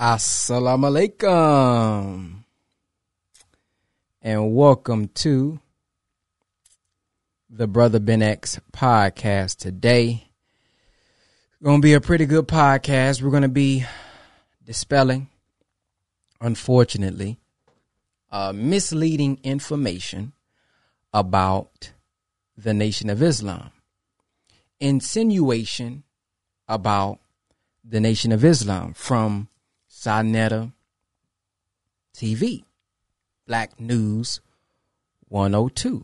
Assalamu 0.00 0.88
alaikum. 0.88 2.36
And 4.22 4.54
welcome 4.54 5.08
to 5.08 5.60
the 7.50 7.66
Brother 7.66 8.00
Ben 8.00 8.22
X 8.22 8.58
podcast. 8.72 9.58
Today, 9.58 10.30
going 11.62 11.82
to 11.82 11.84
be 11.84 11.92
a 11.92 12.00
pretty 12.00 12.24
good 12.24 12.48
podcast. 12.48 13.20
We're 13.20 13.28
going 13.28 13.42
to 13.42 13.48
be 13.48 13.84
dispelling, 14.64 15.28
unfortunately, 16.40 17.38
uh, 18.32 18.54
misleading 18.54 19.38
information 19.42 20.32
about 21.12 21.92
the 22.56 22.72
Nation 22.72 23.10
of 23.10 23.22
Islam. 23.22 23.70
Insinuation 24.80 26.04
about 26.66 27.18
the 27.84 28.00
Nation 28.00 28.32
of 28.32 28.46
Islam 28.46 28.94
from 28.94 29.48
Sa 30.00 30.22
Neter 30.22 30.72
TV, 32.16 32.64
Black 33.46 33.78
News 33.78 34.40
102. 35.28 36.02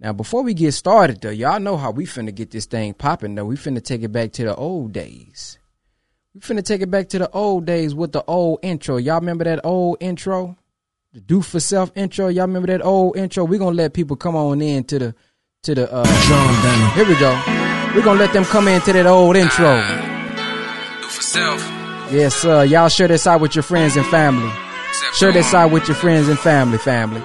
Now, 0.00 0.14
before 0.14 0.42
we 0.42 0.54
get 0.54 0.72
started, 0.72 1.20
though, 1.20 1.28
y'all 1.28 1.60
know 1.60 1.76
how 1.76 1.90
we 1.90 2.06
finna 2.06 2.34
get 2.34 2.52
this 2.52 2.64
thing 2.64 2.94
popping, 2.94 3.34
though. 3.34 3.44
We 3.44 3.56
finna 3.56 3.84
take 3.84 4.02
it 4.02 4.12
back 4.12 4.32
to 4.32 4.44
the 4.44 4.54
old 4.56 4.92
days. 4.92 5.58
We 6.34 6.40
finna 6.40 6.64
take 6.64 6.80
it 6.80 6.90
back 6.90 7.10
to 7.10 7.18
the 7.18 7.30
old 7.32 7.66
days 7.66 7.94
with 7.94 8.12
the 8.12 8.24
old 8.26 8.60
intro. 8.62 8.96
Y'all 8.96 9.20
remember 9.20 9.44
that 9.44 9.60
old 9.62 9.98
intro? 10.00 10.56
The 11.12 11.20
do 11.20 11.42
for 11.42 11.60
self 11.60 11.92
intro. 11.94 12.28
Y'all 12.28 12.46
remember 12.46 12.68
that 12.68 12.82
old 12.82 13.14
intro? 13.14 13.44
we 13.44 13.58
gonna 13.58 13.76
let 13.76 13.92
people 13.92 14.16
come 14.16 14.36
on 14.36 14.62
in 14.62 14.84
to 14.84 14.98
the 14.98 15.14
to 15.64 15.74
the 15.74 15.92
uh 15.92 16.04
John 16.28 16.62
Dunn. 16.62 16.94
here 16.94 17.06
we 17.06 17.14
go. 17.20 17.30
We're 17.94 18.04
gonna 18.04 18.20
let 18.20 18.32
them 18.32 18.44
come 18.46 18.68
into 18.68 18.94
that 18.94 19.06
old 19.06 19.36
intro. 19.36 19.82
Do 21.02 21.08
for 21.08 21.22
self. 21.22 21.79
Yes, 22.10 22.34
sir. 22.34 22.64
Y'all 22.64 22.88
share 22.88 23.08
this 23.08 23.26
out 23.26 23.40
with 23.40 23.54
your 23.54 23.62
friends 23.62 23.96
and 23.96 24.04
family. 24.06 24.50
Share 25.14 25.32
this 25.32 25.54
out 25.54 25.70
with 25.70 25.86
your 25.86 25.96
friends 25.96 26.28
and 26.28 26.38
family, 26.38 26.78
family. 26.78 27.22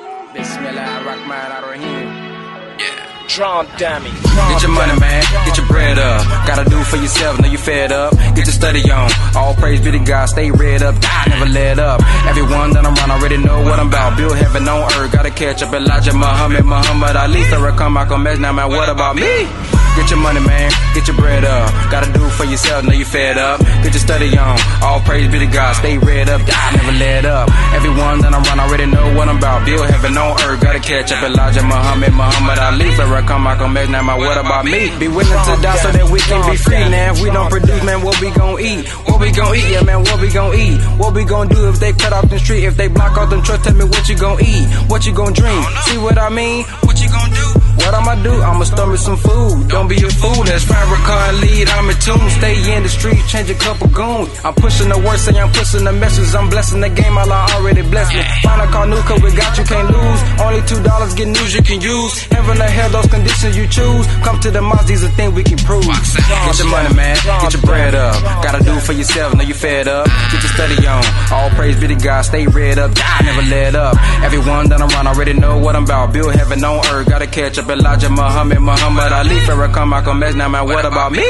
Drum 3.36 3.67
dummy. 3.78 4.11
Get 4.47 4.61
your 4.64 4.72
money, 4.72 4.97
man. 4.97 5.22
Get 5.44 5.58
your 5.58 5.67
bread 5.67 6.00
up. 6.00 6.23
Gotta 6.47 6.64
do 6.69 6.81
for 6.86 6.95
yourself. 6.95 7.38
Know 7.41 7.50
you 7.50 7.58
fed 7.58 7.91
up. 7.91 8.16
Get 8.33 8.47
your 8.47 8.55
study 8.55 8.89
on. 8.89 9.11
All 9.36 9.53
praise 9.55 9.81
be 9.81 9.91
to 9.91 10.00
God. 10.00 10.28
Stay 10.28 10.52
read 10.52 10.81
up. 10.81 10.95
Die, 11.02 11.25
never 11.28 11.45
let 11.45 11.78
up. 11.78 12.00
Everyone 12.28 12.72
that 12.72 12.86
I'm 12.86 12.95
around 12.95 13.11
already 13.11 13.36
know 13.36 13.61
what 13.61 13.78
I'm 13.78 13.89
about. 13.89 14.16
Build 14.16 14.38
heaven 14.38 14.69
on 14.69 14.89
earth. 14.94 15.11
Gotta 15.11 15.31
catch 15.31 15.61
up. 15.63 15.73
Elijah, 15.73 16.13
Muhammad, 16.13 16.63
Muhammad 16.63 17.17
Ali, 17.17 17.41
Farrakhan, 17.52 17.91
Malcolm 17.91 18.25
X. 18.25 18.39
Now, 18.39 18.53
man, 18.53 18.69
what 18.69 18.88
about 18.88 19.17
me? 19.17 19.47
Get 19.95 20.09
your 20.11 20.19
money, 20.19 20.39
man. 20.39 20.72
Get 20.94 21.08
your 21.08 21.16
bread 21.16 21.45
up. 21.45 21.72
Gotta 21.91 22.11
do 22.11 22.28
for 22.30 22.44
yourself. 22.44 22.83
Know 22.83 22.91
you 22.91 23.06
fed 23.06 23.38
up. 23.38 23.59
Get 23.83 23.91
your 23.95 24.03
study 24.03 24.38
on. 24.38 24.59
All 24.83 25.00
praise 25.02 25.31
be 25.31 25.39
to 25.39 25.47
God. 25.47 25.73
Stay 25.75 25.97
read 25.97 26.30
up. 26.30 26.39
Die, 26.45 26.72
never 26.75 26.91
let 27.00 27.25
up. 27.25 27.50
Everyone 27.73 28.19
that 28.19 28.33
I'm 28.33 28.44
around 28.44 28.59
already 28.59 28.86
know 28.88 29.16
what 29.16 29.28
I'm 29.28 29.38
about. 29.38 29.66
Build 29.66 29.88
heaven 29.89 30.17
on 30.17 30.39
earth. 30.44 30.61
Gotta 30.61 30.80
catch 30.80 31.11
up. 31.11 31.23
Elijah, 31.23 31.63
Muhammad, 31.63 32.13
Muhammad 32.13 32.59
Ali, 32.59 32.91
Farrakhan, 33.26 33.44
Malcolm 33.44 33.78
X. 33.78 33.90
Now, 33.90 34.04
man, 34.04 34.18
what 34.18 34.38
about 34.38 34.66
me? 34.66 34.98
Be 35.00 35.08
willing 35.08 35.26
to 35.26 35.62
die 35.62 35.78
so 35.78 35.92
that 35.92 36.09
we 36.09 36.20
can 36.20 36.50
be 36.50 36.58
free. 36.58 36.90
Now, 36.90 37.12
if 37.12 37.22
we 37.22 37.30
don't 37.30 37.50
produce, 37.50 37.84
man, 37.84 38.02
what 38.04 38.20
we 38.22 38.31
gon' 38.31 38.59
eat? 38.59 38.88
What 39.08 39.20
we 39.20 39.31
gon' 39.31 39.56
eat? 39.56 39.70
Yeah, 39.72 39.84
man, 39.84 40.00
what 40.04 40.22
we 40.22 40.30
gon' 40.30 40.54
eat? 40.56 40.81
What 40.98 41.14
we 41.14 41.23
gon' 41.23 41.48
do 41.48 41.70
if 41.70 41.80
they 41.80 41.94
cut 41.94 42.14
off 42.14 42.30
the 42.30 42.40
street? 42.40 42.64
If 42.64 42.78
they 42.78 42.88
block 42.88 43.18
off 43.18 43.30
them 43.30 43.42
trucks, 43.44 43.64
tell 43.64 43.73
me 43.73 43.86
what 43.86 44.08
you 44.08 44.18
gon' 44.18 44.42
eat? 44.42 44.68
What 44.90 45.06
you 45.06 45.14
gon' 45.14 45.34
drink? 45.34 45.66
See 45.86 45.98
what 45.98 46.18
I 46.18 46.30
mean? 46.30 46.64
What 46.86 47.02
you 47.02 47.09
gon' 47.09 47.30
do? 47.31 47.48
What 47.86 47.94
I'ma 47.94 48.16
do? 48.23 48.42
I'ma 48.42 48.64
stomach 48.64 48.98
some 48.98 49.18
food. 49.18 49.68
Don't 49.68 49.88
be 49.88 49.96
a 49.98 50.09
fool. 50.09 50.44
That's 50.44 50.66
Farrakhan 50.66 51.42
lead. 51.42 51.70
I'm 51.70 51.90
in 51.90 51.98
tune. 52.00 52.30
Stay 52.40 52.56
in 52.73 52.84
the 52.84 52.90
street, 52.90 53.22
change 53.28 53.50
a 53.50 53.53
couple 53.53 53.88
goons. 53.90 54.30
I'm 54.44 54.56
pushing 54.56 54.90
the 54.90 54.98
word, 54.98 55.20
say 55.20 55.38
I'm 55.38 55.52
pushing 55.52 55.84
the 55.84 55.92
message. 55.92 56.34
I'm 56.34 56.50
blessing 56.50 56.81
the 56.81 56.90
game. 56.90 57.18
I 57.18 57.26
already 57.53 57.84
blessed 57.84 58.16
me. 58.16 58.23
Find 58.42 58.62
a 58.62 58.68
car 58.72 58.88
new, 58.88 59.02
cause 59.02 59.22
we 59.22 59.30
got 59.36 59.58
you, 59.58 59.66
can't 59.66 59.90
lose. 59.92 60.20
Only 60.42 60.62
two 60.66 60.81
dollars, 60.81 61.14
get 61.14 61.28
news 61.28 61.53
you 61.53 61.62
can 61.62 61.81
use. 61.81 62.23
Heaven 62.31 62.58
or 62.59 62.66
hell, 62.66 62.90
those 62.90 63.08
conditions 63.16 63.56
you 63.56 63.68
choose. 63.68 64.06
Come 64.24 64.40
to 64.42 64.52
the 64.52 64.62
mosque, 64.62 64.88
these 64.88 65.03
are 65.03 65.14
things 65.16 65.34
we 65.34 65.44
can 65.44 65.58
prove. 65.58 65.86
Get 65.86 66.59
your 66.59 66.70
money, 66.70 66.94
man. 66.94 67.16
Get 67.44 67.53
your 67.53 67.62
bread 67.64 67.96
up. 67.96 68.16
Gotta 68.44 68.64
do 68.64 68.80
for 68.80 68.94
yourself. 68.94 69.36
Know 69.36 69.44
you 69.44 69.53
fed 69.53 69.88
up. 69.88 70.06
Get 70.31 70.44
your 70.44 70.53
study 70.58 70.88
on. 70.88 71.03
All 71.31 71.50
praise 71.52 71.80
be 71.80 71.88
to 71.88 71.96
God. 71.96 72.22
Stay 72.24 72.48
read 72.48 72.78
up. 72.78 72.94
Die, 72.94 73.22
never 73.24 73.44
let 73.44 73.76
up. 73.76 73.96
Everyone 74.24 74.70
that 74.70 74.81
I'm 74.81 74.90
around 74.90 75.08
already 75.08 75.34
know 75.34 75.58
what 75.58 75.76
I'm 75.76 75.86
about. 75.86 76.14
Build 76.14 76.34
heaven 76.36 76.64
on 76.64 76.86
earth. 76.88 77.08
Gotta 77.08 77.28
catch 77.28 77.58
up. 77.58 77.70
Elijah, 77.70 78.09
Muhammad, 78.09 78.59
Muhammad 78.59 79.12
Ali, 79.12 79.38
Farrakhan, 79.47 79.88
Malcolm 79.90 80.22
X. 80.24 80.36
Now, 80.36 80.50
man, 80.50 80.66
what 80.66 80.86
about 80.86 81.12
me? 81.12 81.28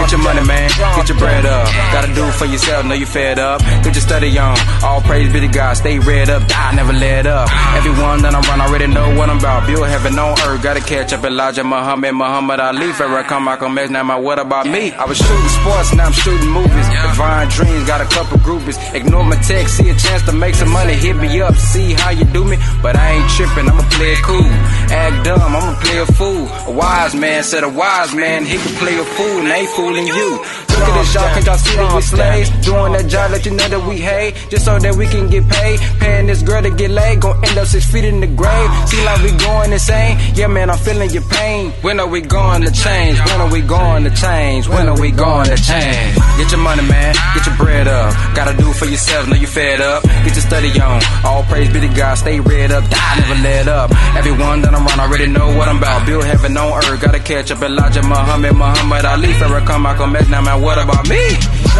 Get 0.00 0.12
your 0.12 0.22
money, 0.22 0.44
man. 0.46 0.70
Get 0.96 1.08
your 1.08 1.18
bread 1.18 1.44
up. 1.46 1.66
Gotta 1.92 2.12
do 2.14 2.24
for 2.32 2.46
yourself. 2.46 2.86
Know 2.86 2.94
you 2.94 3.06
fed 3.06 3.38
up. 3.38 3.60
Get 3.84 3.94
your 3.94 4.06
study 4.10 4.38
on. 4.38 4.56
All 4.82 5.00
praise 5.02 5.32
be 5.32 5.40
to 5.40 5.48
God. 5.48 5.74
Stay 5.74 5.98
read 5.98 6.30
up. 6.30 6.46
Die, 6.48 6.72
never 6.74 6.92
let 6.92 7.26
up. 7.26 7.48
Everyone 7.76 8.22
that 8.22 8.34
I'm 8.34 8.44
around 8.44 8.60
already 8.60 8.86
know 8.86 9.14
what 9.16 9.28
I'm 9.30 9.38
about. 9.38 9.66
Build 9.66 9.86
heaven 9.86 10.18
on 10.18 10.38
earth. 10.40 10.62
Gotta 10.62 10.80
catch 10.80 11.09
up. 11.12 11.24
Elijah, 11.24 11.64
Muhammad, 11.64 12.14
Muhammad 12.14 12.60
Ali, 12.60 12.92
Farrakhan, 12.92 13.44
Malcolm 13.44 13.78
X. 13.78 13.90
Now, 13.90 14.02
my 14.02 14.16
what 14.16 14.38
about 14.38 14.66
me? 14.66 14.92
I 14.92 15.04
was 15.04 15.18
shooting 15.18 15.48
sports. 15.60 15.94
Now 15.94 16.06
I'm 16.06 16.12
shooting 16.12 16.50
movies. 16.50 16.88
Divine 17.02 17.48
dreams. 17.48 17.86
Got 17.86 18.00
a 18.00 18.08
couple 18.14 18.38
groupies. 18.38 18.78
Ignore 18.94 19.24
my 19.24 19.36
text. 19.36 19.76
See 19.78 19.88
a 19.88 19.94
chance 19.94 20.22
to 20.24 20.32
make 20.32 20.54
some 20.54 20.70
money. 20.70 20.94
Hit 20.94 21.16
me 21.16 21.40
up. 21.40 21.54
See 21.54 21.92
how 21.94 22.10
you 22.10 22.24
do 22.24 22.44
me. 22.44 22.56
But 22.82 22.96
I 22.96 23.12
ain't 23.12 23.30
tripping. 23.30 23.68
I'ma 23.68 23.82
play 23.90 24.12
it 24.12 24.22
cool. 24.22 24.50
Act 24.90 25.24
dumb. 25.24 25.40
I'ma 25.40 25.80
play 25.80 25.98
a 25.98 26.06
fool. 26.06 26.46
A 26.66 26.72
wise 26.72 27.14
man 27.14 27.42
said 27.42 27.64
a 27.64 27.68
wise 27.68 28.14
man. 28.14 28.44
He 28.44 28.56
can 28.58 28.74
play 28.76 28.96
a 28.98 29.04
fool 29.04 29.40
and 29.40 29.48
ain't 29.48 29.70
fooling 29.70 30.06
you. 30.06 30.30
Look 30.70 30.88
at 30.88 30.98
this, 30.98 31.14
y'all. 31.14 31.28
Can't 31.34 31.46
y'all 31.46 31.58
see 31.58 31.76
that 31.76 31.94
we 31.94 32.00
slaves? 32.00 32.48
Doing 32.64 32.92
that 32.92 33.06
job, 33.06 33.30
let 33.32 33.44
you 33.44 33.52
know 33.52 33.68
that 33.68 33.82
we 33.86 33.98
hate. 33.98 34.34
Just 34.48 34.64
so 34.64 34.78
that 34.78 34.94
we 34.96 35.06
can 35.06 35.28
get 35.28 35.48
paid. 35.48 35.78
Paying 36.00 36.26
this 36.26 36.42
girl 36.42 36.62
to 36.62 36.70
get 36.70 36.90
laid. 36.90 37.20
Gon' 37.20 37.36
end 37.44 37.58
up 37.58 37.66
six 37.66 37.84
feet 37.90 38.04
in 38.04 38.20
the 38.20 38.26
grave. 38.26 38.70
See 38.88 39.04
like 39.04 39.20
we 39.22 39.32
going 39.36 39.72
insane. 39.72 40.16
Yeah, 40.34 40.46
man, 40.46 40.70
I'm 40.70 40.78
feeling 40.90 41.10
your 41.10 41.22
pain. 41.22 41.70
When 41.82 42.00
are 42.00 42.08
we 42.08 42.20
going 42.20 42.62
to 42.62 42.72
change? 42.72 43.18
When 43.18 43.40
are 43.40 43.50
we 43.50 43.60
going 43.62 44.04
to 44.04 44.10
change? 44.10 44.68
When 44.68 44.88
are 44.88 45.00
we 45.00 45.10
going 45.10 45.46
to 45.46 45.56
change? 45.56 46.14
Get 46.38 46.50
your 46.50 46.60
money, 46.60 46.82
man. 46.82 47.14
Get 47.34 47.46
your 47.46 47.56
bread 47.56 47.86
up. 47.86 48.10
Gotta 48.34 48.56
do 48.56 48.72
for 48.72 48.86
yourself. 48.86 49.28
Know 49.28 49.36
you 49.36 49.46
fed 49.46 49.80
up. 49.80 50.02
Get 50.24 50.34
your 50.38 50.46
study 50.50 50.70
on. 50.80 51.00
All 51.24 51.42
praise 51.44 51.72
be 51.72 51.80
to 51.80 51.88
God. 51.88 52.14
Stay 52.14 52.40
read 52.40 52.72
up. 52.72 52.88
Die, 52.88 53.14
never 53.20 53.42
let 53.42 53.68
up. 53.68 53.90
Everyone 54.16 54.62
that 54.62 54.74
I'm 54.74 54.86
around 54.86 55.00
already 55.00 55.26
know 55.26 55.48
what 55.56 55.68
I'm 55.68 55.78
about. 55.78 56.06
Build 56.06 56.24
heaven 56.24 56.56
on 56.56 56.72
earth. 56.84 57.00
Gotta 57.00 57.20
catch 57.20 57.50
up. 57.50 57.62
Elijah, 57.62 58.02
Muhammad, 58.02 58.56
Muhammad 58.56 59.04
Ali, 59.04 59.28
Farrakhan, 59.34 60.16
X. 60.16 60.28
Now, 60.28 60.40
man, 60.42 60.62
what 60.62 60.78
about 60.78 61.08
me? 61.08 61.22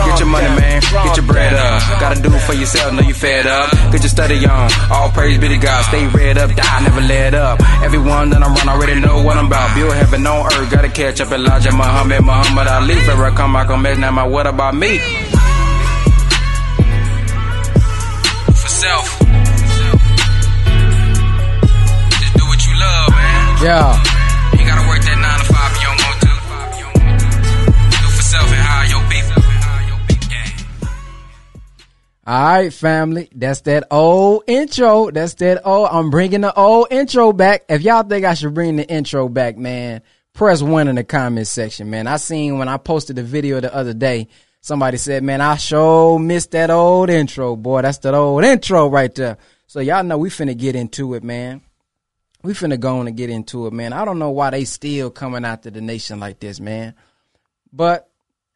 Get 0.06 0.19
your 0.21 0.28
money, 0.28 0.48
man. 0.60 0.81
Get 0.82 1.16
your 1.16 1.27
bread 1.27 1.54
up. 1.54 2.00
Gotta 2.00 2.21
do 2.21 2.31
for 2.47 2.54
yourself. 2.54 2.92
Know 2.92 3.03
you 3.03 3.15
fed 3.15 3.47
up. 3.47 3.71
Get 3.92 4.03
your 4.03 4.12
study 4.12 4.47
on. 4.47 4.71
All 4.91 5.10
praise 5.10 5.38
be 5.38 5.48
to 5.48 5.59
God. 5.59 5.84
Stay 5.87 6.06
read 6.06 6.38
up. 6.38 6.54
Die, 6.54 6.81
never 6.84 7.00
let 7.00 7.34
up. 7.34 7.60
Everyone 7.82 8.31
that 8.31 8.42
I'm 8.42 8.54
around 8.54 8.69
already 8.69 9.00
know 9.00 9.22
what 9.22 9.37
I'm 9.37 9.47
about. 9.47 9.75
Build 9.75 9.94
heaven 9.94 10.27
on 10.27 10.47
earth. 10.47 10.71
Gotta 10.71 10.88
catch 10.88 11.21
up. 11.21 11.33
Elijah, 11.33 11.72
Muhammad, 11.72 12.22
Muhammad 12.25 12.66
Ali, 12.66 12.94
Farrakhan, 12.94 13.50
Malcolm 13.53 13.87
X. 13.87 13.99
Now, 13.99 14.11
man, 14.12 14.31
what 14.31 14.47
about 14.47 14.75
me? 14.75 14.99
For 18.60 18.71
self. 18.83 19.19
Just 22.21 22.34
do 22.37 22.44
what 22.47 22.66
you 22.66 22.75
love, 22.78 23.10
man. 23.10 23.65
Yeah. 23.65 24.19
All 32.30 32.36
right, 32.36 32.72
family. 32.72 33.28
That's 33.34 33.62
that 33.62 33.88
old 33.91 34.44
intro. 34.46 35.10
That's 35.10 35.34
that 35.34 35.66
old. 35.66 35.88
I'm 35.91 36.10
bringing 36.10 36.42
the 36.42 36.54
old 36.54 36.86
intro 36.92 37.32
back. 37.32 37.64
If 37.68 37.82
y'all 37.82 38.04
think 38.04 38.24
I 38.24 38.34
should 38.34 38.54
bring 38.54 38.76
the 38.76 38.88
intro 38.88 39.28
back, 39.28 39.56
man, 39.56 40.02
press 40.32 40.62
one 40.62 40.86
in 40.86 40.94
the 40.94 41.02
comment 41.02 41.48
section, 41.48 41.91
man. 41.91 42.06
I 42.06 42.18
seen 42.18 42.58
when 42.58 42.68
I 42.68 42.76
posted 42.76 43.16
the 43.16 43.24
video 43.24 43.58
the 43.58 43.74
other 43.74 43.94
day, 43.94 44.28
somebody 44.60 44.96
said, 44.96 45.24
man, 45.24 45.41
I 45.41 45.56
sure 45.56 46.20
missed 46.20 46.52
that 46.52 46.70
old 46.70 47.10
intro, 47.10 47.56
boy. 47.56 47.82
That's 47.82 47.98
that 47.98 48.15
old 48.15 48.44
intro 48.44 48.88
right 48.88 49.12
there. 49.12 49.36
So 49.66 49.80
y'all 49.80 50.04
know 50.04 50.16
we 50.16 50.30
finna 50.30 50.56
get 50.56 50.76
into 50.76 51.15
it, 51.15 51.24
man. 51.24 51.62
We 52.44 52.53
finna 52.53 52.78
go 52.78 53.00
on 53.00 53.09
and 53.09 53.16
get 53.16 53.30
into 53.30 53.66
it, 53.66 53.72
man. 53.72 53.92
I 53.92 54.04
don't 54.04 54.21
know 54.21 54.30
why 54.30 54.50
they 54.50 54.66
still 54.66 55.10
coming 55.10 55.44
out 55.44 55.65
to 55.65 55.72
the 55.72 55.80
nation 55.80 56.21
like 56.21 56.38
this, 56.38 56.60
man. 56.60 56.94
But 57.72 58.09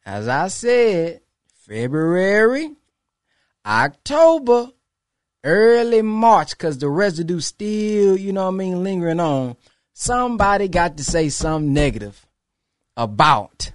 as 0.05 0.29
I 0.29 0.47
said, 0.47 1.19
February, 1.67 2.71
October, 3.65 4.69
early 5.43 6.01
March, 6.01 6.57
cause 6.57 6.77
the 6.77 6.89
residue 6.89 7.39
still, 7.39 8.15
you 8.15 8.31
know 8.31 8.43
what 8.43 8.53
I 8.53 8.57
mean, 8.57 8.83
lingering 8.83 9.19
on. 9.19 9.55
Somebody 9.93 10.67
got 10.67 10.97
to 10.97 11.03
say 11.03 11.29
something 11.29 11.73
negative 11.73 12.27
about 12.95 13.71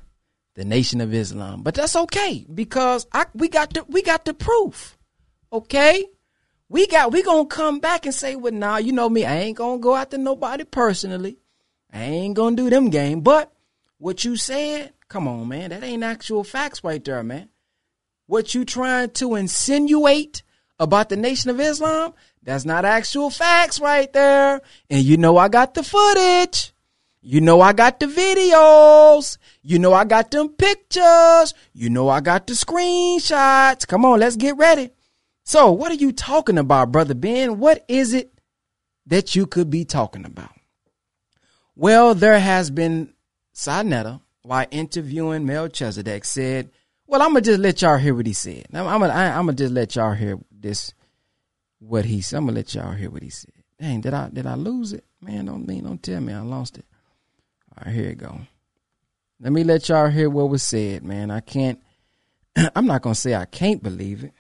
the 0.55 0.65
Nation 0.65 1.01
of 1.01 1.13
Islam, 1.15 1.63
but 1.63 1.75
that's 1.75 1.97
okay 1.97 2.47
because 2.53 3.07
I 3.13 3.27
we 3.35 3.49
got 3.49 3.73
the 3.73 3.85
we 3.89 4.03
got 4.03 4.25
the 4.25 4.35
proof. 4.35 4.97
Okay, 5.53 6.05
we 6.69 6.87
got 6.87 7.13
we 7.13 7.23
gonna 7.23 7.47
come 7.47 7.81
back 7.81 8.05
and 8.07 8.15
say, 8.15 8.37
well, 8.37 8.53
nah, 8.53 8.77
you 8.77 8.93
know 8.93 9.09
me, 9.09 9.25
I 9.25 9.39
ain't 9.39 9.57
gonna 9.57 9.81
go 9.81 9.97
after 9.97 10.19
nobody 10.19 10.65
personally. 10.65 11.39
I 11.93 12.03
ain't 12.03 12.37
gonna 12.37 12.55
do 12.55 12.71
them 12.71 12.91
game. 12.91 13.23
But 13.23 13.53
what 13.99 14.25
you 14.25 14.37
said, 14.37 14.93
come 15.09 15.27
on, 15.27 15.49
man, 15.49 15.71
that 15.71 15.83
ain't 15.83 16.05
actual 16.05 16.45
facts 16.45 16.85
right 16.85 17.05
there, 17.05 17.23
man. 17.23 17.49
What 18.31 18.55
you 18.55 18.65
trying 18.65 19.11
to 19.11 19.35
insinuate 19.35 20.44
about 20.79 21.09
the 21.09 21.17
Nation 21.17 21.50
of 21.50 21.59
Islam, 21.59 22.15
that's 22.44 22.65
not 22.65 22.85
actual 22.85 23.29
facts 23.29 23.81
right 23.81 24.11
there. 24.12 24.61
And 24.88 25.03
you 25.03 25.17
know 25.17 25.37
I 25.37 25.49
got 25.49 25.75
the 25.75 25.82
footage. 25.82 26.73
You 27.23 27.41
know 27.41 27.61
I 27.61 27.73
got 27.73 27.99
the 27.99 28.06
videos. 28.06 29.37
You 29.62 29.81
know 29.81 29.93
I 29.93 30.05
got 30.05 30.31
them 30.31 30.50
pictures. 30.50 31.55
You 31.73 31.91
know 31.91 32.09
I 32.09 32.21
got 32.21 32.47
the 32.47 32.53
screenshots. 32.53 33.85
Come 33.87 34.05
on, 34.05 34.21
let's 34.21 34.37
get 34.37 34.56
ready. 34.56 34.91
So, 35.43 35.73
what 35.73 35.91
are 35.91 35.97
you 35.97 36.12
talking 36.12 36.56
about, 36.56 36.93
brother 36.93 37.15
Ben? 37.15 37.59
What 37.59 37.85
is 37.88 38.15
it 38.15 38.32
that 39.06 39.35
you 39.35 39.47
could 39.47 39.71
be 39.71 39.85
talking 39.85 40.25
about? 40.25 40.53
Well, 41.75 42.15
there 42.15 42.38
has 42.38 42.71
been 42.71 43.12
Sa 43.53 43.82
Neter, 43.82 44.21
while 44.43 44.67
interviewing 44.71 45.47
Melchizedek, 45.47 46.25
said, 46.25 46.71
"Well, 47.11 47.23
I'm 47.23 47.31
gonna 47.31 47.41
just 47.41 47.59
let 47.59 47.83
y'all 47.83 47.99
hear 47.99 48.15
what 48.15 48.25
he 48.25 48.33
said. 48.33 48.67
I'm, 48.73 48.85
gonna, 48.85 49.09
I'm 49.12 49.47
gonna 49.47 49.55
just 49.55 49.73
let 49.73 49.97
y'all 49.97 50.15
hear 50.15 50.39
this, 50.53 50.95
what 51.81 52.05
he. 52.05 52.21
Said. 52.21 52.37
I'm 52.37 52.45
gonna 52.45 52.55
let 52.55 52.73
y'all 52.73 52.93
hear 52.93 53.11
what 53.11 53.25
he 53.25 53.31
said. 53.31 53.51
Dang, 53.81 54.01
did 54.01 54.15
I, 54.15 54.29
did 54.29 54.47
I 54.47 54.55
lose 54.55 54.93
it? 54.93 55.05
Man, 55.21 55.47
don't 55.47 55.67
mean, 55.67 55.83
don't 55.83 56.01
tell 56.01 56.21
me 56.21 56.33
I 56.33 56.41
lost 56.43 56.79
it. 56.79 56.85
All 57.77 57.83
right, 57.85 57.93
here 57.93 58.11
you 58.11 58.15
go. 58.15 58.39
Let 59.41 59.53
me 59.53 59.65
let 59.65 59.89
y'all 59.89 60.09
hear 60.09 60.31
what 60.31 60.51
was 60.51 60.62
said, 60.62 61.03
man. 61.03 61.33
I 61.33 61.41
can't. 61.41 61.81
I'm 62.77 62.87
not 62.87 63.03
gonna 63.03 63.17
say 63.17 63.35
I 63.35 63.45
can't 63.45 63.83
believe 63.83 64.23
it. 64.23 64.33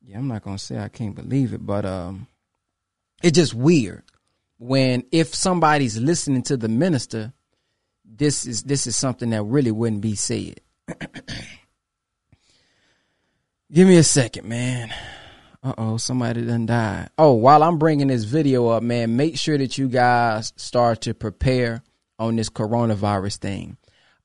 Yeah, 0.00 0.16
I'm 0.16 0.28
not 0.28 0.44
gonna 0.44 0.56
say 0.56 0.78
I 0.78 0.88
can't 0.88 1.14
believe 1.14 1.52
it, 1.52 1.66
but 1.66 1.84
um, 1.84 2.26
it's 3.22 3.36
just 3.36 3.52
weird 3.52 4.02
when 4.56 5.04
if 5.12 5.34
somebody's 5.34 5.98
listening 5.98 6.42
to 6.44 6.56
the 6.56 6.70
minister, 6.70 7.34
this 8.02 8.46
is 8.46 8.62
this 8.62 8.86
is 8.86 8.96
something 8.96 9.28
that 9.28 9.42
really 9.42 9.72
wouldn't 9.72 10.00
be 10.00 10.14
said. 10.14 10.62
Give 13.72 13.88
me 13.88 13.96
a 13.96 14.02
second, 14.02 14.48
man. 14.48 14.92
Uh 15.62 15.74
oh, 15.78 15.96
somebody 15.96 16.42
done 16.42 16.66
died. 16.66 17.10
Oh, 17.18 17.32
while 17.32 17.62
I'm 17.62 17.78
bringing 17.78 18.08
this 18.08 18.24
video 18.24 18.68
up, 18.68 18.82
man, 18.82 19.16
make 19.16 19.36
sure 19.36 19.58
that 19.58 19.76
you 19.76 19.88
guys 19.88 20.52
start 20.56 21.00
to 21.02 21.14
prepare 21.14 21.82
on 22.18 22.36
this 22.36 22.48
coronavirus 22.48 23.38
thing. 23.38 23.76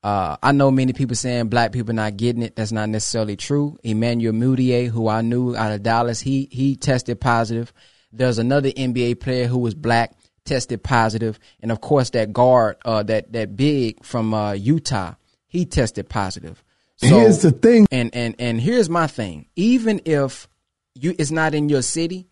Uh, 0.02 0.36
I 0.42 0.52
know 0.52 0.70
many 0.70 0.92
people 0.92 1.14
saying 1.14 1.48
black 1.48 1.72
people 1.72 1.94
not 1.94 2.16
getting 2.16 2.42
it. 2.42 2.56
That's 2.56 2.72
not 2.72 2.88
necessarily 2.88 3.36
true. 3.36 3.78
Emmanuel 3.84 4.32
Mudiay, 4.32 4.88
who 4.88 5.08
I 5.08 5.20
knew 5.20 5.56
out 5.56 5.72
of 5.72 5.82
Dallas, 5.82 6.20
he 6.20 6.48
he 6.50 6.76
tested 6.76 7.20
positive. 7.20 7.72
There's 8.12 8.38
another 8.38 8.70
NBA 8.70 9.20
player 9.20 9.46
who 9.46 9.58
was 9.58 9.74
black, 9.74 10.14
tested 10.44 10.82
positive, 10.82 11.38
and 11.60 11.72
of 11.72 11.80
course 11.80 12.10
that 12.10 12.32
guard, 12.32 12.76
uh, 12.84 13.02
that 13.04 13.32
that 13.32 13.56
big 13.56 14.04
from 14.04 14.34
uh, 14.34 14.52
Utah, 14.52 15.14
he 15.52 15.66
tested 15.66 16.08
positive. 16.08 16.64
So, 16.96 17.08
here's 17.08 17.42
the 17.42 17.50
thing, 17.50 17.86
and 17.90 18.14
and 18.14 18.34
and 18.38 18.58
here's 18.58 18.88
my 18.88 19.06
thing. 19.06 19.48
Even 19.54 20.00
if 20.06 20.48
you 20.94 21.14
it's 21.18 21.30
not 21.30 21.54
in 21.54 21.68
your 21.68 21.82
city, 21.82 22.26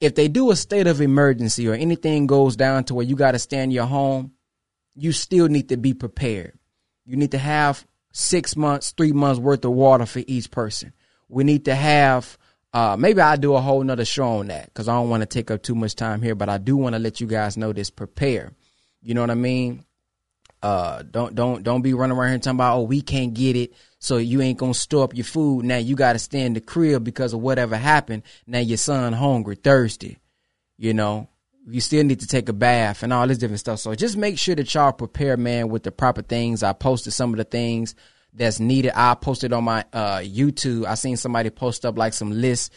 if 0.00 0.14
they 0.14 0.28
do 0.28 0.52
a 0.52 0.56
state 0.56 0.86
of 0.86 1.00
emergency 1.00 1.68
or 1.68 1.74
anything 1.74 2.28
goes 2.28 2.54
down 2.54 2.84
to 2.84 2.94
where 2.94 3.04
you 3.04 3.16
got 3.16 3.32
to 3.32 3.40
stay 3.40 3.64
in 3.64 3.72
your 3.72 3.86
home, 3.86 4.30
you 4.94 5.10
still 5.10 5.48
need 5.48 5.70
to 5.70 5.76
be 5.76 5.92
prepared. 5.92 6.56
You 7.04 7.16
need 7.16 7.32
to 7.32 7.38
have 7.38 7.84
six 8.12 8.54
months, 8.54 8.92
three 8.92 9.12
months 9.12 9.40
worth 9.40 9.64
of 9.64 9.72
water 9.72 10.06
for 10.06 10.22
each 10.28 10.52
person. 10.52 10.92
We 11.28 11.42
need 11.42 11.64
to 11.64 11.74
have 11.74 12.38
uh, 12.72 12.96
maybe 12.96 13.20
I'll 13.20 13.36
do 13.36 13.54
a 13.54 13.60
whole 13.60 13.82
nother 13.82 14.04
show 14.04 14.38
on 14.38 14.46
that 14.46 14.66
because 14.66 14.86
I 14.86 14.94
don't 14.94 15.08
want 15.08 15.22
to 15.22 15.26
take 15.26 15.50
up 15.50 15.64
too 15.64 15.74
much 15.74 15.96
time 15.96 16.22
here, 16.22 16.36
but 16.36 16.48
I 16.48 16.58
do 16.58 16.76
want 16.76 16.94
to 16.94 17.00
let 17.00 17.20
you 17.20 17.26
guys 17.26 17.56
know 17.56 17.72
this. 17.72 17.90
Prepare. 17.90 18.52
You 19.02 19.14
know 19.14 19.22
what 19.22 19.30
I 19.30 19.34
mean? 19.34 19.84
Uh, 20.62 21.02
don't 21.10 21.34
don't 21.34 21.62
don't 21.62 21.82
be 21.82 21.94
running 21.94 22.16
around 22.16 22.30
here 22.30 22.38
talking 22.38 22.56
about 22.56 22.76
oh 22.76 22.82
we 22.82 23.00
can't 23.00 23.32
get 23.32 23.56
it, 23.56 23.72
so 23.98 24.18
you 24.18 24.42
ain't 24.42 24.58
gonna 24.58 24.74
store 24.74 25.04
up 25.04 25.14
your 25.14 25.24
food. 25.24 25.64
Now 25.64 25.78
you 25.78 25.96
got 25.96 26.12
to 26.12 26.18
stay 26.18 26.42
in 26.42 26.52
the 26.52 26.60
crib 26.60 27.02
because 27.02 27.32
of 27.32 27.40
whatever 27.40 27.76
happened. 27.76 28.24
Now 28.46 28.58
your 28.58 28.76
son 28.76 29.14
hungry, 29.14 29.56
thirsty. 29.56 30.18
You 30.76 30.94
know, 30.94 31.28
you 31.66 31.80
still 31.80 32.04
need 32.04 32.20
to 32.20 32.26
take 32.26 32.48
a 32.48 32.52
bath 32.52 33.02
and 33.02 33.12
all 33.12 33.26
this 33.26 33.38
different 33.38 33.60
stuff. 33.60 33.80
So 33.80 33.94
just 33.94 34.16
make 34.16 34.38
sure 34.38 34.54
that 34.54 34.72
y'all 34.74 34.92
prepare, 34.92 35.36
man, 35.36 35.68
with 35.68 35.82
the 35.82 35.92
proper 35.92 36.22
things. 36.22 36.62
I 36.62 36.72
posted 36.72 37.12
some 37.12 37.32
of 37.32 37.38
the 37.38 37.44
things 37.44 37.94
that's 38.32 38.60
needed. 38.60 38.92
I 38.94 39.14
posted 39.14 39.52
on 39.52 39.64
my 39.64 39.84
uh, 39.92 40.18
YouTube. 40.18 40.86
I 40.86 40.94
seen 40.94 41.16
somebody 41.16 41.50
post 41.50 41.84
up 41.84 41.98
like 41.98 42.12
some 42.12 42.32
lists 42.32 42.70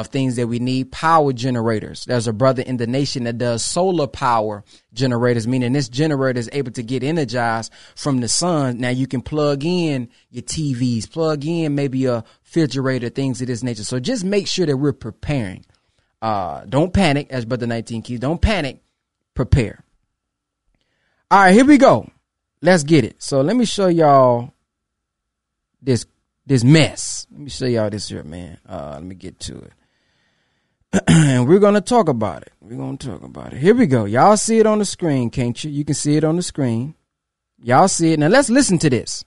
of 0.00 0.08
things 0.08 0.36
that 0.36 0.46
we 0.46 0.58
need. 0.58 0.90
Power 0.90 1.32
generators. 1.32 2.04
There's 2.04 2.26
a 2.26 2.32
brother 2.32 2.62
in 2.62 2.76
the 2.76 2.86
nation 2.86 3.24
that 3.24 3.38
does 3.38 3.64
solar 3.64 4.06
power 4.06 4.64
generators, 4.92 5.46
meaning 5.46 5.72
this 5.72 5.88
generator 5.88 6.38
is 6.38 6.50
able 6.52 6.72
to 6.72 6.82
get 6.82 7.02
energized 7.02 7.72
from 7.94 8.20
the 8.20 8.28
sun. 8.28 8.78
Now 8.78 8.90
you 8.90 9.06
can 9.06 9.22
plug 9.22 9.64
in 9.64 10.08
your 10.30 10.42
TVs, 10.42 11.10
plug 11.10 11.44
in 11.44 11.74
maybe 11.74 12.06
a 12.06 12.24
refrigerator, 12.44 13.08
things 13.08 13.40
of 13.40 13.46
this 13.46 13.62
nature. 13.62 13.84
So 13.84 14.00
just 14.00 14.24
make 14.24 14.46
sure 14.46 14.66
that 14.66 14.76
we're 14.76 14.92
preparing. 14.92 15.64
Uh, 16.20 16.64
don't 16.68 16.92
panic, 16.92 17.28
as 17.30 17.44
Brother 17.44 17.66
19 17.66 18.02
Keys. 18.02 18.20
Don't 18.20 18.40
panic. 18.40 18.82
Prepare. 19.34 19.84
All 21.30 21.38
right, 21.38 21.54
here 21.54 21.64
we 21.64 21.78
go. 21.78 22.10
Let's 22.60 22.82
get 22.82 23.04
it. 23.04 23.22
So 23.22 23.40
let 23.40 23.56
me 23.56 23.64
show 23.64 23.86
y'all 23.86 24.52
this 25.80 26.06
this 26.44 26.64
mess. 26.64 27.26
Let 27.30 27.40
me 27.40 27.48
show 27.48 27.66
y'all 27.66 27.88
this 27.88 28.08
here, 28.08 28.24
man. 28.24 28.58
Uh, 28.68 28.92
let 28.94 29.04
me 29.04 29.14
get 29.14 29.38
to 29.40 29.56
it. 29.56 29.72
and 31.06 31.48
we're 31.48 31.60
gonna 31.60 31.80
talk 31.80 32.08
about 32.08 32.42
it. 32.42 32.52
We're 32.60 32.76
gonna 32.76 32.96
talk 32.96 33.22
about 33.22 33.52
it. 33.52 33.60
Here 33.60 33.74
we 33.74 33.86
go. 33.86 34.06
Y'all 34.06 34.36
see 34.36 34.58
it 34.58 34.66
on 34.66 34.78
the 34.80 34.84
screen, 34.84 35.30
can't 35.30 35.62
you? 35.62 35.70
You 35.70 35.84
can 35.84 35.94
see 35.94 36.16
it 36.16 36.24
on 36.24 36.36
the 36.36 36.42
screen. 36.42 36.94
Y'all 37.62 37.88
see 37.88 38.12
it. 38.12 38.18
Now 38.18 38.28
let's 38.28 38.50
listen 38.50 38.78
to 38.78 38.90
this. 38.90 39.24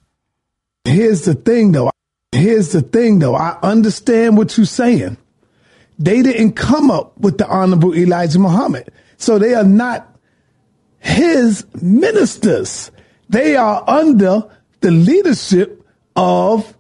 Here's 0.83 1.23
the 1.23 1.35
thing 1.35 1.71
though. 1.71 1.91
Here's 2.33 2.73
the 2.73 2.81
thing 2.81 3.19
though. 3.19 3.35
I 3.35 3.57
understand 3.63 4.35
what 4.37 4.57
you're 4.57 4.65
saying. 4.65 5.17
They 5.99 6.21
didn't 6.21 6.53
come 6.53 6.91
up 6.91 7.17
with 7.17 7.37
the 7.37 7.47
Honorable 7.47 7.95
Elijah 7.95 8.39
Muhammad. 8.39 8.91
So 9.17 9.39
they 9.39 9.53
are 9.53 9.63
not 9.63 10.17
his 10.99 11.65
ministers. 11.81 12.91
They 13.29 13.55
are 13.55 13.83
under 13.87 14.49
the 14.81 14.91
leadership 14.91 15.87
of 16.15 16.75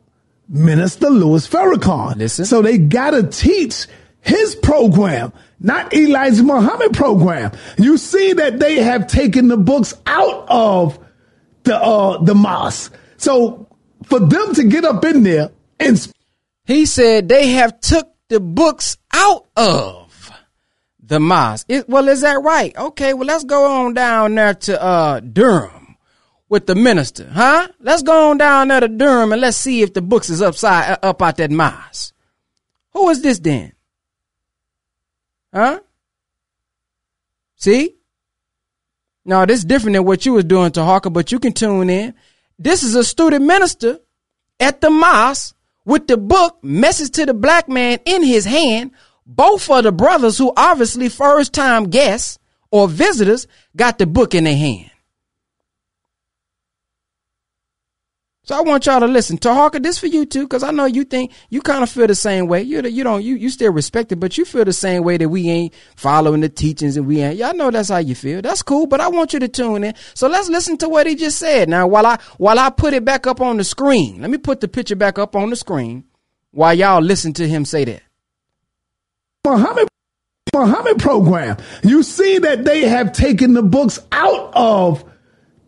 Minister 0.49 1.09
Louis 1.09 1.47
Farrakhan. 1.47 2.17
Listen. 2.17 2.43
So 2.43 2.61
they 2.61 2.77
got 2.77 3.11
to 3.11 3.23
teach 3.23 3.87
his 4.23 4.55
program, 4.55 5.33
not 5.59 5.93
Elijah 5.93 6.43
Muhammad 6.43 6.93
program. 6.93 7.51
You 7.77 7.97
see 7.97 8.33
that 8.33 8.59
they 8.59 8.77
have 8.77 9.07
taken 9.07 9.49
the 9.49 9.57
books 9.57 9.93
out 10.05 10.45
of 10.47 10.97
the 11.63 11.75
uh, 11.75 12.21
the 12.23 12.33
mosque. 12.33 12.93
So 13.17 13.67
for 14.03 14.19
them 14.19 14.53
to 14.55 14.63
get 14.63 14.85
up 14.85 15.03
in 15.05 15.23
there 15.23 15.51
and 15.79 16.11
he 16.65 16.85
said 16.85 17.29
they 17.29 17.49
have 17.49 17.79
took 17.79 18.09
the 18.29 18.39
books 18.39 18.97
out 19.13 19.47
of 19.55 20.31
the 21.01 21.19
mosque. 21.19 21.65
It, 21.69 21.89
well, 21.89 22.07
is 22.07 22.21
that 22.21 22.41
right? 22.41 22.75
Okay, 22.75 23.13
well, 23.13 23.27
let's 23.27 23.43
go 23.43 23.65
on 23.65 23.93
down 23.93 24.35
there 24.35 24.53
to 24.53 24.81
uh, 24.81 25.19
Durham 25.19 25.97
with 26.47 26.65
the 26.65 26.75
minister, 26.75 27.29
huh? 27.29 27.67
Let's 27.79 28.03
go 28.03 28.29
on 28.31 28.37
down 28.37 28.69
there 28.69 28.79
to 28.79 28.87
Durham 28.87 29.33
and 29.33 29.41
let's 29.41 29.57
see 29.57 29.81
if 29.81 29.93
the 29.93 30.01
books 30.01 30.29
is 30.29 30.41
upside 30.41 30.91
uh, 30.91 30.97
up 31.03 31.21
out 31.21 31.37
that 31.37 31.51
mosque. 31.51 32.13
Who 32.91 33.09
is 33.09 33.21
this 33.21 33.39
then? 33.39 33.73
Huh? 35.53 35.79
See? 37.55 37.95
Now 39.25 39.45
this 39.45 39.59
is 39.59 39.65
different 39.65 39.93
than 39.93 40.05
what 40.05 40.25
you 40.25 40.33
was 40.33 40.45
doing 40.45 40.71
Taharka, 40.71 41.13
but 41.13 41.31
you 41.31 41.39
can 41.39 41.53
tune 41.53 41.89
in. 41.89 42.13
This 42.59 42.83
is 42.83 42.95
a 42.95 43.03
student 43.03 43.45
minister 43.45 43.99
at 44.59 44.81
the 44.81 44.89
mosque 44.89 45.55
with 45.85 46.07
the 46.07 46.17
book 46.17 46.57
Message 46.63 47.11
to 47.11 47.25
the 47.25 47.33
Black 47.33 47.69
Man 47.69 47.99
in 48.05 48.23
his 48.23 48.45
hand. 48.45 48.91
Both 49.25 49.69
of 49.69 49.83
the 49.83 49.91
brothers 49.91 50.37
who 50.37 50.51
obviously 50.57 51.07
first 51.07 51.53
time 51.53 51.89
guests 51.89 52.39
or 52.71 52.87
visitors 52.87 53.47
got 53.75 53.97
the 53.97 54.05
book 54.05 54.35
in 54.35 54.43
their 54.43 54.57
hand. 54.57 54.89
So 58.45 58.57
I 58.57 58.61
want 58.61 58.85
y'all 58.85 58.99
to 58.99 59.07
listen. 59.07 59.37
Taharka, 59.37 59.81
this 59.81 59.97
for 59.97 60.07
you 60.07 60.25
too, 60.25 60.43
because 60.43 60.63
I 60.63 60.71
know 60.71 60.83
you 60.83 61.05
think 61.05 61.31
you 61.49 61.61
kind 61.61 61.81
of 61.81 61.89
feel 61.89 62.07
the 62.07 62.15
same 62.15 62.47
way. 62.47 62.61
You 62.61 62.81
you 62.81 63.01
don't 63.01 63.23
you 63.23 63.35
you 63.35 63.49
still 63.49 63.71
respect 63.71 64.11
it, 64.11 64.17
but 64.17 64.37
you 64.37 64.43
feel 64.43 64.65
the 64.65 64.73
same 64.73 65.03
way 65.03 65.15
that 65.15 65.29
we 65.29 65.49
ain't 65.49 65.73
following 65.95 66.41
the 66.41 66.49
teachings 66.49 66.97
and 66.97 67.07
we 67.07 67.21
ain't. 67.21 67.37
Y'all 67.37 67.55
know 67.55 67.71
that's 67.71 67.87
how 67.87 67.99
you 67.99 68.15
feel. 68.15 68.41
That's 68.41 68.61
cool, 68.61 68.85
but 68.85 68.99
I 68.99 69.07
want 69.07 69.31
you 69.31 69.39
to 69.39 69.47
tune 69.47 69.85
in. 69.85 69.93
So 70.13 70.27
let's 70.27 70.49
listen 70.49 70.77
to 70.79 70.89
what 70.89 71.07
he 71.07 71.15
just 71.15 71.39
said. 71.39 71.69
Now 71.69 71.87
while 71.87 72.05
I 72.05 72.19
while 72.37 72.59
I 72.59 72.69
put 72.69 72.93
it 72.93 73.05
back 73.05 73.27
up 73.27 73.39
on 73.39 73.55
the 73.55 73.63
screen, 73.63 74.21
let 74.21 74.29
me 74.29 74.37
put 74.37 74.59
the 74.59 74.67
picture 74.67 74.97
back 74.97 75.17
up 75.17 75.37
on 75.37 75.49
the 75.49 75.55
screen 75.55 76.03
while 76.51 76.73
y'all 76.73 77.01
listen 77.01 77.31
to 77.33 77.47
him 77.47 77.63
say 77.63 77.85
that. 77.85 78.03
Muhammad 79.47 79.87
Muhammad 80.53 80.99
program. 80.99 81.55
You 81.81 82.03
see 82.03 82.39
that 82.39 82.65
they 82.65 82.81
have 82.81 83.13
taken 83.13 83.53
the 83.53 83.63
books 83.63 83.99
out 84.11 84.51
of 84.53 85.05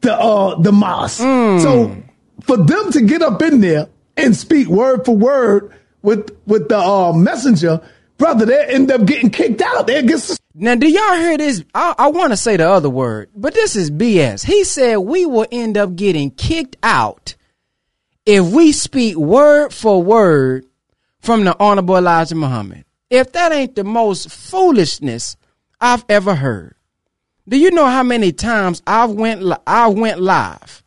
the 0.01 0.13
uh 0.13 0.59
the 0.59 0.73
mosque. 0.73 1.21
Mm. 1.21 1.61
So 1.61 2.03
for 2.45 2.57
them 2.57 2.91
to 2.91 3.01
get 3.01 3.21
up 3.21 3.41
in 3.41 3.61
there 3.61 3.87
and 4.17 4.35
speak 4.35 4.67
word 4.67 5.05
for 5.05 5.15
word 5.15 5.73
with 6.01 6.37
with 6.45 6.69
the 6.69 6.77
uh, 6.77 7.11
messenger, 7.13 7.81
brother, 8.17 8.45
they 8.45 8.65
end 8.67 8.91
up 8.91 9.05
getting 9.05 9.29
kicked 9.29 9.61
out. 9.61 9.87
They 9.87 10.03
get 10.03 10.37
now, 10.57 10.75
do 10.75 10.87
y'all 10.87 11.17
hear 11.17 11.37
this? 11.37 11.65
I, 11.73 11.95
I 11.97 12.07
want 12.07 12.31
to 12.31 12.37
say 12.37 12.55
the 12.55 12.69
other 12.69 12.89
word, 12.89 13.29
but 13.35 13.53
this 13.53 13.75
is 13.75 13.91
BS. 13.91 14.45
He 14.45 14.63
said 14.63 14.97
we 14.97 15.25
will 15.25 15.47
end 15.51 15.77
up 15.77 15.97
getting 15.97 16.31
kicked 16.31 16.77
out 16.81 17.35
if 18.25 18.45
we 18.53 18.71
speak 18.71 19.17
word 19.17 19.73
for 19.73 20.01
word 20.01 20.65
from 21.19 21.43
the 21.43 21.59
Honorable 21.59 21.97
Elijah 21.97 22.35
Muhammad. 22.35 22.85
If 23.09 23.33
that 23.33 23.51
ain't 23.51 23.75
the 23.75 23.83
most 23.83 24.31
foolishness 24.31 25.35
I've 25.81 26.05
ever 26.07 26.35
heard. 26.35 26.75
Do 27.49 27.57
you 27.57 27.71
know 27.71 27.87
how 27.87 28.03
many 28.03 28.31
times 28.31 28.81
I've 28.87 29.11
went 29.11 29.43
I 29.67 29.87
went 29.87 30.21
live 30.21 30.84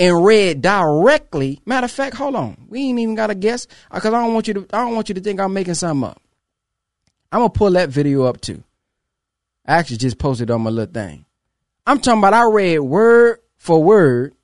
and 0.00 0.24
read 0.24 0.62
directly? 0.62 1.60
Matter 1.66 1.84
of 1.84 1.90
fact, 1.90 2.16
hold 2.16 2.34
on, 2.34 2.56
we 2.68 2.88
ain't 2.88 2.98
even 2.98 3.14
got 3.14 3.30
a 3.30 3.34
guess 3.34 3.66
because 3.92 4.12
I 4.12 4.22
don't 4.22 4.32
want 4.32 4.48
you 4.48 4.54
to. 4.54 4.66
I 4.72 4.78
don't 4.78 4.94
want 4.94 5.10
you 5.10 5.14
to 5.14 5.20
think 5.20 5.38
I'm 5.38 5.52
making 5.52 5.74
something 5.74 6.08
up. 6.08 6.20
I'm 7.30 7.40
gonna 7.40 7.50
pull 7.50 7.70
that 7.72 7.90
video 7.90 8.24
up 8.24 8.40
too. 8.40 8.64
I 9.66 9.76
actually 9.76 9.98
just 9.98 10.18
posted 10.18 10.50
on 10.50 10.62
my 10.62 10.70
little 10.70 10.92
thing. 10.92 11.26
I'm 11.86 12.00
talking 12.00 12.18
about 12.18 12.32
I 12.32 12.44
read 12.44 12.78
word 12.78 13.40
for 13.58 13.82
word 13.82 14.34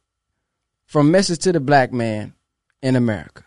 from 0.85 1.11
Message 1.11 1.41
to 1.41 1.53
the 1.53 1.61
Black 1.61 1.91
Man 1.91 2.35
in 2.83 2.95
America. 2.95 3.43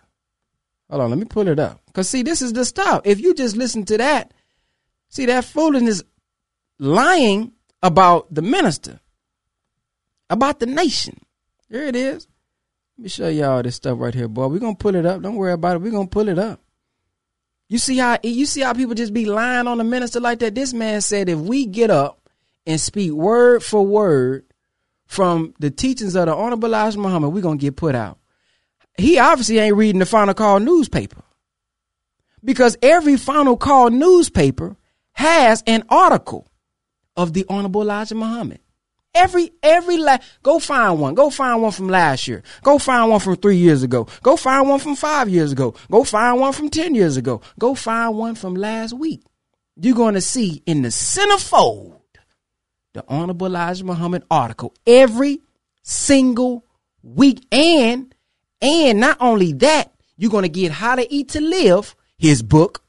Hold 0.89 1.03
on, 1.03 1.09
let 1.11 1.19
me 1.19 1.25
pull 1.25 1.47
it 1.47 1.59
up. 1.59 1.79
Cause 1.93 2.09
see, 2.09 2.23
this 2.23 2.41
is 2.41 2.53
the 2.53 2.65
stuff. 2.65 3.01
If 3.05 3.19
you 3.19 3.35
just 3.35 3.55
listen 3.55 3.85
to 3.85 3.97
that, 3.99 4.33
see 5.09 5.27
that 5.27 5.45
foolishness 5.45 6.01
lying 6.79 7.51
about 7.83 8.33
the 8.33 8.41
minister, 8.41 8.99
about 10.31 10.59
the 10.59 10.65
nation. 10.65 11.19
There 11.69 11.83
it 11.83 11.95
is. 11.95 12.27
Let 12.97 13.03
me 13.03 13.09
show 13.09 13.29
y'all 13.29 13.63
this 13.63 13.75
stuff 13.75 13.99
right 13.99 14.13
here, 14.13 14.27
boy. 14.27 14.47
We're 14.47 14.59
gonna 14.59 14.75
pull 14.75 14.95
it 14.95 15.05
up. 15.05 15.21
Don't 15.21 15.35
worry 15.35 15.53
about 15.53 15.75
it. 15.75 15.81
We're 15.81 15.91
gonna 15.91 16.07
pull 16.07 16.27
it 16.27 16.39
up. 16.39 16.59
You 17.69 17.77
see 17.77 17.97
how 17.97 18.17
you 18.23 18.45
see 18.45 18.61
how 18.61 18.73
people 18.73 18.95
just 18.95 19.13
be 19.13 19.25
lying 19.25 19.67
on 19.67 19.77
the 19.77 19.83
minister 19.83 20.19
like 20.19 20.39
that? 20.39 20.55
This 20.55 20.73
man 20.73 21.01
said 21.01 21.29
if 21.29 21.39
we 21.39 21.65
get 21.65 21.91
up 21.91 22.19
and 22.65 22.81
speak 22.81 23.11
word 23.11 23.63
for 23.63 23.85
word 23.85 24.45
from 25.05 25.53
the 25.59 25.69
teachings 25.71 26.15
of 26.15 26.25
the 26.25 26.35
Honorable 26.35 26.67
Elijah 26.67 26.99
Muhammad, 26.99 27.31
we're 27.31 27.41
gonna 27.41 27.57
get 27.57 27.75
put 27.75 27.95
out. 27.95 28.17
He 28.97 29.17
obviously 29.17 29.59
ain't 29.59 29.75
reading 29.75 29.99
the 29.99 30.05
final 30.05 30.33
call 30.33 30.59
newspaper. 30.59 31.23
Because 32.43 32.77
every 32.81 33.17
final 33.17 33.55
call 33.55 33.91
newspaper 33.91 34.75
has 35.13 35.63
an 35.67 35.83
article 35.89 36.47
of 37.15 37.33
the 37.33 37.45
Honorable 37.49 37.81
Elijah 37.81 38.15
Muhammad. 38.15 38.59
Every 39.13 39.51
every 39.63 39.97
la- 39.97 40.19
go 40.43 40.59
find 40.59 40.99
one. 40.99 41.15
Go 41.15 41.29
find 41.29 41.61
one 41.61 41.71
from 41.71 41.89
last 41.89 42.27
year. 42.27 42.43
Go 42.63 42.77
find 42.77 43.09
one 43.09 43.19
from 43.19 43.35
three 43.37 43.57
years 43.57 43.83
ago. 43.83 44.07
Go 44.21 44.35
find 44.35 44.69
one 44.69 44.79
from 44.79 44.95
five 44.95 45.29
years 45.29 45.51
ago. 45.51 45.73
Go 45.89 46.03
find 46.03 46.39
one 46.39 46.53
from 46.53 46.69
ten 46.69 46.93
years 46.95 47.17
ago. 47.17 47.41
Go 47.57 47.73
find 47.75 48.17
one 48.17 48.35
from 48.35 48.55
last 48.55 48.93
week. 48.93 49.21
You're 49.81 49.95
going 49.95 50.13
to 50.13 50.21
see 50.21 50.61
in 50.65 50.83
the 50.83 50.89
centerfold 50.89 51.99
the 52.93 53.03
Honorable 53.07 53.47
Elijah 53.47 53.85
Muhammad 53.85 54.23
article 54.29 54.73
every 54.85 55.41
single 55.83 56.65
week. 57.01 57.45
And 57.51 58.13
and 58.61 58.99
not 58.99 59.17
only 59.19 59.53
that, 59.53 59.93
you're 60.17 60.31
going 60.31 60.43
to 60.43 60.49
get 60.49 60.71
How 60.71 60.95
to 60.95 61.11
Eat 61.13 61.29
to 61.29 61.41
Live, 61.41 61.95
his 62.17 62.43
book, 62.43 62.83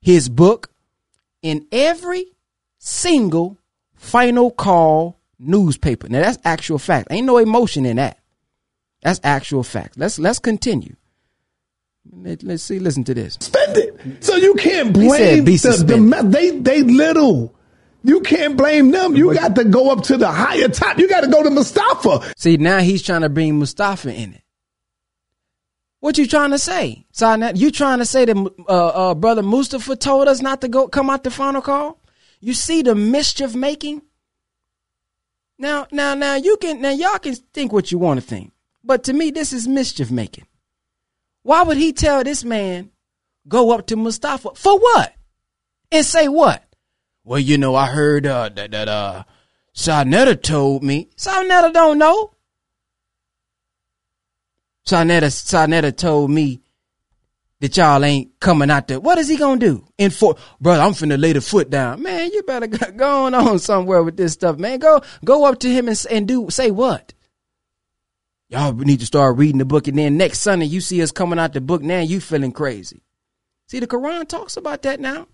his 0.00 0.28
book, 0.28 0.70
in 1.40 1.66
every 1.70 2.26
single 2.78 3.58
final 3.94 4.50
call 4.50 5.20
newspaper. 5.44 6.08
Now 6.08 6.20
that's 6.20 6.38
actual 6.44 6.78
fact. 6.78 7.08
Ain't 7.10 7.26
no 7.26 7.38
emotion 7.38 7.86
in 7.86 7.96
that. 7.96 8.18
That's 9.02 9.20
actual 9.22 9.62
fact. 9.62 9.98
Let's 9.98 10.18
let's 10.18 10.38
continue. 10.38 10.96
Let, 12.12 12.44
us 12.44 12.62
see. 12.62 12.78
Listen 12.78 13.04
to 13.04 13.14
this. 13.14 13.38
Spend 13.40 13.76
it. 13.76 14.24
So 14.24 14.36
you 14.36 14.54
can't 14.54 14.92
blame 14.92 15.44
the, 15.44 15.52
the, 15.52 16.28
they 16.28 16.50
they 16.50 16.82
little. 16.82 17.54
You 18.02 18.20
can't 18.20 18.56
blame 18.56 18.90
them. 18.90 19.16
You 19.16 19.32
got 19.32 19.54
to 19.56 19.64
go 19.64 19.90
up 19.90 20.02
to 20.04 20.18
the 20.18 20.30
higher 20.30 20.68
top. 20.68 20.98
You 20.98 21.08
got 21.08 21.22
to 21.22 21.28
go 21.28 21.42
to 21.42 21.48
Mustafa. 21.48 22.34
See, 22.36 22.58
now 22.58 22.80
he's 22.80 23.02
trying 23.02 23.22
to 23.22 23.30
bring 23.30 23.58
Mustafa 23.58 24.12
in 24.12 24.34
it. 24.34 24.42
What 26.00 26.18
you 26.18 26.26
trying 26.26 26.50
to 26.50 26.58
say? 26.58 27.06
Sa 27.12 27.34
Neter, 27.36 27.56
you 27.56 27.70
trying 27.70 28.00
to 28.00 28.04
say 28.04 28.26
that 28.26 28.36
uh, 28.68 28.72
uh, 28.72 29.14
brother 29.14 29.42
Mustafa 29.42 29.96
told 29.96 30.28
us 30.28 30.42
not 30.42 30.60
to 30.60 30.68
go 30.68 30.86
come 30.86 31.08
out 31.08 31.24
the 31.24 31.30
final 31.30 31.62
call? 31.62 31.98
You 32.40 32.52
see 32.52 32.82
the 32.82 32.94
mischief 32.94 33.54
making? 33.54 34.02
Now, 35.58 35.86
now, 35.92 36.14
now 36.14 36.34
you 36.34 36.56
can 36.56 36.80
now 36.80 36.90
y'all 36.90 37.18
can 37.18 37.34
think 37.34 37.72
what 37.72 37.92
you 37.92 37.98
want 37.98 38.20
to 38.20 38.26
think. 38.26 38.52
But 38.82 39.04
to 39.04 39.12
me, 39.12 39.30
this 39.30 39.52
is 39.52 39.68
mischief 39.68 40.10
making. 40.10 40.46
Why 41.42 41.62
would 41.62 41.76
he 41.76 41.92
tell 41.92 42.24
this 42.24 42.44
man 42.44 42.90
go 43.46 43.72
up 43.72 43.86
to 43.86 43.96
Mustafa 43.96 44.50
for 44.54 44.78
what? 44.78 45.14
And 45.92 46.04
say 46.04 46.28
what? 46.28 46.64
Well, 47.22 47.38
you 47.38 47.56
know, 47.56 47.74
I 47.74 47.86
heard 47.86 48.26
uh, 48.26 48.48
that 48.50 48.70
that 48.72 48.88
uh 48.88 49.24
Sa 49.72 50.04
Neter 50.04 50.34
told 50.34 50.82
me. 50.82 51.10
Sa 51.16 51.42
Neter 51.42 51.70
don't 51.72 51.98
know. 51.98 52.34
Sa 54.86 55.02
Neter, 55.02 55.28
Sarnetta 55.28 55.96
told 55.96 56.30
me 56.30 56.60
that 57.60 57.76
y'all 57.76 58.04
ain't 58.04 58.38
coming 58.40 58.70
out 58.70 58.88
there. 58.88 59.00
What 59.00 59.18
is 59.18 59.28
he 59.28 59.36
gonna 59.36 59.60
do? 59.60 59.86
In 59.98 60.10
for 60.10 60.36
brother, 60.60 60.82
I'm 60.82 60.92
finna 60.92 61.20
lay 61.20 61.32
the 61.32 61.40
foot 61.40 61.70
down. 61.70 62.02
Man, 62.02 62.30
you 62.32 62.42
better 62.42 62.66
go, 62.66 62.90
go 62.96 63.34
on 63.34 63.58
somewhere 63.58 64.02
with 64.02 64.16
this 64.16 64.32
stuff, 64.32 64.58
man. 64.58 64.78
Go 64.78 65.00
go 65.24 65.44
up 65.44 65.60
to 65.60 65.70
him 65.70 65.88
and, 65.88 66.06
and 66.10 66.28
do 66.28 66.50
say 66.50 66.70
what? 66.70 67.14
Y'all 68.48 68.72
need 68.72 69.00
to 69.00 69.06
start 69.06 69.36
reading 69.36 69.58
the 69.58 69.64
book, 69.64 69.88
and 69.88 69.98
then 69.98 70.16
next 70.16 70.40
Sunday 70.40 70.66
you 70.66 70.80
see 70.80 71.02
us 71.02 71.10
coming 71.10 71.38
out 71.38 71.52
the 71.52 71.60
book. 71.60 71.82
Now 71.82 72.00
you 72.00 72.20
feeling 72.20 72.52
crazy. 72.52 73.02
See, 73.66 73.80
the 73.80 73.86
Quran 73.86 74.28
talks 74.28 74.56
about 74.56 74.82
that 74.82 75.00
now. 75.00 75.26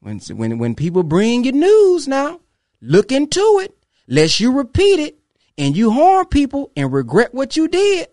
When 0.00 0.18
when 0.20 0.58
when 0.58 0.74
people 0.74 1.02
bring 1.02 1.44
you 1.44 1.52
news 1.52 2.08
now, 2.08 2.40
look 2.80 3.12
into 3.12 3.60
it, 3.62 3.76
lest 4.06 4.40
you 4.40 4.52
repeat 4.52 5.00
it, 5.00 5.18
and 5.58 5.76
you 5.76 5.90
harm 5.90 6.26
people 6.26 6.70
and 6.76 6.92
regret 6.92 7.34
what 7.34 7.56
you 7.56 7.68
did. 7.68 8.08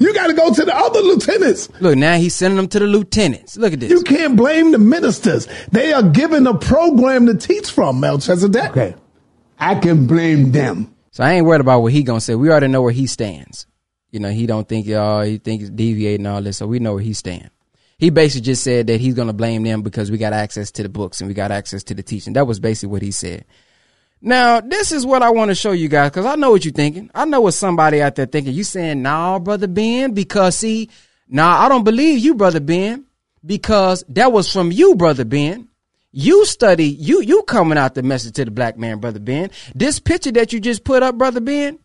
You 0.00 0.14
got 0.14 0.28
to 0.28 0.32
go 0.32 0.52
to 0.52 0.64
the 0.64 0.74
other 0.74 1.00
lieutenants. 1.00 1.68
Look, 1.80 1.96
now 1.96 2.16
he's 2.16 2.34
sending 2.34 2.56
them 2.56 2.68
to 2.68 2.78
the 2.78 2.86
lieutenants. 2.86 3.56
Look 3.56 3.74
at 3.74 3.80
this. 3.80 3.90
You 3.90 4.02
can't 4.02 4.36
blame 4.36 4.72
the 4.72 4.78
ministers. 4.78 5.46
They 5.72 5.92
are 5.92 6.02
given 6.02 6.46
a 6.46 6.56
program 6.56 7.26
to 7.26 7.34
teach 7.34 7.70
from, 7.70 8.00
Melchizedek. 8.00 8.70
Okay. 8.70 8.94
I 9.58 9.74
can 9.74 10.06
blame 10.06 10.52
them. 10.52 10.94
So 11.10 11.22
I 11.22 11.32
ain't 11.32 11.46
worried 11.46 11.60
about 11.60 11.80
what 11.80 11.92
he 11.92 12.02
gonna 12.02 12.20
say. 12.20 12.34
We 12.34 12.50
already 12.50 12.68
know 12.68 12.82
where 12.82 12.92
he 12.92 13.06
stands. 13.06 13.66
You 14.10 14.20
know, 14.20 14.30
he 14.30 14.46
don't 14.46 14.68
think 14.68 14.86
y'all, 14.86 15.22
he 15.22 15.38
thinks 15.38 15.68
deviating 15.70 16.26
all 16.26 16.42
this, 16.42 16.56
so 16.56 16.66
we 16.66 16.78
know 16.78 16.94
where 16.94 17.02
he 17.02 17.12
stand. 17.12 17.50
He 17.98 18.10
basically 18.10 18.46
just 18.46 18.64
said 18.64 18.88
that 18.88 19.00
he's 19.00 19.14
gonna 19.14 19.32
blame 19.32 19.62
them 19.62 19.82
because 19.82 20.10
we 20.10 20.18
got 20.18 20.32
access 20.32 20.70
to 20.72 20.82
the 20.82 20.88
books 20.88 21.20
and 21.20 21.28
we 21.28 21.34
got 21.34 21.52
access 21.52 21.84
to 21.84 21.94
the 21.94 22.02
teaching. 22.02 22.32
That 22.32 22.46
was 22.46 22.58
basically 22.58 22.90
what 22.90 23.02
he 23.02 23.10
said. 23.12 23.44
Now, 24.26 24.62
this 24.62 24.90
is 24.90 25.04
what 25.04 25.22
I 25.22 25.28
want 25.28 25.50
to 25.50 25.54
show 25.54 25.72
you 25.72 25.86
guys 25.86 26.10
because 26.10 26.24
I 26.24 26.34
know 26.34 26.50
what 26.50 26.64
you're 26.64 26.72
thinking. 26.72 27.10
I 27.14 27.26
know 27.26 27.42
what 27.42 27.52
somebody 27.52 28.00
out 28.00 28.14
there 28.14 28.24
thinking. 28.24 28.54
You 28.54 28.64
saying, 28.64 29.02
nah, 29.02 29.38
brother 29.38 29.66
Ben, 29.66 30.14
because 30.14 30.56
see, 30.56 30.88
nah, 31.28 31.60
I 31.60 31.68
don't 31.68 31.84
believe 31.84 32.20
you, 32.20 32.34
brother 32.34 32.60
Ben, 32.60 33.04
because 33.44 34.02
that 34.08 34.32
was 34.32 34.50
from 34.50 34.72
you, 34.72 34.94
brother 34.94 35.26
Ben. 35.26 35.68
You 36.10 36.46
study, 36.46 36.86
you 36.86 37.20
you 37.20 37.42
coming 37.42 37.76
out 37.76 37.94
the 37.94 38.02
message 38.02 38.32
to 38.36 38.46
the 38.46 38.50
black 38.50 38.78
man, 38.78 38.98
brother 38.98 39.20
Ben. 39.20 39.50
This 39.74 40.00
picture 40.00 40.32
that 40.32 40.54
you 40.54 40.60
just 40.60 40.84
put 40.84 41.02
up, 41.02 41.18
brother 41.18 41.40
Ben, 41.40 41.78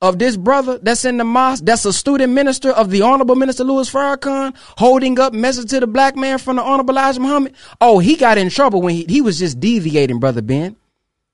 of 0.00 0.20
this 0.20 0.36
brother 0.36 0.78
that's 0.78 1.04
in 1.04 1.16
the 1.16 1.24
mosque, 1.24 1.64
that's 1.64 1.84
a 1.84 1.92
student 1.92 2.32
minister 2.32 2.70
of 2.70 2.90
the 2.90 3.02
Honorable 3.02 3.34
Minister 3.34 3.64
Louis 3.64 3.90
Farrakhan, 3.90 4.54
holding 4.78 5.18
up 5.18 5.32
message 5.32 5.70
to 5.70 5.80
the 5.80 5.88
black 5.88 6.14
man 6.14 6.38
from 6.38 6.56
the 6.56 6.62
Honorable 6.62 6.94
Elijah 6.94 7.18
Muhammad. 7.18 7.54
Oh, 7.80 7.98
he 7.98 8.14
got 8.14 8.38
in 8.38 8.50
trouble 8.50 8.82
when 8.82 8.94
he, 8.94 9.04
he 9.08 9.20
was 9.20 9.40
just 9.40 9.58
deviating, 9.58 10.20
brother 10.20 10.42
Ben. 10.42 10.76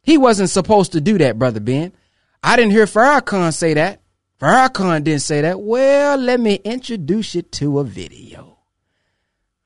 He 0.08 0.16
wasn't 0.16 0.48
supposed 0.48 0.92
to 0.92 1.02
do 1.02 1.18
that, 1.18 1.38
brother 1.38 1.60
Ben. 1.60 1.92
I 2.42 2.56
didn't 2.56 2.70
hear 2.70 2.86
Farrakhan 2.86 3.52
say 3.52 3.74
that. 3.74 4.00
Farrakhan 4.40 5.04
didn't 5.04 5.20
say 5.20 5.42
that. 5.42 5.60
Well, 5.60 6.16
let 6.16 6.40
me 6.40 6.54
introduce 6.64 7.34
you 7.34 7.42
to 7.42 7.80
a 7.80 7.84
video. 7.84 8.56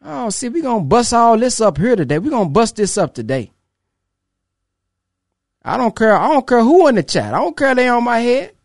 Oh, 0.04 0.30
see, 0.30 0.49
we're 0.49 0.64
going 0.64 0.82
to 0.82 0.88
bust 0.88 1.14
all 1.14 1.38
this 1.38 1.61
up 1.61 1.78
here 1.78 1.94
today. 1.94 2.18
We're 2.18 2.30
going 2.30 2.49
to 2.49 2.52
bust 2.52 2.75
this 2.75 2.99
up 2.99 3.14
today. 3.14 3.52
I 5.62 5.76
don't 5.76 5.94
care. 5.94 6.16
I 6.16 6.26
don't 6.26 6.44
care 6.44 6.64
who 6.64 6.88
in 6.88 6.96
the 6.96 7.04
chat. 7.04 7.34
I 7.34 7.38
don't 7.38 7.56
care 7.56 7.76
they 7.76 7.87
on 7.87 8.02
my 8.02 8.18
head. 8.18 8.56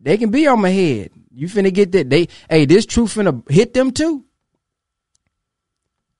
They 0.00 0.16
can 0.16 0.30
be 0.30 0.46
on 0.46 0.62
my 0.62 0.70
head. 0.70 1.10
You 1.30 1.46
finna 1.46 1.74
get 1.74 1.92
that. 1.92 2.08
They, 2.08 2.28
hey, 2.48 2.64
this 2.64 2.86
truth 2.86 3.16
finna 3.16 3.46
hit 3.50 3.74
them 3.74 3.90
too. 3.90 4.24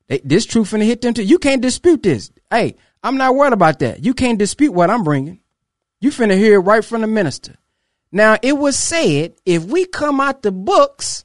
They, 0.09 0.19
this 0.19 0.45
truth 0.45 0.71
finna 0.71 0.85
hit 0.85 1.01
them 1.01 1.15
too. 1.15 1.25
You 1.25 1.39
can't 1.39 1.63
dispute 1.63 2.03
this. 2.03 2.31
Hey, 2.51 2.77
I'm 3.03 3.17
not 3.17 3.35
worried 3.35 3.53
about 3.53 3.81
that. 3.81 4.05
You 4.05 4.15
can't 4.15 4.39
dispute 4.39 4.73
what 4.73 4.91
I'm 4.91 5.03
bringing. 5.03 5.41
You 6.01 6.11
finna 6.11 6.37
hear 6.37 6.55
it 6.55 6.61
right 6.61 6.85
from 6.85 7.01
the 7.01 7.07
minister. 7.07 7.57
Now, 8.13 8.37
it 8.43 8.53
was 8.53 8.79
said 8.79 9.35
if 9.45 9.65
we 9.65 9.87
come 9.87 10.21
out 10.21 10.43
the 10.43 10.53
books 10.53 11.25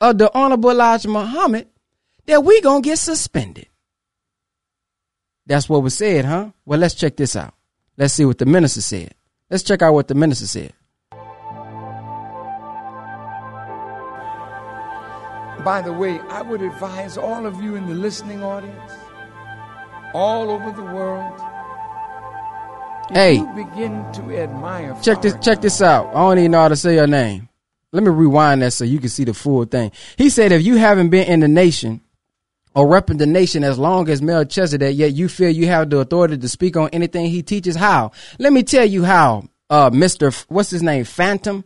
of 0.00 0.18
the 0.18 0.32
Honorable 0.36 0.70
Elijah 0.70 1.08
Muhammad, 1.08 1.68
that 2.26 2.44
we 2.44 2.60
gonna 2.60 2.82
get 2.82 2.98
suspended. 2.98 3.68
That's 5.46 5.68
what 5.68 5.82
was 5.82 5.94
said, 5.94 6.24
huh? 6.24 6.50
Well, 6.64 6.80
let's 6.80 6.94
check 6.94 7.16
this 7.16 7.36
out. 7.36 7.54
Let's 7.96 8.14
see 8.14 8.24
what 8.24 8.38
the 8.38 8.46
minister 8.46 8.80
said. 8.80 9.14
Let's 9.48 9.62
check 9.62 9.80
out 9.82 9.94
what 9.94 10.08
the 10.08 10.14
minister 10.14 10.46
said. 10.46 10.72
By 15.64 15.82
the 15.82 15.92
way, 15.92 16.20
I 16.28 16.42
would 16.42 16.62
advise 16.62 17.16
all 17.16 17.46
of 17.46 17.62
you 17.62 17.76
in 17.76 17.86
the 17.86 17.94
listening 17.94 18.42
audience 18.42 18.92
all 20.14 20.50
over 20.50 20.70
the 20.70 20.82
world. 20.82 21.40
Hey, 23.10 23.38
begin 23.54 24.04
to 24.14 24.36
admire. 24.36 24.96
Check 25.02 25.22
this. 25.22 25.36
Check 25.40 25.60
this 25.60 25.80
out. 25.80 26.08
I 26.08 26.14
don't 26.14 26.38
even 26.38 26.50
know 26.50 26.62
how 26.62 26.68
to 26.68 26.76
say 26.76 26.94
your 26.96 27.06
name. 27.06 27.48
let 27.92 28.02
me 28.02 28.10
rewind 28.10 28.62
that 28.62 28.72
so 28.72 28.84
you 28.84 28.98
can 28.98 29.08
see 29.08 29.24
the 29.24 29.32
full 29.34 29.64
thing. 29.64 29.92
He 30.16 30.28
said, 30.28 30.52
if 30.52 30.62
you 30.62 30.76
haven't 30.76 31.10
been 31.10 31.28
in 31.28 31.40
the 31.40 31.48
nation 31.48 32.00
or 32.74 32.86
repping 32.86 33.18
the 33.18 33.26
nation 33.26 33.62
as 33.62 33.78
long 33.78 34.08
as 34.08 34.20
Melchizedek, 34.20 34.96
yet 34.96 35.12
you 35.14 35.28
feel 35.28 35.50
you 35.50 35.66
have 35.66 35.88
the 35.88 35.98
authority 35.98 36.36
to 36.36 36.48
speak 36.48 36.76
on 36.76 36.90
anything 36.92 37.26
he 37.26 37.42
teaches, 37.42 37.76
how? 37.76 38.10
Let 38.38 38.52
me 38.52 38.64
tell 38.64 38.84
you 38.84 39.04
how, 39.04 39.48
uh, 39.70 39.90
Mr. 39.90 40.28
F- 40.28 40.44
what's 40.48 40.70
his 40.70 40.82
name? 40.82 41.04
Phantom. 41.04 41.64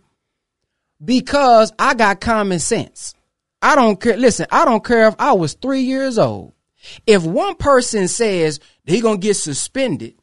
Because 1.03 1.73
I 1.79 1.95
got 1.95 2.21
common 2.21 2.59
sense. 2.59 3.15
I 3.63 3.75
don't 3.75 3.99
care. 4.01 4.17
Listen, 4.17 4.47
I 4.51 4.65
don't 4.67 4.85
care 4.85 5.09
if 5.09 5.15
I 5.19 5.33
was 5.33 5.55
three 5.55 5.83
years 5.83 6.19
old. 6.19 6.53
If 7.07 7.25
one 7.25 7.57
person 7.57 8.09
says 8.09 8.61
he 8.85 9.01
gonna 9.01 9.19
get 9.19 9.35
suspended 9.35 10.15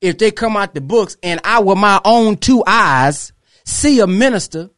if 0.00 0.18
they 0.18 0.30
come 0.30 0.56
out 0.56 0.74
the 0.74 0.80
books 0.80 1.16
and 1.22 1.40
I 1.44 1.60
with 1.60 1.78
my 1.78 2.00
own 2.04 2.36
two 2.36 2.62
eyes 2.66 3.32
see 3.64 4.00
a 4.00 4.06
minister 4.06 4.70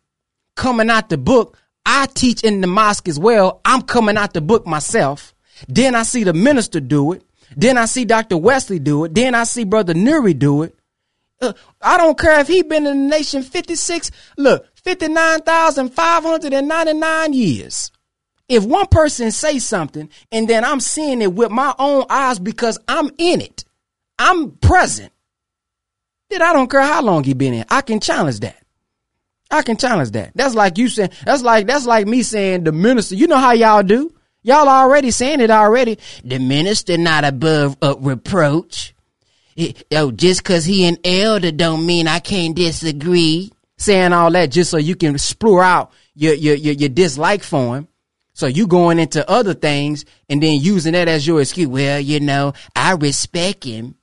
coming 0.54 0.88
out 0.88 1.08
the 1.08 1.18
book, 1.18 1.58
I 1.84 2.06
teach 2.06 2.44
in 2.44 2.60
the 2.60 2.68
mosque 2.68 3.08
as 3.08 3.18
well. 3.18 3.60
I'm 3.64 3.82
coming 3.82 4.16
out 4.16 4.34
the 4.34 4.40
book 4.40 4.64
myself. 4.66 5.34
Then 5.68 5.94
I 5.94 6.04
see 6.04 6.24
the 6.24 6.32
minister 6.32 6.80
do 6.80 7.12
it. 7.12 7.22
Then 7.56 7.78
I 7.78 7.84
see 7.86 8.04
Dr. 8.04 8.36
Wesley 8.36 8.78
do 8.78 9.04
it. 9.04 9.14
Then 9.14 9.34
I 9.34 9.44
see 9.44 9.64
Brother 9.64 9.94
Nuri 9.94 10.38
do 10.38 10.62
it. 10.62 10.78
Uh, 11.40 11.54
I 11.82 11.96
don't 11.96 12.18
care 12.18 12.38
if 12.40 12.48
he 12.48 12.62
been 12.62 12.86
in 12.86 13.08
the 13.08 13.16
nation 13.16 13.42
56, 13.42 14.10
look, 14.38 14.66
59,599 14.76 17.32
years. 17.32 17.90
If 18.48 18.64
one 18.64 18.86
person 18.86 19.30
say 19.32 19.58
something 19.58 20.08
and 20.30 20.48
then 20.48 20.64
I'm 20.64 20.80
seeing 20.80 21.20
it 21.20 21.32
with 21.32 21.50
my 21.50 21.74
own 21.78 22.04
eyes 22.08 22.38
because 22.38 22.78
I'm 22.86 23.10
in 23.18 23.40
it, 23.40 23.64
I'm 24.18 24.52
present, 24.52 25.12
then 26.30 26.42
I 26.42 26.52
don't 26.52 26.70
care 26.70 26.82
how 26.82 27.02
long 27.02 27.24
he 27.24 27.34
been 27.34 27.54
in. 27.54 27.64
I 27.68 27.80
can 27.80 28.00
challenge 28.00 28.40
that. 28.40 28.56
I 29.50 29.62
can 29.62 29.76
challenge 29.76 30.12
that. 30.12 30.32
That's 30.34 30.54
like 30.54 30.78
you 30.78 30.88
saying, 30.88 31.10
that's 31.24 31.42
like, 31.42 31.66
that's 31.66 31.86
like 31.86 32.06
me 32.06 32.22
saying 32.22 32.64
the 32.64 32.72
minister, 32.72 33.14
you 33.14 33.26
know 33.26 33.38
how 33.38 33.52
y'all 33.52 33.82
do? 33.82 34.12
Y'all 34.42 34.68
already 34.68 35.10
saying 35.10 35.40
it 35.40 35.50
already. 35.50 35.98
The 36.24 36.38
minister 36.38 36.96
not 36.96 37.24
above 37.24 37.76
uh, 37.82 37.96
reproach. 37.98 38.94
Oh, 39.90 40.12
just 40.12 40.44
cause 40.44 40.64
he 40.64 40.86
an 40.86 40.98
elder 41.04 41.50
don't 41.50 41.84
mean 41.86 42.06
I 42.06 42.20
can't 42.20 42.54
disagree. 42.54 43.50
Saying 43.78 44.12
all 44.12 44.30
that 44.30 44.52
just 44.52 44.70
so 44.70 44.78
you 44.78 44.94
can 44.96 45.18
splure 45.18 45.62
out 45.62 45.92
your, 46.14 46.34
your, 46.34 46.54
your, 46.54 46.74
your 46.74 46.88
dislike 46.88 47.42
for 47.42 47.76
him. 47.76 47.88
So 48.36 48.46
you 48.46 48.66
going 48.66 48.98
into 48.98 49.28
other 49.28 49.54
things 49.54 50.04
and 50.28 50.42
then 50.42 50.60
using 50.60 50.92
that 50.92 51.08
as 51.08 51.26
your 51.26 51.40
excuse. 51.40 51.68
Well, 51.68 51.98
you 51.98 52.20
know, 52.20 52.52
I 52.76 52.92
respect 52.92 53.64
him 53.64 53.96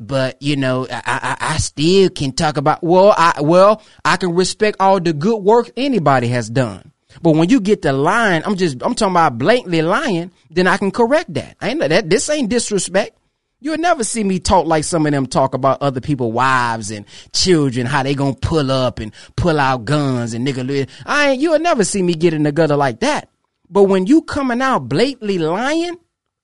but 0.00 0.40
you 0.40 0.56
know, 0.56 0.86
I, 0.90 1.02
I, 1.04 1.36
I 1.40 1.56
still 1.58 2.08
can 2.08 2.32
talk 2.32 2.56
about, 2.56 2.82
well, 2.82 3.14
I, 3.14 3.42
well, 3.42 3.82
I 4.02 4.16
can 4.16 4.34
respect 4.34 4.78
all 4.80 4.98
the 4.98 5.12
good 5.12 5.42
work 5.42 5.70
anybody 5.76 6.28
has 6.28 6.48
done. 6.48 6.92
But 7.20 7.32
when 7.32 7.50
you 7.50 7.60
get 7.60 7.82
the 7.82 7.92
line, 7.92 8.42
I'm 8.46 8.56
just, 8.56 8.82
I'm 8.82 8.94
talking 8.94 9.12
about 9.12 9.36
blatantly 9.36 9.82
lying, 9.82 10.32
then 10.48 10.66
I 10.66 10.78
can 10.78 10.90
correct 10.90 11.34
that. 11.34 11.58
I 11.60 11.68
ain't 11.68 11.80
that, 11.80 12.08
this 12.08 12.30
ain't 12.30 12.48
disrespect. 12.48 13.18
You'll 13.60 13.76
never 13.76 14.04
see 14.04 14.24
me 14.24 14.40
talk 14.40 14.66
like 14.66 14.84
some 14.84 15.04
of 15.04 15.12
them 15.12 15.26
talk 15.26 15.52
about 15.52 15.82
other 15.82 16.00
people, 16.00 16.32
wives 16.32 16.90
and 16.90 17.04
children, 17.34 17.86
how 17.86 18.02
they 18.02 18.14
gonna 18.14 18.34
pull 18.34 18.70
up 18.70 18.98
and 18.98 19.12
pull 19.36 19.60
out 19.60 19.84
guns 19.84 20.32
and 20.32 20.46
nigga. 20.46 20.88
I 21.04 21.30
ain't, 21.32 21.42
you'll 21.42 21.58
never 21.58 21.84
see 21.84 22.02
me 22.02 22.14
get 22.14 22.32
in 22.32 22.42
the 22.42 22.52
gutter 22.52 22.76
like 22.76 23.00
that. 23.00 23.28
But 23.68 23.84
when 23.84 24.06
you 24.06 24.22
coming 24.22 24.62
out 24.62 24.88
blatantly 24.88 25.38
lying, 25.38 25.98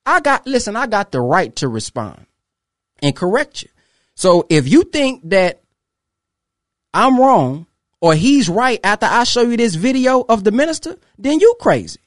I 0.06 0.20
got, 0.20 0.46
listen, 0.46 0.76
I 0.76 0.86
got 0.86 1.12
the 1.12 1.20
right 1.20 1.54
to 1.56 1.68
respond 1.68 2.26
and 3.02 3.14
correct 3.14 3.62
you. 3.62 3.68
So 4.14 4.46
if 4.48 4.68
you 4.68 4.84
think 4.84 5.28
that 5.30 5.62
I'm 6.92 7.18
wrong 7.18 7.66
or 8.00 8.14
he's 8.14 8.48
right 8.48 8.80
after 8.82 9.06
I 9.06 9.24
show 9.24 9.42
you 9.42 9.56
this 9.56 9.74
video 9.74 10.24
of 10.28 10.44
the 10.44 10.50
minister, 10.50 10.96
then 11.18 11.40
you 11.40 11.54
crazy. 11.60 12.00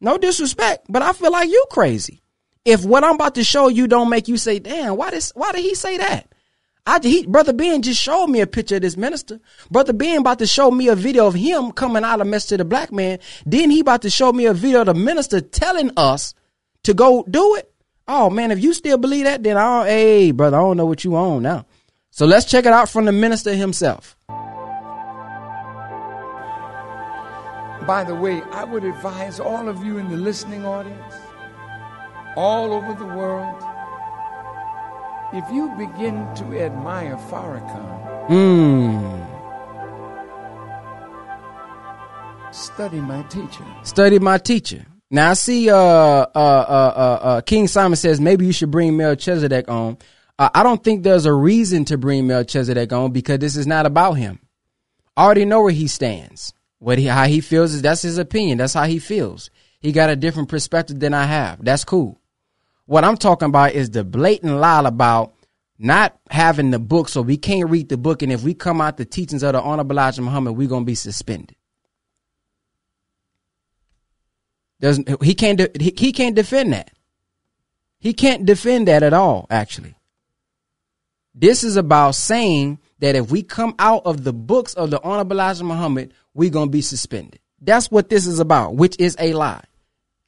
No 0.00 0.18
disrespect, 0.18 0.86
but 0.88 1.02
I 1.02 1.12
feel 1.12 1.30
like 1.30 1.48
you 1.48 1.64
crazy. 1.70 2.22
If 2.64 2.84
what 2.84 3.04
I'm 3.04 3.14
about 3.16 3.36
to 3.36 3.44
show 3.44 3.68
you 3.68 3.86
don't 3.86 4.08
make 4.08 4.28
you 4.28 4.36
say, 4.36 4.58
damn, 4.58 4.96
why 4.96 5.10
did, 5.10 5.24
why 5.34 5.52
did 5.52 5.62
he 5.62 5.74
say 5.74 5.98
that? 5.98 6.31
I, 6.84 6.98
he, 7.00 7.26
Brother 7.26 7.52
Ben 7.52 7.80
just 7.80 8.00
showed 8.00 8.26
me 8.26 8.40
a 8.40 8.46
picture 8.46 8.76
of 8.76 8.82
this 8.82 8.96
minister. 8.96 9.38
Brother 9.70 9.92
Ben 9.92 10.18
about 10.18 10.40
to 10.40 10.46
show 10.46 10.70
me 10.70 10.88
a 10.88 10.96
video 10.96 11.28
of 11.28 11.34
him 11.34 11.70
coming 11.70 12.02
out 12.02 12.20
of 12.20 12.26
message 12.26 12.48
to 12.50 12.56
the 12.56 12.64
black 12.64 12.90
man. 12.90 13.20
Then 13.46 13.70
he 13.70 13.80
about 13.80 14.02
to 14.02 14.10
show 14.10 14.32
me 14.32 14.46
a 14.46 14.54
video 14.54 14.80
of 14.80 14.86
the 14.86 14.94
minister 14.94 15.40
telling 15.40 15.92
us 15.96 16.34
to 16.82 16.92
go 16.92 17.24
do 17.30 17.54
it. 17.54 17.72
Oh 18.08 18.30
man, 18.30 18.50
if 18.50 18.60
you 18.60 18.74
still 18.74 18.98
believe 18.98 19.24
that, 19.24 19.44
then 19.44 19.56
I 19.56 19.62
don't, 19.62 19.86
hey 19.86 20.32
brother, 20.32 20.56
I 20.56 20.60
don't 20.60 20.76
know 20.76 20.86
what 20.86 21.04
you 21.04 21.14
own 21.16 21.44
now. 21.44 21.66
So 22.10 22.26
let's 22.26 22.46
check 22.46 22.66
it 22.66 22.72
out 22.72 22.88
from 22.88 23.04
the 23.04 23.12
minister 23.12 23.54
himself. 23.54 24.16
By 27.86 28.04
the 28.04 28.14
way, 28.14 28.42
I 28.50 28.64
would 28.64 28.84
advise 28.84 29.38
all 29.38 29.68
of 29.68 29.84
you 29.84 29.98
in 29.98 30.08
the 30.08 30.16
listening 30.16 30.66
audience, 30.66 31.14
all 32.36 32.72
over 32.72 32.92
the 32.92 33.06
world, 33.06 33.62
if 35.32 35.44
you 35.52 35.70
begin 35.78 36.26
to 36.36 36.58
admire 36.60 37.16
Farrakhan, 37.30 38.00
Hmm. 38.28 39.22
study 42.52 43.00
my 43.00 43.22
teacher. 43.24 43.64
Study 43.82 44.18
my 44.18 44.38
teacher. 44.38 44.86
Now 45.10 45.30
I 45.30 45.34
see 45.34 45.68
uh, 45.70 45.76
uh, 45.76 46.26
uh, 46.34 46.92
uh, 46.96 47.18
uh, 47.22 47.40
King 47.42 47.66
Simon 47.66 47.96
says 47.96 48.20
maybe 48.20 48.46
you 48.46 48.52
should 48.52 48.70
bring 48.70 48.96
Melchizedek 48.96 49.68
on. 49.68 49.98
Uh, 50.38 50.48
I 50.54 50.62
don't 50.62 50.82
think 50.82 51.02
there's 51.02 51.26
a 51.26 51.32
reason 51.32 51.84
to 51.86 51.98
bring 51.98 52.26
Melchizedek 52.26 52.92
on 52.92 53.12
because 53.12 53.38
this 53.38 53.56
is 53.56 53.66
not 53.66 53.84
about 53.84 54.14
him. 54.14 54.38
I 55.16 55.24
already 55.24 55.44
know 55.44 55.60
where 55.62 55.72
he 55.72 55.86
stands. 55.86 56.54
What 56.78 56.98
he 56.98 57.04
how 57.06 57.24
he 57.26 57.40
feels 57.40 57.74
is 57.74 57.82
that's 57.82 58.02
his 58.02 58.18
opinion. 58.18 58.58
That's 58.58 58.74
how 58.74 58.84
he 58.84 58.98
feels. 58.98 59.50
He 59.80 59.92
got 59.92 60.10
a 60.10 60.16
different 60.16 60.48
perspective 60.48 60.98
than 61.00 61.12
I 61.12 61.24
have. 61.24 61.62
That's 61.64 61.84
cool. 61.84 62.18
What 62.86 63.04
I'm 63.04 63.16
talking 63.16 63.46
about 63.46 63.72
is 63.72 63.90
the 63.90 64.04
blatant 64.04 64.56
lie 64.56 64.86
about 64.86 65.34
not 65.78 66.16
having 66.30 66.70
the 66.70 66.78
book, 66.78 67.08
so 67.08 67.22
we 67.22 67.36
can't 67.36 67.68
read 67.68 67.88
the 67.88 67.96
book, 67.96 68.22
and 68.22 68.32
if 68.32 68.42
we 68.42 68.54
come 68.54 68.80
out 68.80 68.96
the 68.96 69.04
teachings 69.04 69.42
of 69.42 69.52
the 69.52 69.60
Honorable 69.60 69.96
Elijah 69.96 70.22
Muhammad, 70.22 70.56
we're 70.56 70.68
gonna 70.68 70.84
be 70.84 70.94
suspended. 70.94 71.56
Doesn't 74.80 75.22
he 75.22 75.34
can't 75.34 75.58
de- 75.58 75.82
he, 75.82 75.94
he 75.96 76.12
can't 76.12 76.34
defend 76.34 76.72
that. 76.72 76.90
He 77.98 78.12
can't 78.12 78.44
defend 78.44 78.88
that 78.88 79.02
at 79.02 79.12
all. 79.12 79.46
Actually, 79.48 79.94
this 81.34 81.62
is 81.62 81.76
about 81.76 82.14
saying 82.16 82.78
that 82.98 83.14
if 83.16 83.30
we 83.30 83.42
come 83.42 83.74
out 83.78 84.02
of 84.04 84.24
the 84.24 84.32
books 84.32 84.74
of 84.74 84.90
the 84.90 85.02
Honorable 85.02 85.36
Elijah 85.36 85.64
Muhammad, 85.64 86.12
we're 86.34 86.50
gonna 86.50 86.70
be 86.70 86.82
suspended. 86.82 87.40
That's 87.60 87.90
what 87.90 88.08
this 88.08 88.26
is 88.26 88.40
about, 88.40 88.74
which 88.74 88.96
is 88.98 89.16
a 89.20 89.32
lie. 89.34 89.64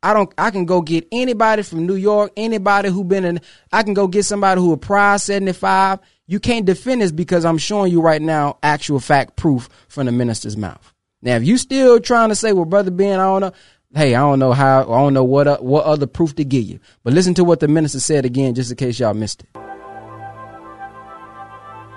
I 0.05 0.13
don't. 0.13 0.31
I 0.37 0.51
can 0.51 0.67
go 0.67 0.83
get 0.83 1.09
anybody 1.11 1.63
from 1.63 1.87
New 1.87 1.95
York, 1.95 2.33
anybody 2.37 2.91
who 2.91 3.05
been 3.05 3.25
in. 3.25 3.41
I 3.73 3.83
can 3.83 3.95
go 3.95 4.07
get 4.07 4.25
somebody 4.25 4.61
who 4.61 4.71
a 4.73 4.77
prize 4.77 5.25
seventy 5.25 5.55
five. 5.55 5.99
You 6.27 6.39
can't 6.39 6.67
defend 6.67 7.01
this 7.01 7.11
because 7.11 7.47
I'm 7.47 7.57
showing 7.57 7.91
you 7.91 8.03
right 8.03 8.21
now 8.21 8.59
actual 8.63 9.01
fact 9.01 9.37
proof 9.37 9.71
from 9.89 10.05
the 10.05 10.13
minister's 10.13 10.59
mouth. 10.59 10.93
Now, 11.23 11.37
if 11.37 11.45
you 11.45 11.57
still 11.57 12.01
trying 12.01 12.29
to 12.29 12.35
say, 12.35 12.53
"Well, 12.53 12.67
brother 12.67 12.91
Ben, 12.91 13.19
I 13.19 13.25
don't 13.25 13.41
know," 13.41 13.53
hey, 13.95 14.15
I 14.15 14.21
don't 14.21 14.39
know 14.39 14.53
how, 14.53 14.83
I 14.83 14.85
don't 14.85 15.15
know 15.15 15.25
what 15.25 15.47
uh, 15.49 15.57
what 15.59 15.87
other 15.87 16.07
proof 16.07 16.37
to 16.37 16.45
give 16.45 16.65
you. 16.65 16.81
But 17.03 17.15
listen 17.15 17.33
to 17.35 17.45
what 17.45 17.61
the 17.61 17.69
minister 17.69 17.99
said 17.99 18.27
again, 18.27 18.55
just 18.55 18.71
in 18.71 18.77
case 18.77 19.01
y'all 19.01 19.15
missed 19.15 19.43
it. 19.43 19.49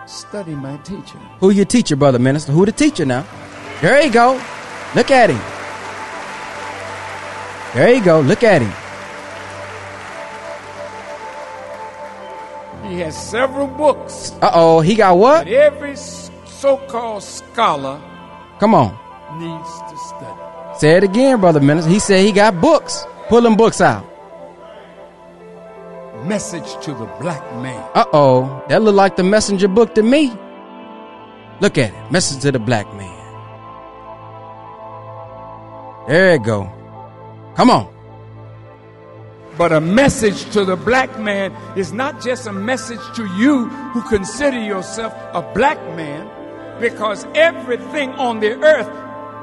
Study 0.08 0.56
my 0.56 0.78
teacher. 0.78 1.18
Who 1.40 1.50
your 1.50 1.66
teacher, 1.66 1.98
brother 1.98 2.20
minister? 2.20 2.54
Who 2.54 2.66
the 2.66 2.72
teacher 2.72 3.06
now? 3.06 3.26
There 3.82 4.02
you 4.02 4.14
go. 4.14 4.42
Look 4.96 5.12
at 5.12 5.30
him. 5.30 5.57
There 7.78 7.94
you 7.94 8.04
go. 8.04 8.22
Look 8.22 8.42
at 8.44 8.64
him. 8.64 8.74
He 12.90 13.00
has 13.02 13.14
several 13.16 13.68
books 13.68 14.32
Uh 14.42 14.50
oh, 14.54 14.80
he 14.80 14.96
got 14.96 15.18
what? 15.18 15.48
every 15.48 15.96
so 15.96 16.78
called 16.90 17.22
scholar 17.22 18.02
Come 18.60 18.74
on. 18.74 18.98
needs 19.38 19.70
to 19.90 19.98
study. 20.10 20.80
Say 20.80 20.98
it 20.98 21.04
again, 21.04 21.40
brother 21.40 21.60
minister. 21.60 21.92
He 21.92 22.00
said 22.00 22.26
he 22.26 22.32
got 22.32 22.60
books. 22.60 23.06
Pull 23.30 23.42
them 23.42 23.56
books 23.56 23.82
out. 23.82 24.06
Message 26.26 26.66
to 26.84 26.94
the 26.96 27.06
black 27.22 27.44
man. 27.62 27.78
Uh 27.94 28.06
oh, 28.14 28.64
that 28.70 28.82
look 28.82 28.96
like 28.96 29.16
the 29.18 29.24
messenger 29.24 29.68
book 29.68 29.94
to 29.96 30.02
me. 30.02 30.34
Look 31.62 31.78
at 31.78 31.94
it. 31.94 32.12
Message 32.12 32.42
to 32.42 32.52
the 32.52 32.60
black 32.60 32.88
man. 32.96 33.14
There 36.08 36.34
you 36.34 36.40
go. 36.40 36.72
Come 37.58 37.72
on. 37.72 37.92
But 39.58 39.72
a 39.72 39.82
message 39.82 40.46
to 40.52 40.64
the 40.64 40.76
black 40.76 41.20
man 41.20 41.52
is 41.76 41.92
not 41.92 42.22
just 42.22 42.46
a 42.46 42.54
message 42.54 43.02
to 43.16 43.26
you 43.36 43.66
who 43.94 44.04
consider 44.04 44.60
yourself 44.60 45.12
a 45.34 45.42
black 45.56 45.80
man, 45.96 46.30
because 46.80 47.26
everything 47.34 48.12
on 48.12 48.42
the 48.42 48.52
earth 48.62 48.86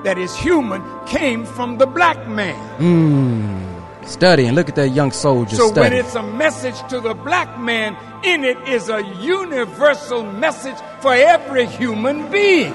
that 0.05 0.16
is 0.16 0.33
human 0.37 0.81
came 1.07 1.44
from 1.44 1.79
the 1.79 1.87
black 1.87 2.29
man. 2.29 2.55
Hmm. 2.79 4.07
Study 4.07 4.46
and 4.46 4.55
look 4.55 4.68
at 4.68 4.77
that 4.77 4.90
young 4.90 5.11
soldier 5.11 5.57
So 5.57 5.72
when 5.72 5.92
it's 5.92 6.14
a 6.14 6.22
message 6.22 6.77
to 6.90 7.00
the 7.00 7.14
black 7.14 7.59
man, 7.59 7.96
in 8.22 8.44
it 8.44 8.59
is 8.68 8.88
a 8.90 9.03
universal 9.20 10.22
message 10.22 10.77
for 11.00 11.14
every 11.14 11.66
human 11.66 12.31
being. 12.31 12.72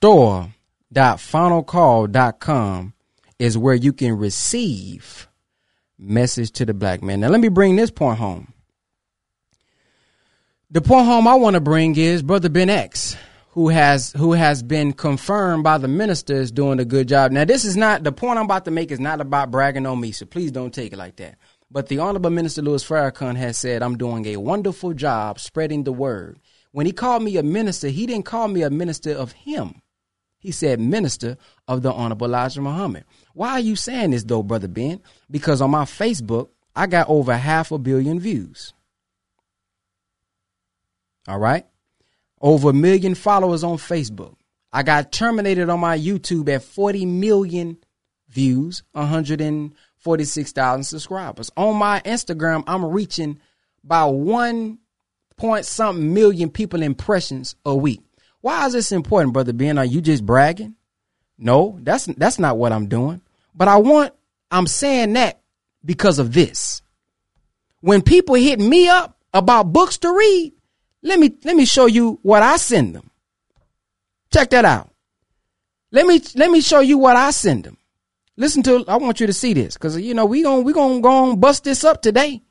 store.finalcall.com 0.00 2.94
is 3.38 3.58
where 3.58 3.74
you 3.74 3.92
can 3.92 4.16
receive 4.16 5.28
message 5.98 6.52
to 6.52 6.64
the 6.64 6.72
black 6.72 7.02
man. 7.02 7.20
Now 7.20 7.28
let 7.28 7.42
me 7.42 7.48
bring 7.48 7.76
this 7.76 7.90
point 7.90 8.18
home. 8.18 8.54
The 10.70 10.80
point 10.80 11.04
home 11.04 11.28
I 11.28 11.34
want 11.34 11.52
to 11.52 11.60
bring 11.60 11.94
is 11.96 12.22
Brother 12.22 12.48
Ben 12.48 12.70
X, 12.70 13.14
who 13.50 13.68
has 13.68 14.12
who 14.12 14.32
has 14.32 14.62
been 14.62 14.94
confirmed 14.94 15.64
by 15.64 15.76
the 15.76 15.88
ministers 15.88 16.50
doing 16.50 16.80
a 16.80 16.86
good 16.86 17.06
job. 17.06 17.30
Now 17.30 17.44
this 17.44 17.66
is 17.66 17.76
not 17.76 18.02
the 18.02 18.10
point 18.10 18.38
I'm 18.38 18.46
about 18.46 18.64
to 18.64 18.70
make 18.70 18.90
is 18.90 19.00
not 19.00 19.20
about 19.20 19.50
bragging 19.50 19.84
on 19.84 20.00
me, 20.00 20.12
so 20.12 20.24
please 20.24 20.50
don't 20.50 20.72
take 20.72 20.94
it 20.94 20.98
like 20.98 21.16
that. 21.16 21.36
But 21.70 21.88
the 21.88 21.98
Honorable 21.98 22.30
Minister 22.30 22.62
Louis 22.62 22.82
Farrakhan 22.82 23.36
has 23.36 23.58
said 23.58 23.82
I'm 23.82 23.98
doing 23.98 24.24
a 24.28 24.38
wonderful 24.38 24.94
job 24.94 25.40
spreading 25.40 25.84
the 25.84 25.92
word. 25.92 26.40
When 26.72 26.86
he 26.86 26.92
called 26.92 27.22
me 27.22 27.36
a 27.36 27.42
minister, 27.42 27.88
he 27.88 28.06
didn't 28.06 28.24
call 28.24 28.48
me 28.48 28.62
a 28.62 28.70
minister 28.70 29.10
of 29.10 29.32
him. 29.32 29.82
He 30.40 30.50
said 30.50 30.80
minister 30.80 31.36
of 31.68 31.82
the 31.82 31.92
Honorable 31.92 32.26
Elijah 32.26 32.62
Muhammad. 32.62 33.04
Why 33.34 33.52
are 33.52 33.60
you 33.60 33.76
saying 33.76 34.10
this 34.10 34.24
though, 34.24 34.42
Brother 34.42 34.68
Ben? 34.68 35.00
Because 35.30 35.60
on 35.60 35.70
my 35.70 35.84
Facebook, 35.84 36.48
I 36.74 36.86
got 36.86 37.08
over 37.08 37.36
half 37.36 37.70
a 37.70 37.78
billion 37.78 38.18
views. 38.18 38.72
All 41.28 41.38
right. 41.38 41.66
Over 42.40 42.70
a 42.70 42.72
million 42.72 43.14
followers 43.14 43.62
on 43.62 43.76
Facebook. 43.76 44.34
I 44.72 44.82
got 44.82 45.12
terminated 45.12 45.68
on 45.68 45.80
my 45.80 45.98
YouTube 45.98 46.48
at 46.48 46.62
40 46.62 47.04
million 47.04 47.76
views, 48.28 48.82
146,000 48.92 50.84
subscribers. 50.84 51.50
On 51.56 51.76
my 51.76 52.00
Instagram, 52.06 52.64
I'm 52.66 52.86
reaching 52.86 53.40
by 53.84 54.04
one 54.04 54.78
point 55.36 55.66
something 55.66 56.14
million 56.14 56.50
people 56.50 56.82
impressions 56.82 57.56
a 57.66 57.74
week. 57.74 58.00
Why 58.40 58.66
is 58.66 58.72
this 58.72 58.92
important, 58.92 59.32
brother 59.32 59.52
Ben? 59.52 59.78
Are 59.78 59.84
you 59.84 60.00
just 60.00 60.24
bragging? 60.24 60.74
No, 61.38 61.78
that's 61.82 62.06
that's 62.06 62.38
not 62.38 62.58
what 62.58 62.72
I'm 62.72 62.86
doing. 62.86 63.20
But 63.54 63.68
I 63.68 63.76
want 63.76 64.12
I'm 64.50 64.66
saying 64.66 65.14
that 65.14 65.40
because 65.84 66.18
of 66.18 66.32
this. 66.32 66.82
When 67.80 68.02
people 68.02 68.34
hit 68.34 68.60
me 68.60 68.88
up 68.88 69.18
about 69.32 69.72
books 69.72 69.98
to 69.98 70.12
read, 70.12 70.52
let 71.02 71.18
me 71.18 71.34
let 71.44 71.56
me 71.56 71.64
show 71.64 71.86
you 71.86 72.18
what 72.22 72.42
I 72.42 72.56
send 72.56 72.94
them. 72.94 73.10
Check 74.32 74.50
that 74.50 74.64
out. 74.64 74.90
Let 75.90 76.06
me 76.06 76.20
let 76.34 76.50
me 76.50 76.60
show 76.60 76.80
you 76.80 76.98
what 76.98 77.16
I 77.16 77.30
send 77.30 77.64
them. 77.64 77.78
Listen 78.36 78.62
to 78.64 78.84
I 78.86 78.96
want 78.96 79.20
you 79.20 79.26
to 79.26 79.32
see 79.32 79.54
this 79.54 79.76
cuz 79.76 79.98
you 79.98 80.14
know 80.14 80.26
we 80.26 80.42
gonna 80.42 80.62
we 80.62 80.72
to 80.72 81.00
go 81.00 81.30
and 81.30 81.40
bust 81.40 81.64
this 81.64 81.84
up 81.84 82.02
today. 82.02 82.42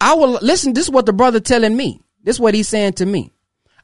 I 0.00 0.14
will 0.14 0.38
listen 0.42 0.72
this 0.72 0.86
is 0.86 0.90
what 0.90 1.06
the 1.06 1.12
brother 1.12 1.40
telling 1.40 1.76
me. 1.76 2.00
This 2.22 2.36
is 2.36 2.40
what 2.40 2.54
he's 2.54 2.68
saying 2.68 2.94
to 2.94 3.06
me. 3.06 3.32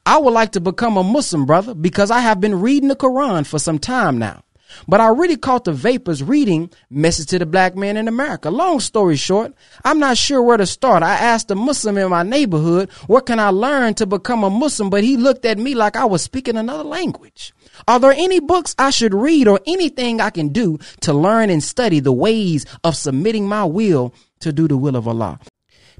I 0.08 0.16
would 0.16 0.32
like 0.32 0.52
to 0.52 0.60
become 0.60 0.96
a 0.96 1.04
Muslim 1.04 1.44
brother 1.44 1.74
because 1.74 2.10
I 2.10 2.20
have 2.20 2.40
been 2.40 2.62
reading 2.62 2.88
the 2.88 2.96
Quran 2.96 3.46
for 3.46 3.58
some 3.58 3.78
time 3.78 4.16
now. 4.16 4.42
But 4.86 5.02
I 5.02 5.08
really 5.08 5.36
caught 5.36 5.64
the 5.64 5.72
vapors 5.72 6.22
reading 6.22 6.70
Message 6.88 7.26
to 7.26 7.38
the 7.38 7.44
Black 7.44 7.76
Man 7.76 7.98
in 7.98 8.08
America. 8.08 8.48
Long 8.48 8.80
story 8.80 9.16
short, 9.16 9.52
I'm 9.84 9.98
not 9.98 10.16
sure 10.16 10.40
where 10.40 10.56
to 10.56 10.64
start. 10.64 11.02
I 11.02 11.12
asked 11.12 11.50
a 11.50 11.54
Muslim 11.54 11.98
in 11.98 12.08
my 12.08 12.22
neighborhood, 12.22 12.90
what 13.06 13.26
can 13.26 13.38
I 13.38 13.50
learn 13.50 13.92
to 13.96 14.06
become 14.06 14.44
a 14.44 14.48
Muslim? 14.48 14.88
But 14.88 15.04
he 15.04 15.18
looked 15.18 15.44
at 15.44 15.58
me 15.58 15.74
like 15.74 15.94
I 15.94 16.06
was 16.06 16.22
speaking 16.22 16.56
another 16.56 16.84
language. 16.84 17.52
Are 17.86 18.00
there 18.00 18.12
any 18.12 18.40
books 18.40 18.74
I 18.78 18.88
should 18.88 19.12
read 19.12 19.46
or 19.46 19.60
anything 19.66 20.22
I 20.22 20.30
can 20.30 20.48
do 20.48 20.78
to 21.02 21.12
learn 21.12 21.50
and 21.50 21.62
study 21.62 22.00
the 22.00 22.12
ways 22.12 22.64
of 22.82 22.96
submitting 22.96 23.46
my 23.46 23.66
will 23.66 24.14
to 24.40 24.54
do 24.54 24.68
the 24.68 24.78
will 24.78 24.96
of 24.96 25.06
Allah? 25.06 25.38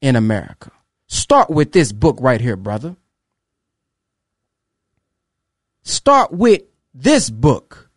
in 0.00 0.16
America. 0.16 0.70
Start 1.06 1.50
with 1.50 1.72
this 1.72 1.92
book 1.92 2.16
right 2.20 2.40
here, 2.40 2.56
brother. 2.56 2.96
Start 5.82 6.32
with 6.32 6.62
this 6.94 7.28
book. 7.30 7.90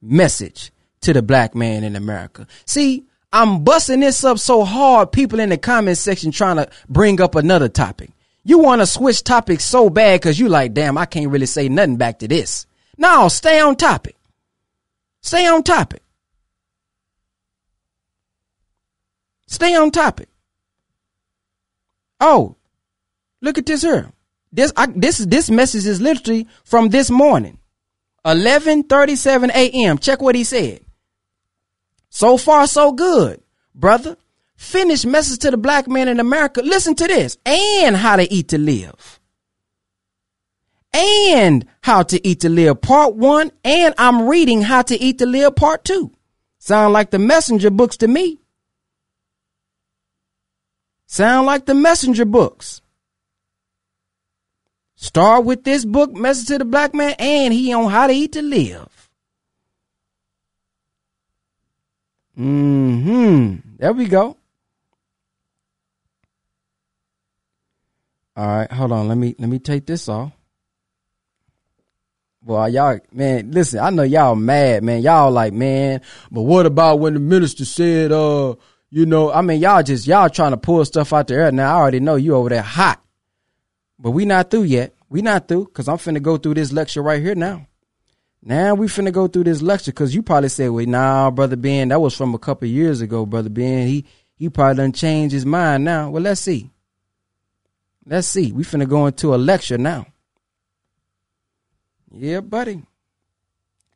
Message 0.00 0.70
to 1.00 1.12
the 1.12 1.22
black 1.22 1.54
man 1.54 1.82
in 1.84 1.96
America. 1.96 2.46
See, 2.66 3.04
I'm 3.32 3.64
busting 3.64 4.00
this 4.00 4.22
up 4.22 4.38
so 4.38 4.64
hard, 4.64 5.10
people 5.10 5.40
in 5.40 5.48
the 5.48 5.58
comment 5.58 5.98
section 5.98 6.30
trying 6.30 6.56
to 6.56 6.68
bring 6.88 7.20
up 7.20 7.34
another 7.34 7.68
topic. 7.68 8.10
You 8.44 8.58
want 8.58 8.82
to 8.82 8.86
switch 8.86 9.24
topics 9.24 9.64
so 9.64 9.90
bad 9.90 10.20
because 10.20 10.38
you 10.38 10.48
like, 10.48 10.74
damn, 10.74 10.98
I 10.98 11.06
can't 11.06 11.30
really 11.30 11.46
say 11.46 11.68
nothing 11.68 11.96
back 11.96 12.20
to 12.20 12.28
this. 12.28 12.66
No, 12.96 13.28
stay 13.28 13.58
on 13.58 13.74
topic. 13.74 14.13
Stay 15.24 15.46
on 15.46 15.62
topic. 15.62 16.02
Stay 19.46 19.74
on 19.74 19.90
topic. 19.90 20.28
Oh, 22.20 22.56
look 23.40 23.56
at 23.56 23.64
this 23.64 23.80
here. 23.80 24.12
This 24.52 24.70
I, 24.76 24.86
this 24.94 25.16
this 25.16 25.48
message 25.48 25.86
is 25.86 25.98
literally 25.98 26.46
from 26.64 26.90
this 26.90 27.10
morning, 27.10 27.58
eleven 28.22 28.82
thirty 28.82 29.16
seven 29.16 29.50
a.m. 29.52 29.96
Check 29.96 30.20
what 30.20 30.34
he 30.34 30.44
said. 30.44 30.80
So 32.10 32.36
far, 32.36 32.66
so 32.66 32.92
good, 32.92 33.42
brother. 33.74 34.18
Finish 34.56 35.06
message 35.06 35.38
to 35.38 35.50
the 35.50 35.56
black 35.56 35.88
man 35.88 36.06
in 36.08 36.20
America. 36.20 36.60
Listen 36.60 36.94
to 36.96 37.06
this 37.06 37.38
and 37.46 37.96
how 37.96 38.16
to 38.16 38.30
eat 38.30 38.48
to 38.48 38.58
live 38.58 39.20
and 40.94 41.66
How 41.82 42.02
to 42.04 42.26
Eat 42.26 42.40
to 42.40 42.48
Live 42.48 42.80
Part 42.80 43.16
1, 43.16 43.50
and 43.64 43.94
I'm 43.98 44.28
reading 44.28 44.62
How 44.62 44.82
to 44.82 44.98
Eat 44.98 45.18
to 45.18 45.26
Live 45.26 45.56
Part 45.56 45.84
2. 45.84 46.12
Sound 46.58 46.92
like 46.92 47.10
the 47.10 47.18
messenger 47.18 47.70
books 47.70 47.96
to 47.98 48.08
me. 48.08 48.40
Sound 51.06 51.46
like 51.46 51.66
the 51.66 51.74
messenger 51.74 52.24
books. 52.24 52.80
Start 54.96 55.44
with 55.44 55.64
this 55.64 55.84
book, 55.84 56.14
Message 56.14 56.46
to 56.46 56.58
the 56.58 56.64
Black 56.64 56.94
Man, 56.94 57.14
and 57.18 57.52
he 57.52 57.72
on 57.74 57.90
How 57.90 58.06
to 58.06 58.12
Eat 58.12 58.32
to 58.32 58.42
Live. 58.42 59.10
Hmm. 62.36 63.56
There 63.76 63.92
we 63.92 64.06
go. 64.06 64.36
All 68.36 68.46
right, 68.46 68.72
hold 68.72 68.92
on. 68.92 69.06
Let 69.06 69.18
me 69.18 69.36
let 69.38 69.48
me 69.48 69.58
take 69.58 69.86
this 69.86 70.08
off. 70.08 70.32
Boy, 72.44 72.66
y'all, 72.66 72.98
man, 73.10 73.52
listen, 73.52 73.80
I 73.80 73.88
know 73.88 74.02
y'all 74.02 74.34
mad, 74.34 74.84
man. 74.84 75.00
Y'all 75.00 75.30
like, 75.30 75.54
man, 75.54 76.02
but 76.30 76.42
what 76.42 76.66
about 76.66 77.00
when 77.00 77.14
the 77.14 77.20
minister 77.20 77.64
said, 77.64 78.12
uh, 78.12 78.54
you 78.90 79.06
know, 79.06 79.32
I 79.32 79.40
mean, 79.40 79.62
y'all 79.62 79.82
just, 79.82 80.06
y'all 80.06 80.28
trying 80.28 80.50
to 80.50 80.58
pull 80.58 80.84
stuff 80.84 81.14
out 81.14 81.26
the 81.28 81.36
air. 81.36 81.50
Now, 81.50 81.74
I 81.74 81.80
already 81.80 82.00
know 82.00 82.16
you 82.16 82.34
over 82.34 82.50
there 82.50 82.60
hot. 82.60 83.02
But 83.98 84.10
we 84.10 84.26
not 84.26 84.50
through 84.50 84.64
yet. 84.64 84.94
We 85.08 85.22
not 85.22 85.48
through, 85.48 85.64
because 85.64 85.88
I'm 85.88 85.96
finna 85.96 86.20
go 86.20 86.36
through 86.36 86.54
this 86.54 86.70
lecture 86.70 87.02
right 87.02 87.22
here 87.22 87.34
now. 87.34 87.66
Now 88.42 88.74
we 88.74 88.88
finna 88.88 89.10
go 89.10 89.26
through 89.26 89.44
this 89.44 89.62
lecture, 89.62 89.92
because 89.92 90.14
you 90.14 90.22
probably 90.22 90.50
said, 90.50 90.68
well, 90.68 90.84
nah, 90.84 91.30
Brother 91.30 91.56
Ben, 91.56 91.88
that 91.88 92.00
was 92.00 92.14
from 92.14 92.34
a 92.34 92.38
couple 92.38 92.68
years 92.68 93.00
ago, 93.00 93.24
Brother 93.24 93.48
Ben. 93.48 93.86
He, 93.86 94.04
he 94.36 94.50
probably 94.50 94.82
done 94.82 94.92
changed 94.92 95.32
his 95.32 95.46
mind 95.46 95.84
now. 95.84 96.10
Well, 96.10 96.22
let's 96.22 96.42
see. 96.42 96.70
Let's 98.04 98.28
see. 98.28 98.52
We 98.52 98.64
finna 98.64 98.86
go 98.86 99.06
into 99.06 99.34
a 99.34 99.36
lecture 99.36 99.78
now. 99.78 100.08
Yeah, 102.16 102.40
buddy. 102.40 102.82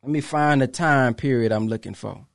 Let 0.03 0.11
me 0.11 0.21
find 0.21 0.61
the 0.61 0.67
time 0.67 1.13
period 1.13 1.51
I'm 1.51 1.67
looking 1.67 1.93
for. 1.93 2.25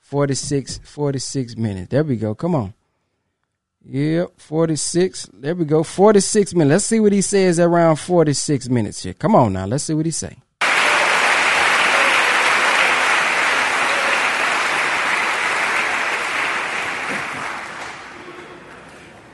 46, 0.00 0.80
46 0.84 1.56
minutes. 1.56 1.88
There 1.90 2.04
we 2.04 2.16
go. 2.16 2.34
Come 2.34 2.54
on. 2.54 2.74
Yep, 3.84 4.40
46. 4.40 5.30
There 5.32 5.54
we 5.54 5.64
go. 5.64 5.84
46 5.84 6.54
minutes. 6.54 6.70
Let's 6.70 6.86
see 6.86 7.00
what 7.00 7.12
he 7.12 7.20
says 7.20 7.60
around 7.60 7.96
46 7.96 8.68
minutes 8.68 9.04
here. 9.04 9.14
Come 9.14 9.36
on 9.36 9.52
now. 9.52 9.66
Let's 9.66 9.84
see 9.84 9.94
what 9.94 10.06
he 10.06 10.12
say. 10.12 10.36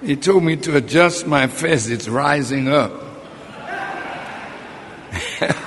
He 0.02 0.16
told 0.16 0.42
me 0.42 0.56
to 0.56 0.76
adjust 0.76 1.26
my 1.26 1.46
face. 1.46 1.88
It's 1.88 2.08
rising 2.08 2.68
up. 2.68 3.12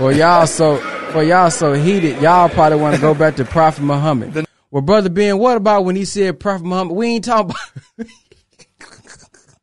Well, 0.00 0.12
y'all 0.12 0.46
so 0.46 0.74
well 1.12 1.24
y'all 1.24 1.50
so 1.50 1.72
heated. 1.72 2.22
Y'all 2.22 2.48
probably 2.48 2.78
want 2.78 2.94
to 2.94 3.00
go 3.00 3.14
back 3.14 3.34
to 3.36 3.44
Prophet 3.44 3.82
Muhammad. 3.82 4.46
Well, 4.70 4.80
brother 4.80 5.08
Ben, 5.08 5.38
what 5.38 5.56
about 5.56 5.84
when 5.84 5.96
he 5.96 6.04
said 6.04 6.38
Prophet 6.38 6.64
Muhammad? 6.64 6.96
We 6.96 7.08
ain't 7.08 7.24
talking 7.24 7.56
about. 7.98 8.08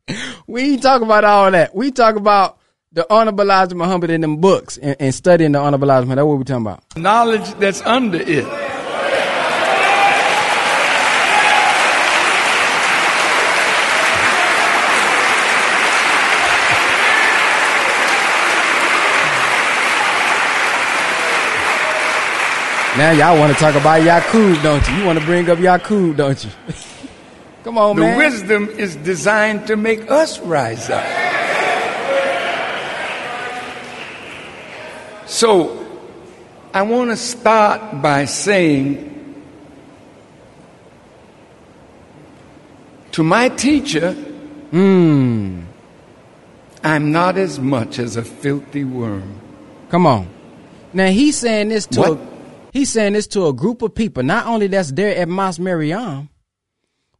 we 0.46 0.72
ain't 0.72 0.82
talking 0.82 1.06
about 1.06 1.24
all 1.24 1.50
that. 1.52 1.74
We 1.74 1.90
talk 1.90 2.16
about 2.16 2.58
the 2.92 3.10
Honorable 3.10 3.44
Elijah 3.44 3.76
Muhammad 3.76 4.10
in 4.10 4.20
them 4.20 4.36
books 4.36 4.76
and, 4.76 4.94
and 5.00 5.14
studying 5.14 5.52
the 5.52 5.58
Honorable 5.58 5.88
Elijah 5.88 6.04
Muhammad. 6.04 6.18
That's 6.18 6.26
what 6.26 6.38
we 6.38 6.44
talking 6.44 6.66
about. 6.66 6.96
Knowledge 6.98 7.54
that's 7.54 7.80
under 7.82 8.18
it. 8.20 8.44
Now 22.98 23.10
y'all 23.10 23.38
want 23.38 23.52
to 23.52 23.58
talk 23.58 23.74
about 23.74 24.02
Yakub, 24.02 24.62
don't 24.62 24.88
you? 24.88 24.94
You 24.96 25.04
want 25.04 25.18
to 25.18 25.24
bring 25.26 25.50
up 25.50 25.58
Yakub, 25.58 26.16
don't 26.16 26.42
you? 26.44 26.50
Come 27.64 27.76
on, 27.78 27.96
The 27.96 28.02
man. 28.02 28.16
wisdom 28.18 28.68
is 28.70 28.96
designed 28.96 29.66
to 29.66 29.76
make 29.76 30.10
us 30.10 30.38
rise 30.40 30.88
up. 30.88 31.04
So, 35.26 35.84
I 36.72 36.82
want 36.82 37.10
to 37.10 37.16
start 37.16 38.00
by 38.00 38.24
saying 38.24 39.12
to 43.12 43.22
my 43.22 43.48
teacher, 43.50 44.12
Hmm. 44.70 45.60
I'm 46.82 47.12
not 47.12 47.36
as 47.38 47.58
much 47.58 47.98
as 47.98 48.16
a 48.16 48.22
filthy 48.22 48.84
worm. 48.84 49.40
Come 49.90 50.06
on. 50.06 50.28
Now 50.92 51.06
he's 51.08 51.36
saying 51.36 51.68
this 51.68 51.86
to 51.86 52.00
What? 52.00 52.10
a, 52.18 52.35
he's 52.76 52.90
saying 52.90 53.14
this 53.14 53.26
to 53.28 53.46
a 53.46 53.52
group 53.52 53.82
of 53.82 53.94
people. 53.94 54.22
Not 54.22 54.46
only 54.46 54.66
that's 54.66 54.92
there 54.92 55.16
at 55.16 55.28
Mosque 55.28 55.60
Maryam, 55.60 56.28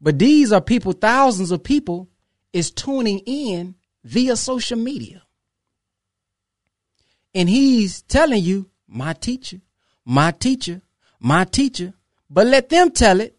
but 0.00 0.18
these 0.18 0.52
are 0.52 0.60
people, 0.60 0.92
thousands 0.92 1.50
of 1.50 1.62
people 1.62 2.08
is 2.52 2.70
tuning 2.70 3.20
in 3.20 3.74
via 4.04 4.36
social 4.36 4.78
media. 4.78 5.22
And 7.34 7.48
he's 7.48 8.02
telling 8.02 8.42
you, 8.42 8.70
my 8.88 9.12
teacher, 9.12 9.60
my 10.04 10.30
teacher, 10.30 10.82
my 11.20 11.44
teacher. 11.44 11.92
But 12.30 12.46
let 12.46 12.68
them 12.68 12.90
tell 12.90 13.20
it. 13.20 13.36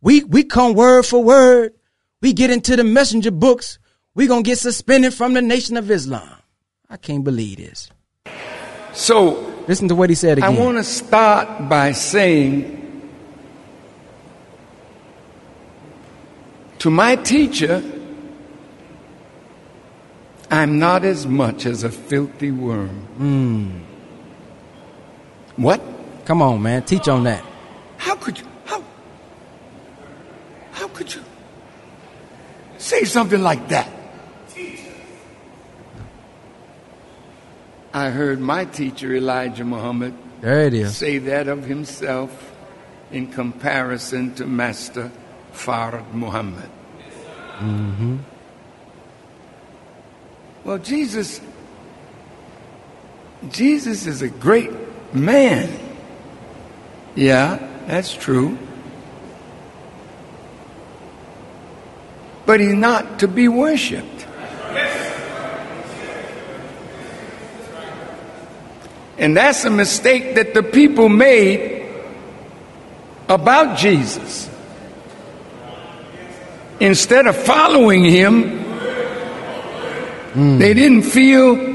We 0.00 0.24
we 0.24 0.42
come 0.44 0.74
word 0.74 1.04
for 1.04 1.22
word. 1.22 1.74
We 2.20 2.32
get 2.32 2.50
into 2.50 2.74
the 2.74 2.84
messenger 2.84 3.30
books. 3.30 3.78
We're 4.14 4.28
gonna 4.28 4.42
get 4.42 4.58
suspended 4.58 5.14
from 5.14 5.34
the 5.34 5.42
Nation 5.42 5.76
of 5.76 5.90
Islam. 5.90 6.36
I 6.90 6.96
can't 6.96 7.22
believe 7.22 7.58
this. 7.58 7.90
So, 8.92 9.51
Listen 9.68 9.88
to 9.88 9.94
what 9.94 10.10
he 10.10 10.16
said 10.16 10.38
again. 10.38 10.56
I 10.56 10.58
want 10.58 10.78
to 10.78 10.84
start 10.84 11.68
by 11.68 11.92
saying 11.92 12.78
to 16.80 16.90
my 16.90 17.14
teacher, 17.16 17.82
I'm 20.50 20.78
not 20.78 21.04
as 21.04 21.26
much 21.26 21.64
as 21.64 21.84
a 21.84 21.90
filthy 21.90 22.50
worm. 22.50 22.88
Hmm. 23.16 23.78
What? 25.62 25.80
Come 26.24 26.42
on, 26.42 26.62
man. 26.62 26.82
Teach 26.82 27.08
on 27.08 27.24
that. 27.24 27.44
How 27.98 28.16
could 28.16 28.38
you? 28.38 28.46
How? 28.64 28.82
How 30.72 30.88
could 30.88 31.14
you 31.14 31.22
say 32.78 33.04
something 33.04 33.42
like 33.42 33.68
that? 33.68 33.88
I 38.02 38.10
heard 38.10 38.40
my 38.40 38.64
teacher 38.64 39.14
Elijah 39.14 39.64
Muhammad 39.64 40.12
There 40.40 40.66
it 40.66 40.74
is. 40.74 40.96
say 40.96 41.18
that 41.18 41.46
of 41.46 41.64
himself 41.64 42.52
in 43.12 43.28
comparison 43.28 44.34
to 44.34 44.44
Master 44.44 45.12
Farad 45.52 46.12
Muhammad. 46.12 46.68
Mm-hmm. 47.58 48.16
Well, 50.64 50.78
Jesus, 50.78 51.40
Jesus 53.50 54.06
is 54.06 54.20
a 54.20 54.28
great 54.28 54.72
man. 55.14 55.70
Yeah, 57.14 57.58
that's 57.86 58.12
true. 58.12 58.58
But 62.46 62.58
he's 62.58 62.74
not 62.74 63.20
to 63.20 63.28
be 63.28 63.46
worshiped. 63.46 64.21
And 69.18 69.36
that's 69.36 69.64
a 69.64 69.70
mistake 69.70 70.34
that 70.36 70.54
the 70.54 70.62
people 70.62 71.08
made 71.08 71.86
about 73.28 73.78
Jesus. 73.78 74.48
Instead 76.80 77.26
of 77.26 77.36
following 77.36 78.04
him, 78.04 78.58
hmm. 80.32 80.58
they 80.58 80.74
didn't 80.74 81.02
feel 81.02 81.72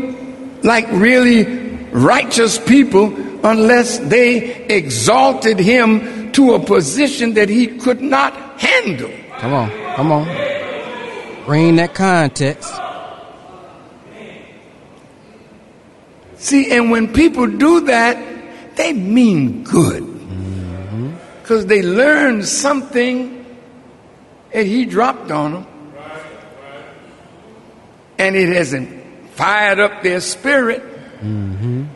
like 0.63 0.87
really 0.91 1.45
righteous 1.91 2.59
people 2.59 3.13
unless 3.45 3.99
they 3.99 4.65
exalted 4.65 5.59
him 5.59 6.31
to 6.33 6.53
a 6.53 6.59
position 6.59 7.35
that 7.35 7.49
he 7.49 7.67
could 7.67 8.01
not 8.01 8.59
handle. 8.59 9.11
Come 9.39 9.53
on. 9.53 9.69
Come 9.95 10.11
on. 10.11 10.25
Bring 11.45 11.77
that 11.77 11.93
context. 11.93 12.73
See, 16.37 16.71
and 16.71 16.91
when 16.91 17.13
people 17.13 17.47
do 17.47 17.81
that, 17.81 18.75
they 18.75 18.93
mean 18.93 19.63
good. 19.63 20.03
Because 21.41 21.65
they 21.65 21.81
learned 21.81 22.45
something 22.45 23.45
that 24.53 24.65
he 24.65 24.85
dropped 24.85 25.31
on 25.31 25.53
them. 25.53 25.67
And 28.19 28.35
it 28.35 28.49
hasn't 28.49 29.29
fired 29.31 29.79
up 29.79 30.01
their 30.03 30.19
spirit, 30.19 30.83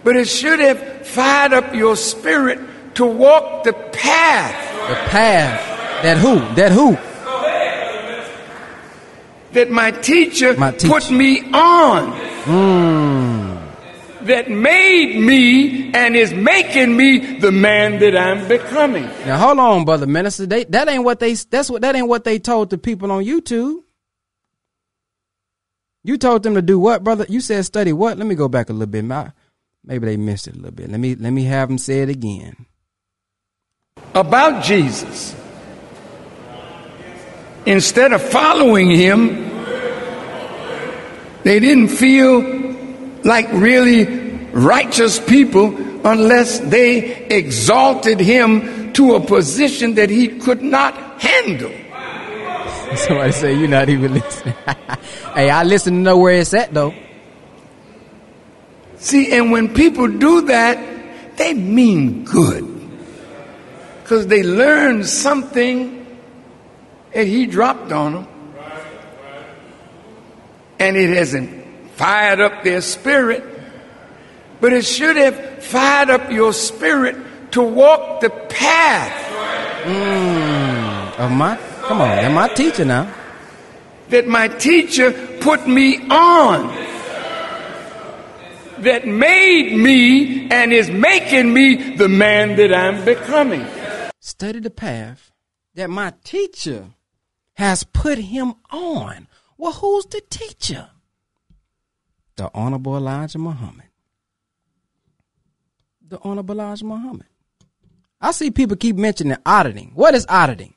but 0.03 0.15
it 0.15 0.27
should 0.27 0.59
have 0.59 1.05
fired 1.07 1.53
up 1.53 1.73
your 1.73 1.95
spirit 1.95 2.59
to 2.95 3.05
walk 3.05 3.63
the 3.63 3.73
path 3.73 4.55
The 4.89 4.95
path. 5.09 6.03
That 6.03 6.17
who? 6.17 6.39
That 6.55 6.71
who? 6.71 6.97
that 9.53 9.69
my 9.69 9.91
teacher, 9.91 10.55
My 10.57 10.71
teacher. 10.71 10.87
put 10.87 11.11
me 11.11 11.41
on. 11.51 12.13
Mm. 12.45 13.10
That 14.25 14.49
made 14.49 15.19
me 15.19 15.91
and 15.93 16.15
is 16.15 16.33
making 16.33 16.95
me 16.95 17.39
the 17.39 17.51
man 17.51 17.99
that 17.99 18.15
I'm 18.15 18.47
becoming. 18.47 19.05
Now 19.25 19.37
hold 19.37 19.59
on, 19.59 19.85
brother 19.85 20.05
minister. 20.07 20.45
They, 20.45 20.63
that 20.65 20.87
ain't 20.87 21.03
what 21.03 21.19
they. 21.19 21.33
That's 21.33 21.69
what. 21.69 21.81
That 21.81 21.95
ain't 21.95 22.07
what 22.07 22.23
they 22.23 22.39
told 22.39 22.69
the 22.69 22.77
people 22.77 23.11
on 23.11 23.23
YouTube. 23.25 23.81
You 26.03 26.17
told 26.17 26.43
them 26.43 26.55
to 26.55 26.61
do 26.61 26.79
what, 26.79 27.03
brother? 27.03 27.25
You 27.29 27.41
said 27.41 27.65
study 27.65 27.93
what? 27.93 28.17
Let 28.17 28.27
me 28.27 28.35
go 28.35 28.47
back 28.47 28.69
a 28.69 28.73
little 28.73 28.87
bit. 28.87 29.05
My, 29.05 29.31
maybe 29.83 30.05
they 30.05 30.17
missed 30.17 30.47
it 30.47 30.55
a 30.55 30.57
little 30.57 30.71
bit. 30.71 30.89
Let 30.89 30.99
me 30.99 31.15
let 31.15 31.31
me 31.31 31.43
have 31.43 31.69
them 31.69 31.77
say 31.77 32.01
it 32.01 32.09
again. 32.09 32.65
about 34.13 34.63
Jesus. 34.63 35.35
Instead 37.65 38.11
of 38.11 38.21
following 38.21 38.89
him, 38.89 39.49
they 41.43 41.59
didn't 41.59 41.89
feel 41.89 42.70
like 43.23 43.51
really 43.51 44.05
righteous 44.51 45.19
people 45.19 45.75
unless 46.05 46.59
they 46.59 47.25
exalted 47.27 48.19
him 48.19 48.93
to 48.93 49.15
a 49.15 49.19
position 49.19 49.95
that 49.95 50.09
he 50.09 50.27
could 50.27 50.61
not 50.61 51.21
handle. 51.21 51.71
Somebody 52.95 53.31
say 53.31 53.53
you're 53.53 53.67
not 53.67 53.89
even 53.89 54.13
listening. 54.13 54.55
hey, 55.33 55.49
I 55.49 55.63
listen 55.63 55.93
to 55.93 55.99
know 55.99 56.17
where 56.17 56.33
it's 56.33 56.53
at 56.53 56.73
though. 56.73 56.93
See, 58.97 59.31
and 59.31 59.51
when 59.51 59.73
people 59.73 60.07
do 60.07 60.41
that, 60.41 61.37
they 61.37 61.53
mean 61.53 62.25
good. 62.25 62.67
Because 64.03 64.27
they 64.27 64.43
learned 64.43 65.07
something 65.07 66.05
that 67.13 67.25
he 67.25 67.45
dropped 67.45 67.91
on 67.91 68.13
them. 68.13 68.27
And 70.79 70.97
it 70.97 71.15
hasn't 71.15 71.60
fired 72.01 72.39
up 72.39 72.63
their 72.63 72.81
spirit, 72.81 73.43
but 74.59 74.73
it 74.73 74.83
should 74.83 75.15
have 75.17 75.63
fired 75.63 76.09
up 76.09 76.31
your 76.31 76.51
spirit 76.51 77.15
to 77.51 77.61
walk 77.61 78.21
the 78.21 78.29
path 78.49 79.13
mm. 79.85 81.19
Of 81.19 81.29
my 81.29 81.57
Come 81.83 82.01
on, 82.01 82.09
am 82.09 82.37
I 82.39 82.47
teacher 82.47 82.85
now. 82.85 83.13
That 84.09 84.27
my 84.27 84.47
teacher 84.47 85.11
put 85.41 85.67
me 85.67 85.97
on. 86.09 86.67
That 88.79 89.05
made 89.05 89.75
me 89.75 90.49
and 90.49 90.73
is 90.73 90.89
making 90.89 91.53
me 91.53 91.95
the 91.97 92.09
man 92.09 92.55
that 92.55 92.73
I'm 92.73 93.05
becoming. 93.05 93.63
Study 94.19 94.59
the 94.59 94.71
path 94.71 95.31
that 95.75 95.89
my 95.89 96.13
teacher 96.23 96.85
has 97.55 97.83
put 97.83 98.17
him 98.17 98.55
on. 98.71 99.27
Well, 99.57 99.73
who's 99.73 100.05
the 100.05 100.21
teacher? 100.29 100.90
The 102.41 102.49
Honorable 102.55 102.97
Elijah 102.97 103.37
Muhammad. 103.37 103.85
The 106.09 106.17
Honorable 106.23 106.55
Elijah 106.55 106.85
Muhammad. 106.85 107.27
I 108.19 108.31
see 108.31 108.49
people 108.49 108.75
keep 108.77 108.95
mentioning 108.95 109.37
auditing. 109.45 109.91
What 109.93 110.15
is 110.15 110.25
auditing? 110.27 110.73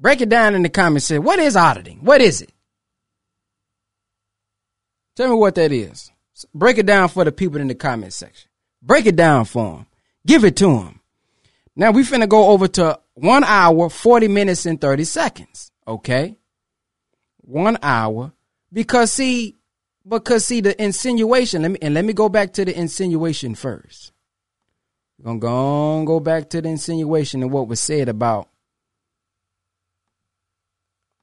Break 0.00 0.22
it 0.22 0.30
down 0.30 0.54
in 0.54 0.62
the 0.62 0.70
comments. 0.70 1.04
Say, 1.04 1.18
what 1.18 1.38
is 1.38 1.54
auditing? 1.54 1.98
What 1.98 2.22
is 2.22 2.40
it? 2.40 2.50
Tell 5.16 5.28
me 5.28 5.34
what 5.34 5.54
that 5.56 5.70
is. 5.70 6.10
Break 6.54 6.78
it 6.78 6.86
down 6.86 7.10
for 7.10 7.24
the 7.26 7.32
people 7.32 7.60
in 7.60 7.68
the 7.68 7.74
comment 7.74 8.14
section. 8.14 8.48
Break 8.80 9.04
it 9.04 9.16
down 9.16 9.44
for 9.44 9.76
them. 9.76 9.86
Give 10.26 10.44
it 10.44 10.56
to 10.56 10.78
them. 10.78 11.00
Now 11.76 11.90
we 11.90 12.04
finna 12.04 12.26
go 12.26 12.48
over 12.48 12.68
to 12.68 12.98
one 13.12 13.44
hour, 13.44 13.90
40 13.90 14.28
minutes 14.28 14.64
and 14.64 14.80
30 14.80 15.04
seconds. 15.04 15.72
Okay. 15.86 16.38
One 17.42 17.76
hour. 17.82 18.32
Because 18.72 19.12
see, 19.12 19.57
because 20.08 20.44
see 20.44 20.60
the 20.60 20.80
insinuation, 20.82 21.62
let 21.62 21.70
me, 21.72 21.78
and 21.82 21.94
let 21.94 22.04
me 22.04 22.12
go 22.12 22.28
back 22.28 22.52
to 22.54 22.64
the 22.64 22.78
insinuation 22.78 23.54
first. 23.54 24.12
We're 25.18 25.26
gonna 25.26 25.38
go 25.38 25.48
on, 25.48 26.04
go 26.04 26.20
back 26.20 26.48
to 26.50 26.62
the 26.62 26.68
insinuation 26.68 27.42
and 27.42 27.50
what 27.50 27.68
was 27.68 27.80
said 27.80 28.08
about 28.08 28.48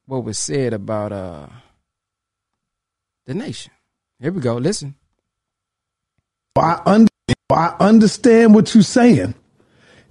what 0.06 0.24
was 0.24 0.38
said 0.38 0.72
about 0.72 1.12
uh 1.12 1.48
the 3.26 3.34
nation. 3.34 3.72
Here 4.20 4.32
we 4.32 4.40
go. 4.40 4.56
Listen. 4.56 4.94
I, 6.56 6.80
un- 6.86 7.08
I 7.50 7.74
understand 7.80 8.54
what 8.54 8.74
you're 8.74 8.82
saying. 8.82 9.34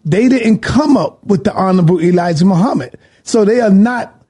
They 0.03 0.29
didn't 0.29 0.59
come 0.59 0.95
up 0.95 1.23
with 1.23 1.43
the 1.43 1.53
Honorable 1.53 1.99
Elijah 1.99 2.45
Muhammad. 2.45 2.99
So 3.23 3.43
they 3.45 3.61
are 3.61 3.71
not 3.71 4.23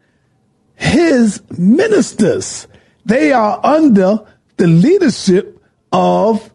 his 0.75 1.41
ministers. 1.57 2.67
They 3.05 3.33
are 3.33 3.59
under 3.65 4.25
the 4.57 4.67
leadership 4.67 5.61
of 5.91 6.51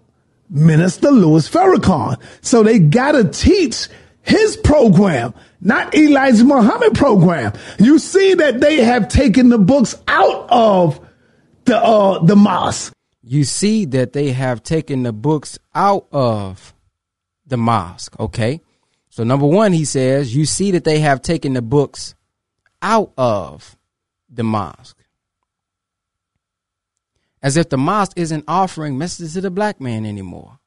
Minister 0.48 1.10
Louis 1.10 1.48
Farrakhan. 1.48 2.20
So 2.42 2.62
they 2.62 2.78
got 2.78 3.12
to 3.12 3.24
teach 3.24 3.88
his 4.22 4.56
program, 4.56 5.34
not 5.60 5.94
Elijah 5.94 6.44
Muhammad 6.44 6.94
program. 6.94 7.52
You 7.78 7.98
see 7.98 8.34
that 8.34 8.60
they 8.60 8.76
have 8.76 9.08
taken 9.08 9.48
the 9.48 9.58
books 9.58 9.94
out 10.08 10.46
of 10.50 11.00
the 11.64 11.76
uh, 11.76 12.22
the 12.24 12.36
mosque 12.36 12.92
you 13.22 13.44
see 13.44 13.84
that 13.84 14.12
they 14.12 14.32
have 14.32 14.62
taken 14.62 15.04
the 15.04 15.12
books 15.12 15.56
out 15.72 16.08
of 16.10 16.74
the 17.46 17.56
mosque. 17.56 18.18
Okay. 18.18 18.60
So, 19.08 19.24
number 19.24 19.46
one, 19.46 19.72
he 19.72 19.84
says, 19.84 20.34
you 20.34 20.44
see 20.44 20.72
that 20.72 20.82
they 20.82 21.00
have 21.00 21.22
taken 21.22 21.52
the 21.52 21.62
books 21.62 22.14
out 22.82 23.12
of 23.16 23.76
the 24.28 24.42
mosque. 24.42 24.99
As 27.42 27.56
if 27.56 27.68
the 27.68 27.78
mosque 27.78 28.12
isn't 28.16 28.44
offering 28.46 28.98
messages 28.98 29.34
to 29.34 29.40
the 29.40 29.50
black 29.50 29.80
man 29.80 30.04
anymore. 30.04 30.58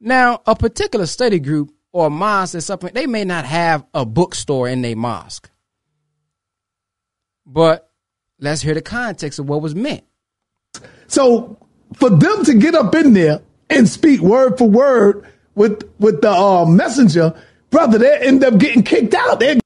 Now, 0.00 0.42
a 0.46 0.56
particular 0.56 1.06
study 1.06 1.38
group 1.38 1.72
or 1.92 2.10
mosque 2.10 2.56
or 2.56 2.60
something, 2.60 2.92
they 2.92 3.06
may 3.06 3.24
not 3.24 3.44
have 3.44 3.86
a 3.94 4.04
bookstore 4.04 4.68
in 4.68 4.82
their 4.82 4.96
mosque. 4.96 5.48
But 7.46 7.88
let's 8.40 8.62
hear 8.62 8.74
the 8.74 8.82
context 8.82 9.38
of 9.38 9.48
what 9.48 9.62
was 9.62 9.74
meant. 9.74 10.04
So 11.06 11.58
for 11.94 12.10
them 12.10 12.44
to 12.44 12.54
get 12.54 12.74
up 12.74 12.94
in 12.94 13.12
there 13.12 13.42
and 13.70 13.88
speak 13.88 14.20
word 14.20 14.58
for 14.58 14.68
word 14.68 15.26
with 15.54 15.88
with 15.98 16.20
the 16.22 16.30
uh, 16.30 16.64
messenger, 16.64 17.34
brother, 17.70 17.98
they 17.98 18.26
end 18.26 18.42
up 18.42 18.58
getting 18.58 18.82
kicked 18.82 19.14
out. 19.14 19.38
They 19.38 19.60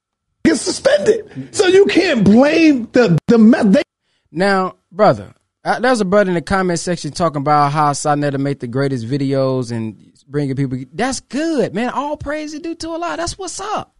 get 0.44 0.56
suspended. 0.56 1.54
So 1.54 1.66
you 1.66 1.86
can't 1.86 2.24
blame 2.24 2.88
the 2.92 3.18
the 3.28 3.38
they- 3.70 3.82
now, 4.30 4.76
brother. 4.90 5.32
Uh, 5.66 5.80
there's 5.80 6.00
a 6.00 6.04
brother 6.04 6.30
in 6.30 6.34
the 6.36 6.42
comment 6.42 6.78
section 6.78 7.10
talking 7.10 7.42
about 7.42 7.72
how 7.72 7.92
Sa 7.92 8.14
Neter 8.14 8.38
make 8.38 8.60
the 8.60 8.68
greatest 8.68 9.06
videos 9.06 9.72
and 9.72 10.12
bringing 10.28 10.54
people. 10.56 10.78
That's 10.92 11.20
good, 11.20 11.74
man. 11.74 11.90
All 11.90 12.16
praise 12.16 12.54
is 12.54 12.60
due 12.60 12.76
to 12.76 12.90
Allah. 12.90 13.16
That's 13.18 13.36
what's 13.36 13.60
up. 13.60 13.94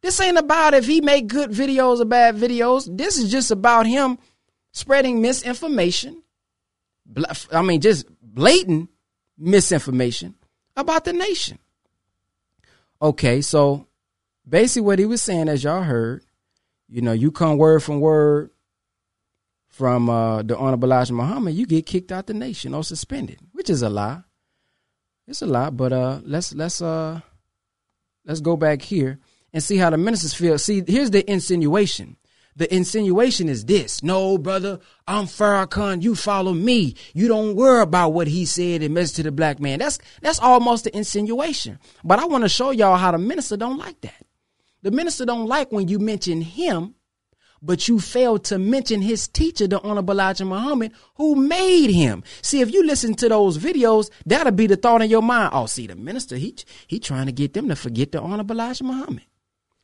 This 0.00 0.18
ain't 0.20 0.38
about 0.38 0.74
if 0.74 0.86
he 0.86 1.00
make 1.00 1.28
good 1.28 1.50
videos 1.50 2.00
or 2.00 2.06
bad 2.06 2.36
videos. 2.36 2.88
This 2.96 3.18
is 3.18 3.30
just 3.30 3.50
about 3.50 3.86
him 3.86 4.18
spreading 4.72 5.20
misinformation 5.20 6.22
I 7.52 7.62
mean, 7.62 7.80
just 7.80 8.06
blatant 8.22 8.90
misinformation 9.36 10.34
about 10.76 11.04
the 11.04 11.12
nation. 11.12 11.58
Okay, 13.00 13.40
so 13.40 13.86
basically 14.48 14.82
what 14.82 14.98
he 14.98 15.06
was 15.06 15.22
saying, 15.22 15.48
as 15.48 15.64
y'all 15.64 15.82
heard, 15.82 16.22
you 16.88 17.00
know, 17.00 17.12
you 17.12 17.30
come 17.30 17.58
word 17.58 17.82
from 17.82 18.00
word 18.00 18.50
from 19.78 20.10
uh, 20.10 20.42
the 20.42 20.58
Honorable 20.58 20.92
Elijah 20.92 21.12
Muhammad, 21.12 21.54
you 21.54 21.64
get 21.64 21.86
kicked 21.86 22.10
out 22.10 22.26
the 22.26 22.34
nation 22.34 22.74
or 22.74 22.82
suspended, 22.82 23.38
which 23.52 23.70
is 23.70 23.80
a 23.80 23.88
lie. 23.88 24.22
It's 25.28 25.40
a 25.40 25.46
lie, 25.46 25.70
but 25.70 25.92
uh, 25.92 26.20
let's 26.24 26.52
let's 26.52 26.82
uh, 26.82 27.20
let's 28.24 28.40
go 28.40 28.56
back 28.56 28.82
here 28.82 29.20
and 29.52 29.62
see 29.62 29.76
how 29.76 29.90
the 29.90 29.96
ministers 29.96 30.34
feel. 30.34 30.58
See, 30.58 30.82
here's 30.84 31.12
the 31.12 31.30
insinuation. 31.30 32.16
The 32.56 32.74
insinuation 32.74 33.48
is 33.48 33.66
this. 33.66 34.02
No 34.02 34.36
brother 34.36 34.80
i'm 35.06 35.26
farrakhan. 35.26 36.02
You 36.02 36.16
follow 36.16 36.52
me. 36.52 36.96
You 37.14 37.28
don't 37.28 37.54
worry 37.54 37.82
about 37.82 38.14
what 38.14 38.26
he 38.26 38.46
said 38.46 38.82
and 38.82 38.92
message 38.92 39.16
to 39.16 39.22
the 39.22 39.30
black 39.30 39.60
man. 39.60 39.78
That's 39.78 40.00
that's 40.20 40.40
almost 40.40 40.84
the 40.84 40.96
insinuation. 40.96 41.78
But 42.02 42.18
i 42.18 42.24
want 42.24 42.42
to 42.42 42.48
show 42.48 42.72
y'all 42.72 42.96
how 42.96 43.12
the 43.12 43.18
minister 43.18 43.56
don't 43.56 43.78
like 43.78 44.00
that. 44.00 44.26
The 44.82 44.90
minister 44.90 45.24
don't 45.24 45.46
like 45.46 45.70
when 45.70 45.86
you 45.86 46.00
mention 46.00 46.40
him 46.40 46.96
but 47.62 47.88
you 47.88 48.00
failed 48.00 48.44
to 48.44 48.58
mention 48.58 49.02
his 49.02 49.28
teacher, 49.28 49.66
the 49.66 49.80
Honorable 49.80 50.14
Elijah 50.14 50.44
Muhammad, 50.44 50.92
who 51.16 51.34
made 51.34 51.90
him. 51.90 52.22
See, 52.42 52.60
if 52.60 52.72
you 52.72 52.84
listen 52.86 53.14
to 53.14 53.28
those 53.28 53.58
videos, 53.58 54.10
that'll 54.26 54.52
be 54.52 54.66
the 54.66 54.76
thought 54.76 55.02
in 55.02 55.10
your 55.10 55.22
mind. 55.22 55.50
Oh, 55.52 55.66
see, 55.66 55.86
the 55.86 55.96
minister, 55.96 56.36
he 56.36 56.54
he 56.86 56.98
trying 56.98 57.26
to 57.26 57.32
get 57.32 57.54
them 57.54 57.68
to 57.68 57.76
forget 57.76 58.12
the 58.12 58.20
Honorable 58.20 58.54
Elijah 58.54 58.84
Muhammad. 58.84 59.24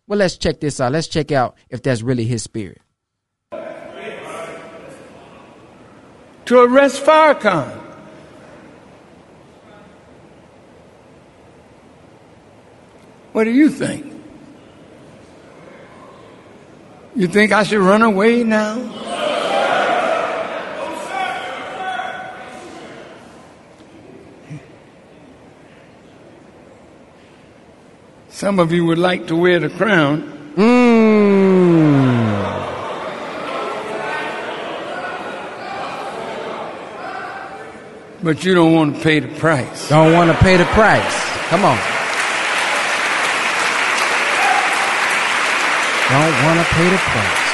Well, 0.06 0.18
let's 0.18 0.36
check 0.36 0.60
this 0.60 0.80
out. 0.80 0.92
Let's 0.92 1.08
check 1.08 1.32
out 1.32 1.56
if 1.70 1.82
that's 1.82 2.02
really 2.02 2.24
his 2.24 2.42
spirit. 2.42 2.80
To 6.46 6.60
arrest 6.60 7.02
Farrakhan. 7.02 7.80
What 13.32 13.44
do 13.44 13.50
you 13.50 13.68
think? 13.68 14.13
You 17.16 17.28
think 17.28 17.52
I 17.52 17.62
should 17.62 17.78
run 17.78 18.02
away 18.02 18.42
now? 18.42 19.04
Some 28.30 28.58
of 28.58 28.72
you 28.72 28.84
would 28.86 28.98
like 28.98 29.28
to 29.28 29.36
wear 29.36 29.60
the 29.60 29.68
crown. 29.68 30.52
Mm. 30.56 31.14
But 38.24 38.44
you 38.44 38.54
don't 38.54 38.74
want 38.74 38.96
to 38.96 39.02
pay 39.02 39.20
the 39.20 39.28
price. 39.38 39.88
Don't 39.88 40.12
want 40.12 40.32
to 40.32 40.36
pay 40.38 40.56
the 40.56 40.64
price. 40.64 41.14
Come 41.48 41.64
on. 41.64 42.03
Don't 46.10 46.44
want 46.44 46.58
to 46.60 46.66
pay 46.74 46.88
the 46.90 46.98
price. 46.98 47.44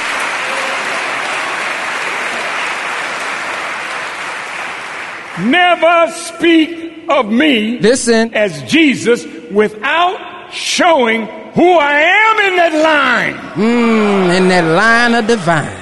Never 5.39 6.11
speak 6.11 7.05
of 7.07 7.31
me 7.31 7.79
Listen. 7.79 8.33
as 8.33 8.61
Jesus 8.63 9.25
without 9.51 10.51
showing 10.51 11.25
who 11.53 11.77
I 11.77 12.01
am 12.01 12.51
in 12.51 12.55
that 12.57 12.73
line. 12.83 13.35
Mm, 13.55 14.37
in 14.37 14.47
that 14.49 14.65
line 14.65 15.15
of 15.15 15.27
divine. 15.27 15.77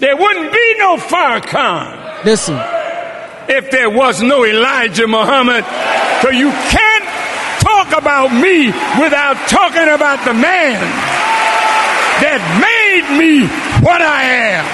There 0.00 0.16
wouldn't 0.16 0.52
be 0.52 0.74
no 0.78 0.96
Farrakhan. 0.96 2.24
Listen. 2.24 2.58
If 3.48 3.70
there 3.70 3.88
was 3.88 4.20
no 4.20 4.44
Elijah 4.44 5.06
Muhammad. 5.06 5.64
So 6.22 6.30
you 6.30 6.50
can't 6.50 7.04
talk 7.60 7.96
about 7.96 8.32
me 8.34 8.66
without 9.00 9.36
talking 9.48 9.88
about 9.88 10.24
the 10.24 10.34
man 10.34 11.11
that 12.22 12.40
made 12.62 13.06
me 13.18 13.46
what 13.84 14.00
I 14.00 14.22
am. 14.22 14.64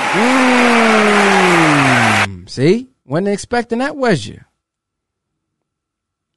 Mm, 2.28 2.48
see? 2.48 2.88
Wasn't 3.04 3.28
expecting 3.28 3.78
that, 3.78 3.96
was 3.96 4.26
you? 4.26 4.40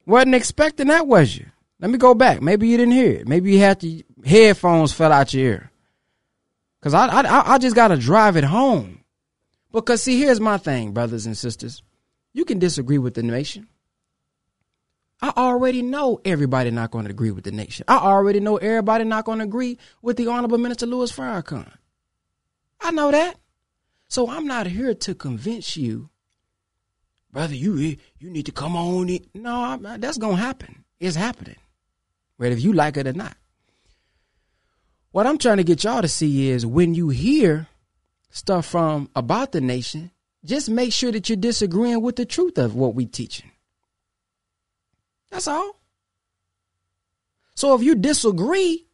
Wasn't 0.06 0.34
expecting 0.34 0.88
that, 0.88 1.06
was 1.06 1.36
you? 1.36 1.46
Let 1.80 1.90
me 1.90 1.98
go 1.98 2.14
back. 2.14 2.40
Maybe 2.40 2.68
you 2.68 2.76
didn't 2.76 2.94
hear 2.94 3.10
it. 3.12 3.28
Maybe 3.28 3.52
you 3.52 3.58
had 3.58 3.80
to 3.80 4.02
headphones 4.24 4.92
fell 4.92 5.12
out 5.12 5.34
your 5.34 5.44
ear. 5.44 5.70
Cause 6.80 6.94
I 6.94 7.06
I 7.06 7.54
I 7.54 7.58
just 7.58 7.76
gotta 7.76 7.96
drive 7.96 8.36
it 8.36 8.44
home. 8.44 9.04
Because 9.72 10.02
see, 10.02 10.18
here's 10.18 10.40
my 10.40 10.58
thing, 10.58 10.92
brothers 10.92 11.26
and 11.26 11.36
sisters. 11.36 11.82
You 12.32 12.44
can 12.44 12.58
disagree 12.58 12.98
with 12.98 13.14
the 13.14 13.22
nation. 13.22 13.68
I 15.22 15.32
already 15.36 15.82
know 15.82 16.20
everybody 16.24 16.72
not 16.72 16.90
going 16.90 17.04
to 17.04 17.10
agree 17.12 17.30
with 17.30 17.44
the 17.44 17.52
nation. 17.52 17.84
I 17.86 17.98
already 17.98 18.40
know 18.40 18.56
everybody 18.56 19.04
not 19.04 19.24
going 19.24 19.38
to 19.38 19.44
agree 19.44 19.78
with 20.02 20.16
the 20.16 20.26
Honorable 20.26 20.58
Minister 20.58 20.84
Louis 20.84 21.12
Farrakhan. 21.12 21.70
I 22.80 22.90
know 22.90 23.12
that. 23.12 23.36
So 24.08 24.28
I'm 24.28 24.48
not 24.48 24.66
here 24.66 24.94
to 24.94 25.14
convince 25.14 25.76
you, 25.76 26.10
brother, 27.30 27.54
you 27.54 27.96
you 28.18 28.30
need 28.30 28.46
to 28.46 28.52
come 28.52 28.74
on 28.74 29.08
it. 29.08 29.26
No, 29.32 29.78
that's 29.96 30.18
going 30.18 30.36
to 30.36 30.42
happen. 30.42 30.84
It's 30.98 31.16
happening. 31.16 31.56
Whether 32.36 32.56
you 32.56 32.72
like 32.72 32.96
it 32.96 33.06
or 33.06 33.12
not. 33.12 33.36
What 35.12 35.28
I'm 35.28 35.38
trying 35.38 35.58
to 35.58 35.64
get 35.64 35.84
y'all 35.84 36.02
to 36.02 36.08
see 36.08 36.48
is 36.48 36.66
when 36.66 36.94
you 36.94 37.10
hear 37.10 37.68
stuff 38.30 38.66
from 38.66 39.08
about 39.14 39.52
the 39.52 39.60
nation, 39.60 40.10
just 40.44 40.68
make 40.68 40.92
sure 40.92 41.12
that 41.12 41.28
you're 41.28 41.36
disagreeing 41.36 42.02
with 42.02 42.16
the 42.16 42.26
truth 42.26 42.58
of 42.58 42.74
what 42.74 42.96
we 42.96 43.06
teaching. 43.06 43.51
That's 45.32 45.48
all. 45.48 45.80
So 47.56 47.74
if 47.74 47.82
you 47.82 47.94
disagree 47.94 48.86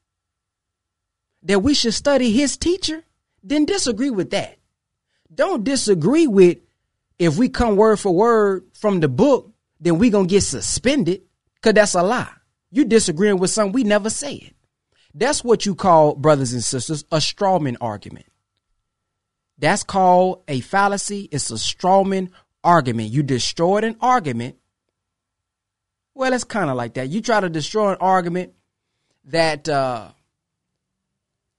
that 1.43 1.61
we 1.61 1.75
should 1.75 1.95
study 1.95 2.33
his 2.33 2.57
teacher, 2.57 3.05
then 3.43 3.65
disagree 3.65 4.11
with 4.11 4.31
that. 4.31 4.59
Don't 5.35 5.65
disagree 5.65 6.27
with 6.27 6.59
if 7.19 7.37
we 7.37 7.49
come 7.49 7.77
word 7.77 7.99
for 7.99 8.15
word 8.15 8.65
from 8.73 9.01
the 9.01 9.09
book, 9.09 9.53
then 9.81 9.99
we 9.99 10.11
going 10.11 10.29
to 10.29 10.31
get 10.31 10.43
suspended 10.43 11.23
because 11.55 11.75
that's 11.75 11.95
a 11.95 12.03
lie. 12.03 12.33
You 12.71 12.85
disagreeing 12.85 13.39
with 13.39 13.51
something 13.51 13.73
we 13.73 13.85
never 13.85 14.11
said. 14.11 14.55
That's 15.15 15.43
what 15.43 15.67
you 15.67 15.75
call, 15.75 16.15
brothers 16.15 16.53
and 16.53 16.63
sisters, 16.63 17.05
a 17.11 17.17
strawman 17.17 17.77
argument. 17.81 18.27
That's 19.59 19.83
called 19.83 20.43
a 20.47 20.61
fallacy. 20.61 21.29
It's 21.33 21.51
a 21.51 21.55
strawman 21.55 22.31
argument. 22.63 23.11
You 23.11 23.25
destroyed 23.25 23.83
an 23.83 23.97
argument 24.01 24.58
well, 26.19 26.33
it's 26.33 26.43
kind 26.43 26.69
of 26.69 26.77
like 26.77 26.95
that. 26.95 27.11
You 27.11 27.21
try 27.21 27.39
to 27.39 27.49
destroy 27.49 27.93
an 27.93 27.99
argument 28.01 28.53
that 29.27 29.69
uh, 29.69 30.09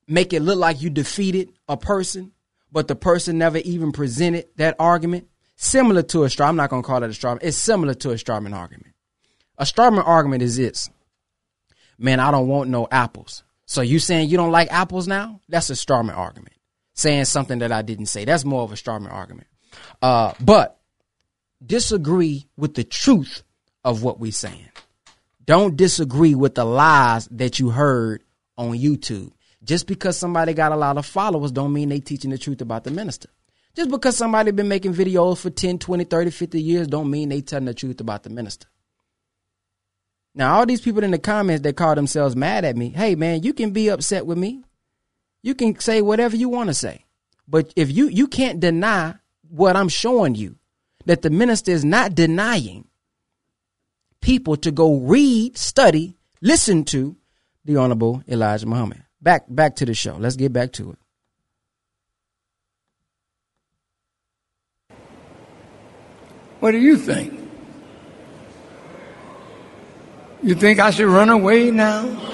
make 0.06 0.34
it 0.34 0.42
look 0.42 0.60
like 0.60 0.82
you 0.82 0.90
defeated 0.90 1.54
a 1.70 1.78
person, 1.78 2.34
but 2.70 2.90
the 2.90 2.96
person 2.96 3.38
never 3.38 3.60
even 3.60 3.94
presented 3.94 4.48
that 4.58 4.76
argument. 4.78 5.30
Similar 5.56 6.02
to 6.04 6.26
a 6.26 6.30
straw, 6.30 6.50
I'm 6.50 6.58
not 6.58 6.70
going 6.70 6.84
to 6.84 6.86
call 6.86 7.02
it 7.02 7.10
a 7.10 7.14
straw. 7.14 7.38
It's 7.42 7.56
similar 7.56 7.94
to 7.96 8.12
a 8.12 8.16
strawman 8.16 8.54
argument. 8.54 8.94
A 9.58 9.64
strawman 9.64 10.06
argument 10.06 10.44
is 10.44 10.58
this: 10.58 10.90
Man, 11.98 12.20
I 12.20 12.30
don't 12.30 12.50
want 12.50 12.70
no 12.70 12.86
apples. 12.92 13.44
So 13.66 13.80
you 13.80 13.98
saying 13.98 14.28
you 14.28 14.36
don't 14.36 14.52
like 14.52 14.74
apples 14.74 15.08
now? 15.08 15.40
That's 15.48 15.70
a 15.70 15.74
strawman 15.74 16.18
argument. 16.18 16.56
Saying 16.96 17.26
something 17.26 17.60
that 17.60 17.72
I 17.72 17.82
didn't 17.82 18.08
say. 18.08 18.26
That's 18.26 18.44
more 18.44 18.64
of 18.64 18.74
a 18.74 18.76
strawman 18.76 19.10
argument. 19.10 19.48
Uh, 20.02 20.34
but 20.42 20.82
disagree 21.66 22.50
with 22.58 22.74
the 22.74 22.84
truth 22.84 23.44
of 23.84 24.04
what 24.04 24.20
we're 24.20 24.32
saying. 24.32 24.70
Don't 25.46 25.76
disagree 25.76 26.36
with 26.36 26.56
the 26.56 26.66
lies 26.66 27.28
that 27.32 27.60
you 27.60 27.70
heard 27.70 28.24
on 28.58 28.78
YouTube. 28.78 29.32
Just 29.64 29.88
because 29.88 30.18
somebody 30.18 30.54
got 30.54 30.72
a 30.72 30.78
lot 30.78 30.98
of 30.98 31.06
followers 31.06 31.52
don't 31.52 31.74
mean 31.74 31.90
they 31.90 32.00
teaching 32.00 32.32
the 32.32 32.38
truth 32.38 32.62
about 32.62 32.84
the 32.84 32.92
minister. 32.92 33.30
Just 33.76 33.90
because 33.90 34.18
somebody 34.18 34.52
been 34.52 34.68
making 34.68 34.94
videos 34.94 35.40
for 35.40 35.50
10, 35.50 35.80
20, 35.80 36.04
30, 36.04 36.32
50 36.32 36.62
years 36.62 36.88
don't 36.88 37.10
mean 37.10 37.30
they 37.30 37.42
telling 37.42 37.66
the 37.66 37.74
truth 37.74 38.02
about 38.02 38.24
the 38.24 38.30
minister. 38.30 38.68
Now, 40.36 40.56
all 40.56 40.66
these 40.66 40.82
people 40.82 41.04
in 41.04 41.12
the 41.12 41.20
comments 41.20 41.64
that 41.64 41.76
call 41.76 41.96
themselves 41.96 42.36
mad 42.36 42.66
at 42.66 42.78
me, 42.78 42.90
hey 42.90 43.16
man, 43.16 43.44
you 43.44 43.54
can 43.54 43.72
be 43.72 43.90
upset 43.90 44.26
with 44.26 44.38
me. 44.38 44.64
You 45.42 45.56
can 45.56 45.80
say 45.80 46.02
whatever 46.02 46.36
you 46.36 46.50
want 46.50 46.68
to 46.68 46.74
say. 46.74 47.06
But 47.48 47.74
if 47.76 47.90
you 47.92 48.08
you 48.08 48.28
can't 48.28 48.60
deny 48.60 49.16
what 49.48 49.76
I'm 49.76 49.90
showing 49.90 50.36
you, 50.36 50.58
that 51.06 51.22
the 51.22 51.30
minister 51.30 51.72
is 51.72 51.84
not 51.84 52.16
denying 52.16 52.89
people 54.22 54.56
to 54.58 54.72
go 54.72 54.98
read, 54.98 55.58
study, 55.58 56.18
listen 56.42 56.84
to 56.86 57.16
the 57.66 57.78
Honorable 57.78 58.24
Elijah 58.28 58.66
Muhammad. 58.66 59.04
Back 59.22 59.46
back 59.50 59.76
to 59.78 59.86
the 59.86 59.94
show. 59.94 60.16
Let's 60.16 60.36
get 60.36 60.54
back 60.54 60.72
to 60.74 60.92
it. 60.92 60.98
What 66.60 66.72
do 66.72 66.78
you 66.78 66.98
think? 66.98 67.40
You 70.42 70.56
think 70.56 70.80
I 70.80 70.92
should 70.92 71.08
run 71.08 71.30
away 71.30 71.70
now? 71.72 72.28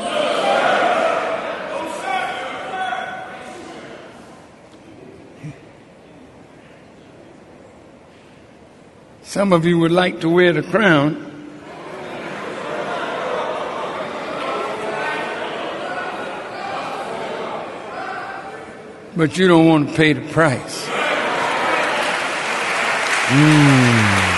Some 9.24 9.52
of 9.52 9.66
you 9.66 9.80
would 9.80 9.92
like 9.92 10.22
to 10.22 10.30
wear 10.30 10.54
the 10.54 10.64
crown. 10.64 11.25
But 19.16 19.38
you 19.38 19.48
don't 19.48 19.68
want 19.68 19.90
to 19.90 19.96
pay 19.96 20.14
the 20.14 20.22
price. 20.32 20.86
Mm. 23.28 24.36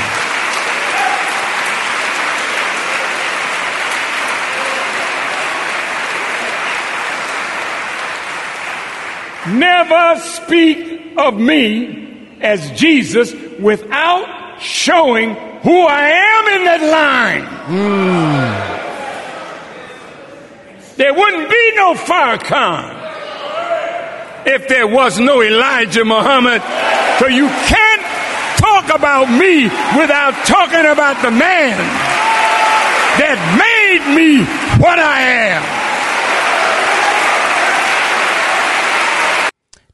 Never 9.58 10.20
speak 10.20 11.14
of 11.18 11.40
me 11.40 12.38
as 12.42 12.72
Jesus 12.72 13.34
without 13.60 14.62
showing 14.62 15.36
who 15.64 15.82
I 15.82 16.10
am 16.10 16.48
in 16.60 16.66
that 16.66 16.82
line. 16.92 17.46
Mm. 17.68 18.78
There 20.98 21.14
wouldn't 21.14 21.50
be 21.50 21.72
no 21.76 21.94
Farrakhan 21.94 22.97
if 24.48 24.68
there 24.68 24.88
was 24.88 25.20
no 25.20 25.42
Elijah 25.42 26.06
Muhammad. 26.06 26.62
So 27.20 27.28
you 27.28 27.48
can't 27.48 28.04
talk 28.58 28.96
about 28.96 29.30
me 29.30 29.64
without 30.00 30.34
talking 30.46 30.86
about 30.86 31.22
the 31.22 31.32
man 31.32 31.78
that 33.20 33.38
made 33.60 34.16
me 34.16 34.40
what 34.82 35.00
I 35.00 35.22
am. 35.52 35.64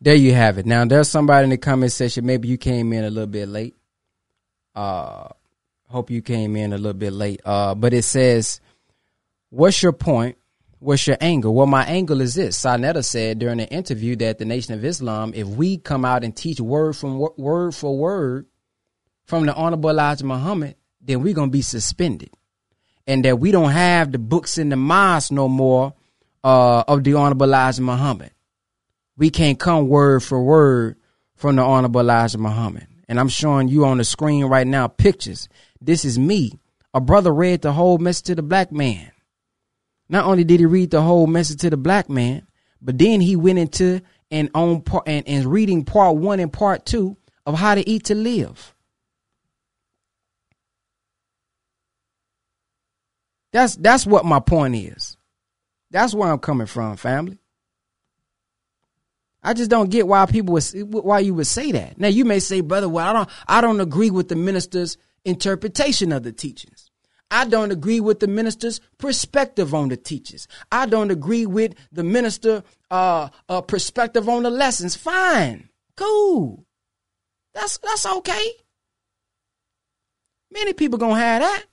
There 0.01 0.15
you 0.15 0.33
have 0.33 0.57
it. 0.57 0.65
Now 0.65 0.85
there's 0.85 1.07
somebody 1.09 1.45
in 1.45 1.49
the 1.49 1.57
comment 1.57 1.91
section. 1.91 2.25
Maybe 2.25 2.49
you 2.49 2.57
came 2.57 2.91
in 2.91 3.05
a 3.05 3.09
little 3.09 3.25
bit 3.25 3.47
late. 3.47 3.75
Uh, 4.75 5.29
hope 5.87 6.11
you 6.11 6.21
came 6.21 6.55
in 6.57 6.73
a 6.73 6.77
little 6.77 6.93
bit 6.93 7.13
late. 7.13 7.39
Uh, 7.45 7.73
but 7.73 7.93
it 7.93 8.03
says, 8.03 8.59
"What's 9.49 9.81
your 9.81 9.93
point 9.93 10.37
what's 10.83 11.07
your 11.07 11.17
angle? 11.21 11.53
Well, 11.53 11.65
my 11.65 11.85
angle 11.85 12.21
is 12.21 12.35
this. 12.35 12.57
Sa 12.57 12.77
said 13.01 13.39
during 13.39 13.59
an 13.59 13.67
interview 13.67 14.15
that 14.17 14.37
the 14.37 14.45
Nation 14.45 14.73
of 14.73 14.83
Islam, 14.83 15.31
if 15.33 15.47
we 15.47 15.77
come 15.77 16.03
out 16.03 16.23
and 16.23 16.35
teach 16.35 16.59
word 16.59 16.95
from 16.95 17.25
word 17.37 17.73
for 17.73 17.97
word 17.97 18.45
from 19.25 19.45
the 19.45 19.53
Honorable 19.53 19.89
Elijah 19.89 20.25
Muhammad, 20.25 20.75
then 21.01 21.21
we're 21.21 21.33
gonna 21.33 21.49
be 21.49 21.61
suspended, 21.61 22.31
and 23.07 23.23
that 23.25 23.39
we 23.39 23.51
don't 23.51 23.71
have 23.71 24.11
the 24.11 24.19
books 24.19 24.57
in 24.57 24.69
the 24.69 24.75
mosque 24.75 25.31
no 25.31 25.47
more 25.47 25.93
uh, 26.43 26.83
of 26.87 27.03
the 27.03 27.13
Honorable 27.13 27.47
Elijah 27.47 27.81
Muhammad. 27.81 28.31
We 29.17 29.29
can't 29.29 29.59
come 29.59 29.87
word 29.87 30.23
for 30.23 30.43
word 30.43 30.97
from 31.35 31.55
the 31.55 31.63
Honorable 31.63 32.01
Elijah 32.01 32.37
Muhammad. 32.37 32.87
And 33.07 33.19
I'm 33.19 33.29
showing 33.29 33.67
you 33.67 33.85
on 33.85 33.97
the 33.97 34.03
screen 34.03 34.45
right 34.45 34.65
now 34.65 34.87
pictures. 34.87 35.47
This 35.79 36.03
is 36.03 36.17
me. 36.17 36.59
A 36.93 37.01
brother 37.01 37.33
read 37.33 37.61
the 37.61 37.73
whole 37.73 37.97
message 37.97 38.25
to 38.27 38.35
the 38.35 38.41
black 38.41 38.71
man. 38.71 39.12
Not 40.09 40.25
only 40.25 40.43
did 40.43 40.59
he 40.59 40.65
read 40.65 40.91
the 40.91 41.01
whole 41.01 41.27
message 41.27 41.61
to 41.61 41.69
the 41.69 41.77
black 41.77 42.09
man, 42.09 42.45
but 42.81 42.97
then 42.97 43.21
he 43.21 43.35
went 43.35 43.59
into 43.59 44.01
and 44.29 44.49
on 44.53 44.81
part 44.81 45.03
and, 45.07 45.27
and 45.27 45.45
reading 45.45 45.85
part 45.85 46.17
one 46.17 46.39
and 46.39 46.51
part 46.51 46.85
two 46.85 47.17
of 47.45 47.55
how 47.55 47.75
to 47.75 47.87
eat 47.87 48.05
to 48.05 48.15
live. 48.15 48.73
That's 53.51 53.75
that's 53.75 54.05
what 54.05 54.25
my 54.25 54.39
point 54.39 54.75
is. 54.75 55.15
That's 55.91 56.15
where 56.15 56.31
I'm 56.31 56.39
coming 56.39 56.65
from, 56.65 56.97
family. 56.97 57.37
I 59.43 59.53
just 59.53 59.69
don't 59.69 59.91
get 59.91 60.07
why 60.07 60.25
people 60.25 60.53
would 60.53 60.63
why 60.91 61.19
you 61.19 61.35
would 61.35 61.47
say 61.47 61.71
that. 61.73 61.99
Now 61.99 62.07
you 62.07 62.25
may 62.25 62.39
say, 62.39 62.61
brother, 62.61 62.89
well, 62.89 63.07
I 63.07 63.13
don't 63.13 63.29
I 63.47 63.61
don't 63.61 63.79
agree 63.79 64.09
with 64.09 64.29
the 64.29 64.35
minister's 64.35 64.97
interpretation 65.23 66.11
of 66.11 66.23
the 66.23 66.31
teachings. 66.31 66.82
I 67.33 67.45
don't 67.45 67.71
agree 67.71 67.99
with 67.99 68.19
the 68.19 68.27
minister's 68.27 68.79
perspective 68.99 69.73
on 69.73 69.89
the 69.89 69.97
teachers. 69.97 70.47
I 70.71 70.85
don't 70.85 71.09
agree 71.09 71.47
with 71.47 71.73
the 71.91 72.03
minister 72.03 72.63
uh, 72.91 73.29
uh 73.49 73.61
perspective 73.61 74.29
on 74.29 74.43
the 74.43 74.51
lessons. 74.51 74.95
Fine. 74.95 75.69
Cool. 75.97 76.63
That's 77.55 77.79
that's 77.79 78.05
okay. 78.05 78.51
Many 80.51 80.73
people 80.73 80.99
gonna 80.99 81.19
have 81.19 81.41
that. 81.41 81.63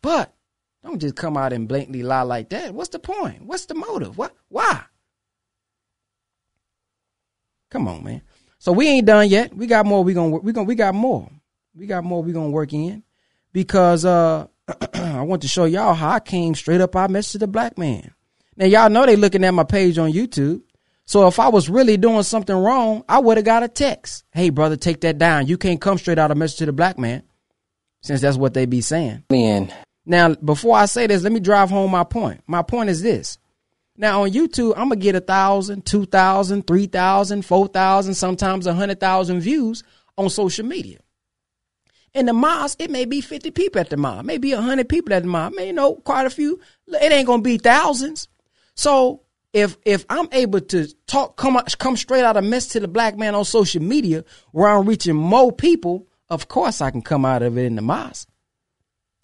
But 0.00 0.34
don't 0.82 0.98
just 0.98 1.14
come 1.14 1.36
out 1.36 1.52
and 1.52 1.68
blatantly 1.68 2.02
lie 2.02 2.22
like 2.22 2.48
that. 2.48 2.72
What's 2.72 2.88
the 2.88 2.98
point? 2.98 3.42
What's 3.44 3.66
the 3.66 3.74
motive? 3.74 4.16
What 4.16 4.34
Why? 4.48 4.82
Come 7.70 7.86
on, 7.86 8.02
man. 8.02 8.22
So 8.58 8.72
we 8.72 8.88
ain't 8.88 9.06
done 9.06 9.28
yet. 9.28 9.54
We 9.54 9.66
got 9.66 9.84
more. 9.84 10.02
We 10.02 10.14
gonna 10.14 10.38
we 10.38 10.54
gonna 10.54 10.66
we 10.66 10.74
got 10.74 10.94
more. 10.94 11.30
We 11.74 11.86
got 11.86 12.02
more. 12.02 12.22
We 12.22 12.32
gonna 12.32 12.48
work 12.48 12.72
in 12.72 13.02
because 13.52 14.06
uh 14.06 14.46
I 14.94 15.22
want 15.22 15.42
to 15.42 15.48
show 15.48 15.64
y'all 15.64 15.94
how 15.94 16.10
I 16.10 16.20
came 16.20 16.54
straight 16.54 16.80
up. 16.80 16.96
I 16.96 17.06
message 17.06 17.40
the 17.40 17.46
black 17.46 17.78
man. 17.78 18.12
Now 18.56 18.66
y'all 18.66 18.90
know 18.90 19.06
they 19.06 19.16
looking 19.16 19.44
at 19.44 19.54
my 19.54 19.64
page 19.64 19.98
on 19.98 20.12
YouTube. 20.12 20.62
So 21.04 21.28
if 21.28 21.38
I 21.38 21.48
was 21.48 21.68
really 21.68 21.96
doing 21.96 22.24
something 22.24 22.56
wrong, 22.56 23.04
I 23.08 23.20
would 23.20 23.36
have 23.36 23.46
got 23.46 23.62
a 23.62 23.68
text. 23.68 24.24
Hey 24.32 24.50
brother, 24.50 24.76
take 24.76 25.02
that 25.02 25.18
down. 25.18 25.46
You 25.46 25.56
can't 25.56 25.80
come 25.80 25.98
straight 25.98 26.18
out 26.18 26.32
a 26.32 26.34
message 26.34 26.58
to 26.58 26.66
the 26.66 26.72
black 26.72 26.98
man, 26.98 27.22
since 28.02 28.20
that's 28.20 28.36
what 28.36 28.54
they 28.54 28.66
be 28.66 28.80
saying. 28.80 29.22
Man. 29.30 29.72
Now 30.04 30.34
before 30.34 30.76
I 30.76 30.86
say 30.86 31.06
this, 31.06 31.22
let 31.22 31.32
me 31.32 31.40
drive 31.40 31.70
home 31.70 31.90
my 31.92 32.04
point. 32.04 32.42
My 32.46 32.62
point 32.62 32.90
is 32.90 33.02
this. 33.02 33.38
Now 33.96 34.22
on 34.22 34.32
YouTube, 34.32 34.72
I'm 34.76 34.88
gonna 34.88 34.96
get 34.96 35.14
a 35.14 35.20
thousand, 35.20 35.86
two 35.86 36.06
thousand, 36.06 36.66
three 36.66 36.86
thousand, 36.86 37.44
four 37.44 37.68
thousand, 37.68 38.14
sometimes 38.14 38.66
a 38.66 38.74
hundred 38.74 38.98
thousand 38.98 39.40
views 39.40 39.84
on 40.18 40.28
social 40.28 40.66
media. 40.66 40.98
In 42.16 42.24
the 42.24 42.32
mosque, 42.32 42.80
it 42.80 42.90
may 42.90 43.04
be 43.04 43.20
50 43.20 43.50
people 43.50 43.78
at 43.78 43.90
the 43.90 43.98
mosque, 43.98 44.24
maybe 44.24 44.54
100 44.54 44.88
people 44.88 45.12
at 45.12 45.22
the 45.22 45.28
mosque, 45.28 45.54
may 45.54 45.66
you 45.66 45.74
know 45.74 45.96
quite 45.96 46.24
a 46.24 46.30
few. 46.30 46.58
It 46.88 47.12
ain't 47.12 47.26
gonna 47.26 47.42
be 47.42 47.58
thousands. 47.58 48.28
So 48.74 49.20
if 49.52 49.76
if 49.84 50.06
I'm 50.08 50.26
able 50.32 50.62
to 50.62 50.86
talk, 51.06 51.36
come 51.36 51.60
come 51.78 51.94
straight 51.94 52.24
out 52.24 52.38
of 52.38 52.44
mess 52.44 52.68
to 52.68 52.80
the 52.80 52.88
black 52.88 53.18
man 53.18 53.34
on 53.34 53.44
social 53.44 53.82
media, 53.82 54.24
where 54.52 54.70
I'm 54.70 54.86
reaching 54.86 55.14
more 55.14 55.52
people, 55.52 56.06
of 56.30 56.48
course 56.48 56.80
I 56.80 56.90
can 56.90 57.02
come 57.02 57.26
out 57.26 57.42
of 57.42 57.58
it 57.58 57.66
in 57.66 57.76
the 57.76 57.82
mosque. 57.82 58.26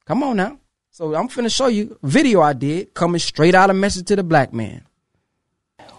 Come 0.04 0.22
on 0.22 0.36
now. 0.36 0.58
So 0.90 1.14
I'm 1.14 1.28
finna 1.28 1.54
show 1.54 1.68
you 1.68 1.98
a 2.02 2.06
video 2.06 2.42
I 2.42 2.52
did 2.52 2.92
coming 2.92 3.20
straight 3.20 3.54
out 3.54 3.70
of 3.70 3.76
message 3.76 4.04
to 4.08 4.16
the 4.16 4.22
black 4.22 4.52
man. 4.52 4.84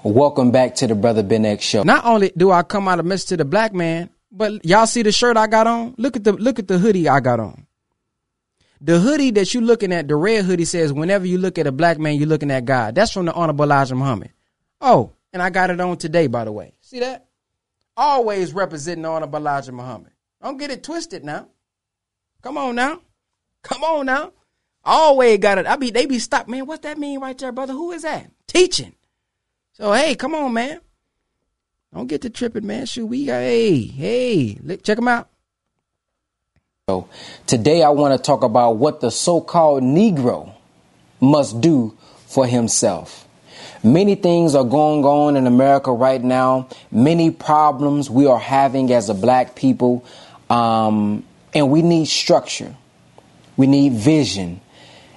Welcome 0.04 0.52
back 0.52 0.76
to 0.76 0.86
the 0.86 0.94
Brother 0.94 1.24
Ben 1.24 1.44
X 1.44 1.64
show. 1.64 1.82
Not 1.82 2.06
only 2.06 2.32
do 2.38 2.52
I 2.52 2.62
come 2.62 2.88
out 2.88 3.00
of 3.00 3.06
message 3.08 3.30
to 3.30 3.38
the 3.38 3.46
black 3.46 3.74
man, 3.74 4.12
but 4.34 4.66
y'all 4.66 4.88
see 4.88 5.04
the 5.04 5.12
shirt 5.12 5.38
I 5.38 5.48
got 5.48 5.68
on? 5.68 5.96
Look 5.98 6.18
at 6.18 6.24
the 6.24 6.34
look 6.34 6.60
at 6.60 6.68
the 6.68 6.80
hoodie 6.80 7.08
I 7.08 7.20
got 7.20 7.40
on. 7.40 7.68
The 8.82 9.00
hoodie 9.00 9.32
that 9.32 9.54
you 9.54 9.62
looking 9.62 9.94
at, 9.94 10.10
the 10.10 10.16
red 10.18 10.44
hoodie 10.44 10.66
says, 10.66 10.92
whenever 10.92 11.26
you 11.26 11.38
look 11.38 11.58
at 11.58 11.68
a 11.68 11.72
black 11.72 12.00
man, 12.00 12.16
you're 12.16 12.28
looking 12.28 12.52
at 12.52 12.66
God. 12.66 12.96
That's 12.96 13.14
from 13.14 13.26
the 13.28 13.34
Honorable 13.34 13.64
Elijah 13.64 13.96
Muhammad. 13.96 14.32
Oh, 14.82 15.14
and 15.32 15.42
I 15.42 15.52
got 15.52 15.70
it 15.70 15.80
on 15.80 15.96
today, 15.96 16.28
by 16.28 16.44
the 16.44 16.52
way. 16.52 16.74
See 16.82 17.00
that? 17.00 17.28
Always 17.96 18.52
representing 18.52 19.04
the 19.04 19.10
Honorable 19.10 19.40
Elijah 19.40 19.72
Muhammad. 19.72 20.12
Don't 20.42 20.58
get 20.58 20.72
it 20.72 20.84
twisted 20.84 21.24
now. 21.24 21.48
Come 22.42 22.58
on 22.58 22.76
now. 22.76 23.00
Come 23.62 23.84
on 23.86 24.06
now. 24.06 24.34
Always 24.84 25.38
got 25.38 25.60
it. 25.60 25.66
I 25.66 25.78
be 25.78 25.92
they 25.92 26.06
be 26.06 26.20
stopped, 26.20 26.50
man. 26.50 26.66
What's 26.66 26.82
that 26.82 26.98
mean 26.98 27.22
right 27.22 27.38
there, 27.38 27.54
brother? 27.54 27.72
Who 27.72 27.94
is 27.94 28.02
that? 28.02 28.30
Teaching. 28.48 28.96
So 29.72 29.94
hey, 29.94 30.16
come 30.16 30.36
on, 30.36 30.54
man. 30.54 30.82
Don't 31.94 32.08
get 32.08 32.22
to 32.24 32.30
tripping, 32.30 32.66
man. 32.66 32.86
Shoot, 32.88 33.06
we 33.06 33.26
got 33.26 33.40
hey, 33.40 33.82
hey, 33.82 34.58
look, 34.64 34.84
check 34.84 34.96
them 34.96 35.08
out. 35.08 35.30
So 36.90 37.08
today 37.46 37.84
I 37.84 37.90
want 37.90 38.18
to 38.18 38.22
talk 38.22 38.44
about 38.44 38.78
what 38.78 39.00
the 39.00 39.12
so-called 39.12 39.84
Negro 39.84 40.54
must 41.22 41.62
do 41.62 41.96
for 42.28 42.48
himself. 42.48 43.28
Many 43.84 44.16
things 44.16 44.56
are 44.56 44.64
going 44.64 45.06
on 45.06 45.36
in 45.36 45.46
America 45.46 45.92
right 45.92 46.22
now. 46.22 46.68
Many 46.92 47.32
problems 47.32 48.10
we 48.10 48.26
are 48.26 48.40
having 48.40 48.92
as 48.92 49.10
a 49.10 49.14
black 49.14 49.56
people, 49.56 50.04
um, 50.50 51.24
and 51.54 51.70
we 51.70 51.82
need 51.82 52.08
structure. 52.08 52.76
We 53.56 53.68
need 53.68 53.94
vision. 53.94 54.62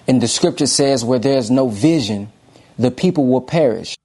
And 0.06 0.20
the 0.20 0.28
scripture 0.28 0.66
says, 0.66 1.04
where 1.04 1.18
there's 1.18 1.50
no 1.50 1.68
vision, 1.68 2.30
the 2.78 2.90
people 2.90 3.26
will 3.26 3.40
perish. 3.40 3.96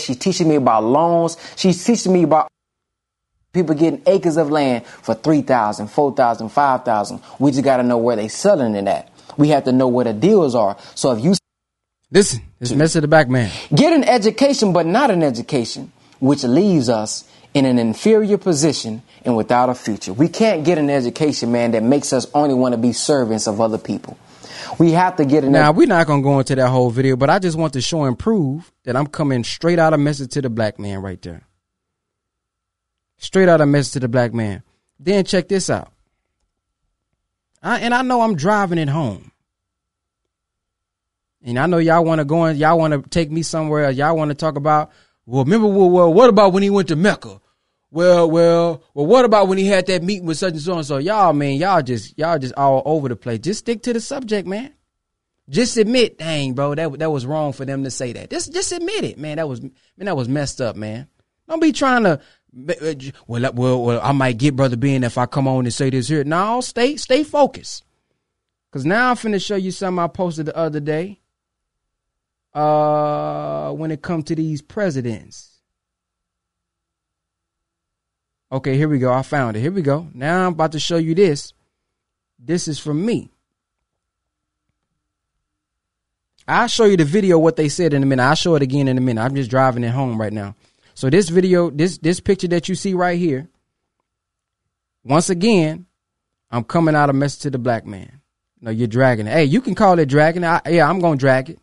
She's 0.00 0.18
teaching 0.18 0.48
me 0.48 0.56
about 0.56 0.84
loans. 0.84 1.36
She's 1.56 1.82
teaching 1.84 2.12
me 2.12 2.24
about 2.24 2.48
people 3.52 3.74
getting 3.74 4.02
acres 4.06 4.36
of 4.36 4.50
land 4.50 4.84
for 4.86 5.14
3,000, 5.14 5.88
4,000, 5.88 6.48
5,000. 6.48 7.20
We 7.38 7.50
just 7.52 7.64
got 7.64 7.78
to 7.78 7.82
know 7.82 7.98
where 7.98 8.16
they 8.16 8.28
selling 8.28 8.74
it 8.74 8.86
at. 8.86 9.10
We 9.36 9.48
have 9.48 9.64
to 9.64 9.72
know 9.72 9.88
where 9.88 10.04
the 10.04 10.12
deals 10.12 10.54
are. 10.54 10.76
So 10.94 11.12
if 11.12 11.24
you 11.24 11.34
Listen, 12.10 12.42
this 12.60 12.72
mess 12.72 12.94
of 12.94 13.02
the 13.02 13.08
back 13.08 13.28
man. 13.28 13.50
get 13.74 13.92
an 13.92 14.04
education, 14.04 14.72
but 14.72 14.86
not 14.86 15.10
an 15.10 15.22
education, 15.22 15.90
which 16.20 16.44
leaves 16.44 16.88
us 16.88 17.24
in 17.54 17.64
an 17.64 17.78
inferior 17.78 18.38
position 18.38 19.02
and 19.24 19.36
without 19.36 19.68
a 19.68 19.74
future. 19.74 20.12
We 20.12 20.28
can't 20.28 20.64
get 20.64 20.78
an 20.78 20.90
education, 20.90 21.50
man, 21.50 21.72
that 21.72 21.82
makes 21.82 22.12
us 22.12 22.26
only 22.34 22.54
want 22.54 22.72
to 22.72 22.78
be 22.78 22.92
servants 22.92 23.48
of 23.48 23.60
other 23.60 23.78
people. 23.78 24.16
We 24.78 24.92
have 24.92 25.16
to 25.16 25.24
get 25.24 25.44
an 25.44 25.52
Now 25.52 25.72
we're 25.72 25.86
not 25.86 26.06
gonna 26.06 26.22
go 26.22 26.38
into 26.38 26.54
that 26.54 26.68
whole 26.68 26.90
video, 26.90 27.16
but 27.16 27.30
I 27.30 27.38
just 27.38 27.56
want 27.56 27.72
to 27.74 27.80
show 27.80 28.04
and 28.04 28.18
prove 28.18 28.72
that 28.84 28.96
I'm 28.96 29.06
coming 29.06 29.44
straight 29.44 29.78
out 29.78 29.94
of 29.94 30.00
message 30.00 30.30
to 30.32 30.42
the 30.42 30.50
black 30.50 30.78
man 30.78 31.02
right 31.02 31.20
there. 31.22 31.42
Straight 33.18 33.48
out 33.48 33.60
of 33.60 33.68
message 33.68 33.92
to 33.94 34.00
the 34.00 34.08
black 34.08 34.34
man. 34.34 34.62
Then 34.98 35.24
check 35.24 35.48
this 35.48 35.70
out. 35.70 35.92
I, 37.62 37.80
and 37.80 37.94
I 37.94 38.02
know 38.02 38.20
I'm 38.20 38.36
driving 38.36 38.78
it 38.78 38.88
home. 38.88 39.32
And 41.42 41.58
I 41.58 41.66
know 41.66 41.78
y'all 41.78 42.04
want 42.04 42.20
to 42.20 42.24
go 42.24 42.44
and 42.44 42.58
y'all 42.58 42.78
want 42.78 42.92
to 42.94 43.08
take 43.08 43.30
me 43.30 43.42
somewhere. 43.42 43.90
Y'all 43.90 44.16
want 44.16 44.30
to 44.30 44.34
talk 44.34 44.56
about. 44.56 44.90
Well, 45.26 45.44
remember, 45.44 45.68
well, 45.68 45.90
well, 45.90 46.12
what 46.12 46.28
about 46.28 46.52
when 46.52 46.62
he 46.62 46.70
went 46.70 46.88
to 46.88 46.96
Mecca? 46.96 47.40
Well, 47.94 48.28
well, 48.28 48.82
well, 48.92 49.06
what 49.06 49.24
about 49.24 49.46
when 49.46 49.56
he 49.56 49.68
had 49.68 49.86
that 49.86 50.02
meeting 50.02 50.26
with 50.26 50.36
such 50.36 50.54
and 50.54 50.60
so 50.60 50.78
and 50.78 50.84
so? 50.84 50.98
Y'all, 50.98 51.32
man, 51.32 51.54
y'all 51.54 51.80
just 51.80 52.18
y'all 52.18 52.40
just 52.40 52.52
all 52.54 52.82
over 52.84 53.08
the 53.08 53.14
place. 53.14 53.38
Just 53.38 53.60
stick 53.60 53.84
to 53.84 53.92
the 53.92 54.00
subject, 54.00 54.48
man. 54.48 54.74
Just 55.48 55.76
admit, 55.76 56.18
dang, 56.18 56.54
bro, 56.54 56.74
that 56.74 56.98
that 56.98 57.12
was 57.12 57.24
wrong 57.24 57.52
for 57.52 57.64
them 57.64 57.84
to 57.84 57.92
say 57.92 58.12
that. 58.12 58.30
Just 58.30 58.52
just 58.52 58.72
admit 58.72 59.04
it, 59.04 59.16
man. 59.16 59.36
That 59.36 59.48
was 59.48 59.62
man, 59.62 59.72
that 59.98 60.16
was 60.16 60.28
messed 60.28 60.60
up, 60.60 60.74
man. 60.74 61.06
Don't 61.48 61.62
be 61.62 61.70
trying 61.70 62.02
to. 62.02 62.20
Well, 63.28 63.52
well, 63.54 63.84
well, 63.84 64.00
I 64.02 64.10
might 64.10 64.38
get 64.38 64.56
brother 64.56 64.76
Ben 64.76 65.04
if 65.04 65.16
I 65.16 65.26
come 65.26 65.46
on 65.46 65.64
and 65.64 65.72
say 65.72 65.88
this 65.90 66.08
here. 66.08 66.24
No, 66.24 66.62
stay 66.62 66.96
stay 66.96 67.22
focused. 67.22 67.84
Cause 68.72 68.84
now 68.84 69.10
I'm 69.10 69.16
finna 69.16 69.40
show 69.40 69.54
you 69.54 69.70
something 69.70 70.00
I 70.00 70.08
posted 70.08 70.46
the 70.46 70.56
other 70.56 70.80
day. 70.80 71.20
Uh, 72.52 73.70
when 73.70 73.92
it 73.92 74.02
comes 74.02 74.24
to 74.24 74.34
these 74.34 74.62
presidents. 74.62 75.53
Okay, 78.52 78.76
here 78.76 78.88
we 78.88 78.98
go. 78.98 79.12
I 79.12 79.22
found 79.22 79.56
it. 79.56 79.60
Here 79.60 79.72
we 79.72 79.82
go. 79.82 80.08
Now 80.14 80.46
I'm 80.46 80.52
about 80.52 80.72
to 80.72 80.80
show 80.80 80.96
you 80.96 81.14
this. 81.14 81.52
This 82.38 82.68
is 82.68 82.78
from 82.78 83.04
me. 83.04 83.30
I'll 86.46 86.68
show 86.68 86.84
you 86.84 86.96
the 86.96 87.04
video 87.04 87.38
what 87.38 87.56
they 87.56 87.68
said 87.68 87.94
in 87.94 88.02
a 88.02 88.06
minute. 88.06 88.22
I'll 88.22 88.34
show 88.34 88.54
it 88.54 88.62
again 88.62 88.86
in 88.86 88.98
a 88.98 89.00
minute. 89.00 89.22
I'm 89.22 89.34
just 89.34 89.50
driving 89.50 89.82
it 89.82 89.90
home 89.90 90.20
right 90.20 90.32
now. 90.32 90.54
So 90.94 91.10
this 91.10 91.28
video, 91.28 91.70
this 91.70 91.98
this 91.98 92.20
picture 92.20 92.48
that 92.48 92.68
you 92.68 92.74
see 92.74 92.94
right 92.94 93.18
here, 93.18 93.48
once 95.04 95.30
again, 95.30 95.86
I'm 96.50 96.64
coming 96.64 96.94
out 96.94 97.10
a 97.10 97.12
message 97.12 97.42
to 97.42 97.50
the 97.50 97.58
black 97.58 97.86
man. 97.86 98.20
No, 98.60 98.70
you're 98.70 98.88
dragging 98.88 99.26
it. 99.26 99.32
Hey, 99.32 99.44
you 99.44 99.60
can 99.60 99.74
call 99.74 99.98
it 99.98 100.06
dragging. 100.06 100.44
I, 100.44 100.60
yeah, 100.68 100.88
I'm 100.88 101.00
gonna 101.00 101.16
drag 101.16 101.50
it. 101.50 101.58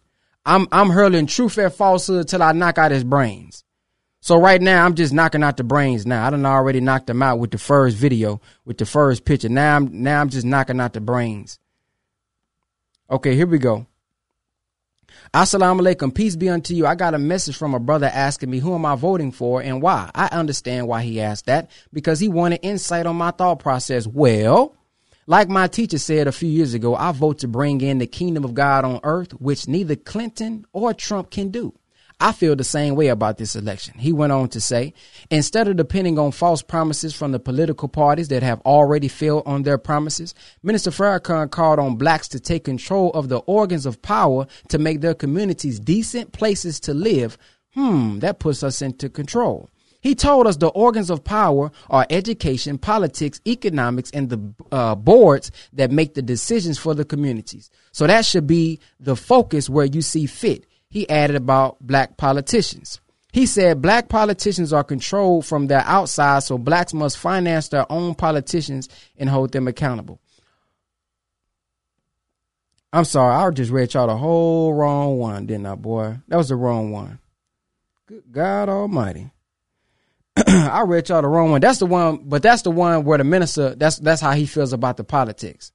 I'm 0.46 0.68
I'm 0.72 0.90
hurling 0.90 1.28
truth 1.28 1.58
and 1.58 1.74
falsehood 1.74 2.28
till 2.28 2.42
I 2.42 2.52
knock 2.52 2.78
out 2.78 2.92
his 2.92 3.04
brains. 3.04 3.64
So 4.24 4.40
right 4.40 4.62
now 4.62 4.86
I'm 4.86 4.94
just 4.94 5.14
knocking 5.14 5.42
out 5.42 5.58
the 5.58 5.64
brains. 5.64 6.06
Now 6.06 6.28
I 6.28 6.30
done 6.30 6.46
already 6.46 6.80
knocked 6.80 7.08
them 7.08 7.24
out 7.24 7.40
with 7.40 7.50
the 7.50 7.58
first 7.58 7.98
video, 7.98 8.40
with 8.66 8.78
the 8.78 8.86
first 8.86 9.26
picture. 9.26 9.50
Now 9.50 9.76
I'm 9.76 10.04
now 10.04 10.22
I'm 10.22 10.30
just 10.30 10.46
knocking 10.46 10.80
out 10.80 10.94
the 10.94 11.02
brains. 11.02 11.60
Okay, 13.10 13.36
here 13.36 13.48
we 13.48 13.58
go. 13.58 13.88
Assalamu 15.34 15.82
alaikum, 15.82 16.14
peace 16.14 16.36
be 16.36 16.50
unto 16.50 16.76
you. 16.76 16.86
I 16.86 16.94
got 16.96 17.16
a 17.16 17.18
message 17.18 17.58
from 17.58 17.74
a 17.74 17.80
brother 17.80 18.10
asking 18.14 18.52
me 18.52 18.60
who 18.60 18.76
am 18.76 18.86
I 18.86 18.96
voting 18.96 19.32
for 19.32 19.62
and 19.62 19.82
why. 19.82 20.12
I 20.14 20.28
understand 20.28 20.88
why 20.88 21.02
he 21.02 21.20
asked 21.20 21.48
that 21.48 21.72
because 21.92 22.20
he 22.20 22.30
wanted 22.30 22.60
insight 22.62 23.08
on 23.08 23.16
my 23.16 23.32
thought 23.32 23.60
process. 23.60 24.06
Well, 24.06 24.76
like 25.26 25.50
my 25.50 25.68
teacher 25.68 25.98
said 25.98 26.28
a 26.28 26.32
few 26.32 26.50
years 26.50 26.74
ago, 26.74 26.96
I 26.96 27.12
vote 27.12 27.40
to 27.40 27.48
bring 27.48 27.82
in 27.82 27.98
the 27.98 28.08
kingdom 28.08 28.44
of 28.44 28.54
God 28.54 28.86
on 28.86 29.00
earth, 29.04 29.32
which 29.42 29.68
neither 29.68 29.96
Clinton 29.96 30.66
or 30.74 30.94
Trump 30.94 31.32
can 31.32 31.50
do. 31.50 31.74
I 32.22 32.34
feel 32.34 32.56
the 32.56 32.64
same 32.64 32.94
way 32.94 33.08
about 33.08 33.40
this 33.40 33.56
election. 33.56 33.98
He 33.98 34.14
went 34.14 34.32
on 34.32 34.48
to 34.50 34.62
say, 34.62 34.94
instead 35.32 35.68
of 35.68 35.76
depending 35.76 36.20
on 36.20 36.32
false 36.32 36.62
promises 36.62 37.16
from 37.16 37.32
the 37.32 37.40
political 37.40 37.88
parties 37.88 38.28
that 38.28 38.44
have 38.44 38.62
already 38.62 39.08
failed 39.08 39.42
on 39.48 39.64
their 39.64 39.80
promises, 39.80 40.36
Minister 40.62 40.92
Farrakhan 40.92 41.50
called 41.50 41.80
on 41.80 41.96
blacks 41.96 42.28
to 42.28 42.40
take 42.40 42.64
control 42.64 43.10
of 43.14 43.30
the 43.30 43.40
organs 43.40 43.88
of 43.88 44.04
power 44.04 44.46
to 44.70 44.78
make 44.78 45.02
their 45.02 45.16
communities 45.16 45.80
decent 45.80 46.32
places 46.32 46.80
to 46.82 46.94
live. 46.94 47.40
Hmm, 47.74 48.20
that 48.20 48.38
puts 48.38 48.62
us 48.62 48.84
into 48.84 49.10
control. 49.10 49.72
He 50.02 50.14
told 50.14 50.46
us 50.46 50.58
the 50.58 50.68
organs 50.68 51.10
of 51.10 51.24
power 51.24 51.72
are 51.90 52.06
education, 52.12 52.78
politics, 52.78 53.42
economics, 53.48 54.12
and 54.12 54.30
the 54.30 54.54
uh, 54.72 54.94
boards 54.94 55.52
that 55.74 55.90
make 55.90 56.14
the 56.14 56.22
decisions 56.22 56.78
for 56.78 56.94
the 56.94 57.06
communities. 57.06 57.72
So 57.92 58.06
that 58.06 58.26
should 58.28 58.46
be 58.46 58.80
the 59.00 59.16
focus 59.16 59.70
where 59.70 59.86
you 59.86 60.04
see 60.04 60.28
fit 60.28 60.68
he 60.92 61.10
added 61.10 61.38
about 61.38 61.78
black 61.80 62.18
politicians. 62.18 63.00
He 63.32 63.46
said 63.46 63.82
black 63.82 64.10
politicians 64.10 64.74
are 64.74 64.84
controlled 64.84 65.46
from 65.46 65.68
their 65.68 65.84
outside, 65.86 66.44
so 66.44 66.58
blacks 66.58 66.94
must 66.94 67.18
finance 67.18 67.70
their 67.70 67.90
own 67.90 68.14
politicians 68.14 68.90
and 69.18 69.30
hold 69.30 69.54
them 69.54 69.70
accountable. 69.70 70.20
I'm 72.92 73.06
sorry, 73.06 73.34
I 73.34 73.50
just 73.52 73.72
read 73.72 73.94
y'all 73.94 74.08
the 74.08 74.18
whole 74.18 74.74
wrong 74.74 75.18
one, 75.18 75.46
didn't 75.46 75.66
I, 75.66 75.76
boy? 75.76 76.18
That 76.28 76.36
was 76.36 76.50
the 76.50 76.58
wrong 76.58 76.92
one. 76.92 77.20
Good 78.06 78.24
God 78.30 78.68
Almighty. 78.68 79.32
I 80.36 80.82
read 80.86 81.08
y'all 81.08 81.22
the 81.22 81.30
wrong 81.30 81.52
one. 81.52 81.62
That's 81.62 81.80
the 81.80 81.86
one, 81.86 82.24
but 82.26 82.44
that's 82.44 82.64
the 82.64 82.72
one 82.72 83.06
where 83.06 83.18
the 83.18 83.24
minister. 83.24 83.76
That's 83.76 83.98
that's 83.98 84.22
how 84.22 84.34
he 84.34 84.46
feels 84.46 84.74
about 84.74 84.98
the 84.98 85.06
politics. 85.06 85.72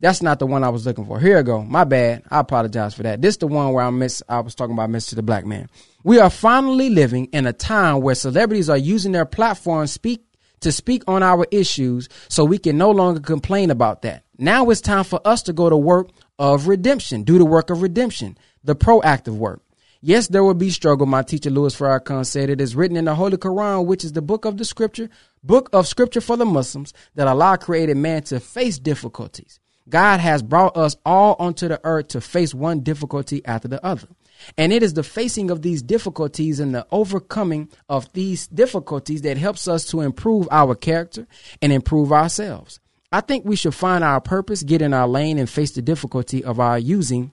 That's 0.00 0.22
not 0.22 0.38
the 0.38 0.46
one 0.46 0.64
I 0.64 0.70
was 0.70 0.86
looking 0.86 1.04
for. 1.04 1.20
Here 1.20 1.38
I 1.38 1.42
go. 1.42 1.62
My 1.62 1.84
bad. 1.84 2.22
I 2.30 2.40
apologize 2.40 2.94
for 2.94 3.02
that. 3.02 3.20
This 3.20 3.34
is 3.34 3.38
the 3.38 3.46
one 3.46 3.72
where 3.72 3.84
I 3.84 3.90
miss. 3.90 4.22
I 4.28 4.40
was 4.40 4.54
talking 4.54 4.72
about 4.72 4.88
Mr. 4.88 5.14
the 5.14 5.22
Black 5.22 5.44
Man. 5.44 5.68
We 6.02 6.18
are 6.18 6.30
finally 6.30 6.88
living 6.88 7.26
in 7.26 7.46
a 7.46 7.52
time 7.52 8.00
where 8.00 8.14
celebrities 8.14 8.70
are 8.70 8.78
using 8.78 9.12
their 9.12 9.26
platform 9.26 9.86
speak 9.86 10.24
to 10.60 10.72
speak 10.72 11.02
on 11.06 11.22
our 11.22 11.46
issues, 11.50 12.08
so 12.28 12.44
we 12.44 12.58
can 12.58 12.76
no 12.76 12.90
longer 12.90 13.20
complain 13.20 13.70
about 13.70 14.02
that. 14.02 14.24
Now 14.38 14.68
it's 14.70 14.80
time 14.80 15.04
for 15.04 15.20
us 15.24 15.42
to 15.44 15.52
go 15.52 15.70
to 15.70 15.76
work 15.76 16.10
of 16.38 16.68
redemption. 16.68 17.22
Do 17.22 17.38
the 17.38 17.44
work 17.44 17.70
of 17.70 17.82
redemption, 17.82 18.36
the 18.62 18.76
proactive 18.76 19.36
work. 19.36 19.62
Yes, 20.02 20.28
there 20.28 20.42
will 20.42 20.54
be 20.54 20.70
struggle. 20.70 21.06
My 21.06 21.22
teacher 21.22 21.50
Louis 21.50 21.76
Farrakhan 21.76 22.24
said 22.24 22.48
it 22.48 22.60
is 22.60 22.74
written 22.74 22.96
in 22.96 23.04
the 23.04 23.14
Holy 23.14 23.36
Quran, 23.36 23.84
which 23.84 24.02
is 24.02 24.12
the 24.12 24.22
book 24.22 24.46
of 24.46 24.56
the 24.56 24.64
scripture, 24.64 25.10
book 25.42 25.68
of 25.74 25.86
scripture 25.86 26.22
for 26.22 26.38
the 26.38 26.46
Muslims, 26.46 26.94
that 27.16 27.28
Allah 27.28 27.58
created 27.58 27.98
man 27.98 28.22
to 28.24 28.40
face 28.40 28.78
difficulties. 28.78 29.59
God 29.90 30.20
has 30.20 30.42
brought 30.42 30.76
us 30.76 30.96
all 31.04 31.36
onto 31.38 31.68
the 31.68 31.80
earth 31.84 32.08
to 32.08 32.20
face 32.20 32.54
one 32.54 32.80
difficulty 32.80 33.44
after 33.44 33.68
the 33.68 33.84
other. 33.84 34.08
And 34.56 34.72
it 34.72 34.82
is 34.82 34.94
the 34.94 35.02
facing 35.02 35.50
of 35.50 35.60
these 35.60 35.82
difficulties 35.82 36.60
and 36.60 36.74
the 36.74 36.86
overcoming 36.90 37.68
of 37.88 38.10
these 38.14 38.46
difficulties 38.46 39.22
that 39.22 39.36
helps 39.36 39.68
us 39.68 39.84
to 39.86 40.00
improve 40.00 40.48
our 40.50 40.74
character 40.74 41.26
and 41.60 41.72
improve 41.72 42.12
ourselves. 42.12 42.80
I 43.12 43.20
think 43.20 43.44
we 43.44 43.56
should 43.56 43.74
find 43.74 44.02
our 44.02 44.20
purpose, 44.20 44.62
get 44.62 44.80
in 44.80 44.94
our 44.94 45.08
lane, 45.08 45.38
and 45.38 45.50
face 45.50 45.72
the 45.72 45.82
difficulty 45.82 46.42
of 46.44 46.60
our 46.60 46.78
using 46.78 47.32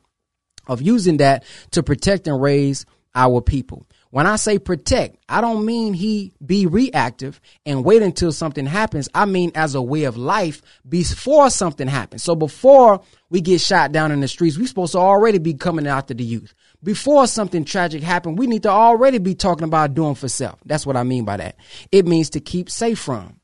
of 0.67 0.81
using 0.81 1.17
that 1.17 1.43
to 1.71 1.81
protect 1.81 2.27
and 2.27 2.41
raise 2.41 2.85
our 3.15 3.41
people. 3.41 3.86
When 4.09 4.25
I 4.25 4.37
say 4.37 4.57
protect, 4.57 5.17
I 5.27 5.41
don't 5.41 5.65
mean 5.65 5.93
he 5.93 6.33
be 6.45 6.65
reactive 6.65 7.41
and 7.65 7.83
wait 7.83 8.01
until 8.01 8.31
something 8.31 8.65
happens. 8.65 9.09
I 9.13 9.25
mean 9.25 9.51
as 9.53 9.75
a 9.75 9.81
way 9.81 10.05
of 10.05 10.17
life 10.17 10.61
before 10.87 11.49
something 11.49 11.87
happens. 11.87 12.23
So 12.23 12.35
before 12.35 13.01
we 13.29 13.41
get 13.41 13.59
shot 13.59 13.91
down 13.91 14.11
in 14.11 14.21
the 14.21 14.27
streets, 14.27 14.57
we're 14.57 14.67
supposed 14.67 14.93
to 14.93 14.99
already 14.99 15.39
be 15.39 15.53
coming 15.53 15.87
after 15.87 16.13
the 16.13 16.23
youth. 16.23 16.53
Before 16.81 17.27
something 17.27 17.65
tragic 17.65 18.01
happened, 18.01 18.37
we 18.37 18.47
need 18.47 18.63
to 18.63 18.69
already 18.69 19.17
be 19.17 19.35
talking 19.35 19.65
about 19.65 19.93
doing 19.93 20.15
for 20.15 20.29
self. 20.29 20.59
That's 20.65 20.85
what 20.85 20.95
I 20.95 21.03
mean 21.03 21.25
by 21.25 21.37
that. 21.37 21.57
It 21.91 22.07
means 22.07 22.29
to 22.31 22.39
keep 22.39 22.69
safe 22.69 22.99
from. 22.99 23.41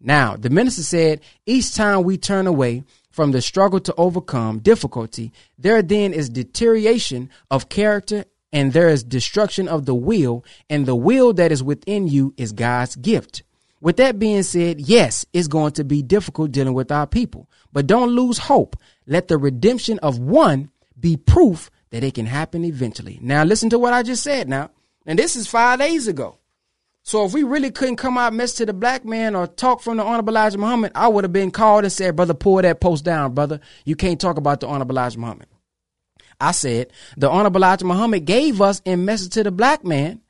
Now, 0.00 0.36
the 0.36 0.48
minister 0.48 0.82
said, 0.82 1.20
each 1.44 1.74
time 1.74 2.04
we 2.04 2.18
turn 2.18 2.46
away 2.46 2.84
from 3.10 3.32
the 3.32 3.42
struggle 3.42 3.80
to 3.80 3.94
overcome 3.96 4.60
difficulty, 4.60 5.32
there 5.58 5.82
then 5.82 6.12
is 6.12 6.28
deterioration 6.28 7.30
of 7.50 7.68
character 7.68 8.24
and 8.52 8.72
there 8.72 8.88
is 8.88 9.04
destruction 9.04 9.68
of 9.68 9.86
the 9.86 9.94
will, 9.94 10.44
and 10.70 10.86
the 10.86 10.96
will 10.96 11.32
that 11.34 11.52
is 11.52 11.62
within 11.62 12.08
you 12.08 12.34
is 12.36 12.52
God's 12.52 12.96
gift. 12.96 13.42
With 13.80 13.96
that 13.98 14.18
being 14.18 14.42
said, 14.42 14.80
yes, 14.80 15.24
it's 15.32 15.48
going 15.48 15.72
to 15.72 15.84
be 15.84 16.02
difficult 16.02 16.50
dealing 16.50 16.74
with 16.74 16.90
our 16.90 17.06
people, 17.06 17.48
but 17.72 17.86
don't 17.86 18.10
lose 18.10 18.38
hope. 18.38 18.76
Let 19.06 19.28
the 19.28 19.38
redemption 19.38 19.98
of 20.00 20.18
one 20.18 20.70
be 20.98 21.16
proof 21.16 21.70
that 21.90 22.02
it 22.02 22.14
can 22.14 22.26
happen 22.26 22.64
eventually. 22.64 23.18
Now, 23.22 23.44
listen 23.44 23.70
to 23.70 23.78
what 23.78 23.92
I 23.92 24.02
just 24.02 24.22
said 24.22 24.48
now. 24.48 24.70
And 25.06 25.18
this 25.18 25.36
is 25.36 25.46
five 25.46 25.78
days 25.78 26.08
ago. 26.08 26.36
So 27.02 27.24
if 27.24 27.32
we 27.32 27.42
really 27.42 27.70
couldn't 27.70 27.96
come 27.96 28.18
out 28.18 28.34
mess 28.34 28.52
to 28.54 28.66
the 28.66 28.74
black 28.74 29.04
man 29.04 29.34
or 29.34 29.46
talk 29.46 29.80
from 29.80 29.96
the 29.96 30.02
Honorable 30.02 30.34
Elijah 30.34 30.58
Muhammad, 30.58 30.92
I 30.94 31.08
would 31.08 31.24
have 31.24 31.32
been 31.32 31.50
called 31.50 31.84
and 31.84 31.92
said, 31.92 32.16
brother, 32.16 32.34
pull 32.34 32.60
that 32.60 32.80
post 32.80 33.04
down, 33.04 33.32
brother. 33.32 33.60
You 33.86 33.96
can't 33.96 34.20
talk 34.20 34.36
about 34.36 34.60
the 34.60 34.66
Honorable 34.66 34.98
Elijah 34.98 35.18
Muhammad. 35.18 35.46
I 36.40 36.52
said, 36.52 36.92
the 37.16 37.28
Honorable 37.28 37.62
Elijah 37.62 37.84
Muhammad 37.84 38.24
gave 38.24 38.60
us 38.60 38.80
in 38.84 39.04
message 39.04 39.32
to 39.32 39.42
the 39.42 39.50
black 39.50 39.84
man 39.84 40.20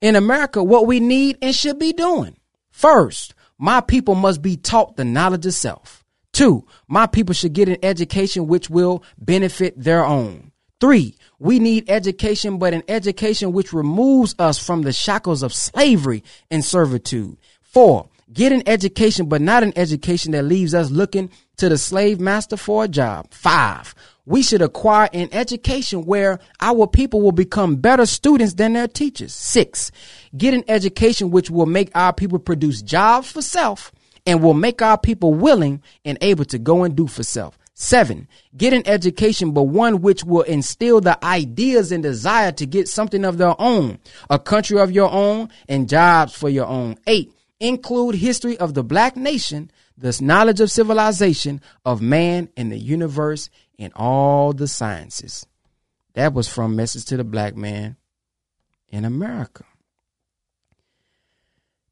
in 0.00 0.16
America 0.16 0.62
what 0.62 0.86
we 0.86 1.00
need 1.00 1.38
and 1.40 1.54
should 1.54 1.78
be 1.78 1.92
doing. 1.92 2.36
First, 2.70 3.34
my 3.58 3.80
people 3.80 4.14
must 4.14 4.42
be 4.42 4.56
taught 4.56 4.96
the 4.96 5.04
knowledge 5.04 5.46
of 5.46 5.54
self. 5.54 6.04
Two, 6.32 6.66
my 6.88 7.06
people 7.06 7.34
should 7.34 7.52
get 7.52 7.68
an 7.68 7.78
education 7.82 8.46
which 8.46 8.70
will 8.70 9.02
benefit 9.18 9.78
their 9.78 10.04
own. 10.04 10.52
Three, 10.80 11.16
we 11.38 11.58
need 11.58 11.90
education, 11.90 12.58
but 12.58 12.72
an 12.72 12.82
education 12.88 13.52
which 13.52 13.72
removes 13.72 14.34
us 14.38 14.58
from 14.58 14.82
the 14.82 14.92
shackles 14.92 15.42
of 15.42 15.52
slavery 15.52 16.24
and 16.50 16.64
servitude. 16.64 17.36
Four, 17.60 18.08
get 18.32 18.52
an 18.52 18.62
education, 18.66 19.26
but 19.26 19.40
not 19.40 19.62
an 19.62 19.72
education 19.76 20.32
that 20.32 20.44
leaves 20.44 20.74
us 20.74 20.90
looking 20.90 21.30
to 21.56 21.68
the 21.68 21.78
slave 21.78 22.20
master 22.20 22.56
for 22.56 22.84
a 22.84 22.88
job. 22.88 23.32
Five, 23.32 23.94
we 24.24 24.42
should 24.42 24.62
acquire 24.62 25.08
an 25.12 25.28
education 25.32 26.04
where 26.04 26.38
our 26.60 26.86
people 26.86 27.20
will 27.20 27.32
become 27.32 27.76
better 27.76 28.06
students 28.06 28.54
than 28.54 28.74
their 28.74 28.88
teachers. 28.88 29.34
Six, 29.34 29.90
get 30.36 30.54
an 30.54 30.64
education 30.68 31.30
which 31.30 31.50
will 31.50 31.66
make 31.66 31.90
our 31.94 32.12
people 32.12 32.38
produce 32.38 32.82
jobs 32.82 33.30
for 33.30 33.42
self 33.42 33.92
and 34.26 34.42
will 34.42 34.54
make 34.54 34.82
our 34.82 34.98
people 34.98 35.34
willing 35.34 35.82
and 36.04 36.18
able 36.20 36.44
to 36.44 36.58
go 36.58 36.84
and 36.84 36.94
do 36.94 37.06
for 37.06 37.22
self. 37.22 37.58
Seven, 37.74 38.28
get 38.54 38.74
an 38.74 38.86
education, 38.86 39.52
but 39.52 39.62
one 39.62 40.02
which 40.02 40.22
will 40.22 40.42
instill 40.42 41.00
the 41.00 41.22
ideas 41.24 41.90
and 41.92 42.02
desire 42.02 42.52
to 42.52 42.66
get 42.66 42.88
something 42.88 43.24
of 43.24 43.38
their 43.38 43.58
own, 43.58 43.98
a 44.28 44.38
country 44.38 44.78
of 44.78 44.92
your 44.92 45.10
own, 45.10 45.48
and 45.66 45.88
jobs 45.88 46.34
for 46.34 46.50
your 46.50 46.66
own. 46.66 46.98
Eight, 47.06 47.32
include 47.60 48.16
history 48.16 48.58
of 48.58 48.74
the 48.74 48.82
black 48.82 49.16
nation, 49.16 49.70
this 49.96 50.20
knowledge 50.20 50.60
of 50.60 50.70
civilization, 50.70 51.60
of 51.84 52.02
man 52.02 52.48
and 52.56 52.72
the 52.72 52.78
universe, 52.78 53.50
and 53.78 53.92
all 53.94 54.52
the 54.52 54.66
sciences. 54.66 55.46
That 56.14 56.32
was 56.32 56.48
from 56.48 56.74
Message 56.74 57.04
to 57.06 57.16
the 57.16 57.24
Black 57.24 57.54
Man 57.54 57.96
in 58.88 59.04
America. 59.04 59.64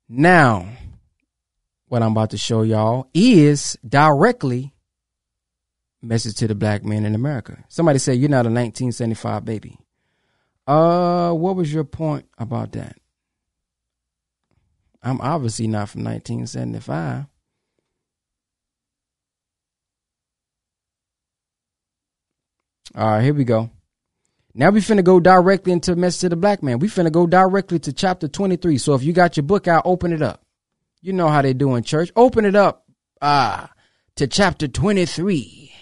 Now, 0.09 0.69
what 1.87 2.03
I'm 2.03 2.13
about 2.13 2.31
to 2.31 2.39
show 2.39 2.63
y'all 2.63 3.09
is 3.15 3.79
directly 3.87 4.75
Message 6.01 6.37
to 6.37 6.47
the 6.47 6.55
black 6.55 6.85
man 6.85 7.05
in 7.05 7.17
America. 7.17 7.65
Somebody 7.69 7.99
said 7.99 8.19
you're 8.19 8.29
not 8.29 8.47
a 8.47 8.51
1975 8.51 9.45
baby. 9.45 9.77
Uh, 10.65 11.33
what 11.33 11.57
was 11.57 11.75
your 11.75 11.83
point 11.83 12.27
about 12.39 12.71
that? 12.73 12.97
I'm 15.03 15.21
obviously 15.21 15.67
not 15.67 15.89
from 15.89 16.05
1975. 16.05 17.27
All 22.95 23.07
right, 23.07 23.23
here 23.23 23.35
we 23.35 23.45
go. 23.45 23.71
Now 24.55 24.71
we 24.71 24.81
finna 24.81 25.05
go 25.05 25.21
directly 25.21 25.73
into 25.73 25.95
Message 25.95 26.23
to 26.23 26.29
the 26.31 26.37
Black 26.37 26.63
Man. 26.63 26.79
We 26.81 26.89
finna 26.89 27.13
go 27.13 27.27
directly 27.27 27.79
to 27.81 27.93
chapter 27.93 28.27
23. 28.27 28.79
So 28.79 28.95
if 28.95 29.03
you 29.05 29.13
got 29.13 29.37
your 29.37 29.45
book 29.45 29.69
out, 29.69 29.83
open 29.85 30.13
it 30.13 30.23
up. 30.23 30.43
You 31.01 31.13
know 31.13 31.29
how 31.29 31.43
they 31.43 31.53
do 31.53 31.77
in 31.77 31.85
church. 31.85 32.11
Open 32.17 32.45
it 32.45 32.57
up 32.57 32.85
uh, 33.21 33.69
to 34.17 34.27
chapter 34.27 34.67
23. 34.67 35.73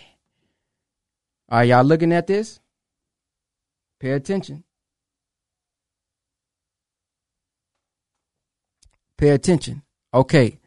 Are 1.48 1.64
y'all 1.64 1.84
looking 1.84 2.12
at 2.12 2.26
this? 2.26 2.60
Pay 3.98 4.10
attention. 4.10 4.64
Pay 9.16 9.30
attention. 9.30 9.82
Okay. 10.12 10.58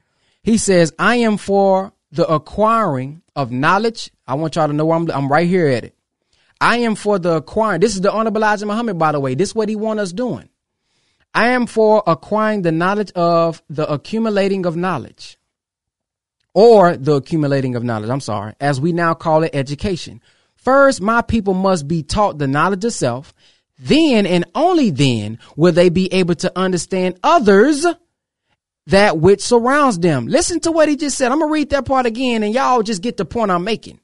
He 0.44 0.58
says, 0.58 0.94
I 0.98 1.18
am 1.18 1.38
for 1.38 1.94
the 2.12 2.28
acquiring 2.28 3.22
of 3.36 3.52
knowledge. 3.52 4.12
I 4.28 4.36
want 4.36 4.56
y'all 4.56 4.68
to 4.68 4.74
know 4.74 4.92
I'm, 4.92 5.10
I'm 5.12 5.32
right 5.32 5.48
here 5.48 5.68
at 5.68 5.84
it. 5.84 5.96
I 6.62 6.78
am 6.78 6.96
for 6.96 7.20
the 7.20 7.38
acquiring. 7.38 7.82
This 7.82 7.96
is 7.96 8.02
the 8.02 8.12
Honorable 8.12 8.42
Elijah 8.42 8.66
Muhammad, 8.66 8.98
by 8.98 9.12
the 9.12 9.20
way. 9.20 9.36
This 9.36 9.50
is 9.50 9.56
what 9.56 9.70
he 9.70 9.76
want 9.76 10.00
us 10.00 10.12
doing. 10.12 10.50
I 11.34 11.50
am 11.50 11.68
for 11.68 12.04
acquiring 12.08 12.64
the 12.64 12.72
knowledge 12.72 13.12
of 13.12 13.62
the 13.70 13.90
accumulating 13.90 14.66
of 14.66 14.76
knowledge 14.76 15.38
or 16.54 16.98
the 16.98 17.16
accumulating 17.16 17.76
of 17.76 17.84
knowledge. 17.84 18.10
I'm 18.10 18.20
sorry, 18.20 18.54
as 18.60 18.82
we 18.82 18.92
now 18.92 19.14
call 19.14 19.44
it 19.44 19.52
education 19.54 20.22
First, 20.60 21.02
my 21.02 21.22
people 21.22 21.54
must 21.54 21.88
be 21.88 22.04
taught 22.04 22.38
the 22.38 22.48
knowledge 22.48 22.84
of 22.84 22.92
self. 22.92 23.34
Then 23.80 24.26
and 24.26 24.44
only 24.54 24.90
then 24.90 25.40
will 25.56 25.72
they 25.72 25.88
be 25.88 26.12
able 26.14 26.36
to 26.36 26.52
understand 26.58 27.18
others 27.24 27.86
that 28.90 29.18
which 29.20 29.42
surrounds 29.42 30.00
them. 30.00 30.28
Listen 30.28 30.60
to 30.62 30.72
what 30.72 30.90
he 30.90 30.96
just 30.96 31.18
said. 31.18 31.32
I'm 31.32 31.40
going 31.40 31.50
to 31.50 31.54
read 31.54 31.70
that 31.72 31.86
part 31.86 32.06
again 32.06 32.44
and 32.44 32.54
y'all 32.54 32.84
just 32.84 33.02
get 33.02 33.18
the 33.18 33.26
point 33.26 33.52
I'm 33.52 33.64
making. 33.64 34.00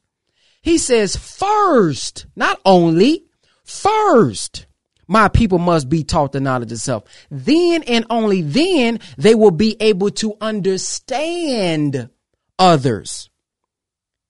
He 0.62 0.78
says, 0.78 1.16
first, 1.16 2.26
not 2.36 2.60
only, 2.66 3.26
first, 3.64 4.66
my 5.08 5.28
people 5.28 5.60
must 5.60 5.90
be 5.90 6.04
taught 6.04 6.32
the 6.32 6.40
knowledge 6.40 6.72
of 6.72 6.80
self. 6.80 7.04
Then 7.30 7.84
and 7.84 8.06
only 8.10 8.42
then 8.42 9.00
they 9.18 9.36
will 9.36 9.52
be 9.52 9.78
able 9.80 10.10
to 10.12 10.36
understand 10.42 12.10
others 12.58 13.30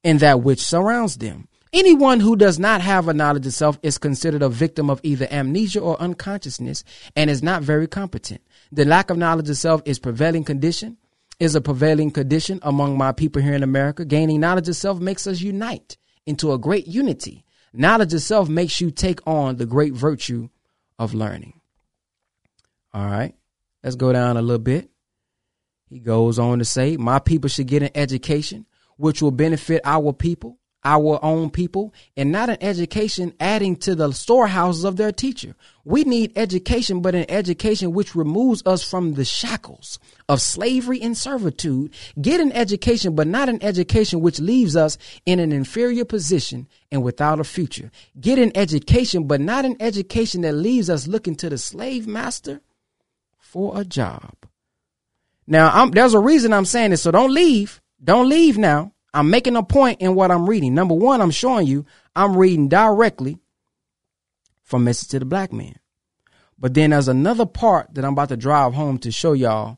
and 0.04 0.20
that 0.20 0.42
which 0.42 0.60
surrounds 0.60 1.18
them. 1.18 1.48
Anyone 1.74 2.22
who 2.22 2.38
does 2.38 2.58
not 2.58 2.80
have 2.80 3.10
a 3.10 3.14
knowledge 3.14 3.46
of 3.46 3.54
self 3.54 3.78
is 3.84 3.98
considered 3.98 4.42
a 4.42 4.48
victim 4.48 4.90
of 4.90 5.02
either 5.04 5.28
amnesia 5.30 5.82
or 5.82 6.00
unconsciousness 6.00 6.86
and 7.18 7.30
is 7.30 7.44
not 7.44 7.64
very 7.64 7.88
competent. 7.88 8.42
The 8.76 8.84
lack 8.84 9.10
of 9.10 9.18
knowledge 9.18 9.50
itself 9.50 9.82
is 9.86 10.00
prevailing 10.00 10.44
condition, 10.44 10.98
is 11.40 11.56
a 11.56 11.62
prevailing 11.62 12.12
condition 12.12 12.60
among 12.62 12.98
my 12.98 13.14
people 13.14 13.42
here 13.42 13.54
in 13.54 13.64
America. 13.64 14.04
Gaining 14.04 14.42
knowledge 14.42 14.68
itself 14.68 15.00
makes 15.00 15.28
us 15.28 15.40
unite 15.40 15.96
into 16.26 16.52
a 16.52 16.58
great 16.58 16.86
unity. 16.86 17.46
Knowledge 17.72 18.14
itself 18.14 18.50
makes 18.50 18.82
you 18.82 18.92
take 18.92 19.26
on 19.26 19.56
the 19.56 19.66
great 19.66 19.94
virtue 19.94 20.50
of 21.00 21.14
learning. 21.14 21.62
All 22.94 23.06
right, 23.06 23.34
let's 23.82 23.96
go 23.96 24.12
down 24.12 24.36
a 24.36 24.42
little 24.42 24.60
bit. 24.60 24.90
He 25.88 26.00
goes 26.00 26.38
on 26.38 26.60
to 26.60 26.66
say, 26.66 26.98
My 26.98 27.20
people 27.20 27.50
should 27.50 27.68
get 27.68 27.82
an 27.82 27.92
education 27.96 28.66
which 28.98 29.22
will 29.22 29.32
benefit 29.32 29.84
our 29.86 30.12
people 30.12 30.60
our 30.86 31.20
own 31.24 31.50
people 31.50 31.94
and 32.16 32.32
not 32.32 32.50
an 32.50 32.58
education 32.62 33.34
adding 33.40 33.76
to 33.76 33.96
the 33.96 34.12
storehouses 34.12 34.84
of 34.84 34.96
their 34.96 35.12
teacher. 35.12 35.56
We 35.84 36.04
need 36.04 36.32
education, 36.36 37.02
but 37.02 37.16
an 37.16 37.26
education 37.30 37.92
which 37.92 38.16
removes 38.16 38.62
us 38.66 38.84
from 38.84 39.16
the 39.16 39.26
shackles 39.26 40.00
of 40.30 40.42
slavery 40.42 41.02
and 41.02 41.18
servitude. 41.18 41.92
Get 42.22 42.40
an 42.40 42.52
education, 42.52 43.16
but 43.16 43.28
not 43.28 43.50
an 43.50 43.62
education 43.64 44.22
which 44.22 44.40
leaves 44.40 44.76
us 44.76 44.98
in 45.26 45.40
an 45.40 45.52
inferior 45.52 46.06
position 46.06 46.68
and 46.92 47.04
without 47.04 47.40
a 47.40 47.44
future. 47.44 47.92
Get 48.20 48.40
an 48.40 48.52
education, 48.56 49.26
but 49.28 49.42
not 49.42 49.66
an 49.66 49.76
education 49.80 50.42
that 50.42 50.54
leaves 50.54 50.90
us 50.90 51.08
looking 51.08 51.36
to 51.38 51.50
the 51.50 51.58
slave 51.58 52.08
master 52.08 52.62
for 53.38 53.80
a 53.80 53.84
job. 53.84 54.34
Now, 55.48 55.72
I'm, 55.74 55.92
there's 55.92 56.14
a 56.14 56.20
reason 56.20 56.54
I'm 56.54 56.66
saying 56.66 56.92
this, 56.92 57.04
so 57.04 57.12
don't 57.12 57.34
leave. 57.34 57.82
Don't 58.04 58.30
leave 58.30 58.58
now. 58.58 58.92
I'm 59.16 59.30
making 59.30 59.56
a 59.56 59.64
point 59.64 60.02
in 60.02 60.14
what 60.14 60.30
I'm 60.30 60.48
reading. 60.48 60.76
Number 60.76 60.94
one, 60.94 61.22
I'm 61.22 61.32
showing 61.32 61.68
you 61.68 61.86
I'm 62.18 62.36
reading 62.36 62.68
directly 62.68 63.40
from 64.62 64.84
Message 64.84 65.08
to 65.10 65.20
the 65.20 65.26
Black 65.26 65.54
Man. 65.54 65.76
But 66.60 66.74
then 66.74 66.90
there's 66.90 67.08
another 67.08 67.46
part 67.46 67.94
that 67.94 68.04
I'm 68.04 68.12
about 68.12 68.30
to 68.30 68.38
drive 68.38 68.74
home 68.74 68.98
to 69.00 69.12
show 69.14 69.32
y'all 69.32 69.78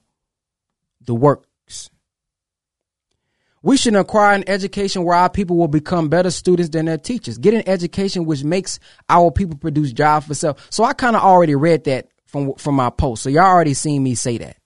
the 1.05 1.13
works. 1.13 1.91
We 3.61 3.77
should 3.77 3.95
acquire 3.95 4.33
an 4.33 4.43
education 4.47 5.03
where 5.03 5.15
our 5.15 5.29
people 5.29 5.55
will 5.57 5.67
become 5.67 6.09
better 6.09 6.31
students 6.31 6.69
than 6.69 6.85
their 6.85 6.97
teachers. 6.97 7.37
Get 7.37 7.53
an 7.53 7.67
education 7.67 8.25
which 8.25 8.43
makes 8.43 8.79
our 9.07 9.29
people 9.29 9.57
produce 9.57 9.93
jobs 9.93 10.25
for 10.25 10.33
self. 10.33 10.65
So 10.71 10.83
I 10.83 10.93
kind 10.93 11.15
of 11.15 11.21
already 11.21 11.53
read 11.53 11.83
that 11.83 12.07
from 12.25 12.55
from 12.55 12.73
my 12.73 12.89
post. 12.89 13.21
So 13.21 13.29
y'all 13.29 13.45
already 13.45 13.75
seen 13.75 14.01
me 14.01 14.15
say 14.15 14.39
that. 14.39 14.57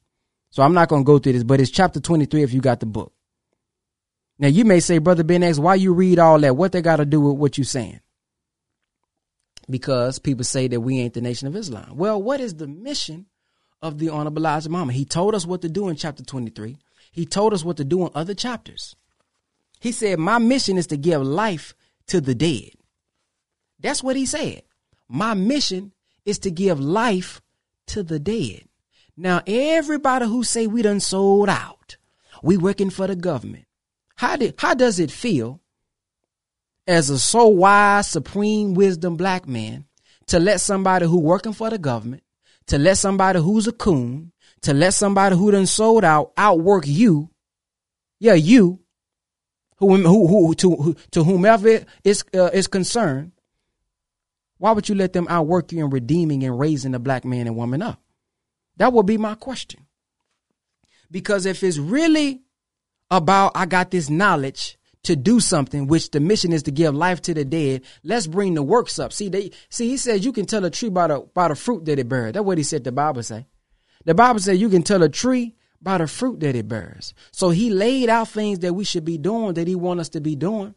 So 0.49 0.63
I'm 0.63 0.73
not 0.73 0.87
going 0.87 1.03
to 1.03 1.05
go 1.05 1.19
through 1.19 1.33
this, 1.33 1.43
but 1.43 1.59
it's 1.59 1.71
chapter 1.71 1.99
23 1.99 2.43
if 2.43 2.53
you 2.53 2.61
got 2.61 2.79
the 2.79 2.85
book. 2.85 3.11
Now 4.41 4.47
you 4.47 4.65
may 4.65 4.79
say, 4.79 4.97
Brother 4.97 5.23
Ben 5.23 5.43
X, 5.43 5.59
why 5.59 5.75
you 5.75 5.93
read 5.93 6.17
all 6.17 6.39
that? 6.39 6.57
What 6.57 6.71
they 6.71 6.81
got 6.81 6.95
to 6.97 7.05
do 7.05 7.21
with 7.21 7.37
what 7.37 7.59
you 7.59 7.63
saying? 7.63 7.99
Because 9.69 10.17
people 10.17 10.43
say 10.43 10.67
that 10.67 10.81
we 10.81 10.99
ain't 10.99 11.13
the 11.13 11.21
nation 11.21 11.47
of 11.47 11.55
Islam. 11.55 11.95
Well, 11.95 12.21
what 12.21 12.41
is 12.41 12.55
the 12.55 12.67
mission 12.67 13.27
of 13.83 13.99
the 13.99 14.09
Honorable 14.09 14.41
Elijah 14.41 14.69
Muhammad? 14.69 14.95
He 14.95 15.05
told 15.05 15.35
us 15.35 15.45
what 15.45 15.61
to 15.61 15.69
do 15.69 15.89
in 15.89 15.95
chapter 15.95 16.23
23. 16.23 16.75
He 17.11 17.25
told 17.25 17.53
us 17.53 17.63
what 17.63 17.77
to 17.77 17.85
do 17.85 18.01
in 18.03 18.09
other 18.15 18.33
chapters. 18.33 18.95
He 19.79 19.91
said, 19.91 20.17
My 20.17 20.39
mission 20.39 20.75
is 20.75 20.87
to 20.87 20.97
give 20.97 21.21
life 21.21 21.75
to 22.07 22.19
the 22.19 22.33
dead. 22.33 22.71
That's 23.79 24.01
what 24.01 24.15
he 24.15 24.25
said. 24.25 24.63
My 25.07 25.35
mission 25.35 25.93
is 26.25 26.39
to 26.39 26.49
give 26.49 26.79
life 26.79 27.41
to 27.87 28.01
the 28.01 28.19
dead. 28.19 28.63
Now, 29.15 29.41
everybody 29.45 30.25
who 30.25 30.43
say 30.43 30.65
we 30.65 30.81
done 30.81 30.99
sold 30.99 31.47
out, 31.47 31.97
we 32.41 32.57
working 32.57 32.89
for 32.89 33.05
the 33.05 33.15
government, 33.15 33.65
how 34.21 34.35
did 34.35 34.53
how 34.59 34.75
does 34.75 34.99
it 34.99 35.09
feel 35.09 35.59
as 36.85 37.09
a 37.09 37.17
so 37.17 37.47
wise, 37.47 38.07
supreme 38.07 38.75
wisdom 38.75 39.17
black 39.17 39.47
man 39.47 39.85
to 40.27 40.39
let 40.39 40.61
somebody 40.61 41.07
who 41.07 41.19
working 41.19 41.53
for 41.53 41.71
the 41.71 41.79
government, 41.79 42.21
to 42.67 42.77
let 42.77 42.99
somebody 42.99 43.39
who's 43.39 43.67
a 43.67 43.71
coon, 43.71 44.31
to 44.61 44.75
let 44.75 44.93
somebody 44.93 45.35
who 45.35 45.49
done 45.49 45.65
sold 45.65 46.03
out 46.03 46.33
outwork 46.37 46.83
you, 46.85 47.31
yeah, 48.19 48.35
you, 48.35 48.81
who 49.77 49.95
who 49.97 50.27
who 50.27 50.53
to 50.53 50.69
who, 50.69 50.95
to 51.09 51.23
whomever 51.23 51.83
is 52.03 52.23
uh, 52.35 52.51
is 52.53 52.67
concerned. 52.67 53.31
Why 54.59 54.71
would 54.71 54.87
you 54.87 54.93
let 54.93 55.13
them 55.13 55.25
outwork 55.31 55.71
you 55.71 55.83
in 55.83 55.89
redeeming 55.89 56.43
and 56.43 56.59
raising 56.59 56.91
the 56.91 56.99
black 56.99 57.25
man 57.25 57.47
and 57.47 57.55
woman 57.55 57.81
up? 57.81 57.99
That 58.77 58.93
would 58.93 59.07
be 59.07 59.17
my 59.17 59.33
question. 59.33 59.87
Because 61.09 61.47
if 61.47 61.63
it's 61.63 61.79
really 61.79 62.43
about 63.11 63.51
I 63.53 63.65
got 63.67 63.91
this 63.91 64.09
knowledge 64.09 64.79
to 65.03 65.15
do 65.15 65.39
something, 65.39 65.87
which 65.87 66.11
the 66.11 66.19
mission 66.19 66.53
is 66.53 66.63
to 66.63 66.71
give 66.71 66.95
life 66.95 67.21
to 67.23 67.33
the 67.33 67.43
dead. 67.43 67.81
Let's 68.03 68.27
bring 68.27 68.53
the 68.53 68.63
works 68.63 68.97
up. 68.97 69.13
See, 69.13 69.29
they 69.29 69.51
see 69.69 69.89
he 69.89 69.97
says 69.97 70.25
you 70.25 70.31
can 70.31 70.45
tell 70.45 70.63
a 70.65 70.69
tree 70.71 70.89
by 70.89 71.07
the 71.07 71.19
by 71.33 71.49
the 71.49 71.55
fruit 71.55 71.85
that 71.85 71.99
it 71.99 72.07
bears. 72.07 72.33
That's 72.33 72.45
what 72.45 72.57
he 72.57 72.63
said 72.63 72.83
the 72.83 72.91
Bible 72.91 73.21
say. 73.21 73.45
The 74.05 74.15
Bible 74.15 74.39
says 74.39 74.59
you 74.59 74.69
can 74.69 74.81
tell 74.83 75.03
a 75.03 75.09
tree 75.09 75.55
by 75.81 75.97
the 75.97 76.07
fruit 76.07 76.39
that 76.39 76.55
it 76.55 76.67
bears. 76.67 77.13
So 77.31 77.49
he 77.49 77.69
laid 77.69 78.09
out 78.09 78.29
things 78.29 78.59
that 78.59 78.73
we 78.73 78.83
should 78.83 79.05
be 79.05 79.17
doing 79.17 79.55
that 79.55 79.67
he 79.67 79.75
want 79.75 79.99
us 79.99 80.09
to 80.09 80.21
be 80.21 80.35
doing. 80.35 80.75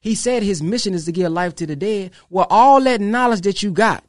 He 0.00 0.14
said 0.14 0.42
his 0.42 0.62
mission 0.62 0.94
is 0.94 1.04
to 1.06 1.12
give 1.12 1.32
life 1.32 1.56
to 1.56 1.66
the 1.66 1.76
dead. 1.76 2.12
Well, 2.30 2.46
all 2.48 2.80
that 2.82 3.00
knowledge 3.00 3.40
that 3.42 3.62
you 3.62 3.72
got, 3.72 4.04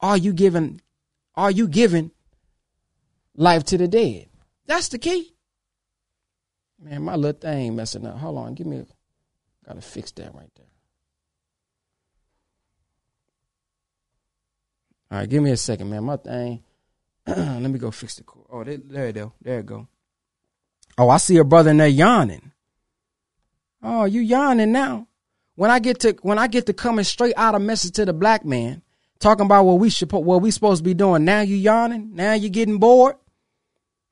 are 0.00 0.18
you 0.18 0.32
giving 0.32 0.80
are 1.34 1.50
you 1.50 1.66
giving 1.66 2.12
life 3.34 3.64
to 3.64 3.78
the 3.78 3.88
dead? 3.88 4.26
That's 4.66 4.88
the 4.88 4.98
key. 4.98 5.33
Man, 6.84 7.02
my 7.02 7.16
little 7.16 7.40
thing 7.40 7.74
messing 7.74 8.06
up. 8.06 8.18
Hold 8.18 8.36
on, 8.36 8.54
give 8.54 8.66
me. 8.66 8.78
A, 8.78 8.86
gotta 9.66 9.80
fix 9.80 10.12
that 10.12 10.34
right 10.34 10.50
there. 10.54 10.66
All 15.10 15.18
right, 15.18 15.28
give 15.28 15.42
me 15.42 15.50
a 15.50 15.56
second, 15.56 15.88
man. 15.88 16.04
My 16.04 16.18
thing. 16.18 16.62
Let 17.26 17.62
me 17.62 17.78
go 17.78 17.90
fix 17.90 18.16
the 18.16 18.22
cord. 18.22 18.46
Oh, 18.50 18.64
there, 18.64 19.06
it 19.06 19.14
go. 19.14 19.32
There 19.40 19.60
it 19.60 19.66
go. 19.66 19.88
Oh, 20.98 21.08
I 21.08 21.16
see 21.16 21.38
a 21.38 21.44
brother 21.44 21.70
in 21.70 21.78
there 21.78 21.88
yawning. 21.88 22.52
Oh, 23.82 24.04
you 24.04 24.20
yawning 24.20 24.70
now? 24.70 25.08
When 25.54 25.70
I 25.70 25.78
get 25.78 26.00
to 26.00 26.18
when 26.20 26.38
I 26.38 26.48
get 26.48 26.66
to 26.66 26.74
coming 26.74 27.04
straight 27.04 27.34
out 27.38 27.54
of 27.54 27.62
message 27.62 27.92
to 27.92 28.04
the 28.04 28.12
black 28.12 28.44
man, 28.44 28.82
talking 29.20 29.46
about 29.46 29.64
what 29.64 29.78
we 29.78 29.88
should 29.88 30.12
what 30.12 30.42
we 30.42 30.50
supposed 30.50 30.80
to 30.80 30.84
be 30.84 30.92
doing. 30.92 31.24
Now 31.24 31.40
you 31.40 31.56
yawning. 31.56 32.14
Now 32.14 32.34
you 32.34 32.50
getting 32.50 32.78
bored. 32.78 33.16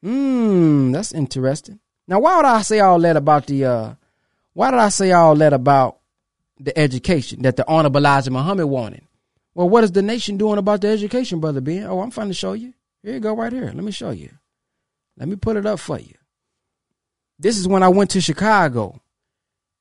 Hmm, 0.03 0.93
that's 0.93 1.13
interesting. 1.13 1.81
Now, 2.09 2.21
why 2.21 2.37
would 2.37 2.45
I 2.45 2.63
say 2.63 2.81
all 2.81 2.99
that 3.01 3.17
about 3.17 3.47
the? 3.47 3.65
uh 3.65 3.95
Why 4.53 4.71
did 4.71 4.81
I 4.81 4.89
say 4.89 5.13
all 5.13 5.35
that 5.37 5.53
about 5.53 5.99
the 6.59 6.77
education 6.79 7.43
that 7.43 7.57
the 7.57 7.69
Honorable 7.69 7.99
Elijah 7.99 8.31
Muhammad 8.31 8.67
wanted? 8.67 9.03
Well, 9.55 9.69
what 9.69 9.85
is 9.85 9.93
the 9.93 10.03
nation 10.03 10.37
doing 10.37 10.59
about 10.59 10.81
the 10.81 10.89
education, 10.89 11.41
brother 11.41 11.61
Ben? 11.61 11.85
Oh, 11.85 12.01
I'm 12.01 12.11
trying 12.11 12.29
to 12.29 12.35
show 12.35 12.55
you. 12.55 12.73
Here 13.03 13.15
you 13.15 13.21
go, 13.21 13.35
right 13.37 13.53
here. 13.53 13.67
Let 13.67 13.85
me 13.85 13.93
show 13.93 14.11
you. 14.11 14.31
Let 15.17 15.29
me 15.29 15.37
put 15.37 15.57
it 15.57 15.67
up 15.67 15.79
for 15.79 15.99
you. 15.99 16.15
This 17.39 17.59
is 17.59 17.69
when 17.69 17.83
I 17.83 17.89
went 17.89 18.11
to 18.11 18.21
Chicago 18.21 19.01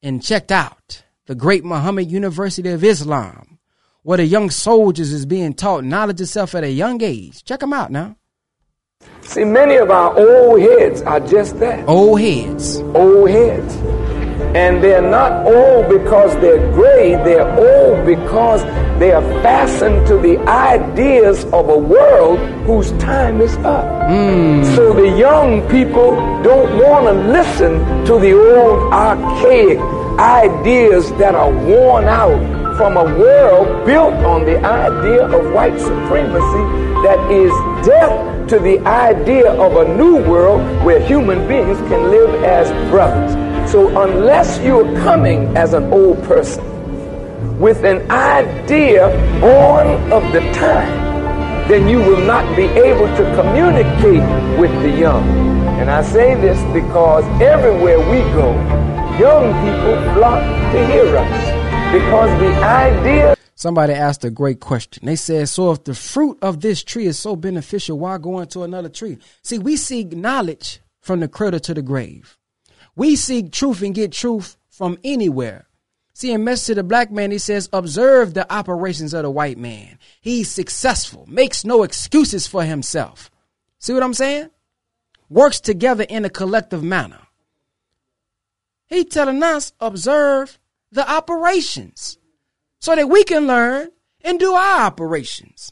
and 0.04 0.24
checked 0.24 0.52
out 0.52 1.04
the 1.28 1.36
great 1.36 1.64
Muhammad 1.64 2.12
University 2.12 2.70
of 2.70 2.84
Islam, 2.84 3.60
where 4.04 4.18
the 4.18 4.26
young 4.26 4.50
soldiers 4.50 5.14
is 5.14 5.26
being 5.26 5.54
taught 5.54 5.84
knowledge 5.84 6.20
itself 6.20 6.56
at 6.56 6.64
a 6.64 6.72
young 6.72 7.02
age. 7.02 7.44
Check 7.44 7.60
them 7.60 7.74
out 7.74 7.92
now. 7.92 8.18
See, 9.22 9.46
many 9.46 9.76
of 9.76 9.90
our 9.90 10.18
old 10.18 10.60
heads 10.60 11.02
are 11.04 11.20
just 11.20 11.60
that. 11.60 11.88
Old 11.88 12.20
heads. 12.20 12.80
Old 12.80 13.30
heads. 13.30 13.76
And 14.56 14.84
they're 14.84 15.02
not 15.02 15.48
old 15.48 15.88
because 15.88 16.34
they're 16.42 16.72
gray, 16.74 17.12
they're 17.24 17.48
old 17.58 18.06
because 18.06 18.62
they 19.00 19.14
are 19.14 19.22
fastened 19.42 20.06
to 20.08 20.18
the 20.18 20.38
ideas 20.40 21.46
of 21.46 21.70
a 21.70 21.78
world 21.78 22.40
whose 22.66 22.92
time 22.94 23.40
is 23.40 23.56
up. 23.58 23.86
Mm. 24.10 24.76
So 24.76 24.92
the 24.94 25.08
young 25.18 25.62
people 25.70 26.12
don't 26.44 26.78
want 26.80 27.06
to 27.06 27.14
listen 27.14 27.80
to 28.06 28.20
the 28.20 28.34
old 28.34 28.92
archaic 28.92 29.80
ideas 30.20 31.10
that 31.14 31.34
are 31.34 31.52
worn 31.52 32.06
out 32.06 32.61
from 32.82 32.98
a 32.98 33.04
world 33.04 33.86
built 33.86 34.16
on 34.26 34.44
the 34.44 34.58
idea 34.66 35.24
of 35.24 35.54
white 35.54 35.80
supremacy 35.80 36.64
that 37.06 37.20
is 37.32 37.52
death 37.86 38.50
to 38.50 38.58
the 38.58 38.80
idea 38.88 39.52
of 39.52 39.76
a 39.76 39.96
new 39.96 40.16
world 40.16 40.62
where 40.84 41.00
human 41.00 41.48
beings 41.48 41.78
can 41.90 42.10
live 42.10 42.44
as 42.44 42.72
brothers. 42.90 43.34
So 43.72 44.02
unless 44.02 44.60
you're 44.62 44.92
coming 45.04 45.56
as 45.56 45.74
an 45.74 45.94
old 45.94 46.24
person 46.24 46.64
with 47.60 47.86
an 47.86 48.10
idea 48.10 49.10
born 49.40 50.12
of 50.12 50.24
the 50.34 50.40
time, 50.52 51.68
then 51.68 51.88
you 51.88 52.00
will 52.00 52.26
not 52.26 52.56
be 52.56 52.64
able 52.64 53.06
to 53.16 53.24
communicate 53.36 54.60
with 54.60 54.72
the 54.82 54.90
young. 54.90 55.24
And 55.80 55.88
I 55.88 56.02
say 56.02 56.34
this 56.34 56.60
because 56.74 57.26
everywhere 57.40 58.00
we 58.00 58.22
go, 58.34 58.50
young 59.20 59.54
people 59.62 60.16
flock 60.16 60.42
to 60.72 60.88
hear 60.88 61.16
us 61.16 61.61
because 61.92 62.40
the 62.40 62.54
idea 62.64 63.36
Somebody 63.62 63.94
asked 63.94 64.26
a 64.26 64.32
great 64.32 64.60
question. 64.60 65.06
They 65.06 65.16
said, 65.16 65.48
So 65.48 65.72
if 65.72 65.84
the 65.84 65.94
fruit 65.94 66.40
of 66.42 66.62
this 66.62 66.84
tree 66.84 67.06
is 67.06 67.20
so 67.20 67.36
beneficial, 67.36 68.00
why 68.00 68.18
go 68.18 68.40
into 68.40 68.64
another 68.64 68.90
tree? 68.90 69.20
See, 69.44 69.60
we 69.60 69.78
seek 69.78 70.14
knowledge 70.14 70.80
from 71.00 71.20
the 71.20 71.28
cradle 71.28 71.60
to 71.60 71.76
the 71.76 71.84
grave. 71.84 72.40
We 72.96 73.16
seek 73.16 73.52
truth 73.52 73.84
and 73.84 73.94
get 73.94 74.14
truth 74.14 74.58
from 74.70 74.98
anywhere. 75.04 75.68
See, 76.14 76.32
in 76.32 76.44
Message 76.44 76.68
to 76.68 76.76
the 76.76 76.84
Black 76.84 77.12
Man, 77.12 77.30
he 77.30 77.38
says, 77.38 77.70
Observe 77.72 78.34
the 78.34 78.52
operations 78.52 79.14
of 79.14 79.22
the 79.22 79.30
white 79.30 79.60
man. 79.60 80.00
He's 80.22 80.50
successful, 80.50 81.26
makes 81.28 81.64
no 81.64 81.84
excuses 81.84 82.48
for 82.48 82.64
himself. 82.64 83.30
See 83.78 83.94
what 83.94 84.02
I'm 84.02 84.16
saying? 84.16 84.50
Works 85.30 85.60
together 85.60 86.06
in 86.10 86.26
a 86.26 86.32
collective 86.32 86.82
manner. 86.82 87.20
He 88.88 89.04
telling 89.04 89.44
us, 89.44 89.72
observe 89.80 90.58
the 90.92 91.10
operations 91.10 92.18
so 92.80 92.96
that 92.96 93.10
we 93.10 93.24
can 93.24 93.48
learn 93.48 93.90
and 94.24 94.40
do 94.40 94.54
our 94.54 94.82
operations. 94.82 95.72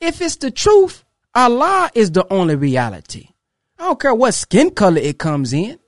If 0.00 0.20
it's 0.20 0.36
the 0.36 0.50
truth, 0.50 1.04
Allah 1.34 1.90
is 1.94 2.10
the 2.12 2.30
only 2.32 2.56
reality. 2.56 3.28
I 3.78 3.84
don't 3.84 4.00
care 4.00 4.14
what 4.14 4.34
skin 4.34 4.70
color 4.70 4.98
it 4.98 5.18
comes 5.18 5.52
in. 5.52 5.78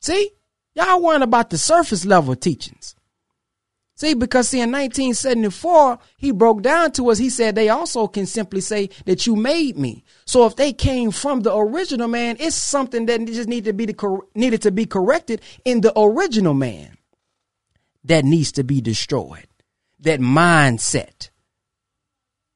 See, 0.00 0.30
y'all 0.74 1.02
worrying 1.02 1.22
about 1.22 1.50
the 1.50 1.58
surface 1.58 2.04
level 2.04 2.34
teachings. 2.34 2.94
See, 3.94 4.14
because 4.14 4.48
see, 4.48 4.60
in 4.60 4.72
1974, 4.72 5.98
he 6.16 6.30
broke 6.30 6.62
down 6.62 6.92
to 6.92 7.10
us. 7.10 7.18
He 7.18 7.28
said 7.28 7.54
they 7.54 7.68
also 7.68 8.08
can 8.08 8.24
simply 8.24 8.62
say 8.62 8.88
that 9.04 9.26
you 9.26 9.36
made 9.36 9.76
me. 9.76 10.04
So 10.24 10.46
if 10.46 10.56
they 10.56 10.72
came 10.72 11.10
from 11.10 11.40
the 11.40 11.54
original 11.54 12.08
man, 12.08 12.38
it's 12.40 12.56
something 12.56 13.04
that 13.06 13.22
just 13.26 13.48
need 13.48 13.64
to 13.64 13.74
be 13.74 13.84
the, 13.84 14.20
needed 14.34 14.62
to 14.62 14.70
be 14.70 14.86
corrected 14.86 15.42
in 15.66 15.82
the 15.82 15.92
original 16.00 16.54
man 16.54 16.96
that 18.04 18.24
needs 18.24 18.52
to 18.52 18.64
be 18.64 18.80
destroyed. 18.80 19.46
That 20.00 20.20
mindset. 20.20 21.30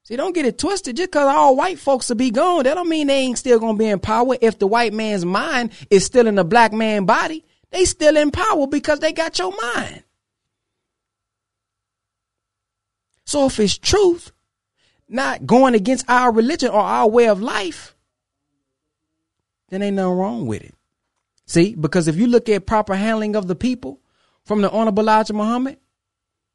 See, 0.04 0.16
don't 0.16 0.34
get 0.34 0.46
it 0.46 0.58
twisted. 0.58 0.96
Just 0.96 1.10
because 1.10 1.34
all 1.34 1.56
white 1.56 1.78
folks 1.78 2.08
will 2.08 2.16
be 2.16 2.30
gone, 2.30 2.64
that 2.64 2.74
don't 2.74 2.88
mean 2.88 3.06
they 3.06 3.20
ain't 3.20 3.38
still 3.38 3.58
gonna 3.58 3.78
be 3.78 3.86
in 3.86 4.00
power. 4.00 4.36
If 4.40 4.58
the 4.58 4.66
white 4.66 4.92
man's 4.92 5.24
mind 5.24 5.72
is 5.90 6.04
still 6.04 6.26
in 6.26 6.34
the 6.34 6.44
black 6.44 6.72
man 6.72 7.06
body, 7.06 7.44
they 7.70 7.84
still 7.86 8.16
in 8.16 8.30
power 8.30 8.66
because 8.66 9.00
they 9.00 9.12
got 9.12 9.38
your 9.38 9.54
mind. 9.60 10.04
So 13.24 13.46
if 13.46 13.58
it's 13.58 13.78
truth, 13.78 14.30
not 15.08 15.46
going 15.46 15.74
against 15.74 16.04
our 16.08 16.32
religion 16.32 16.70
or 16.70 16.80
our 16.80 17.08
way 17.08 17.28
of 17.28 17.40
life, 17.40 17.94
then 19.70 19.82
ain't 19.82 19.96
nothing 19.96 20.18
wrong 20.18 20.46
with 20.46 20.62
it. 20.62 20.74
See, 21.46 21.74
because 21.74 22.08
if 22.08 22.16
you 22.16 22.26
look 22.26 22.48
at 22.48 22.66
proper 22.66 22.94
handling 22.94 23.36
of 23.36 23.48
the 23.48 23.54
people 23.54 24.00
from 24.44 24.62
the 24.62 24.70
Honorable 24.70 25.02
Elijah 25.02 25.32
Muhammad, 25.32 25.78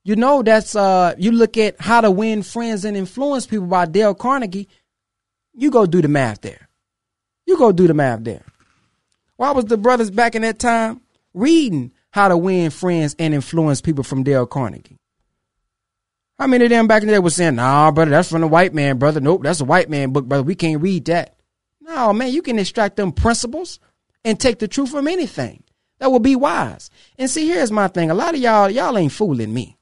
you 0.04 0.16
know 0.16 0.42
that's 0.42 0.76
uh 0.76 1.14
you 1.18 1.32
look 1.32 1.58
at 1.58 1.80
how 1.80 2.02
to 2.02 2.12
win 2.12 2.44
friends 2.44 2.86
and 2.86 2.96
influence 2.96 3.46
people 3.46 3.68
by 3.68 3.86
Dale 3.86 4.16
Carnegie, 4.16 4.68
you 5.54 5.72
go 5.72 5.86
do 5.86 6.02
the 6.02 6.08
math 6.08 6.42
there. 6.42 6.70
You 7.46 7.58
go 7.58 7.72
do 7.72 7.88
the 7.88 7.94
math 7.94 8.24
there. 8.24 8.44
Why 9.36 9.52
was 9.52 9.66
the 9.66 9.78
brothers 9.78 10.12
back 10.12 10.36
in 10.36 10.42
that 10.44 10.60
time 10.60 11.02
reading 11.34 11.92
how 12.12 12.28
to 12.28 12.38
win 12.38 12.70
friends 12.72 13.16
and 13.18 13.34
influence 13.34 13.82
people 13.82 14.04
from 14.04 14.24
Dale 14.24 14.46
Carnegie? 14.46 15.00
How 16.38 16.48
many 16.48 16.66
of 16.66 16.70
them 16.70 16.88
back 16.88 17.02
in 17.02 17.08
the 17.08 17.16
day 17.16 17.20
was 17.20 17.36
saying, 17.36 17.56
nah, 17.56 17.92
brother, 17.92 18.12
that's 18.12 18.30
from 18.30 18.42
the 18.42 18.48
white 18.48 18.74
man, 18.74 18.98
brother. 18.98 19.20
Nope, 19.20 19.44
that's 19.44 19.60
a 19.60 19.66
white 19.66 19.90
man 19.90 20.14
book, 20.14 20.26
brother. 20.26 20.44
We 20.44 20.56
can't 20.56 20.82
read 20.82 21.06
that. 21.06 21.36
No, 21.82 22.14
man, 22.14 22.32
you 22.32 22.42
can 22.42 22.58
extract 22.60 22.96
them 22.96 23.12
principles 23.12 23.80
and 24.24 24.40
take 24.40 24.60
the 24.60 24.68
truth 24.68 24.92
from 24.92 25.08
anything. 25.08 25.64
That 26.00 26.12
will 26.12 26.20
be 26.20 26.36
wise. 26.36 26.90
And 27.18 27.30
see, 27.30 27.48
here's 27.48 27.72
my 27.72 27.88
thing. 27.88 28.10
A 28.10 28.14
lot 28.14 28.34
of 28.34 28.40
y'all, 28.40 28.70
y'all 28.70 28.98
ain't 28.98 29.12
fooling 29.12 29.54
me. 29.54 29.78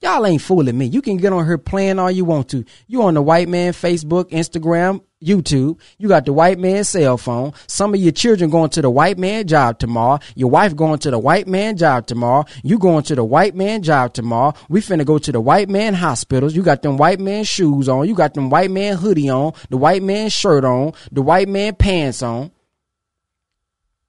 Y'all 0.00 0.24
ain't 0.26 0.42
fooling 0.42 0.78
me. 0.78 0.86
You 0.86 1.02
can 1.02 1.16
get 1.16 1.32
on 1.32 1.44
here 1.44 1.58
playing 1.58 1.98
all 1.98 2.10
you 2.10 2.24
want 2.24 2.48
to. 2.50 2.64
You 2.86 3.02
on 3.02 3.14
the 3.14 3.22
white 3.22 3.48
man 3.48 3.72
Facebook, 3.72 4.30
Instagram, 4.30 5.02
YouTube. 5.20 5.80
You 5.98 6.06
got 6.06 6.24
the 6.24 6.32
white 6.32 6.56
man 6.60 6.84
cell 6.84 7.18
phone. 7.18 7.52
Some 7.66 7.94
of 7.94 8.00
your 8.00 8.12
children 8.12 8.48
going 8.48 8.70
to 8.70 8.82
the 8.82 8.90
white 8.90 9.18
man 9.18 9.48
job 9.48 9.80
tomorrow. 9.80 10.20
Your 10.36 10.50
wife 10.50 10.76
going 10.76 11.00
to 11.00 11.10
the 11.10 11.18
white 11.18 11.48
man 11.48 11.76
job 11.76 12.06
tomorrow. 12.06 12.44
You 12.62 12.78
going 12.78 13.02
to 13.04 13.16
the 13.16 13.24
white 13.24 13.56
man 13.56 13.82
job 13.82 14.14
tomorrow. 14.14 14.54
We 14.68 14.82
finna 14.82 15.04
go 15.04 15.18
to 15.18 15.32
the 15.32 15.40
white 15.40 15.68
man 15.68 15.94
hospitals. 15.94 16.54
You 16.54 16.62
got 16.62 16.82
them 16.82 16.96
white 16.96 17.18
man 17.18 17.42
shoes 17.42 17.88
on. 17.88 18.06
You 18.06 18.14
got 18.14 18.34
them 18.34 18.50
white 18.50 18.70
man 18.70 18.98
hoodie 18.98 19.30
on. 19.30 19.54
The 19.68 19.78
white 19.78 20.04
man 20.04 20.28
shirt 20.28 20.64
on. 20.64 20.92
The 21.10 21.22
white 21.22 21.48
man 21.48 21.74
pants 21.74 22.22
on 22.22 22.52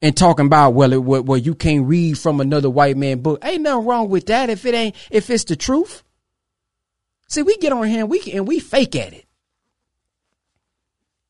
and 0.02 0.16
talking 0.16 0.46
about 0.46 0.74
well, 0.74 0.94
it, 0.94 1.04
well, 1.04 1.38
you 1.38 1.56
can't 1.56 1.86
read 1.86 2.18
from 2.18 2.40
another 2.40 2.70
white 2.70 2.98
man 2.98 3.22
book. 3.22 3.44
Ain't 3.44 3.62
nothing 3.62 3.86
wrong 3.86 4.10
with 4.10 4.28
that 4.28 4.50
if 4.50 4.66
it 4.66 4.74
ain't 4.74 4.96
if 5.12 5.30
it's 5.30 5.44
the 5.44 5.56
truth. 5.56 6.04
See, 7.28 7.44
we 7.44 7.58
get 7.58 7.74
on 7.74 7.88
here 7.88 8.02
and 8.02 8.10
we 8.10 8.22
and 8.34 8.48
we 8.48 8.60
fake 8.60 8.96
at 8.96 9.14
it. 9.14 9.26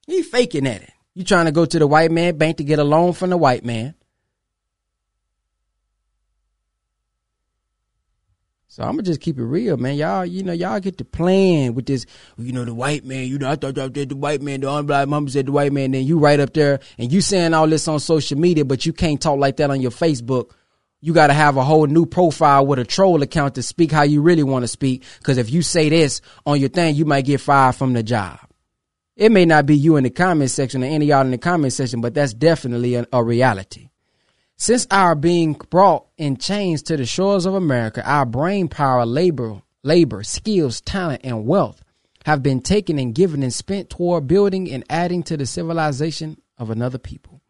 You 0.07 0.23
faking 0.23 0.65
at 0.65 0.81
it. 0.81 0.91
You 1.13 1.23
trying 1.23 1.45
to 1.45 1.51
go 1.51 1.65
to 1.65 1.79
the 1.79 1.85
white 1.85 2.11
man 2.11 2.37
bank 2.37 2.57
to 2.57 2.63
get 2.63 2.79
a 2.79 2.83
loan 2.83 3.13
from 3.13 3.29
the 3.29 3.37
white 3.37 3.65
man. 3.65 3.95
So 8.79 8.85
I'm 8.85 8.91
gonna 8.91 9.03
just 9.03 9.19
keep 9.19 9.37
it 9.37 9.43
real, 9.43 9.75
man. 9.75 9.97
Y'all, 9.97 10.25
you 10.25 10.41
know, 10.41 10.53
y'all 10.53 10.79
get 10.79 10.97
to 10.99 11.03
playing 11.03 11.75
with 11.75 11.87
this. 11.87 12.05
You 12.37 12.53
know, 12.53 12.63
the 12.63 12.73
white 12.73 13.03
man. 13.03 13.27
You 13.27 13.37
know, 13.37 13.49
I 13.49 13.57
thought 13.57 13.75
that 13.75 13.93
the 13.93 14.15
white 14.15 14.41
man. 14.41 14.61
The 14.61 14.83
black 14.83 15.09
mama 15.09 15.29
said 15.29 15.47
the 15.47 15.51
white 15.51 15.73
man. 15.73 15.91
Then 15.91 16.05
you 16.05 16.17
right 16.17 16.39
up 16.39 16.53
there 16.53 16.79
and 16.97 17.11
you 17.11 17.19
saying 17.19 17.53
all 17.53 17.67
this 17.67 17.89
on 17.89 17.99
social 17.99 18.39
media, 18.39 18.63
but 18.63 18.85
you 18.85 18.93
can't 18.93 19.21
talk 19.21 19.37
like 19.37 19.57
that 19.57 19.69
on 19.69 19.81
your 19.81 19.91
Facebook. 19.91 20.51
You 21.01 21.11
got 21.11 21.27
to 21.27 21.33
have 21.33 21.57
a 21.57 21.63
whole 21.65 21.87
new 21.87 22.05
profile 22.05 22.65
with 22.65 22.79
a 22.79 22.85
troll 22.85 23.21
account 23.21 23.55
to 23.55 23.63
speak 23.63 23.91
how 23.91 24.03
you 24.03 24.21
really 24.21 24.43
want 24.43 24.63
to 24.63 24.69
speak. 24.69 25.03
Because 25.17 25.37
if 25.37 25.51
you 25.51 25.61
say 25.61 25.89
this 25.89 26.21
on 26.45 26.61
your 26.61 26.69
thing, 26.69 26.95
you 26.95 27.03
might 27.03 27.25
get 27.25 27.41
fired 27.41 27.75
from 27.75 27.91
the 27.91 28.01
job. 28.01 28.39
It 29.17 29.33
may 29.33 29.43
not 29.43 29.65
be 29.65 29.75
you 29.75 29.97
in 29.97 30.05
the 30.05 30.09
comment 30.09 30.51
section 30.51 30.85
or 30.85 30.87
any 30.87 31.07
y'all 31.07 31.19
in 31.19 31.31
the 31.31 31.37
comment 31.37 31.73
section, 31.73 31.99
but 31.99 32.13
that's 32.13 32.33
definitely 32.33 32.95
a, 32.95 33.05
a 33.11 33.21
reality. 33.21 33.88
Since 34.61 34.87
our 34.91 35.15
being 35.15 35.53
brought 35.53 36.07
in 36.17 36.35
chains 36.35 36.83
to 36.83 36.97
the 36.97 37.05
shores 37.05 37.45
of 37.45 37.53
America, 37.53 38.05
our 38.05 38.25
brain 38.25 38.67
power, 38.67 39.05
labor, 39.05 39.61
labor, 39.83 40.21
skills, 40.21 40.81
talent, 40.81 41.21
and 41.23 41.47
wealth 41.47 41.81
have 42.25 42.43
been 42.43 42.59
taken 42.59 42.99
and 42.99 43.15
given 43.15 43.41
and 43.41 43.53
spent 43.53 43.89
toward 43.89 44.27
building 44.27 44.69
and 44.69 44.83
adding 44.89 45.23
to 45.23 45.37
the 45.37 45.45
civilization 45.45 46.41
of 46.57 46.69
another 46.69 46.97
people. 46.97 47.41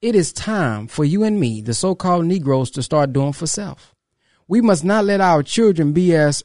It 0.00 0.14
is 0.14 0.32
time 0.32 0.86
for 0.86 1.04
you 1.04 1.24
and 1.24 1.38
me, 1.38 1.60
the 1.60 1.74
so-called 1.74 2.24
Negroes, 2.24 2.70
to 2.70 2.82
start 2.82 3.12
doing 3.12 3.34
for 3.34 3.46
self. 3.46 3.94
We 4.48 4.62
must 4.62 4.82
not 4.82 5.04
let 5.04 5.20
our 5.20 5.42
children 5.42 5.92
be 5.92 6.14
as 6.14 6.42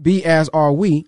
be 0.00 0.24
as 0.24 0.48
are 0.48 0.72
we, 0.72 1.06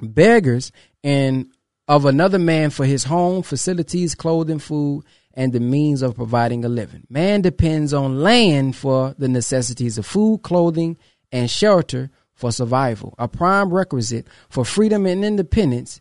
beggars 0.00 0.72
and 1.04 1.52
of 1.86 2.06
another 2.06 2.38
man 2.38 2.70
for 2.70 2.86
his 2.86 3.04
home, 3.04 3.42
facilities, 3.42 4.14
clothing, 4.14 4.58
food, 4.58 5.04
and 5.34 5.52
the 5.52 5.60
means 5.60 6.02
of 6.02 6.16
providing 6.16 6.64
a 6.64 6.68
living. 6.68 7.06
Man 7.08 7.40
depends 7.40 7.94
on 7.94 8.20
land 8.20 8.76
for 8.76 9.14
the 9.18 9.28
necessities 9.28 9.98
of 9.98 10.06
food, 10.06 10.42
clothing, 10.42 10.96
and 11.30 11.50
shelter 11.50 12.10
for 12.34 12.50
survival. 12.50 13.14
A 13.18 13.28
prime 13.28 13.72
requisite 13.72 14.26
for 14.48 14.64
freedom 14.64 15.06
and 15.06 15.24
independence 15.24 16.00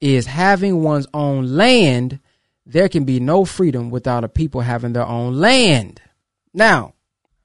is 0.00 0.26
having 0.26 0.82
one's 0.82 1.06
own 1.14 1.56
land. 1.56 2.20
There 2.66 2.88
can 2.88 3.04
be 3.04 3.20
no 3.20 3.44
freedom 3.44 3.90
without 3.90 4.24
a 4.24 4.28
people 4.28 4.62
having 4.62 4.92
their 4.92 5.06
own 5.06 5.34
land. 5.34 6.00
Now, 6.52 6.94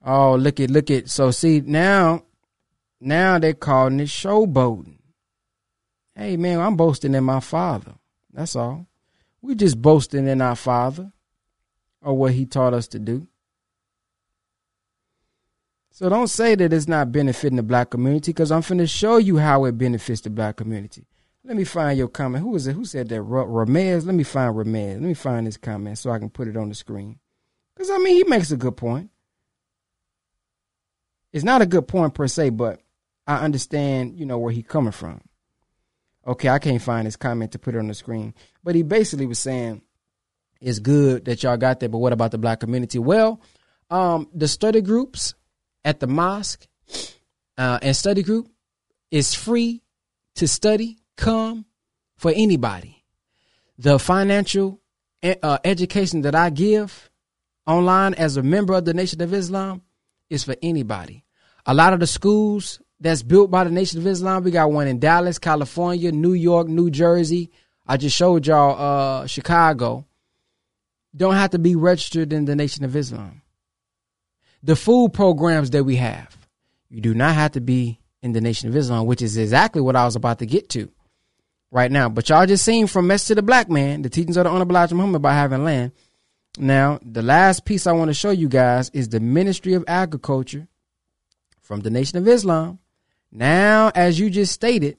oh, 0.03 0.36
look 0.36 0.59
at, 0.59 0.69
look 0.69 0.89
at, 0.89 1.09
so 1.09 1.32
see, 1.32 1.61
now, 1.61 2.23
now 2.99 3.38
they're 3.38 3.53
calling 3.53 3.99
it 3.99 4.07
showboating. 4.07 4.97
Hey, 6.15 6.38
man, 6.38 6.59
I'm 6.59 6.75
boasting 6.75 7.15
in 7.15 7.23
my 7.23 7.39
father. 7.39 7.93
That's 8.34 8.55
all. 8.55 8.88
We're 9.41 9.55
just 9.55 9.82
boasting 9.82 10.27
in 10.27 10.41
our 10.41 10.55
father 10.55 11.11
or 12.01 12.15
what 12.15 12.33
he 12.33 12.45
taught 12.45 12.73
us 12.73 12.87
to 12.89 12.99
do. 12.99 13.27
So 15.91 16.07
don't 16.07 16.27
say 16.27 16.55
that 16.55 16.71
it's 16.71 16.87
not 16.87 17.11
benefiting 17.11 17.57
the 17.57 17.63
black 17.63 17.89
community 17.89 18.31
because 18.31 18.51
I'm 18.51 18.61
finna 18.61 18.89
show 18.89 19.17
you 19.17 19.37
how 19.37 19.65
it 19.65 19.77
benefits 19.77 20.21
the 20.21 20.29
black 20.29 20.55
community. 20.55 21.05
Let 21.43 21.57
me 21.57 21.63
find 21.63 21.97
your 21.97 22.07
comment. 22.07 22.43
Who 22.43 22.55
is 22.55 22.67
it? 22.67 22.73
Who 22.73 22.85
said 22.85 23.09
that? 23.09 23.21
Ramez? 23.21 24.05
Let 24.05 24.15
me 24.15 24.23
find 24.23 24.55
Ramez. 24.55 24.93
Let 24.93 25.01
me 25.01 25.13
find 25.13 25.45
his 25.45 25.57
comment 25.57 25.97
so 25.97 26.11
I 26.11 26.19
can 26.19 26.29
put 26.29 26.47
it 26.47 26.55
on 26.55 26.69
the 26.69 26.75
screen. 26.75 27.19
Because, 27.75 27.89
I 27.89 27.97
mean, 27.97 28.15
he 28.15 28.23
makes 28.25 28.51
a 28.51 28.57
good 28.57 28.77
point. 28.77 29.09
It's 31.33 31.43
not 31.43 31.61
a 31.61 31.65
good 31.65 31.87
point 31.87 32.13
per 32.13 32.27
se, 32.27 32.51
but 32.51 32.81
I 33.27 33.37
understand, 33.37 34.17
you 34.17 34.25
know, 34.25 34.37
where 34.37 34.51
he's 34.51 34.65
coming 34.67 34.91
from. 34.91 35.21
Okay, 36.25 36.49
I 36.49 36.59
can't 36.59 36.81
find 36.81 37.05
his 37.05 37.15
comment 37.15 37.51
to 37.53 37.59
put 37.59 37.75
it 37.75 37.79
on 37.79 37.87
the 37.87 37.93
screen. 37.93 38.33
But 38.63 38.75
he 38.75 38.83
basically 38.83 39.25
was 39.25 39.39
saying 39.39 39.81
it's 40.62 40.80
good 40.80 41.26
that 41.26 41.43
y'all 41.43 41.57
got 41.57 41.80
that, 41.80 41.89
but 41.89 41.99
what 41.99 42.14
about 42.14 42.32
the 42.32 42.38
black 42.38 42.60
community? 42.60 42.99
Well, 42.99 43.41
um, 43.89 44.30
the 44.34 44.47
study 44.47 44.82
groups 44.82 45.34
at 45.86 45.99
the 45.99 46.07
mosque 46.07 46.68
uh, 47.57 47.80
and 47.82 47.95
study 47.95 48.24
group 48.24 48.49
is 49.12 49.34
free 49.34 49.84
to 50.36 50.47
study, 50.47 50.97
come 51.18 51.66
for 52.18 52.32
anybody. 52.36 53.03
The 53.78 53.97
financial 53.97 54.82
uh, 55.24 55.57
education 55.64 56.22
that 56.22 56.36
I 56.36 56.49
give 56.49 57.10
online 57.66 58.14
as 58.16 58.38
a 58.38 58.43
member 58.43 58.74
of 58.74 58.86
the 58.86 58.93
Nation 58.93 59.22
of 59.22 59.34
Islam 59.34 59.82
is 60.30 60.43
for 60.43 60.55
anybody. 60.62 61.24
A 61.66 61.74
lot 61.74 61.93
of 61.93 61.99
the 61.99 62.07
schools 62.07 62.82
that's 62.99 63.24
built 63.24 63.49
by 63.49 63.64
the 63.64 63.70
Nation 63.70 63.99
of 63.99 64.07
Islam, 64.07 64.43
we 64.43 64.51
got 64.51 64.72
one 64.72 64.88
in 64.88 64.99
Dallas, 64.99 65.39
California, 65.39 66.12
New 66.12 66.34
York, 66.34 66.68
New 66.68 66.89
Jersey. 66.89 67.51
I 67.88 67.97
just 67.97 68.16
showed 68.16 68.45
y'all 68.45 69.22
uh, 69.22 69.28
Chicago 69.28 70.05
don't 71.16 71.36
have 71.36 71.51
to 71.51 71.60
be 71.60 71.76
registered 71.76 72.34
in 72.34 72.45
the 72.45 72.55
Nation 72.55 72.86
of 72.86 72.95
Islam. 72.95 73.41
The 74.62 74.76
food 74.76 75.14
programs 75.14 75.70
that 75.72 75.84
we 75.84 75.95
have, 75.95 76.36
you 76.89 77.01
do 77.01 77.14
not 77.14 77.36
have 77.36 77.53
to 77.53 77.62
be 77.62 77.99
in 78.22 78.34
the 78.34 78.41
Nation 78.41 78.70
of 78.70 78.76
Islam, 78.76 79.05
which 79.05 79.22
is 79.22 79.38
exactly 79.38 79.82
what 79.82 79.95
I 79.95 80.05
was 80.05 80.16
about 80.16 80.39
to 80.39 80.45
get 80.45 80.70
to 80.70 80.91
right 81.72 81.91
now. 81.91 82.10
But 82.10 82.30
y'all 82.30 82.45
just 82.45 82.66
seen 82.66 82.88
from 82.88 83.07
Mess 83.07 83.26
to 83.26 83.36
the 83.36 83.41
Black 83.41 83.70
Man, 83.70 84.01
the 84.01 84.10
teachings 84.10 84.38
of 84.38 84.43
the 84.43 84.49
Honorable 84.49 84.74
Muhammad 84.74 85.16
about 85.16 85.34
having 85.34 85.64
land. 85.64 85.91
Now, 86.57 86.99
the 87.03 87.22
last 87.22 87.64
piece 87.64 87.88
I 87.88 87.91
want 87.93 88.10
to 88.10 88.14
show 88.14 88.32
you 88.32 88.49
guys 88.49 88.89
is 88.89 89.10
the 89.10 89.20
Ministry 89.20 89.74
of 89.74 89.86
Agriculture 89.88 90.68
from 91.62 91.82
the 91.82 91.89
Nation 91.89 92.18
of 92.18 92.28
Islam. 92.28 92.80
Now, 93.32 93.91
as 93.93 94.20
you 94.20 94.30
just 94.30 94.51
stated, 94.51 94.97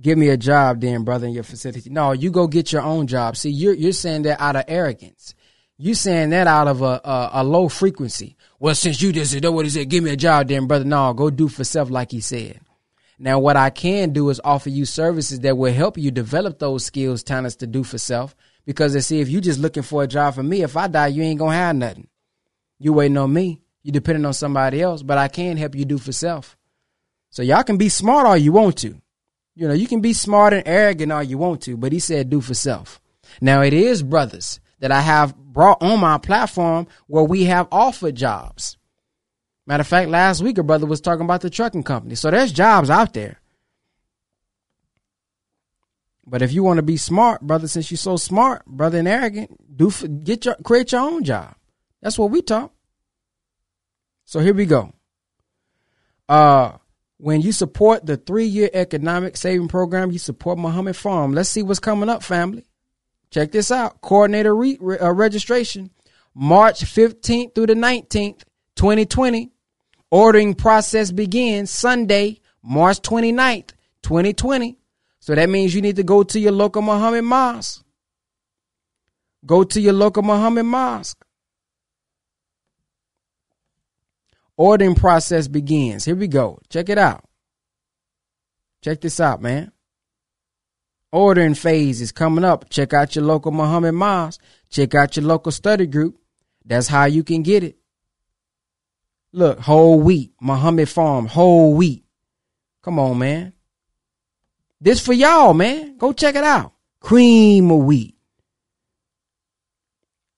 give 0.00 0.18
me 0.18 0.28
a 0.28 0.36
job 0.36 0.80
then, 0.80 1.04
brother, 1.04 1.26
in 1.26 1.32
your 1.32 1.44
facility. 1.44 1.90
No, 1.90 2.12
you 2.12 2.30
go 2.30 2.46
get 2.46 2.72
your 2.72 2.82
own 2.82 3.06
job. 3.06 3.36
See, 3.36 3.50
you're, 3.50 3.74
you're 3.74 3.92
saying 3.92 4.22
that 4.22 4.40
out 4.40 4.56
of 4.56 4.64
arrogance. 4.68 5.34
You 5.78 5.94
saying 5.94 6.30
that 6.30 6.46
out 6.46 6.68
of 6.68 6.82
a, 6.82 7.00
a, 7.04 7.30
a 7.34 7.44
low 7.44 7.68
frequency. 7.68 8.36
Well, 8.58 8.74
since 8.74 9.02
you 9.02 9.12
just 9.12 9.32
said, 9.32 9.44
what 9.44 9.64
he 9.64 9.70
said, 9.70 9.88
give 9.88 10.04
me 10.04 10.10
a 10.10 10.16
job 10.16 10.48
then, 10.48 10.66
brother. 10.66 10.84
No, 10.84 11.12
go 11.12 11.30
do 11.30 11.48
for 11.48 11.64
self 11.64 11.90
like 11.90 12.12
he 12.12 12.20
said. 12.20 12.60
Now, 13.18 13.38
what 13.38 13.56
I 13.56 13.70
can 13.70 14.12
do 14.12 14.30
is 14.30 14.40
offer 14.42 14.68
you 14.68 14.84
services 14.84 15.40
that 15.40 15.56
will 15.56 15.72
help 15.72 15.98
you 15.98 16.10
develop 16.10 16.58
those 16.58 16.84
skills, 16.84 17.22
talents 17.22 17.56
to 17.56 17.66
do 17.66 17.84
for 17.84 17.98
self. 17.98 18.34
Because 18.64 18.92
they 18.92 19.00
see, 19.00 19.20
if 19.20 19.28
you 19.28 19.40
just 19.40 19.58
looking 19.58 19.82
for 19.82 20.02
a 20.02 20.06
job 20.06 20.34
for 20.34 20.42
me, 20.42 20.62
if 20.62 20.76
I 20.76 20.86
die, 20.86 21.08
you 21.08 21.22
ain't 21.22 21.38
gonna 21.38 21.56
have 21.56 21.76
nothing. 21.76 22.08
You 22.78 22.92
waiting 22.92 23.16
on 23.16 23.32
me. 23.32 23.60
You 23.82 23.90
depending 23.90 24.24
on 24.24 24.34
somebody 24.34 24.80
else, 24.80 25.02
but 25.02 25.18
I 25.18 25.28
can 25.28 25.56
help 25.56 25.74
you 25.74 25.84
do 25.84 25.98
for 25.98 26.12
self. 26.12 26.56
So 27.30 27.42
y'all 27.42 27.64
can 27.64 27.76
be 27.76 27.88
smart 27.88 28.26
all 28.26 28.36
you 28.36 28.52
want 28.52 28.78
to. 28.78 29.00
You 29.54 29.68
know, 29.68 29.74
you 29.74 29.86
can 29.86 30.00
be 30.00 30.12
smart 30.12 30.52
and 30.52 30.62
arrogant 30.66 31.12
all 31.12 31.22
you 31.22 31.38
want 31.38 31.62
to, 31.62 31.76
but 31.76 31.92
he 31.92 31.98
said 31.98 32.30
do 32.30 32.40
for 32.40 32.54
self. 32.54 33.00
Now 33.40 33.62
it 33.62 33.72
is 33.72 34.02
brothers 34.02 34.60
that 34.80 34.90
I 34.90 35.00
have 35.00 35.36
brought 35.36 35.82
on 35.82 36.00
my 36.00 36.18
platform 36.18 36.86
where 37.06 37.24
we 37.24 37.44
have 37.44 37.68
offered 37.70 38.14
jobs. 38.14 38.76
Matter 39.66 39.82
of 39.82 39.86
fact, 39.86 40.10
last 40.10 40.42
week 40.42 40.58
a 40.58 40.62
brother 40.62 40.86
was 40.86 41.00
talking 41.00 41.24
about 41.24 41.42
the 41.42 41.50
trucking 41.50 41.84
company. 41.84 42.14
So 42.14 42.30
there's 42.30 42.52
jobs 42.52 42.90
out 42.90 43.12
there. 43.12 43.38
But 46.26 46.42
if 46.42 46.52
you 46.52 46.62
want 46.62 46.78
to 46.78 46.82
be 46.82 46.96
smart, 46.96 47.40
brother, 47.42 47.68
since 47.68 47.90
you're 47.90 47.98
so 47.98 48.16
smart, 48.16 48.64
brother, 48.64 48.98
and 48.98 49.08
arrogant, 49.08 49.76
do 49.76 49.90
get 50.22 50.44
your 50.44 50.54
create 50.56 50.92
your 50.92 51.00
own 51.00 51.24
job. 51.24 51.54
That's 52.00 52.18
what 52.18 52.30
we 52.30 52.42
talk. 52.42 52.72
So 54.24 54.40
here 54.40 54.54
we 54.54 54.66
go. 54.66 54.92
Uh, 56.28 56.78
when 57.22 57.40
you 57.40 57.52
support 57.52 58.04
the 58.04 58.16
three 58.16 58.46
year 58.46 58.68
economic 58.72 59.36
saving 59.36 59.68
program, 59.68 60.10
you 60.10 60.18
support 60.18 60.58
Muhammad 60.58 60.96
Farm. 60.96 61.32
Let's 61.32 61.48
see 61.48 61.62
what's 61.62 61.78
coming 61.78 62.08
up, 62.08 62.24
family. 62.24 62.64
Check 63.30 63.52
this 63.52 63.70
out. 63.70 64.00
Coordinator 64.00 64.52
re- 64.52 64.76
uh, 64.80 65.12
registration 65.12 65.90
March 66.34 66.80
15th 66.80 67.54
through 67.54 67.66
the 67.66 67.74
19th, 67.74 68.42
2020. 68.74 69.52
Ordering 70.10 70.54
process 70.54 71.12
begins 71.12 71.70
Sunday, 71.70 72.40
March 72.60 73.00
29th, 73.02 73.70
2020. 74.02 74.76
So 75.20 75.36
that 75.36 75.48
means 75.48 75.76
you 75.76 75.80
need 75.80 75.96
to 75.96 76.02
go 76.02 76.24
to 76.24 76.40
your 76.40 76.50
local 76.50 76.82
Muhammad 76.82 77.22
Mosque. 77.22 77.84
Go 79.46 79.62
to 79.62 79.80
your 79.80 79.92
local 79.92 80.24
Muhammad 80.24 80.66
Mosque. 80.66 81.21
Ordering 84.56 84.94
process 84.94 85.48
begins. 85.48 86.04
Here 86.04 86.14
we 86.14 86.28
go. 86.28 86.60
Check 86.68 86.88
it 86.88 86.98
out. 86.98 87.24
Check 88.82 89.00
this 89.00 89.20
out, 89.20 89.40
man. 89.40 89.72
Ordering 91.10 91.54
phase 91.54 92.00
is 92.00 92.12
coming 92.12 92.44
up. 92.44 92.70
Check 92.70 92.92
out 92.92 93.14
your 93.14 93.24
local 93.24 93.52
Muhammad 93.52 93.94
Mosque. 93.94 94.40
Check 94.70 94.94
out 94.94 95.16
your 95.16 95.26
local 95.26 95.52
study 95.52 95.86
group. 95.86 96.18
That's 96.64 96.88
how 96.88 97.04
you 97.04 97.22
can 97.22 97.42
get 97.42 97.62
it. 97.62 97.76
Look, 99.32 99.60
whole 99.60 100.00
wheat, 100.00 100.32
Muhammad 100.40 100.88
Farm, 100.88 101.26
whole 101.26 101.74
wheat. 101.74 102.04
Come 102.82 102.98
on, 102.98 103.18
man. 103.18 103.52
This 104.80 105.00
for 105.00 105.12
y'all, 105.12 105.54
man. 105.54 105.96
Go 105.96 106.12
check 106.12 106.34
it 106.34 106.44
out. 106.44 106.72
Cream 107.00 107.70
of 107.70 107.84
wheat. 107.84 108.16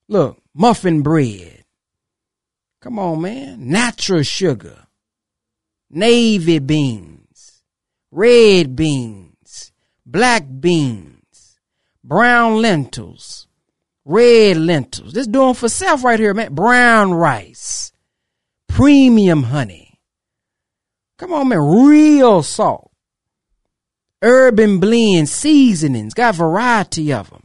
Look, 0.08 0.42
muffin 0.54 1.02
bread. 1.02 1.53
Come 2.84 2.98
on, 2.98 3.22
man. 3.22 3.70
Natural 3.70 4.22
sugar. 4.22 4.76
Navy 5.88 6.58
beans. 6.58 7.62
Red 8.10 8.76
beans. 8.76 9.72
Black 10.04 10.44
beans. 10.60 11.58
Brown 12.04 12.60
lentils. 12.60 13.46
Red 14.04 14.58
lentils. 14.58 15.14
This 15.14 15.26
doing 15.26 15.54
for 15.54 15.70
self 15.70 16.04
right 16.04 16.20
here, 16.20 16.34
man. 16.34 16.52
Brown 16.52 17.14
rice. 17.14 17.90
Premium 18.68 19.44
honey. 19.44 19.98
Come 21.16 21.32
on, 21.32 21.48
man. 21.48 21.86
Real 21.86 22.42
salt. 22.42 22.90
Urban 24.20 24.78
blend 24.78 25.30
seasonings. 25.30 26.12
Got 26.12 26.34
variety 26.34 27.14
of 27.14 27.30
them. 27.30 27.44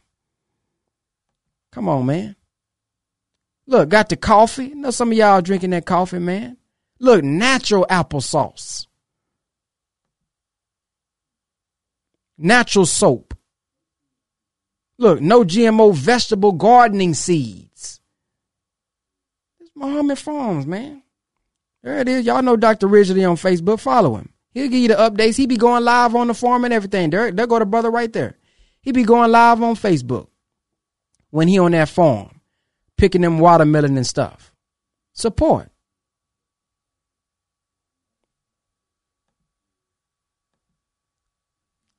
Come 1.72 1.88
on, 1.88 2.08
man. 2.08 2.36
Look, 3.70 3.90
got 3.90 4.10
the 4.10 4.16
coffee. 4.16 4.74
Know 4.74 4.90
some 4.90 5.12
of 5.12 5.18
y'all 5.18 5.44
drinking 5.44 5.70
that 5.70 5.86
coffee, 5.86 6.18
man. 6.18 6.58
Look, 7.00 7.24
natural 7.24 7.86
applesauce. 7.88 8.88
Natural 12.36 12.88
soap. 12.88 13.36
Look, 14.98 15.22
no 15.22 15.44
GMO 15.44 15.94
vegetable 15.94 16.54
gardening 16.54 17.14
seeds. 17.14 18.02
It's 19.60 19.72
Muhammad 19.76 20.18
Farms, 20.18 20.66
man. 20.66 21.04
There 21.84 22.00
it 22.00 22.10
is. 22.10 22.26
Y'all 22.26 22.42
know 22.42 22.58
Dr. 22.58 22.88
Ridgely 22.88 23.24
on 23.24 23.36
Facebook. 23.36 23.80
Follow 23.80 24.16
him. 24.16 24.34
He'll 24.52 24.68
give 24.68 24.82
you 24.82 24.88
the 24.88 24.96
updates. 24.96 25.38
He 25.38 25.46
be 25.46 25.58
going 25.58 25.84
live 25.84 26.16
on 26.16 26.26
the 26.26 26.34
farm 26.34 26.66
and 26.66 26.74
everything. 26.74 27.12
There, 27.12 27.32
there 27.32 27.46
go 27.46 27.60
the 27.60 27.68
brother 27.68 27.92
right 27.92 28.12
there. 28.12 28.36
He 28.82 28.92
be 28.94 29.04
going 29.04 29.30
live 29.30 29.62
on 29.62 29.76
Facebook 29.76 30.28
when 31.30 31.48
he 31.48 31.60
on 31.60 31.74
that 31.74 31.90
farm 31.90 32.39
picking 33.00 33.22
them 33.22 33.40
watermelon 33.40 33.96
and 33.96 34.06
stuff. 34.06 34.54
Support. 35.14 35.72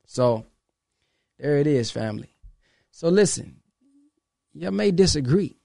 So 0.05 0.45
there 1.39 1.57
it 1.57 1.65
is, 1.65 1.89
family. 1.89 2.35
So 2.91 3.09
listen, 3.09 3.61
you 4.53 4.69
may 4.69 4.91
disagree 4.91 5.57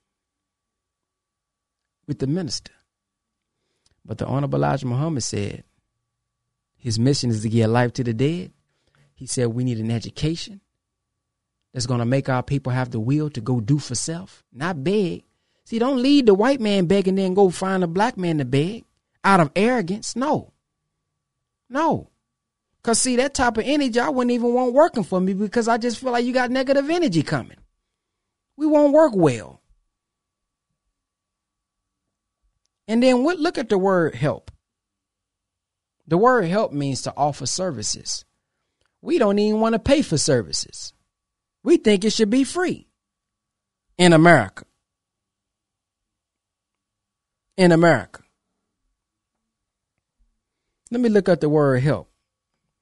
with 2.06 2.18
the 2.18 2.26
minister, 2.26 2.72
but 4.04 4.16
the 4.18 4.26
Honorable 4.26 4.60
Elijah 4.60 4.86
Muhammad 4.86 5.22
said 5.22 5.64
his 6.76 6.98
mission 6.98 7.28
is 7.30 7.42
to 7.42 7.48
give 7.48 7.68
life 7.68 7.92
to 7.94 8.04
the 8.04 8.14
dead. 8.14 8.52
He 9.14 9.26
said 9.26 9.48
we 9.48 9.64
need 9.64 9.78
an 9.78 9.90
education 9.90 10.60
that's 11.74 11.86
going 11.86 11.98
to 11.98 12.06
make 12.06 12.30
our 12.30 12.42
people 12.42 12.72
have 12.72 12.90
the 12.90 13.00
will 13.00 13.28
to 13.28 13.40
go 13.42 13.60
do 13.60 13.78
for 13.78 13.94
self, 13.94 14.42
not 14.50 14.82
beg. 14.82 15.24
See, 15.66 15.80
don't 15.80 16.00
lead 16.00 16.26
the 16.26 16.34
white 16.34 16.60
man 16.60 16.86
beg 16.86 17.08
and 17.08 17.18
then 17.18 17.34
go 17.34 17.50
find 17.50 17.82
a 17.82 17.88
black 17.88 18.16
man 18.16 18.38
to 18.38 18.44
beg 18.44 18.84
out 19.24 19.40
of 19.40 19.50
arrogance. 19.56 20.14
No. 20.14 20.52
No. 21.68 22.08
Because, 22.80 23.02
see, 23.02 23.16
that 23.16 23.34
type 23.34 23.58
of 23.58 23.64
energy, 23.66 23.98
I 23.98 24.08
wouldn't 24.08 24.30
even 24.30 24.54
want 24.54 24.74
working 24.74 25.02
for 25.02 25.20
me 25.20 25.34
because 25.34 25.66
I 25.66 25.76
just 25.76 25.98
feel 25.98 26.12
like 26.12 26.24
you 26.24 26.32
got 26.32 26.52
negative 26.52 26.88
energy 26.88 27.24
coming. 27.24 27.56
We 28.56 28.68
won't 28.68 28.92
work 28.92 29.12
well. 29.16 29.60
And 32.86 33.02
then 33.02 33.24
what, 33.24 33.40
look 33.40 33.58
at 33.58 33.68
the 33.68 33.76
word 33.76 34.14
help. 34.14 34.52
The 36.06 36.16
word 36.16 36.44
help 36.44 36.72
means 36.72 37.02
to 37.02 37.14
offer 37.16 37.44
services. 37.44 38.24
We 39.02 39.18
don't 39.18 39.40
even 39.40 39.60
want 39.60 39.72
to 39.72 39.80
pay 39.80 40.02
for 40.02 40.16
services. 40.16 40.92
We 41.64 41.76
think 41.76 42.04
it 42.04 42.12
should 42.12 42.30
be 42.30 42.44
free 42.44 42.86
in 43.98 44.12
America. 44.12 44.65
In 47.56 47.72
America. 47.72 48.22
Let 50.90 51.00
me 51.00 51.08
look 51.08 51.28
at 51.28 51.40
the 51.40 51.48
word 51.48 51.82
help. 51.82 52.10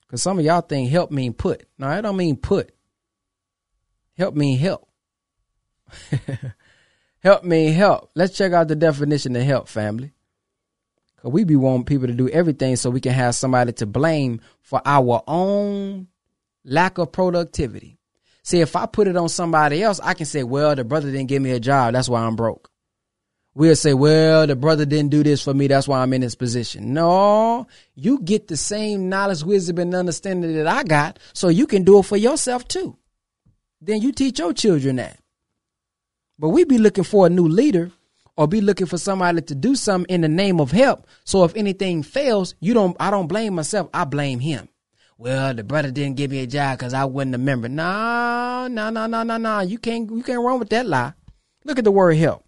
Because 0.07 0.23
some 0.23 0.39
of 0.39 0.45
y'all 0.45 0.61
think 0.61 0.91
help 0.91 1.11
mean 1.11 1.33
put. 1.33 1.67
No, 1.79 1.89
I 1.89 2.01
don't 2.01 2.17
mean 2.17 2.37
put. 2.37 2.75
Help 4.17 4.35
mean 4.35 4.59
help. 4.59 4.89
help 7.21 7.45
mean 7.45 7.73
help. 7.73 8.11
Let's 8.15 8.37
check 8.37 8.53
out 8.53 8.69
the 8.69 8.77
definition 8.77 9.35
of 9.37 9.43
help, 9.43 9.69
family. 9.69 10.13
Because 11.17 11.33
we 11.33 11.45
be 11.45 11.57
wanting 11.57 11.87
people 11.87 12.07
to 12.07 12.13
do 12.13 12.29
everything 12.29 12.77
so 12.77 12.91
we 12.91 13.01
can 13.01 13.13
have 13.13 13.35
somebody 13.35 13.73
to 13.73 13.87
blame 13.87 14.41
for 14.61 14.83
our 14.85 15.23
own 15.27 16.09
lack 16.65 16.99
of 16.99 17.13
productivity. 17.13 17.99
See, 18.43 18.61
if 18.61 18.77
I 18.77 18.87
put 18.87 19.09
it 19.09 19.17
on 19.17 19.31
somebody 19.31 19.83
else, 19.83 20.01
I 20.01 20.13
can 20.15 20.27
say, 20.27 20.43
well, 20.43 20.75
the 20.75 20.85
brother 20.85 21.11
didn't 21.11 21.29
give 21.29 21.41
me 21.41 21.53
a 21.53 21.61
job. 21.61 21.95
That's 21.95 22.09
why 22.09 22.23
I'm 22.23 22.37
broke. 22.37 22.71
We'll 23.55 23.77
say, 23.77 23.95
well, 23.95 24.47
the 24.47 24.57
brother 24.57 24.85
didn't 24.85 25.11
do 25.11 25.23
this 25.23 25.43
for 25.43 25.55
me. 25.55 25.69
That's 25.69 25.87
why 25.87 26.01
I'm 26.01 26.13
in 26.13 26.23
this 26.23 26.35
position. 26.35 26.93
No, 26.93 27.69
you 27.95 28.21
get 28.21 28.49
the 28.49 28.57
same 28.57 29.09
knowledge, 29.09 29.45
wisdom, 29.45 29.79
and 29.79 29.95
understanding 29.95 30.55
that 30.57 30.67
I 30.67 30.83
got, 30.83 31.21
so 31.33 31.49
you 31.49 31.67
can 31.67 31.85
do 31.85 32.01
it 32.01 32.05
for 32.05 32.17
yourself 32.17 32.67
too. 32.67 32.97
Then 33.81 34.03
you 34.03 34.13
teach 34.13 34.39
your 34.41 34.53
children 34.53 34.97
that. 34.97 35.19
But 36.39 36.49
we 36.49 36.65
be 36.65 36.79
looking 36.79 37.05
for 37.05 37.27
a 37.27 37.31
new 37.31 37.47
leader 37.47 37.93
or 38.37 38.49
be 38.49 38.61
looking 38.61 38.89
for 38.89 38.99
somebody 38.99 39.41
to 39.43 39.55
do 39.55 39.77
something 39.77 40.13
in 40.13 40.23
the 40.23 40.29
name 40.29 40.61
of 40.61 40.73
help. 40.73 41.07
So 41.25 41.45
if 41.45 41.55
anything 41.55 42.03
fails, 42.03 42.57
you 42.61 42.75
don't 42.75 42.97
I 42.99 43.11
don't 43.13 43.29
blame 43.29 43.55
myself, 43.55 43.89
I 43.95 44.05
blame 44.05 44.41
him 44.41 44.69
well, 45.17 45.55
the 45.55 45.63
brother 45.63 45.91
didn't 45.91 46.17
give 46.17 46.31
me 46.31 46.41
a 46.41 46.47
job 46.47 46.79
because 46.79 46.93
I 46.93 47.05
wasn't 47.05 47.37
a 47.37 47.39
member. 47.39 47.69
No, 47.69 48.67
no, 48.69 48.91
no, 48.91 49.07
no, 49.07 49.23
no, 49.23 49.37
no. 49.37 49.61
You 49.61 49.79
can't 49.79 50.11
you 50.11 50.23
can't 50.23 50.43
run 50.43 50.59
with 50.59 50.71
that 50.71 50.87
lie. 50.87 51.13
Look 51.65 51.79
at 51.79 51.85
the 51.85 51.91
word 51.91 52.17
help. 52.17 52.45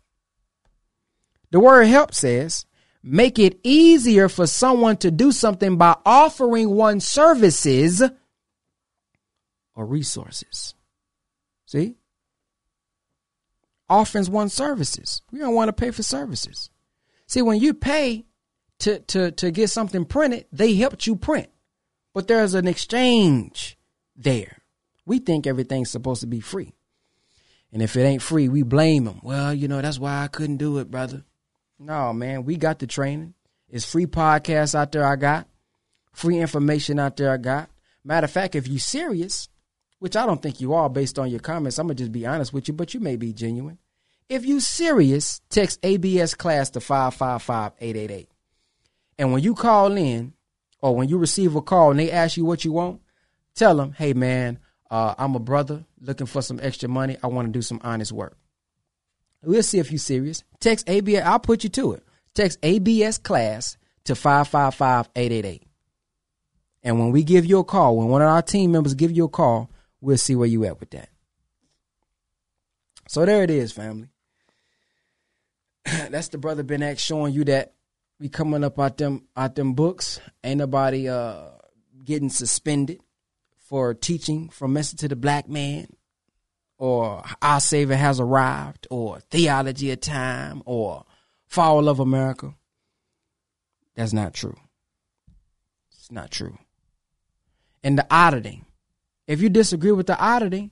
The 1.50 1.60
word 1.60 1.84
help 1.84 2.14
says 2.14 2.66
make 3.02 3.38
it 3.38 3.60
easier 3.62 4.28
for 4.28 4.46
someone 4.46 4.96
to 4.98 5.10
do 5.10 5.30
something 5.30 5.76
by 5.76 5.96
offering 6.04 6.70
one 6.70 7.00
services 7.00 8.02
or 9.74 9.86
resources. 9.86 10.74
See? 11.66 11.96
Offers 13.88 14.28
one 14.28 14.48
services. 14.48 15.22
We 15.30 15.38
don't 15.38 15.54
want 15.54 15.68
to 15.68 15.72
pay 15.72 15.92
for 15.92 16.02
services. 16.02 16.70
See, 17.28 17.42
when 17.42 17.60
you 17.60 17.74
pay 17.74 18.24
to, 18.80 18.98
to, 19.00 19.30
to 19.32 19.50
get 19.50 19.70
something 19.70 20.04
printed, 20.04 20.46
they 20.50 20.74
helped 20.74 21.06
you 21.06 21.16
print. 21.16 21.48
But 22.12 22.28
there's 22.28 22.54
an 22.54 22.66
exchange 22.66 23.78
there. 24.16 24.62
We 25.04 25.18
think 25.18 25.46
everything's 25.46 25.90
supposed 25.90 26.22
to 26.22 26.26
be 26.26 26.40
free. 26.40 26.74
And 27.72 27.82
if 27.82 27.96
it 27.96 28.02
ain't 28.02 28.22
free, 28.22 28.48
we 28.48 28.62
blame 28.62 29.04
them. 29.04 29.20
Well, 29.22 29.52
you 29.52 29.68
know, 29.68 29.80
that's 29.80 29.98
why 29.98 30.22
I 30.22 30.28
couldn't 30.28 30.56
do 30.56 30.78
it, 30.78 30.90
brother. 30.90 31.24
No, 31.78 32.12
man, 32.12 32.44
we 32.44 32.56
got 32.56 32.78
the 32.78 32.86
training. 32.86 33.34
It's 33.68 33.84
free 33.84 34.06
podcasts 34.06 34.74
out 34.74 34.92
there 34.92 35.04
I 35.04 35.16
got. 35.16 35.48
Free 36.12 36.38
information 36.38 36.98
out 36.98 37.16
there 37.16 37.32
I 37.32 37.36
got. 37.36 37.68
Matter 38.04 38.24
of 38.24 38.30
fact, 38.30 38.54
if 38.54 38.68
you 38.68 38.78
serious, 38.78 39.48
which 39.98 40.16
I 40.16 40.24
don't 40.24 40.40
think 40.40 40.60
you 40.60 40.74
are 40.74 40.88
based 40.88 41.18
on 41.18 41.30
your 41.30 41.40
comments, 41.40 41.78
I'm 41.78 41.86
gonna 41.86 41.96
just 41.96 42.12
be 42.12 42.24
honest 42.26 42.52
with 42.52 42.68
you, 42.68 42.74
but 42.74 42.94
you 42.94 43.00
may 43.00 43.16
be 43.16 43.32
genuine. 43.32 43.78
If 44.28 44.46
you 44.46 44.60
serious, 44.60 45.40
text 45.50 45.78
ABS 45.82 46.34
class 46.34 46.70
to 46.70 46.80
555-888. 46.80 48.28
And 49.18 49.32
when 49.32 49.42
you 49.42 49.54
call 49.54 49.96
in 49.96 50.32
or 50.80 50.94
when 50.96 51.08
you 51.08 51.18
receive 51.18 51.54
a 51.56 51.62
call 51.62 51.90
and 51.90 52.00
they 52.00 52.10
ask 52.10 52.36
you 52.36 52.44
what 52.44 52.64
you 52.64 52.72
want, 52.72 53.02
tell 53.54 53.76
them, 53.76 53.92
hey 53.92 54.14
man, 54.14 54.58
uh, 54.90 55.14
I'm 55.18 55.34
a 55.34 55.40
brother 55.40 55.84
looking 56.00 56.26
for 56.26 56.42
some 56.42 56.60
extra 56.62 56.88
money. 56.88 57.16
I 57.22 57.26
want 57.26 57.46
to 57.46 57.52
do 57.52 57.62
some 57.62 57.80
honest 57.84 58.12
work. 58.12 58.36
We'll 59.42 59.62
see 59.62 59.78
if 59.78 59.90
you're 59.90 59.98
serious. 59.98 60.42
Text 60.60 60.88
ABS. 60.88 61.22
I'll 61.24 61.38
put 61.38 61.64
you 61.64 61.70
to 61.70 61.92
it. 61.92 62.02
Text 62.34 62.58
ABS 62.62 63.18
class 63.18 63.76
to 64.04 64.14
555-888. 64.14 65.62
And 66.82 67.00
when 67.00 67.10
we 67.10 67.24
give 67.24 67.44
you 67.44 67.58
a 67.58 67.64
call, 67.64 67.96
when 67.96 68.08
one 68.08 68.22
of 68.22 68.28
our 68.28 68.42
team 68.42 68.72
members 68.72 68.94
give 68.94 69.10
you 69.10 69.24
a 69.24 69.28
call, 69.28 69.70
we'll 70.00 70.18
see 70.18 70.36
where 70.36 70.48
you 70.48 70.64
at 70.64 70.78
with 70.78 70.90
that. 70.90 71.08
So 73.08 73.24
there 73.24 73.42
it 73.42 73.50
is, 73.50 73.72
family. 73.72 74.08
That's 75.84 76.28
the 76.28 76.38
brother 76.38 76.62
Ben 76.62 76.82
X 76.82 77.02
showing 77.02 77.32
you 77.32 77.44
that 77.44 77.74
we 78.18 78.28
coming 78.28 78.64
up 78.64 78.78
out 78.78 78.96
them 78.96 79.26
out 79.36 79.54
them 79.54 79.74
books. 79.74 80.20
Ain't 80.42 80.58
nobody 80.58 81.08
uh 81.08 81.48
getting 82.04 82.30
suspended 82.30 83.00
for 83.56 83.94
teaching 83.94 84.48
from 84.48 84.72
Message 84.72 85.00
to 85.00 85.08
the 85.08 85.16
Black 85.16 85.48
Man 85.48 85.88
or 86.78 87.22
Our 87.42 87.60
Savior 87.60 87.96
Has 87.96 88.20
Arrived 88.20 88.86
or 88.90 89.20
Theology 89.30 89.90
of 89.90 90.00
Time 90.00 90.62
or 90.66 91.04
Fall 91.46 91.88
of 91.88 92.00
America. 92.00 92.54
That's 93.94 94.12
not 94.12 94.34
true. 94.34 94.56
It's 95.90 96.10
not 96.10 96.30
true. 96.30 96.58
And 97.82 97.98
the 97.98 98.06
auditing. 98.10 98.66
If 99.26 99.40
you 99.40 99.48
disagree 99.48 99.92
with 99.92 100.06
the 100.06 100.18
auditing, 100.18 100.70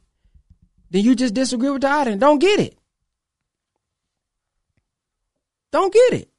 then 0.91 1.05
you 1.05 1.15
just 1.15 1.35
disagree 1.35 1.71
with 1.71 1.83
the 1.83 1.89
auditing. 1.89 2.19
Don't 2.19 2.39
get 2.39 2.61
it. 2.61 2.79
Don't 5.73 5.93
get 5.93 6.13
it. 6.13 6.31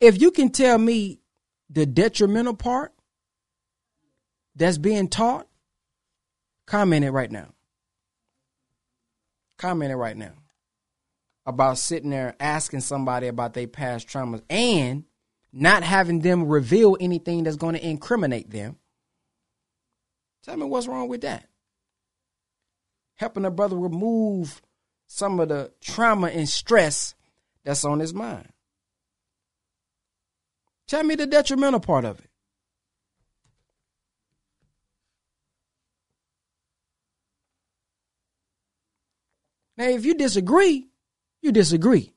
If 0.00 0.20
you 0.20 0.32
can 0.32 0.48
tell 0.48 0.76
me 0.76 1.20
the 1.70 1.86
detrimental 1.86 2.54
part 2.54 2.92
that's 4.56 4.78
being 4.78 5.08
taught, 5.08 5.46
comment 6.66 7.04
it 7.04 7.12
right 7.12 7.30
now. 7.30 7.52
Comment 9.62 9.92
it 9.92 9.96
right 9.96 10.16
now 10.16 10.32
about 11.46 11.78
sitting 11.78 12.10
there 12.10 12.34
asking 12.40 12.80
somebody 12.80 13.28
about 13.28 13.54
their 13.54 13.68
past 13.68 14.08
traumas 14.08 14.42
and 14.50 15.04
not 15.52 15.84
having 15.84 16.18
them 16.18 16.48
reveal 16.48 16.96
anything 16.98 17.44
that's 17.44 17.54
going 17.54 17.76
to 17.76 17.86
incriminate 17.88 18.50
them. 18.50 18.76
Tell 20.42 20.56
me 20.56 20.66
what's 20.66 20.88
wrong 20.88 21.08
with 21.08 21.20
that. 21.20 21.46
Helping 23.14 23.44
a 23.44 23.52
brother 23.52 23.76
remove 23.76 24.60
some 25.06 25.38
of 25.38 25.50
the 25.50 25.70
trauma 25.80 26.26
and 26.26 26.48
stress 26.48 27.14
that's 27.62 27.84
on 27.84 28.00
his 28.00 28.12
mind. 28.12 28.48
Tell 30.88 31.04
me 31.04 31.14
the 31.14 31.26
detrimental 31.28 31.78
part 31.78 32.04
of 32.04 32.18
it. 32.18 32.30
Now, 39.82 39.88
if 39.88 40.04
you 40.06 40.14
disagree, 40.14 40.86
you 41.40 41.50
disagree. 41.50 42.14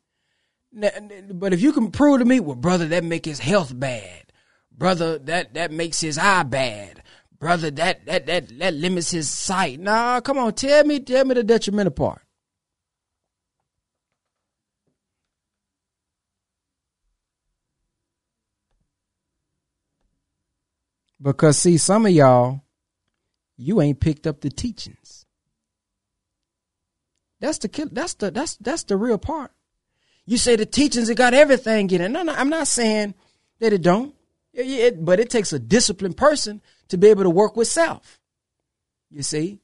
But 0.72 1.52
if 1.52 1.62
you 1.62 1.74
can 1.74 1.90
prove 1.90 2.20
to 2.20 2.26
me, 2.26 2.40
well, 2.40 2.56
brother, 2.56 2.86
that 2.90 3.04
make 3.04 3.26
his 3.26 3.40
health 3.40 3.72
bad. 3.74 4.32
Brother, 4.72 5.18
that 5.18 5.56
that 5.56 5.72
makes 5.72 6.00
his 6.00 6.20
eye 6.20 6.44
bad. 6.44 7.02
Brother, 7.40 7.72
that 7.72 8.06
that 8.06 8.28
that 8.28 8.60
that 8.60 8.74
limits 8.76 9.10
his 9.10 9.32
sight. 9.32 9.80
Nah, 9.80 10.22
come 10.22 10.38
on, 10.38 10.54
tell 10.54 10.84
me, 10.84 11.00
tell 11.00 11.26
me 11.26 11.34
the 11.34 11.44
detrimental 11.44 11.92
part. 11.92 12.22
Because 21.20 21.58
see, 21.58 21.78
some 21.78 22.06
of 22.06 22.12
y'all, 22.12 22.62
you 23.58 23.82
ain't 23.82 24.00
picked 24.00 24.28
up 24.28 24.42
the 24.42 24.52
teachings. 24.52 25.25
That's 27.40 27.58
the 27.60 27.68
kill. 27.68 27.88
that's 27.92 28.14
the 28.16 28.32
that's 28.32 28.56
that's 28.58 28.84
the 28.84 28.98
real 28.98 29.18
part. 29.18 29.52
You 30.26 30.38
say 30.38 30.56
the 30.56 30.66
teachings 30.66 31.10
it 31.10 31.16
got 31.16 31.34
everything 31.34 31.90
in 31.92 32.02
it. 32.02 32.10
No, 32.10 32.24
no, 32.24 32.34
I'm 32.34 32.50
not 32.50 32.68
saying 32.68 33.14
that 33.60 33.74
it 33.74 33.82
don't. 33.82 34.16
It, 34.54 34.68
it, 34.68 35.06
but 35.06 35.20
it 35.20 35.30
takes 35.30 35.54
a 35.54 35.60
disciplined 35.60 36.18
person 36.18 36.62
to 36.88 36.98
be 36.98 37.08
able 37.08 37.24
to 37.24 37.30
work 37.30 37.56
with 37.56 37.68
self. 37.68 38.20
You 39.12 39.22
see, 39.22 39.60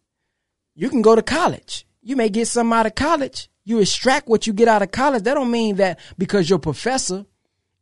you 0.76 0.90
can 0.90 1.02
go 1.02 1.16
to 1.16 1.22
college. 1.22 1.86
You 2.02 2.16
may 2.16 2.30
get 2.30 2.48
some 2.48 2.72
out 2.74 2.86
of 2.86 2.96
college. 2.96 3.50
You 3.64 3.80
extract 3.80 4.28
what 4.28 4.48
you 4.48 4.54
get 4.54 4.68
out 4.68 4.82
of 4.82 4.92
college. 4.92 5.24
That 5.24 5.36
don't 5.36 5.52
mean 5.52 5.78
that 5.78 6.00
because 6.18 6.50
your 6.50 6.60
professor 6.60 7.26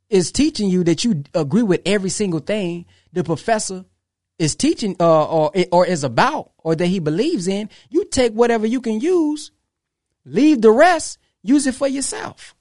is 0.10 0.32
teaching 0.32 0.70
you 0.70 0.84
that 0.86 1.04
you 1.04 1.24
agree 1.34 1.64
with 1.64 1.82
every 1.86 2.10
single 2.10 2.40
thing 2.40 2.86
the 3.14 3.24
professor 3.24 3.86
is 4.38 4.56
teaching 4.56 4.96
uh, 5.00 5.26
or 5.26 5.52
or 5.72 5.86
is 5.86 6.04
about 6.04 6.52
or 6.58 6.76
that 6.76 6.88
he 6.88 7.00
believes 7.00 7.48
in. 7.48 7.70
You 7.90 8.06
take 8.06 8.34
whatever 8.34 8.66
you 8.66 8.82
can 8.82 9.00
use, 9.00 9.52
leave 10.26 10.62
the 10.62 10.72
rest, 10.72 11.18
use 11.42 11.68
it 11.68 11.76
for 11.76 11.88
yourself. 11.88 12.56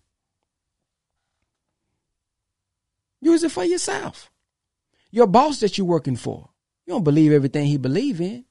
Use 3.20 3.42
it 3.42 3.52
for 3.52 3.64
yourself. 3.64 4.30
Your 5.10 5.26
boss 5.26 5.60
that 5.60 5.78
you're 5.78 5.86
working 5.86 6.16
for, 6.16 6.50
you 6.86 6.92
don't 6.94 7.04
believe 7.04 7.32
everything 7.32 7.66
he 7.66 7.76
believe 7.76 8.20
in. 8.20 8.44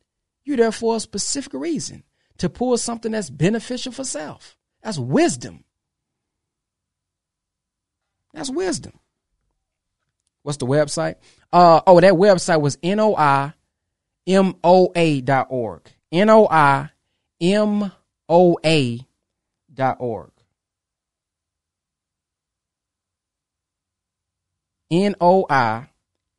You're 0.44 0.58
there 0.58 0.72
for 0.72 0.96
a 0.96 1.00
specific 1.00 1.54
reason 1.54 2.04
to 2.38 2.50
pull 2.50 2.78
something 2.78 3.12
that's 3.12 3.30
beneficial 3.30 3.92
for 3.92 4.04
self. 4.04 4.58
That's 4.82 4.98
wisdom. 4.98 5.64
That's 8.34 8.50
wisdom. 8.50 9.00
What's 10.44 10.58
the 10.58 10.66
website? 10.66 11.16
Uh, 11.52 11.82
oh, 11.86 12.00
that 12.00 12.14
website 12.14 12.62
was 12.62 12.78
N-O-I 12.82 13.54
M-O-A 14.28 15.22
dot 15.22 15.48
org. 15.50 15.90
N-O-I 16.12 16.90
M-O-A 17.42 17.72
dot 17.72 17.92
org. 17.92 17.92
N-O-I 18.30 18.66
M-O-A 18.70 19.08
dot 19.74 19.98
org. 20.00 20.32
N 24.90 25.16
O 25.20 25.46
I 25.50 25.88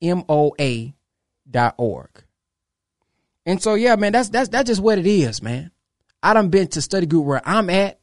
M 0.01 0.24
O 0.28 0.55
A 0.59 0.94
dot 1.51 1.74
org. 1.77 2.10
And 3.47 3.62
so, 3.62 3.74
yeah, 3.74 3.97
man, 3.97 4.12
that's, 4.12 4.28
that's, 4.28 4.48
that's 4.51 4.69
just 4.69 4.82
what 4.82 4.98
it 4.98 5.06
is, 5.06 5.43
man. 5.43 5.70
I 6.23 6.35
done 6.35 6.51
been 6.51 6.69
to 6.69 6.82
study 6.82 7.06
group 7.06 7.24
where 7.24 7.40
I'm 7.44 7.70
at, 7.70 7.98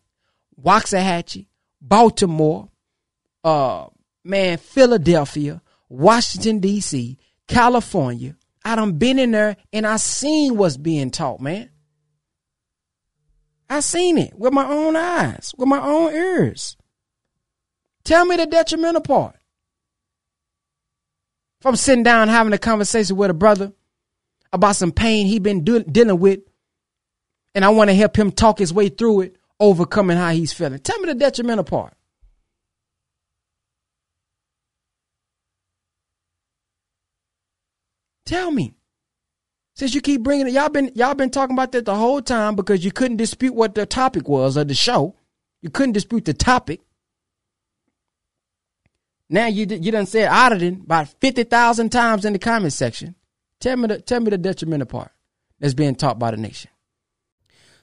Waxahachie, 0.59 1.47
Baltimore, 1.81 2.69
uh, 3.43 3.87
man, 4.23 4.57
Philadelphia, 4.57 5.61
Washington, 5.89 6.59
D.C., 6.59 7.19
California. 7.47 8.35
I 8.63 8.75
done 8.75 8.93
been 8.93 9.19
in 9.19 9.31
there 9.31 9.57
and 9.71 9.85
I 9.85 9.97
seen 9.97 10.57
what's 10.57 10.77
being 10.77 11.11
taught, 11.11 11.39
man. 11.39 11.69
I 13.69 13.79
seen 13.79 14.17
it 14.17 14.33
with 14.37 14.53
my 14.53 14.65
own 14.65 14.95
eyes, 14.95 15.53
with 15.57 15.67
my 15.67 15.79
own 15.79 16.13
ears. 16.13 16.77
Tell 18.03 18.25
me 18.25 18.35
the 18.35 18.45
detrimental 18.45 19.01
part. 19.01 19.35
If 21.59 21.65
I'm 21.65 21.75
sitting 21.75 22.03
down 22.03 22.27
having 22.27 22.53
a 22.53 22.59
conversation 22.59 23.15
with 23.15 23.31
a 23.31 23.33
brother 23.33 23.73
about 24.53 24.75
some 24.75 24.91
pain 24.91 25.25
he 25.25 25.39
been 25.39 25.63
do- 25.63 25.83
dealing 25.83 26.19
with, 26.19 26.41
and 27.55 27.65
I 27.65 27.69
want 27.69 27.89
to 27.89 27.95
help 27.95 28.15
him 28.17 28.31
talk 28.31 28.59
his 28.59 28.71
way 28.73 28.89
through 28.89 29.21
it, 29.21 29.37
overcoming 29.59 30.17
how 30.17 30.31
he's 30.31 30.53
feeling. 30.53 30.79
Tell 30.79 30.99
me 30.99 31.07
the 31.07 31.15
detrimental 31.15 31.63
part. 31.63 31.95
Tell 38.25 38.51
me. 38.51 38.73
Since 39.75 39.93
you 39.93 39.99
keep 39.99 40.23
bringing 40.23 40.47
it, 40.47 40.53
y'all 40.53 40.69
been 40.69 40.91
y'all 40.95 41.15
been 41.15 41.29
talking 41.29 41.55
about 41.55 41.73
that 41.73 41.85
the 41.85 41.95
whole 41.95 42.21
time 42.21 42.55
because 42.55 42.85
you 42.85 42.91
couldn't 42.91 43.17
dispute 43.17 43.53
what 43.53 43.75
the 43.75 43.85
topic 43.85 44.27
was 44.27 44.55
of 44.55 44.69
the 44.69 44.73
show. 44.73 45.15
You 45.61 45.69
couldn't 45.69 45.91
dispute 45.91 46.23
the 46.23 46.33
topic. 46.33 46.79
Now 49.29 49.47
you 49.47 49.65
you 49.65 49.91
done 49.91 50.05
said 50.05 50.29
auditing 50.29 50.81
about 50.85 51.09
fifty 51.19 51.43
thousand 51.43 51.89
times 51.89 52.23
in 52.23 52.31
the 52.31 52.39
comment 52.39 52.71
section. 52.71 53.15
Tell 53.59 53.75
me 53.75 53.87
the 53.87 53.99
tell 53.99 54.21
me 54.21 54.29
the 54.29 54.37
detrimental 54.37 54.87
part 54.87 55.11
that's 55.59 55.73
being 55.73 55.95
taught 55.95 56.19
by 56.19 56.31
the 56.31 56.37
nation. 56.37 56.71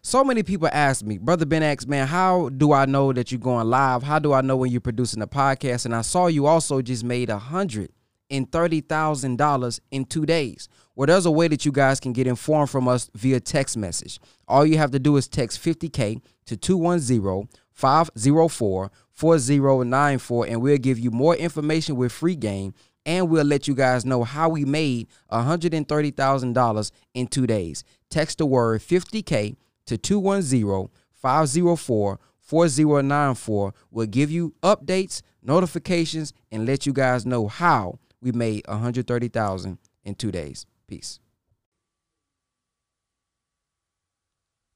So 0.01 0.24
many 0.24 0.43
people 0.43 0.69
ask 0.73 1.05
me, 1.05 1.19
Brother 1.19 1.47
Ben 1.47 1.62
X, 1.62 1.86
man, 1.86 2.09
how 2.09 2.48
do 2.48 2.73
I 2.73 2.86
know 2.86 3.12
that 3.12 3.31
you're 3.31 3.39
going 3.39 3.69
live? 3.69 4.02
How 4.02 4.19
do 4.19 4.32
I 4.32 4.40
know 4.40 4.56
when 4.56 4.73
you're 4.73 4.81
producing 4.81 5.23
a 5.23 5.28
podcast? 5.28 5.85
And 5.85 5.94
I 5.94 6.02
saw 6.02 6.27
you 6.27 6.47
also 6.47 6.82
just 6.82 7.05
made 7.05 7.31
a 7.31 7.39
hundred 7.39 7.90
and 8.32 8.50
thirty 8.50 8.80
thousand 8.80 9.36
dollars 9.36 9.80
in 9.92 10.04
two 10.04 10.26
days. 10.26 10.68
Well, 10.96 11.06
there's 11.06 11.26
a 11.26 11.30
way 11.30 11.48
that 11.48 11.64
you 11.64 11.72
guys 11.72 12.00
can 12.00 12.12
get 12.12 12.26
informed 12.26 12.70
from 12.70 12.88
us 12.88 13.10
via 13.14 13.40
text 13.40 13.76
message. 13.76 14.18
All 14.48 14.66
you 14.66 14.76
have 14.78 14.90
to 14.90 14.98
do 14.98 15.16
is 15.16 15.28
text 15.28 15.62
50K 15.62 16.20
to 16.46 16.56
210 16.56 17.48
504 17.70 18.90
4094, 19.12 20.46
and 20.46 20.60
we'll 20.60 20.76
give 20.78 20.98
you 20.98 21.10
more 21.10 21.34
information 21.36 21.96
with 21.96 22.12
free 22.12 22.36
game. 22.36 22.74
And 23.04 23.28
we'll 23.30 23.44
let 23.44 23.66
you 23.66 23.74
guys 23.74 24.04
know 24.04 24.22
how 24.22 24.48
we 24.48 24.64
made 24.64 25.09
$130,000 25.32 26.92
in 27.14 27.26
two 27.26 27.46
days. 27.46 27.84
Text 28.10 28.38
the 28.38 28.46
word 28.46 28.80
50K 28.80 29.56
to 29.86 29.98
210 29.98 30.88
504 31.12 32.18
4094. 32.38 33.74
We'll 33.90 34.06
give 34.06 34.30
you 34.30 34.54
updates, 34.62 35.22
notifications, 35.42 36.32
and 36.52 36.66
let 36.66 36.86
you 36.86 36.92
guys 36.92 37.24
know 37.24 37.48
how 37.48 37.98
we 38.23 38.32
made 38.32 38.65
130,000 38.66 39.78
in 40.05 40.15
two 40.15 40.31
days. 40.31 40.65
Peace. 40.86 41.19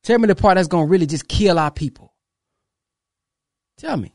Tell 0.03 0.19
me 0.19 0.27
the 0.27 0.35
part 0.35 0.57
that's 0.57 0.69
gonna 0.69 0.87
really 0.87 1.07
just 1.07 1.27
kill 1.29 1.59
our 1.59 1.71
people. 1.71 2.13
Tell 3.79 3.97
me. 3.97 4.15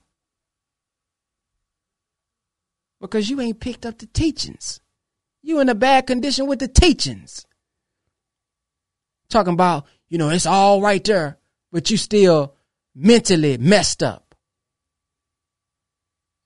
Because 2.99 3.29
you 3.29 3.41
ain't 3.41 3.59
picked 3.59 3.85
up 3.85 3.97
the 3.97 4.05
teachings. 4.05 4.79
You 5.41 5.59
in 5.59 5.69
a 5.69 5.75
bad 5.75 6.07
condition 6.07 6.45
with 6.45 6.59
the 6.59 6.67
teachings. 6.67 7.45
Talking 9.29 9.53
about, 9.53 9.85
you 10.07 10.17
know, 10.17 10.29
it's 10.29 10.45
all 10.45 10.81
right 10.81 11.03
there, 11.03 11.39
but 11.71 11.89
you 11.89 11.97
still 11.97 12.55
mentally 12.93 13.57
messed 13.57 14.03
up. 14.03 14.20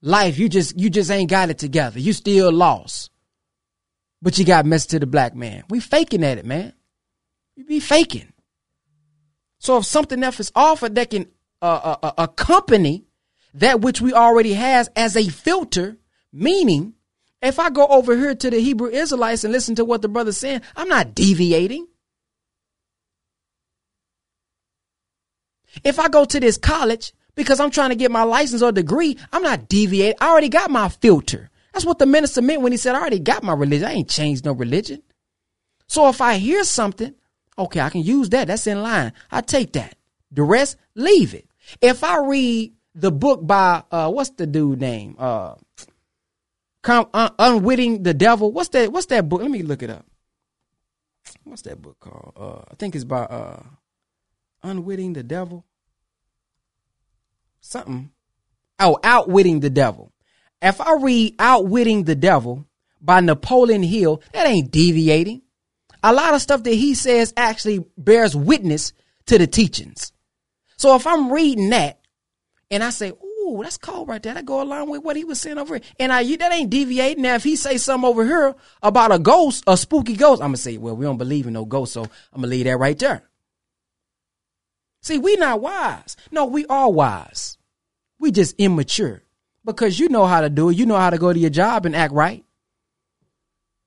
Life, 0.06 0.38
you 0.38 0.50
just 0.50 0.80
you 0.80 0.92
just 0.92 1.10
ain't 1.10 1.32
got 1.32 1.50
it 1.50 1.58
together. 1.58 2.00
You 2.00 2.14
still 2.14 2.52
lost. 2.52 3.10
But 4.22 4.38
you 4.38 4.46
got 4.46 4.68
message 4.68 4.92
to 4.92 5.00
the 5.00 5.08
black 5.08 5.34
man. 5.36 5.64
We 5.68 5.80
faking 5.80 6.24
at 6.24 6.38
it, 6.38 6.46
man. 6.46 6.74
We 7.58 7.64
be 7.64 7.80
faking. 7.80 8.32
So 9.58 9.78
if 9.78 9.86
something 9.86 10.22
else 10.22 10.40
is 10.40 10.52
offered 10.54 10.94
that 10.94 11.10
can 11.10 11.26
uh, 11.60 11.66
uh, 11.66 11.98
uh, 12.04 12.12
accompany 12.20 13.06
that 13.56 13.82
which 13.82 14.00
we 14.00 14.14
already 14.14 14.54
has 14.54 14.92
as 14.96 15.18
a 15.18 15.28
filter, 15.28 15.98
meaning 16.32 16.94
if 17.42 17.58
I 17.58 17.72
go 17.72 17.88
over 17.88 18.16
here 18.16 18.36
to 18.36 18.50
the 18.52 18.60
Hebrew 18.60 18.90
Israelites 18.90 19.44
and 19.44 19.52
listen 19.52 19.74
to 19.74 19.86
what 19.86 20.04
the 20.04 20.08
brother's 20.08 20.38
saying, 20.38 20.62
I'm 20.76 20.88
not 20.88 21.16
deviating. 21.16 21.88
If 25.84 25.98
I 25.98 26.10
go 26.10 26.26
to 26.26 26.40
this 26.40 26.58
college 26.58 27.12
because 27.36 27.60
I'm 27.60 27.72
trying 27.72 27.90
to 27.90 27.96
get 27.96 28.12
my 28.12 28.24
license 28.24 28.62
or 28.62 28.72
degree, 28.72 29.18
I'm 29.32 29.44
not 29.44 29.68
deviating. 29.70 30.18
I 30.20 30.30
already 30.30 30.50
got 30.50 30.72
my 30.72 30.90
filter. 30.90 31.50
That's 31.74 31.86
what 31.86 32.00
the 32.00 32.06
minister 32.06 32.42
meant 32.42 32.62
when 32.62 32.72
he 32.72 32.78
said, 32.78 32.96
I 32.96 33.00
already 33.02 33.20
got 33.20 33.44
my 33.44 33.54
religion. 33.54 33.88
I 33.88 33.94
ain't 33.94 34.10
changed 34.10 34.46
no 34.46 34.54
religion. 34.54 35.04
So 35.88 36.08
if 36.10 36.22
I 36.22 36.36
hear 36.36 36.64
something, 36.64 37.14
okay, 37.58 37.82
I 37.82 37.90
can 37.90 38.02
use 38.02 38.30
that. 38.30 38.48
That's 38.48 38.66
in 38.66 38.82
line. 38.82 39.14
I 39.30 39.42
take 39.42 39.74
that. 39.74 39.98
The 40.32 40.44
rest, 40.44 40.78
leave 40.96 41.34
it. 41.34 41.48
If 41.82 42.04
I 42.04 42.20
read 42.26 42.74
the 42.94 43.12
book 43.12 43.46
by, 43.46 43.84
uh, 43.92 44.10
what's 44.10 44.30
the 44.32 44.48
dude 44.48 44.80
name? 44.80 45.16
Uh, 45.20 45.56
Com- 46.82 47.10
uh, 47.16 47.32
Unwitting 47.40 48.04
the 48.04 48.14
Devil. 48.14 48.52
What's 48.52 48.70
that? 48.70 48.92
What's 48.92 49.08
that 49.08 49.28
book? 49.28 49.42
Let 49.42 49.50
me 49.50 49.64
look 49.64 49.82
it 49.82 49.90
up. 49.90 50.06
What's 51.44 51.64
that 51.64 51.82
book 51.82 52.00
called? 52.00 52.34
Uh, 52.36 52.64
I 52.72 52.76
think 52.76 52.96
it's 52.96 53.04
by, 53.04 53.24
uh, 53.24 53.64
Unwitting 54.62 55.14
the 55.14 55.24
Devil. 55.24 55.66
Something. 57.66 58.12
Oh, 58.80 59.00
Outwitting 59.04 59.60
the 59.60 59.72
Devil. 59.72 60.12
If 60.62 60.80
I 60.80 60.98
read 61.02 61.34
Outwitting 61.40 62.04
the 62.04 62.14
Devil 62.14 62.68
by 63.02 63.22
Napoleon 63.22 63.82
Hill, 63.82 64.22
that 64.34 64.46
ain't 64.46 64.70
deviating. 64.70 65.42
A 66.04 66.14
lot 66.14 66.36
of 66.36 66.44
stuff 66.44 66.62
that 66.62 66.76
he 66.76 66.94
says 66.94 67.34
actually 67.36 67.84
bears 67.98 68.36
witness 68.36 68.94
to 69.26 69.40
the 69.40 69.48
teachings. 69.48 70.12
So 70.78 70.96
if 70.96 71.08
I'm 71.08 71.34
reading 71.34 71.72
that 71.72 72.00
and 72.70 72.84
I 72.84 72.92
say, 72.92 73.10
ooh, 73.10 73.62
that's 73.64 73.78
cold 73.78 74.10
right 74.10 74.22
there. 74.22 74.36
That 74.36 74.46
go 74.46 74.62
along 74.62 74.92
with 74.92 75.02
what 75.02 75.16
he 75.16 75.24
was 75.24 75.42
saying 75.42 75.58
over 75.58 75.76
here. 75.76 75.84
And 76.00 76.14
I 76.14 76.36
that 76.36 76.54
ain't 76.54 76.70
deviating. 76.70 77.24
Now 77.24 77.34
if 77.34 77.44
he 77.44 77.56
say 77.56 77.78
something 77.78 78.08
over 78.08 78.24
here 78.24 78.54
about 78.84 79.12
a 79.12 79.18
ghost, 79.18 79.64
a 79.66 79.76
spooky 79.76 80.16
ghost, 80.16 80.40
I'm 80.40 80.50
gonna 80.50 80.58
say, 80.58 80.78
well, 80.78 80.96
we 80.96 81.06
don't 81.06 81.18
believe 81.18 81.48
in 81.48 81.54
no 81.54 81.66
ghost, 81.66 81.94
so 81.94 82.04
I'm 82.04 82.42
gonna 82.42 82.48
leave 82.48 82.66
that 82.66 82.78
right 82.78 83.00
there. 83.00 83.24
See, 85.06 85.20
we 85.20 85.36
not 85.36 85.62
wise. 85.62 86.18
No, 86.32 86.46
we 86.46 86.66
are 86.66 86.90
wise. 86.90 87.60
We 88.18 88.32
just 88.32 88.56
immature 88.58 89.22
because 89.64 90.00
you 90.00 90.10
know 90.10 90.26
how 90.26 90.42
to 90.42 90.50
do 90.50 90.70
it. 90.70 90.78
You 90.78 90.88
know 90.88 90.98
how 90.98 91.12
to 91.12 91.20
go 91.20 91.32
to 91.32 91.38
your 91.38 91.52
job 91.52 91.86
and 91.86 91.96
act 91.96 92.12
right. 92.12 92.44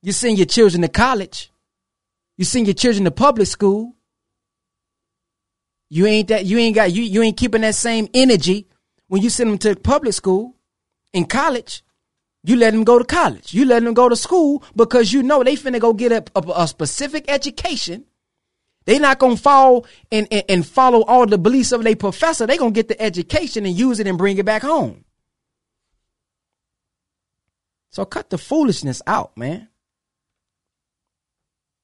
You 0.01 0.12
send 0.12 0.39
your 0.39 0.47
children 0.47 0.82
to 0.82 0.89
college. 0.89 1.51
You 2.36 2.45
send 2.45 2.69
your 2.69 2.74
children 2.74 3.05
to 3.05 3.11
public 3.11 3.49
school. 3.49 3.97
You 5.90 6.07
ain't 6.07 6.28
that 6.28 6.47
you 6.47 6.57
ain't 6.57 6.77
got 6.77 6.93
you 6.93 7.03
you 7.03 7.20
ain't 7.20 7.36
keeping 7.36 7.62
that 7.62 7.74
same 7.74 8.09
energy 8.15 8.69
when 9.09 9.20
you 9.20 9.28
send 9.28 9.51
them 9.51 9.59
to 9.59 9.74
public 9.74 10.15
school 10.15 10.55
in 11.12 11.24
college. 11.24 11.82
You 12.45 12.55
let 12.55 12.70
them 12.70 12.85
go 12.85 12.97
to 12.97 13.05
college. 13.05 13.53
You 13.53 13.65
let 13.65 13.82
them 13.82 13.93
go 13.93 14.09
to 14.09 14.15
school 14.15 14.62
because 14.77 15.12
you 15.12 15.24
know 15.24 15.43
they 15.43 15.57
finna 15.57 15.81
go 15.81 15.95
get 15.95 16.12
a, 16.12 16.24
a, 16.36 16.62
a 16.62 16.69
specific 16.69 17.24
education. 17.27 18.05
They 18.89 18.98
not 18.98 19.19
gonna 19.19 19.36
fall 19.36 19.85
and, 20.10 20.27
and, 20.31 20.44
and 20.48 20.66
follow 20.66 21.02
all 21.02 21.27
the 21.27 21.36
beliefs 21.36 21.73
of 21.73 21.85
their 21.85 21.94
professor. 21.94 22.47
They 22.47 22.56
gonna 22.56 22.70
get 22.70 22.89
the 22.89 22.98
education 22.98 23.66
and 23.66 23.78
use 23.78 24.01
it 24.01 24.06
and 24.06 24.16
bring 24.16 24.39
it 24.39 24.47
back 24.47 24.62
home. 24.62 25.05
So 27.90 28.06
cut 28.06 28.31
the 28.31 28.39
foolishness 28.39 29.02
out, 29.06 29.36
man. 29.36 29.69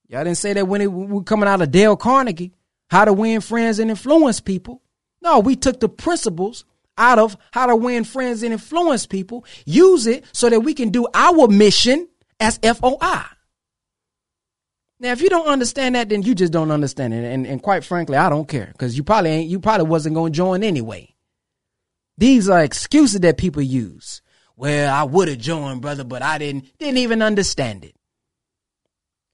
Y'all 0.09 0.25
didn't 0.25 0.39
say 0.39 0.55
that 0.55 0.67
when 0.67 0.81
it 0.81 0.91
we 0.91 1.23
coming 1.25 1.47
out 1.47 1.61
of 1.61 1.71
Dale 1.71 1.95
Carnegie, 1.95 2.55
how 2.89 3.05
to 3.05 3.13
win 3.13 3.43
friends 3.43 3.79
and 3.79 3.91
influence 3.91 4.41
people. 4.41 4.81
No, 5.21 5.41
we 5.41 5.57
took 5.57 5.81
the 5.81 5.91
principles 5.91 6.65
out 6.97 7.19
of 7.19 7.37
how 7.51 7.67
to 7.67 7.77
win 7.77 8.05
friends 8.05 8.43
and 8.43 8.55
influence 8.55 9.05
people, 9.05 9.45
use 9.67 10.07
it 10.07 10.25
so 10.33 10.49
that 10.49 10.61
we 10.61 10.73
can 10.73 10.89
do 10.89 11.07
our 11.13 11.49
mission 11.49 12.09
as 12.41 12.59
FOI. 12.63 13.25
Now, 15.05 15.13
if 15.13 15.21
you 15.21 15.29
don't 15.29 15.47
understand 15.47 15.97
that, 15.97 16.09
then 16.09 16.23
you 16.23 16.35
just 16.35 16.51
don't 16.51 16.71
understand 16.71 17.13
it. 17.13 17.25
And, 17.25 17.47
and 17.47 17.63
quite 17.63 17.85
frankly, 17.85 18.17
I 18.17 18.31
don't 18.31 18.49
care 18.49 18.71
because 18.73 18.97
you 18.97 19.05
probably 19.05 19.33
ain't, 19.33 19.51
you 19.51 19.61
probably 19.61 19.87
wasn't 19.87 20.15
going 20.15 20.33
to 20.33 20.37
join 20.37 20.63
anyway. 20.63 21.15
These 22.17 22.49
are 22.49 22.63
excuses 22.63 23.21
that 23.21 23.37
people 23.37 23.61
use 23.61 24.23
well, 24.57 24.95
I 24.95 25.03
would 25.03 25.29
have 25.29 25.37
joined, 25.37 25.83
brother, 25.83 26.05
but 26.05 26.23
I 26.23 26.39
didn't 26.39 26.79
didn't 26.79 26.97
even 26.97 27.21
understand 27.21 27.85
it. 27.85 27.95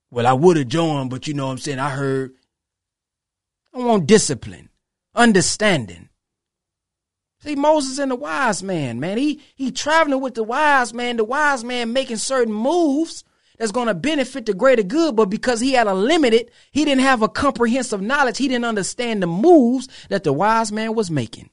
Well, 0.09 0.27
I 0.27 0.33
would 0.33 0.57
have 0.57 0.67
joined, 0.67 1.09
but 1.09 1.25
you 1.25 1.35
know 1.35 1.45
what 1.45 1.53
I'm 1.53 1.57
saying? 1.59 1.79
I 1.79 1.91
heard 1.91 2.33
I 3.73 3.77
want 3.77 4.07
discipline, 4.07 4.67
understanding. 5.15 6.09
See, 7.39 7.55
Moses 7.55 7.97
and 7.97 8.11
the 8.11 8.15
wise 8.17 8.61
man, 8.61 8.99
man, 8.99 9.17
he 9.17 9.39
he 9.55 9.71
traveling 9.71 10.19
with 10.19 10.33
the 10.33 10.43
wise 10.43 10.93
man, 10.93 11.15
the 11.15 11.23
wise 11.23 11.63
man 11.63 11.93
making 11.93 12.17
certain 12.17 12.53
moves 12.53 13.23
that's 13.61 13.71
going 13.71 13.85
to 13.85 13.93
benefit 13.93 14.47
the 14.47 14.55
greater 14.55 14.81
good, 14.81 15.15
but 15.15 15.29
because 15.29 15.59
he 15.59 15.73
had 15.73 15.85
a 15.85 15.93
limited, 15.93 16.49
he 16.71 16.83
didn't 16.83 17.03
have 17.03 17.21
a 17.21 17.29
comprehensive 17.29 18.01
knowledge, 18.01 18.39
he 18.39 18.47
didn't 18.47 18.65
understand 18.65 19.21
the 19.21 19.27
moves 19.27 19.87
that 20.09 20.23
the 20.23 20.33
wise 20.33 20.71
man 20.71 20.95
was 20.95 21.11
making. 21.11 21.47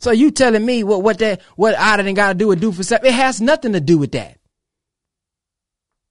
So 0.00 0.10
you 0.10 0.30
telling 0.30 0.64
me 0.64 0.82
what 0.84 1.02
what 1.02 1.18
that 1.18 1.42
what 1.56 1.78
auditing 1.78 2.14
got 2.14 2.28
to 2.28 2.34
do 2.34 2.48
with 2.48 2.60
do 2.60 2.72
for 2.72 2.82
self? 2.82 3.04
It 3.04 3.12
has 3.12 3.42
nothing 3.42 3.74
to 3.74 3.80
do 3.80 3.98
with 3.98 4.12
that. 4.12 4.38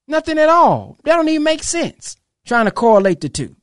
Nothing 0.06 0.38
at 0.38 0.48
all. 0.48 0.98
That 1.02 1.16
don't 1.16 1.28
even 1.28 1.42
make 1.42 1.64
sense. 1.64 2.16
Trying 2.46 2.66
to 2.66 2.70
correlate 2.70 3.22
the 3.22 3.28
two. 3.28 3.56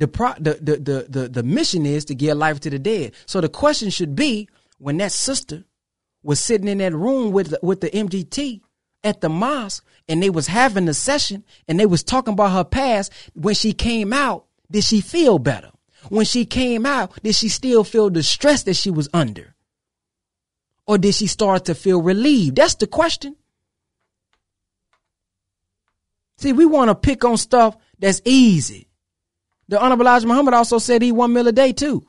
The, 0.00 0.08
pro, 0.08 0.32
the, 0.34 0.54
the, 0.54 0.76
the, 0.76 1.06
the, 1.08 1.28
the 1.28 1.42
mission 1.44 1.86
is 1.86 2.04
to 2.06 2.14
give 2.16 2.36
life 2.36 2.58
to 2.60 2.70
the 2.70 2.78
dead. 2.78 3.12
So 3.26 3.40
the 3.40 3.48
question 3.48 3.90
should 3.90 4.16
be 4.16 4.48
when 4.78 4.96
that 4.96 5.12
sister 5.12 5.64
was 6.22 6.40
sitting 6.40 6.66
in 6.66 6.78
that 6.78 6.92
room 6.92 7.30
with 7.30 7.54
with 7.62 7.80
the 7.80 7.90
MGT 7.90 8.60
at 9.04 9.20
the 9.20 9.28
mosque 9.28 9.84
and 10.08 10.22
they 10.22 10.28
was 10.28 10.48
having 10.48 10.88
a 10.88 10.94
session 10.94 11.44
and 11.68 11.78
they 11.78 11.86
was 11.86 12.02
talking 12.02 12.34
about 12.34 12.52
her 12.52 12.64
past 12.64 13.12
when 13.34 13.54
she 13.54 13.72
came 13.72 14.12
out 14.12 14.44
did 14.70 14.84
she 14.84 15.00
feel 15.00 15.38
better 15.38 15.70
when 16.08 16.24
she 16.24 16.44
came 16.46 16.86
out, 16.86 17.22
did 17.22 17.34
she 17.34 17.48
still 17.48 17.84
feel 17.84 18.10
the 18.10 18.22
stress 18.22 18.62
that 18.64 18.74
she 18.74 18.90
was 18.90 19.08
under? 19.12 19.54
Or 20.86 20.98
did 20.98 21.14
she 21.14 21.26
start 21.26 21.66
to 21.66 21.74
feel 21.74 22.00
relieved? 22.00 22.56
That's 22.56 22.74
the 22.74 22.86
question. 22.86 23.36
See, 26.38 26.52
we 26.52 26.64
want 26.64 26.88
to 26.88 26.94
pick 26.94 27.24
on 27.24 27.36
stuff 27.36 27.76
that's 27.98 28.22
easy. 28.24 28.88
The 29.70 29.80
Honorable 29.80 30.04
Elijah 30.04 30.26
Muhammad 30.26 30.52
also 30.52 30.78
said 30.78 31.00
he 31.00 31.12
one 31.12 31.32
meal 31.32 31.46
a 31.46 31.52
day 31.52 31.72
too. 31.72 32.04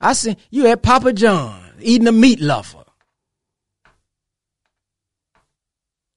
I 0.00 0.14
said, 0.14 0.38
you 0.48 0.66
at 0.68 0.82
Papa 0.82 1.12
John 1.12 1.62
eating 1.82 2.08
a 2.08 2.12
meat 2.12 2.40
lover. 2.40 2.84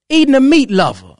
Eating 0.08 0.34
a 0.34 0.40
meat 0.40 0.70
lover. 0.70 1.16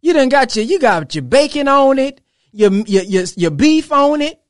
You 0.00 0.12
done 0.12 0.28
got 0.28 0.56
your 0.56 0.64
you 0.64 0.80
got 0.80 1.14
your 1.14 1.22
bacon 1.22 1.68
on 1.68 2.00
it, 2.00 2.20
your 2.50 2.72
your 2.72 3.04
your, 3.04 3.24
your 3.36 3.50
beef 3.52 3.92
on 3.92 4.20
it, 4.20 4.40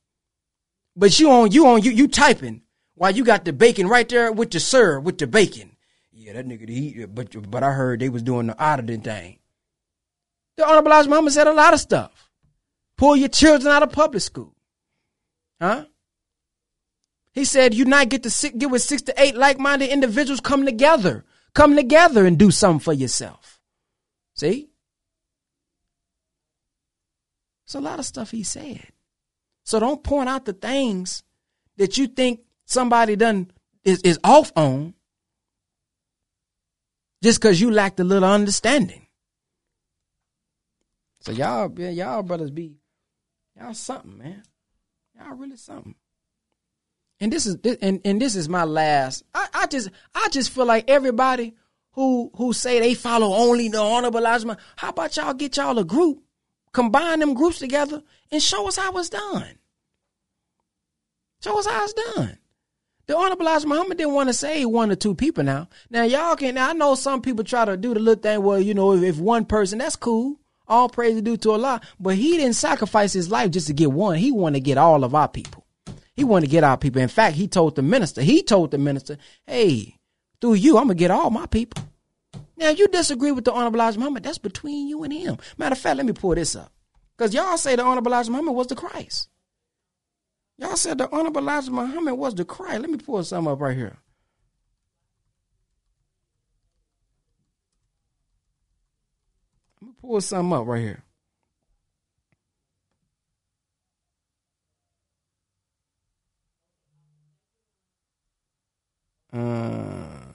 but 0.96 1.20
you 1.20 1.30
on 1.30 1.52
you 1.52 1.66
on 1.66 1.82
you 1.82 1.90
you 1.90 2.08
typing 2.08 2.62
while 2.94 3.14
you 3.14 3.24
got 3.24 3.44
the 3.44 3.52
bacon 3.52 3.88
right 3.88 4.08
there 4.08 4.32
with 4.32 4.52
the 4.52 4.60
sir 4.60 4.98
with 4.98 5.18
the 5.18 5.26
bacon. 5.26 5.76
Yeah, 6.12 6.32
that 6.32 6.46
nigga 6.46 6.66
he 6.66 7.04
but 7.04 7.50
but 7.50 7.62
I 7.62 7.72
heard 7.72 8.00
they 8.00 8.08
was 8.08 8.22
doing 8.22 8.46
the 8.46 8.58
auditing 8.58 9.02
thing. 9.02 9.38
The 10.56 10.66
Honorable 10.66 10.92
Elijah 10.92 11.10
Muhammad 11.10 11.34
said 11.34 11.46
a 11.46 11.52
lot 11.52 11.74
of 11.74 11.80
stuff. 11.80 12.25
Pull 12.98 13.16
your 13.16 13.28
children 13.28 13.72
out 13.72 13.82
of 13.82 13.92
public 13.92 14.22
school. 14.22 14.54
Huh? 15.60 15.84
He 17.32 17.44
said, 17.44 17.74
you 17.74 17.84
not 17.84 18.08
get 18.08 18.22
to 18.22 18.30
sit, 18.30 18.58
get 18.58 18.70
with 18.70 18.82
six 18.82 19.02
to 19.02 19.22
eight 19.22 19.36
like-minded 19.36 19.90
individuals, 19.90 20.40
come 20.40 20.64
together. 20.64 21.24
Come 21.54 21.76
together 21.76 22.24
and 22.24 22.38
do 22.38 22.50
something 22.50 22.80
for 22.80 22.92
yourself. 22.92 23.60
See? 24.34 24.70
It's 27.66 27.74
a 27.74 27.80
lot 27.80 27.98
of 27.98 28.06
stuff 28.06 28.30
he 28.30 28.42
said. 28.42 28.86
So 29.64 29.80
don't 29.80 30.02
point 30.02 30.28
out 30.28 30.44
the 30.44 30.52
things 30.52 31.22
that 31.76 31.98
you 31.98 32.06
think 32.06 32.40
somebody 32.64 33.16
done 33.16 33.50
is, 33.84 34.00
is 34.02 34.18
off 34.22 34.52
on 34.56 34.94
just 37.22 37.40
because 37.40 37.60
you 37.60 37.70
lacked 37.70 38.00
a 38.00 38.04
little 38.04 38.28
understanding. 38.28 39.06
So 41.20 41.32
y'all, 41.32 41.72
yeah, 41.76 41.90
y'all 41.90 42.22
brothers 42.22 42.50
be 42.50 42.76
y'all 43.58 43.74
something, 43.74 44.18
man. 44.18 44.42
Y'all 45.16 45.34
really 45.34 45.56
something. 45.56 45.94
And 47.20 47.32
this 47.32 47.46
is 47.46 47.56
and, 47.80 48.00
and 48.04 48.20
this 48.20 48.36
is 48.36 48.48
my 48.48 48.64
last. 48.64 49.22
I, 49.34 49.48
I 49.54 49.66
just 49.66 49.88
I 50.14 50.28
just 50.30 50.50
feel 50.50 50.66
like 50.66 50.88
everybody 50.88 51.54
who 51.92 52.30
who 52.36 52.52
say 52.52 52.78
they 52.78 52.94
follow 52.94 53.32
only 53.32 53.68
the 53.68 53.80
honorable 53.80 54.24
how 54.24 54.88
about 54.88 55.16
y'all 55.16 55.32
get 55.32 55.56
y'all 55.56 55.78
a 55.78 55.84
group, 55.84 56.22
combine 56.72 57.20
them 57.20 57.34
groups 57.34 57.58
together, 57.58 58.02
and 58.30 58.42
show 58.42 58.68
us 58.68 58.76
how 58.76 58.92
it's 58.98 59.08
done. 59.08 59.58
Show 61.42 61.58
us 61.58 61.66
how 61.66 61.84
it's 61.84 61.92
done. 61.94 62.38
The 63.06 63.16
Honorable 63.16 63.46
Elijah 63.46 63.68
Muhammad 63.68 63.98
didn't 63.98 64.14
want 64.14 64.28
to 64.28 64.32
save 64.32 64.68
one 64.68 64.90
or 64.90 64.96
two 64.96 65.14
people 65.14 65.44
now. 65.44 65.68
Now 65.90 66.02
y'all 66.02 66.34
can 66.34 66.58
I 66.58 66.72
know 66.72 66.96
some 66.96 67.22
people 67.22 67.44
try 67.44 67.64
to 67.64 67.76
do 67.76 67.94
the 67.94 68.00
little 68.00 68.20
thing, 68.20 68.42
well, 68.42 68.60
you 68.60 68.74
know, 68.74 68.92
if, 68.92 69.02
if 69.02 69.18
one 69.18 69.44
person, 69.44 69.78
that's 69.78 69.96
cool. 69.96 70.40
All 70.68 70.88
praise 70.88 71.14
to 71.14 71.22
do 71.22 71.36
to 71.38 71.52
Allah. 71.52 71.80
But 72.00 72.16
he 72.16 72.36
didn't 72.36 72.54
sacrifice 72.54 73.12
his 73.12 73.30
life 73.30 73.50
just 73.50 73.66
to 73.68 73.72
get 73.72 73.92
one. 73.92 74.16
He 74.16 74.32
wanted 74.32 74.58
to 74.58 74.64
get 74.64 74.78
all 74.78 75.04
of 75.04 75.14
our 75.14 75.28
people. 75.28 75.64
He 76.14 76.24
wanted 76.24 76.46
to 76.46 76.50
get 76.50 76.64
our 76.64 76.76
people. 76.76 77.02
In 77.02 77.08
fact, 77.08 77.36
he 77.36 77.46
told 77.46 77.76
the 77.76 77.82
minister, 77.82 78.22
he 78.22 78.42
told 78.42 78.70
the 78.70 78.78
minister, 78.78 79.18
hey, 79.46 79.96
through 80.40 80.54
you, 80.54 80.78
I'm 80.78 80.84
gonna 80.84 80.94
get 80.94 81.10
all 81.10 81.30
my 81.30 81.46
people. 81.46 81.84
Now, 82.56 82.70
you 82.70 82.88
disagree 82.88 83.32
with 83.32 83.44
the 83.44 83.52
Honorable 83.52 83.80
Elijah 83.80 83.98
Muhammad, 83.98 84.22
that's 84.22 84.38
between 84.38 84.88
you 84.88 85.02
and 85.02 85.12
him. 85.12 85.36
Matter 85.58 85.74
of 85.74 85.78
fact, 85.78 85.98
let 85.98 86.06
me 86.06 86.12
pull 86.12 86.34
this 86.34 86.56
up. 86.56 86.72
Because 87.16 87.34
y'all 87.34 87.58
say 87.58 87.76
the 87.76 87.84
Honorable 87.84 88.12
Elijah 88.12 88.30
Muhammad 88.30 88.54
was 88.54 88.66
the 88.66 88.74
Christ. 88.74 89.28
Y'all 90.58 90.76
said 90.76 90.96
the 90.96 91.10
Honorable 91.10 91.42
Elijah 91.42 91.70
Muhammad 91.70 92.16
was 92.16 92.34
the 92.34 92.44
Christ. 92.44 92.80
Let 92.80 92.90
me 92.90 92.96
pull 92.96 93.22
some 93.22 93.46
up 93.46 93.60
right 93.60 93.76
here. 93.76 93.98
Let 99.82 99.88
me 99.88 99.94
pull 100.06 100.20
some 100.20 100.52
up 100.52 100.66
right 100.66 100.80
here. 100.80 101.02
Uh, 109.32 110.32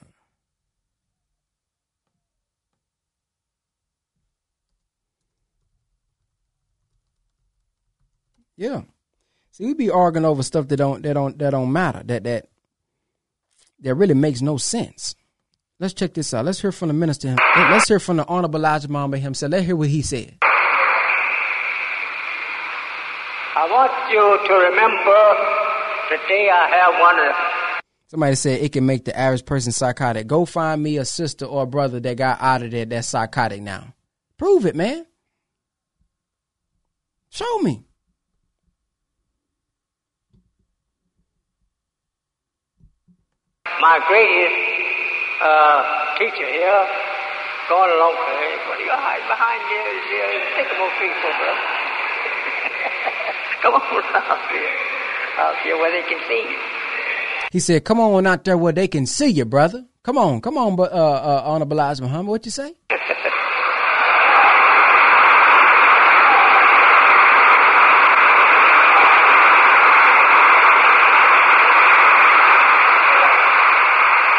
yeah. 8.56 8.82
See, 9.50 9.66
we 9.66 9.74
be 9.74 9.90
arguing 9.90 10.24
over 10.24 10.42
stuff 10.42 10.68
that 10.68 10.76
don't 10.76 11.02
that 11.02 11.14
don't 11.14 11.38
that 11.38 11.50
don't 11.50 11.72
matter. 11.72 12.02
That 12.04 12.24
that 12.24 12.48
that 13.80 13.94
really 13.94 14.14
makes 14.14 14.40
no 14.40 14.56
sense. 14.56 15.14
Let's 15.82 15.94
check 15.94 16.14
this 16.14 16.32
out. 16.32 16.44
Let's 16.44 16.60
hear 16.60 16.70
from 16.70 16.86
the 16.88 16.94
minister. 16.94 17.34
Let's 17.56 17.88
hear 17.88 17.98
from 17.98 18.18
the 18.18 18.26
Honorable 18.28 18.60
Elijah 18.60 18.86
Muhammad 18.86 19.18
himself. 19.18 19.50
Let's 19.50 19.66
hear 19.66 19.74
what 19.74 19.88
he 19.88 20.00
said. 20.00 20.36
I 23.56 23.66
want 23.68 23.90
you 24.12 24.22
to 24.46 24.54
remember 24.70 25.18
today 26.08 26.48
I 26.50 26.68
have 26.70 27.00
one 27.00 27.16
Somebody 28.06 28.36
said 28.36 28.60
it 28.60 28.70
can 28.70 28.86
make 28.86 29.04
the 29.06 29.18
average 29.18 29.44
person 29.44 29.72
psychotic. 29.72 30.28
Go 30.28 30.44
find 30.44 30.80
me 30.80 30.98
a 30.98 31.04
sister 31.04 31.46
or 31.46 31.64
a 31.64 31.66
brother 31.66 31.98
that 31.98 32.16
got 32.16 32.40
out 32.40 32.62
of 32.62 32.70
there 32.70 32.84
that's 32.84 33.08
psychotic 33.08 33.60
now. 33.60 33.92
Prove 34.38 34.66
it, 34.66 34.76
man. 34.76 35.04
Show 37.30 37.58
me. 37.58 37.82
my 43.80 43.98
greatest 44.06 44.91
teacher 46.18 46.46
here, 46.46 46.86
going 47.68 47.90
along 47.90 48.14
with 48.14 48.38
it. 48.46 48.58
What 48.68 48.78
are 48.78 48.86
you 48.86 48.94
hiding 48.94 49.26
behind 49.26 49.60
there? 49.66 49.90
there 50.10 50.30
think 50.54 50.68
about 50.70 50.92
people, 51.02 51.30
brother. 51.38 51.66
Come 53.62 53.74
on 53.74 54.04
out 54.14 54.50
here. 54.50 54.74
Out 55.38 55.56
here 55.64 55.76
where 55.76 55.90
they 55.90 56.06
can 56.08 56.20
see 56.28 56.42
you. 56.50 56.58
He 57.50 57.60
said, 57.60 57.84
"Come 57.84 58.00
on 58.00 58.26
out 58.26 58.44
there 58.44 58.56
where 58.56 58.72
they 58.72 58.88
can 58.88 59.06
see 59.06 59.28
you, 59.28 59.44
brother. 59.44 59.84
Come 60.02 60.18
on, 60.18 60.40
come 60.40 60.56
on, 60.58 60.78
uh, 60.78 60.82
uh, 60.82 61.42
Honorable 61.44 61.76
Elijah 61.78 62.02
Muhammad. 62.02 62.26
What 62.28 62.44
you 62.44 62.50
say?" 62.50 62.74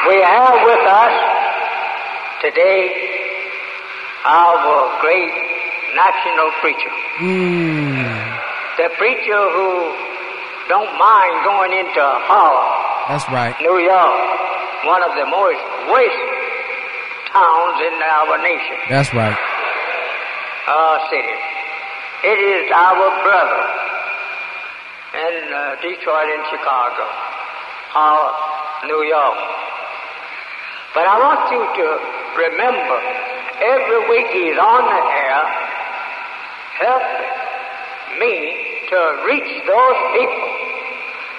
We 0.08 0.20
have 0.22 0.43
today 2.44 2.92
our 4.28 5.00
great 5.00 5.32
national 5.96 6.52
preacher. 6.60 6.92
Mm. 7.24 8.04
The 8.76 8.90
preacher 9.00 9.42
who 9.56 9.72
don't 10.68 10.92
mind 11.00 11.34
going 11.48 11.72
into 11.72 12.04
Harlem, 12.28 12.68
That's 13.08 13.24
right. 13.32 13.56
New 13.64 13.80
York, 13.80 14.20
one 14.84 15.04
of 15.08 15.16
the 15.16 15.24
most 15.32 15.64
worst 15.88 16.20
towns 17.32 17.78
in 17.80 17.96
our 18.12 18.36
nation, 18.44 18.78
That's 18.92 19.12
right. 19.16 19.40
our 20.68 21.00
city. 21.08 21.38
It 22.28 22.40
is 22.40 22.72
our 22.76 23.08
brother 23.24 23.64
in 25.16 25.36
uh, 25.48 25.76
Detroit 25.80 26.28
and 26.28 26.44
Chicago, 26.52 27.08
Harlem, 27.96 28.36
New 28.92 29.04
York. 29.08 29.40
But 30.96 31.08
I 31.08 31.16
want 31.24 31.52
you 31.52 31.64
to 31.64 32.23
remember 32.38 32.98
every 33.62 34.02
week 34.10 34.28
he's 34.34 34.58
on 34.58 34.82
the 34.86 35.02
air, 35.02 35.40
help 36.82 37.06
me 38.20 38.36
to 38.90 39.00
reach 39.26 39.52
those 39.66 40.00
people 40.18 40.48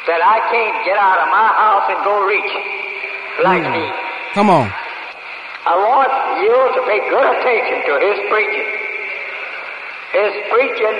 that 0.06 0.20
I 0.20 0.36
can't 0.52 0.76
get 0.84 0.98
out 1.00 1.18
of 1.22 1.28
my 1.32 1.48
house 1.54 1.86
and 1.88 2.00
go 2.04 2.14
reach 2.28 2.52
like 3.42 3.64
hmm. 3.64 3.72
me. 3.72 3.84
Come 4.34 4.50
on. 4.50 4.68
I 5.64 5.74
want 5.80 6.12
you 6.44 6.52
to 6.52 6.80
pay 6.84 7.00
good 7.08 7.24
attention 7.24 7.78
to 7.88 7.92
his 8.04 8.18
preaching. 8.28 8.68
His 10.12 10.32
preaching 10.52 10.96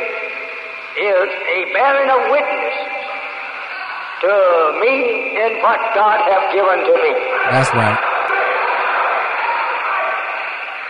is 0.96 1.28
a 1.28 1.60
bearing 1.76 2.08
of 2.08 2.20
witness 2.32 2.76
to 4.24 4.32
me 4.80 5.36
in 5.36 5.60
what 5.60 5.78
God 5.92 6.16
has 6.16 6.42
given 6.54 6.80
to 6.80 6.94
me. 6.96 7.12
That's 7.52 7.70
right. 7.76 8.13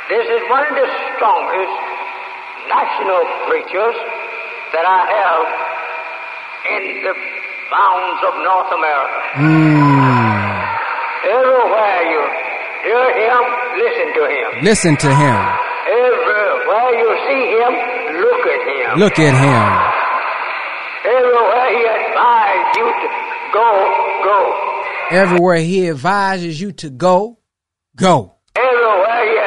This 0.08 0.28
is 0.28 0.42
one 0.50 0.60
of 0.68 0.74
the 0.76 0.88
strongest 1.16 1.76
national 2.68 3.24
preachers 3.48 3.96
that 4.76 4.84
I 4.84 5.00
have 5.08 5.46
in 6.68 6.82
the 7.08 7.14
bounds 7.72 8.20
of 8.28 8.32
North 8.44 8.68
America. 8.68 9.20
Mm. 9.40 10.44
Everywhere 11.24 12.00
you 12.04 12.20
hear 12.84 13.06
him, 13.16 13.42
listen 13.80 14.08
to 14.12 14.24
him. 14.28 14.48
Listen 14.60 14.92
to 14.92 15.08
him. 15.08 15.40
Everywhere 15.88 16.90
you 17.00 17.10
see 17.24 17.44
him, 17.56 17.72
look 18.20 18.44
at 18.44 18.60
him. 18.60 18.90
Look 19.00 19.16
at 19.18 19.32
him. 19.32 19.64
Everywhere 21.16 21.68
he 21.72 21.82
advises 21.88 22.76
you 22.76 22.88
to 22.92 23.08
go, 23.56 23.72
go. 24.20 24.40
Everywhere 25.16 25.56
he 25.64 25.88
advises 25.88 26.60
you 26.60 26.72
to 26.72 26.90
go, 26.90 27.38
go. 27.96 28.34
Everywhere 28.54 29.24
he 29.32 29.38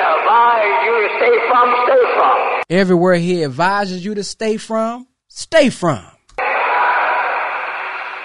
Everywhere 2.69 3.15
he 3.15 3.45
advises 3.45 4.03
you 4.03 4.13
to 4.15 4.25
stay 4.25 4.57
from, 4.57 5.07
stay 5.29 5.69
from. 5.69 6.03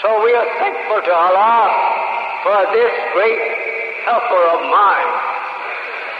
So 0.02 0.08
we 0.24 0.34
are 0.34 0.48
thankful 0.58 1.00
to 1.00 1.12
Allah 1.14 1.70
for 2.42 2.58
this 2.74 2.90
great 3.14 3.38
helper 4.04 4.42
of 4.50 4.62
mine, 4.66 5.12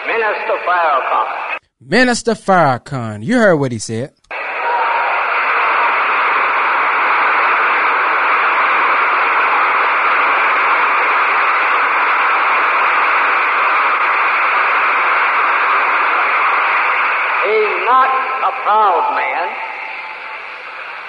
Minister 0.07 0.55
Farrakhan. 0.65 1.59
Minister 1.81 2.35
Farrakhan. 2.35 3.24
You 3.24 3.39
heard 3.39 3.57
what 3.57 3.73
he 3.73 3.81
said. 3.81 4.12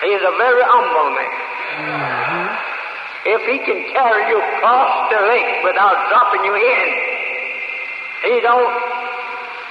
He's 0.04 0.20
a 0.20 0.34
very 0.36 0.64
humble 0.68 1.10
man. 1.16 1.34
If 3.24 3.42
he 3.48 3.56
can 3.64 3.80
carry 3.96 4.28
you 4.28 4.36
across 4.36 5.08
the 5.08 5.20
lake 5.32 5.64
without 5.64 5.96
dropping 6.12 6.44
you 6.44 6.56
in, 6.60 6.88
he 8.28 8.36
don't 8.44 8.68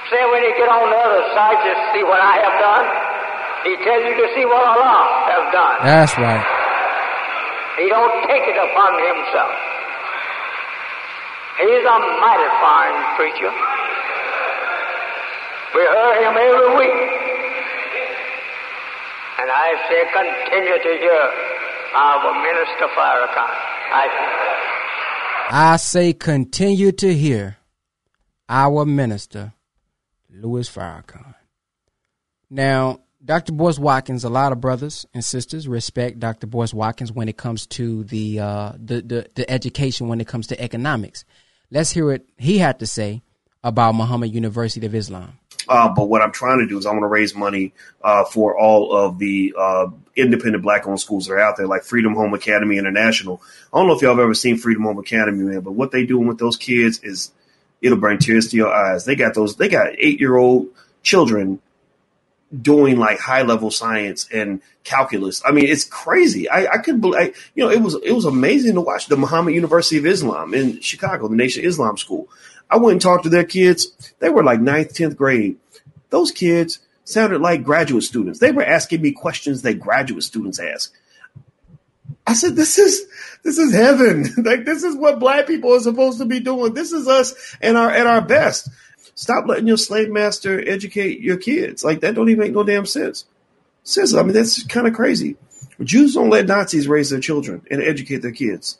say 0.09 0.25
when 0.33 0.41
you 0.41 0.53
get 0.57 0.69
on 0.73 0.89
the 0.89 0.97
other 0.97 1.23
side, 1.37 1.57
just 1.61 1.81
see 1.93 2.01
what 2.01 2.17
I 2.17 2.41
have 2.41 2.57
done. 2.57 2.85
He 3.63 3.73
tells 3.85 4.03
you 4.09 4.15
to 4.25 4.27
see 4.33 4.45
what 4.49 4.61
Allah 4.65 5.05
has 5.29 5.43
done. 5.53 5.77
That's 5.85 6.17
right. 6.17 6.45
He 7.77 7.89
don't 7.89 8.25
take 8.25 8.43
it 8.49 8.57
upon 8.57 8.91
himself. 9.05 9.53
He's 11.61 11.85
a 11.85 11.97
mighty 12.21 12.49
fine 12.57 12.97
preacher. 13.21 13.53
We 15.77 15.81
heard 15.85 16.17
him 16.25 16.33
every 16.37 16.69
week. 16.77 17.22
And 19.39 19.49
I 19.49 19.69
say 19.89 20.01
continue 20.13 20.77
to 20.77 20.91
hear 21.01 21.21
our 21.95 22.33
minister 22.41 22.87
Farrakhan. 22.95 23.51
I 23.95 24.03
I 25.49 25.77
say 25.77 26.13
continue 26.13 26.91
to 26.93 27.13
hear 27.13 27.57
our 28.49 28.85
minister, 28.85 29.53
Louis 30.29 30.69
Farrakhan. 30.69 31.35
Now, 32.49 32.99
Dr. 33.23 33.53
Boyce 33.53 33.79
Watkins, 33.79 34.23
a 34.23 34.29
lot 34.29 34.51
of 34.51 34.59
brothers 34.59 35.05
and 35.13 35.23
sisters 35.23 35.67
respect 35.67 36.19
Dr. 36.19 36.47
Boyce 36.47 36.73
Watkins 36.73 37.11
when 37.11 37.29
it 37.29 37.37
comes 37.37 37.65
to 37.67 38.03
the, 38.05 38.39
uh, 38.39 38.73
the, 38.77 39.01
the, 39.01 39.27
the 39.35 39.49
education, 39.49 40.07
when 40.07 40.21
it 40.21 40.27
comes 40.27 40.47
to 40.47 40.61
economics. 40.61 41.23
Let's 41.71 41.91
hear 41.91 42.05
what 42.05 42.23
he 42.37 42.57
had 42.57 42.79
to 42.79 42.87
say 42.87 43.23
about 43.63 43.95
Muhammad 43.95 44.33
University 44.33 44.85
of 44.85 44.93
Islam. 44.93 45.39
Uh, 45.67 45.89
but 45.89 46.09
what 46.09 46.21
I'm 46.21 46.31
trying 46.31 46.59
to 46.59 46.67
do 46.67 46.77
is 46.77 46.85
I 46.85 46.91
want 46.91 47.03
to 47.03 47.07
raise 47.07 47.35
money 47.35 47.73
uh, 48.03 48.25
for 48.25 48.57
all 48.57 48.95
of 48.95 49.19
the 49.19 49.53
uh, 49.57 49.87
independent 50.15 50.63
black 50.63 50.87
owned 50.87 50.99
schools 50.99 51.27
that 51.27 51.33
are 51.33 51.39
out 51.39 51.57
there, 51.57 51.67
like 51.67 51.83
Freedom 51.83 52.15
Home 52.15 52.33
Academy 52.33 52.77
International. 52.77 53.41
I 53.73 53.77
don't 53.77 53.87
know 53.87 53.95
if 53.95 54.01
y'all 54.01 54.11
have 54.11 54.19
ever 54.19 54.33
seen 54.33 54.57
Freedom 54.57 54.83
Home 54.83 54.99
Academy, 54.99 55.43
man, 55.43 55.61
but 55.61 55.71
what 55.71 55.91
they 55.91 56.05
doing 56.05 56.27
with 56.27 56.37
those 56.37 56.57
kids 56.57 56.99
is 56.99 57.31
it'll 57.81 57.97
bring 57.97 58.17
tears 58.19 58.49
to 58.49 58.57
your 58.57 58.73
eyes. 58.73 59.05
They 59.05 59.15
got 59.15 59.33
those, 59.33 59.55
they 59.55 59.69
got 59.69 59.95
eight 59.97 60.19
year 60.19 60.35
old 60.35 60.67
children 61.01 61.59
doing 62.61 62.97
like 62.97 63.19
high 63.19 63.41
level 63.41 63.71
science 63.71 64.27
and 64.31 64.61
calculus. 64.83 65.41
I 65.45 65.51
mean, 65.51 65.65
it's 65.65 65.85
crazy. 65.85 66.49
I, 66.49 66.65
I 66.73 66.77
couldn't 66.77 67.01
believe, 67.01 67.51
you 67.55 67.63
know, 67.63 67.71
it 67.71 67.81
was, 67.81 67.95
it 67.95 68.11
was 68.11 68.25
amazing 68.25 68.75
to 68.75 68.81
watch 68.81 69.07
the 69.07 69.17
Muhammad 69.17 69.55
University 69.55 69.97
of 69.97 70.05
Islam 70.05 70.53
in 70.53 70.79
Chicago, 70.81 71.27
the 71.27 71.35
Nation 71.35 71.63
Islam 71.65 71.97
School. 71.97 72.27
I 72.73 72.77
went 72.77 72.93
and 72.93 73.01
talked 73.01 73.23
to 73.25 73.29
their 73.29 73.43
kids. 73.43 74.13
They 74.17 74.29
were 74.29 74.43
like 74.43 74.59
ninth, 74.59 74.95
10th 74.95 75.15
grade. 75.15 75.57
Those 76.09 76.31
kids 76.31 76.79
sounded 77.03 77.39
like 77.39 77.63
graduate 77.63 78.01
students. 78.01 78.39
They 78.39 78.51
were 78.51 78.65
asking 78.65 79.03
me 79.03 79.11
questions 79.11 79.61
that 79.61 79.79
graduate 79.79 80.23
students 80.23 80.59
ask. 80.59 80.91
I 82.25 82.33
said, 82.33 82.55
this 82.55 82.79
is, 82.79 83.05
this 83.43 83.59
is 83.59 83.75
heaven. 83.75 84.25
like, 84.43 84.65
this 84.65 84.81
is 84.81 84.95
what 84.95 85.19
black 85.19 85.45
people 85.45 85.71
are 85.71 85.81
supposed 85.81 86.17
to 86.17 86.25
be 86.25 86.39
doing. 86.39 86.73
This 86.73 86.91
is 86.91 87.07
us 87.07 87.55
and 87.61 87.77
our, 87.77 87.91
at 87.91 88.07
our 88.07 88.21
best. 88.21 88.69
Stop 89.13 89.45
letting 89.47 89.67
your 89.67 89.77
slave 89.77 90.09
master 90.09 90.59
educate 90.67 91.19
your 91.19 91.37
kids. 91.37 91.83
Like, 91.83 91.99
that 92.01 92.15
don't 92.15 92.29
even 92.29 92.39
make 92.39 92.53
no 92.53 92.63
damn 92.63 92.87
sense. 92.87 93.25
Seriously, 93.83 94.19
I 94.19 94.23
mean, 94.23 94.33
that's 94.33 94.63
kind 94.63 94.87
of 94.87 94.95
crazy. 94.95 95.35
Jews 95.83 96.15
don't 96.15 96.31
let 96.31 96.47
Nazis 96.47 96.87
raise 96.87 97.11
their 97.11 97.19
children 97.19 97.61
and 97.69 97.83
educate 97.83 98.23
their 98.23 98.31
kids. 98.31 98.79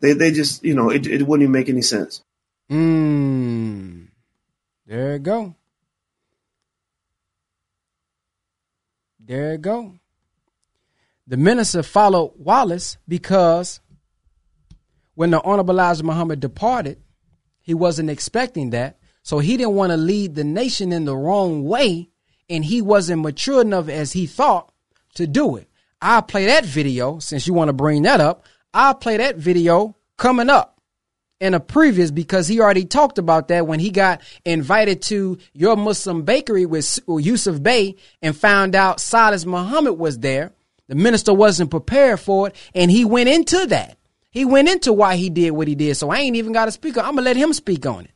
They, 0.00 0.12
they 0.12 0.32
just, 0.32 0.64
you 0.64 0.74
know, 0.74 0.90
it, 0.90 1.06
it 1.06 1.22
wouldn't 1.22 1.44
even 1.44 1.52
make 1.52 1.68
any 1.68 1.82
sense. 1.82 2.20
Mmm. 2.70 4.08
There 4.86 5.12
you 5.14 5.18
go. 5.18 5.54
There 9.18 9.52
you 9.52 9.58
go. 9.58 9.94
The 11.26 11.36
minister 11.36 11.82
followed 11.82 12.32
Wallace 12.36 12.98
because 13.06 13.80
when 15.14 15.30
the 15.30 15.42
Honorable 15.42 15.74
Elijah 15.74 16.02
Muhammad 16.02 16.40
departed, 16.40 17.00
he 17.60 17.74
wasn't 17.74 18.10
expecting 18.10 18.70
that. 18.70 18.98
So 19.22 19.38
he 19.38 19.56
didn't 19.56 19.74
want 19.74 19.92
to 19.92 19.96
lead 19.96 20.34
the 20.34 20.44
nation 20.44 20.92
in 20.92 21.04
the 21.04 21.16
wrong 21.16 21.64
way, 21.64 22.10
and 22.50 22.64
he 22.64 22.82
wasn't 22.82 23.22
mature 23.22 23.60
enough 23.60 23.88
as 23.88 24.12
he 24.12 24.26
thought 24.26 24.72
to 25.14 25.28
do 25.28 25.56
it. 25.56 25.68
I'll 26.00 26.22
play 26.22 26.46
that 26.46 26.64
video 26.64 27.20
since 27.20 27.46
you 27.46 27.54
want 27.54 27.68
to 27.68 27.72
bring 27.72 28.02
that 28.02 28.20
up. 28.20 28.44
I'll 28.74 28.96
play 28.96 29.16
that 29.18 29.36
video 29.36 29.96
coming 30.16 30.50
up 30.50 30.71
in 31.42 31.54
a 31.54 31.60
previous 31.60 32.12
because 32.12 32.46
he 32.46 32.60
already 32.60 32.84
talked 32.84 33.18
about 33.18 33.48
that 33.48 33.66
when 33.66 33.80
he 33.80 33.90
got 33.90 34.20
invited 34.44 35.02
to 35.02 35.36
your 35.52 35.76
Muslim 35.76 36.22
bakery 36.22 36.66
with 36.66 37.00
Yusuf 37.08 37.60
Bey 37.60 37.96
and 38.22 38.36
found 38.36 38.76
out 38.76 39.00
Silis 39.00 39.44
Muhammad 39.44 39.98
was 39.98 40.20
there. 40.20 40.52
The 40.86 40.94
minister 40.94 41.34
wasn't 41.34 41.72
prepared 41.72 42.20
for 42.20 42.48
it, 42.48 42.56
and 42.76 42.92
he 42.92 43.04
went 43.04 43.28
into 43.28 43.66
that. 43.66 43.98
He 44.30 44.44
went 44.44 44.68
into 44.68 44.92
why 44.92 45.16
he 45.16 45.30
did 45.30 45.50
what 45.50 45.66
he 45.66 45.74
did. 45.74 45.96
So 45.96 46.10
I 46.10 46.18
ain't 46.18 46.36
even 46.36 46.52
got 46.52 46.68
a 46.68 46.72
speaker. 46.72 47.00
I'm 47.00 47.16
gonna 47.16 47.22
let 47.22 47.36
him 47.36 47.52
speak 47.52 47.86
on 47.86 48.04
it 48.04 48.12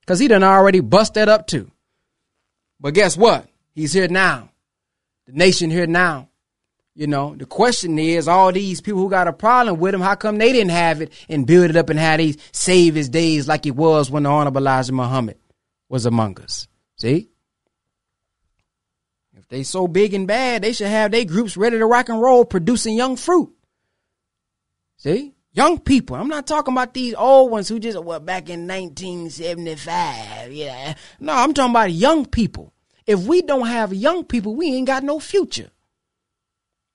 because 0.00 0.18
he 0.18 0.26
done 0.26 0.42
already 0.42 0.80
bust 0.80 1.14
that 1.14 1.28
up 1.28 1.46
too. 1.46 1.70
But 2.80 2.94
guess 2.94 3.14
what? 3.14 3.46
He's 3.74 3.92
here 3.92 4.08
now. 4.08 4.50
The 5.26 5.32
nation 5.32 5.70
here 5.70 5.86
now. 5.86 6.30
You 6.96 7.08
know, 7.08 7.34
the 7.34 7.44
question 7.44 7.98
is 7.98 8.28
all 8.28 8.52
these 8.52 8.80
people 8.80 9.00
who 9.00 9.10
got 9.10 9.26
a 9.26 9.32
problem 9.32 9.80
with 9.80 9.94
him, 9.94 10.00
how 10.00 10.14
come 10.14 10.38
they 10.38 10.52
didn't 10.52 10.70
have 10.70 11.00
it 11.00 11.12
and 11.28 11.44
build 11.44 11.70
it 11.70 11.76
up 11.76 11.90
and 11.90 11.98
how 11.98 12.16
they 12.16 12.36
save 12.52 12.94
his 12.94 13.08
days 13.08 13.48
like 13.48 13.66
it 13.66 13.74
was 13.74 14.12
when 14.12 14.22
the 14.22 14.28
Honorable 14.28 14.60
Elijah 14.60 14.92
Muhammad 14.92 15.36
was 15.88 16.06
among 16.06 16.40
us? 16.40 16.68
See? 16.96 17.30
If 19.36 19.48
they 19.48 19.64
so 19.64 19.88
big 19.88 20.14
and 20.14 20.28
bad, 20.28 20.62
they 20.62 20.72
should 20.72 20.86
have 20.86 21.10
their 21.10 21.24
groups 21.24 21.56
ready 21.56 21.78
to 21.78 21.86
rock 21.86 22.08
and 22.08 22.20
roll 22.20 22.44
producing 22.44 22.94
young 22.94 23.16
fruit. 23.16 23.52
See? 24.96 25.34
Young 25.52 25.80
people. 25.80 26.14
I'm 26.14 26.28
not 26.28 26.46
talking 26.46 26.74
about 26.74 26.94
these 26.94 27.14
old 27.14 27.50
ones 27.50 27.68
who 27.68 27.80
just, 27.80 28.00
well, 28.02 28.20
back 28.20 28.48
in 28.48 28.68
1975. 28.68 30.52
Yeah. 30.52 30.94
No, 31.18 31.32
I'm 31.32 31.54
talking 31.54 31.72
about 31.72 31.90
young 31.90 32.24
people. 32.24 32.72
If 33.04 33.26
we 33.26 33.42
don't 33.42 33.66
have 33.66 33.92
young 33.92 34.24
people, 34.24 34.54
we 34.54 34.74
ain't 34.74 34.86
got 34.86 35.02
no 35.02 35.18
future. 35.18 35.70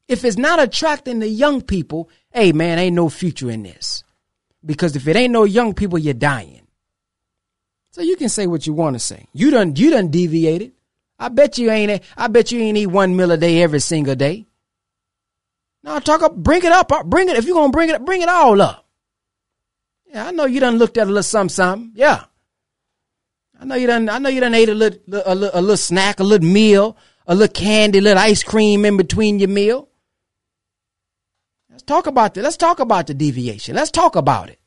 If 0.09 0.25
it's 0.25 0.37
not 0.37 0.59
attracting 0.59 1.19
the 1.19 1.27
young 1.27 1.61
people, 1.61 2.09
hey 2.33 2.51
man, 2.51 2.79
ain't 2.79 2.95
no 2.95 3.09
future 3.09 3.51
in 3.51 3.61
this. 3.61 4.03
Because 4.65 4.95
if 4.95 5.07
it 5.07 5.15
ain't 5.15 5.31
no 5.31 5.43
young 5.43 5.75
people, 5.75 5.99
you're 5.99 6.15
dying. 6.15 6.67
So 7.91 8.01
you 8.01 8.15
can 8.15 8.27
say 8.27 8.47
what 8.47 8.65
you 8.65 8.73
want 8.73 8.95
to 8.95 8.99
say. 8.99 9.27
You 9.33 9.51
done 9.51 9.75
you 9.75 9.91
done 9.91 10.09
deviated. 10.09 10.73
I 11.19 11.29
bet 11.29 11.59
you 11.59 11.69
ain't 11.69 12.03
I 12.17 12.27
bet 12.27 12.51
you 12.51 12.59
ain't 12.59 12.77
eat 12.77 12.87
one 12.87 13.15
meal 13.15 13.31
a 13.31 13.37
day 13.37 13.61
every 13.61 13.79
single 13.79 14.15
day. 14.15 14.47
Now 15.83 15.99
talk 15.99 16.23
up, 16.23 16.35
bring 16.35 16.63
it 16.63 16.71
up, 16.71 16.91
uh, 16.91 17.03
bring 17.03 17.29
it. 17.29 17.37
If 17.37 17.45
you're 17.45 17.55
gonna 17.55 17.71
bring 17.71 17.89
it, 17.89 17.95
up, 17.95 18.05
bring 18.05 18.23
it 18.23 18.29
all 18.29 18.59
up. 18.61 18.87
Yeah, 20.07 20.25
I 20.25 20.31
know 20.31 20.45
you 20.45 20.59
done 20.59 20.79
looked 20.79 20.97
at 20.97 21.03
a 21.03 21.05
little 21.05 21.21
something, 21.21 21.53
something. 21.53 21.91
Yeah, 21.93 22.23
I 23.59 23.65
know 23.65 23.75
you 23.75 23.85
done. 23.85 24.09
I 24.09 24.17
know 24.17 24.29
you 24.29 24.39
done 24.39 24.55
ate 24.55 24.69
a 24.69 24.73
little, 24.73 24.99
a 25.25 25.35
little, 25.35 25.59
a 25.59 25.61
little 25.61 25.77
snack, 25.77 26.19
a 26.19 26.23
little 26.23 26.47
meal, 26.47 26.97
a 27.27 27.35
little 27.35 27.53
candy, 27.53 27.99
a 27.99 28.01
little 28.01 28.23
ice 28.23 28.41
cream 28.41 28.85
in 28.85 28.97
between 28.97 29.37
your 29.37 29.49
meal. 29.49 29.88
Let's 31.79 31.87
talk 31.87 32.07
about 32.07 32.33
the. 32.33 32.41
Let's 32.41 32.57
talk 32.57 32.81
about 32.81 33.07
the 33.07 33.13
deviation. 33.13 33.73
Let's 33.73 33.89
talk 33.89 34.17
about 34.17 34.49
it. 34.49 34.59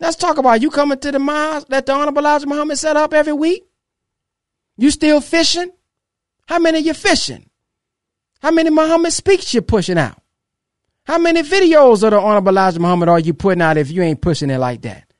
Let's 0.00 0.16
talk 0.16 0.38
about 0.38 0.62
you 0.62 0.70
coming 0.70 0.98
to 1.00 1.12
the 1.12 1.18
mosque 1.18 1.68
that 1.68 1.84
the 1.84 1.92
Honorable 1.92 2.20
Elijah 2.20 2.46
Muhammad 2.46 2.78
set 2.78 2.96
up 2.96 3.12
every 3.12 3.34
week. 3.34 3.66
You 4.78 4.90
still 4.90 5.20
fishing? 5.20 5.70
How 6.46 6.58
many 6.58 6.78
you 6.78 6.94
fishing? 6.94 7.50
How 8.40 8.50
many 8.52 8.70
Muhammad 8.70 9.12
speaks 9.12 9.52
you 9.52 9.60
pushing 9.60 9.98
out? 9.98 10.18
How 11.04 11.18
many 11.18 11.42
videos 11.42 12.02
of 12.02 12.12
the 12.12 12.18
Honorable 12.18 12.52
Elijah 12.52 12.80
Muhammad 12.80 13.10
are 13.10 13.20
you 13.20 13.34
putting 13.34 13.60
out 13.60 13.76
if 13.76 13.90
you 13.90 14.00
ain't 14.00 14.22
pushing 14.22 14.48
it 14.48 14.56
like 14.56 14.80
that? 14.82 15.12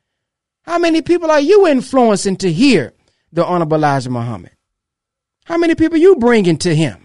How 0.62 0.78
many 0.78 1.02
people 1.02 1.30
are 1.30 1.38
you 1.40 1.66
influencing 1.66 2.36
to 2.36 2.50
hear 2.50 2.94
the 3.30 3.44
Honorable 3.44 3.76
Elijah 3.76 4.08
Muhammad? 4.08 4.52
How 5.44 5.58
many 5.58 5.74
people 5.74 5.98
you 5.98 6.16
bringing 6.16 6.56
to 6.58 6.74
him? 6.74 6.99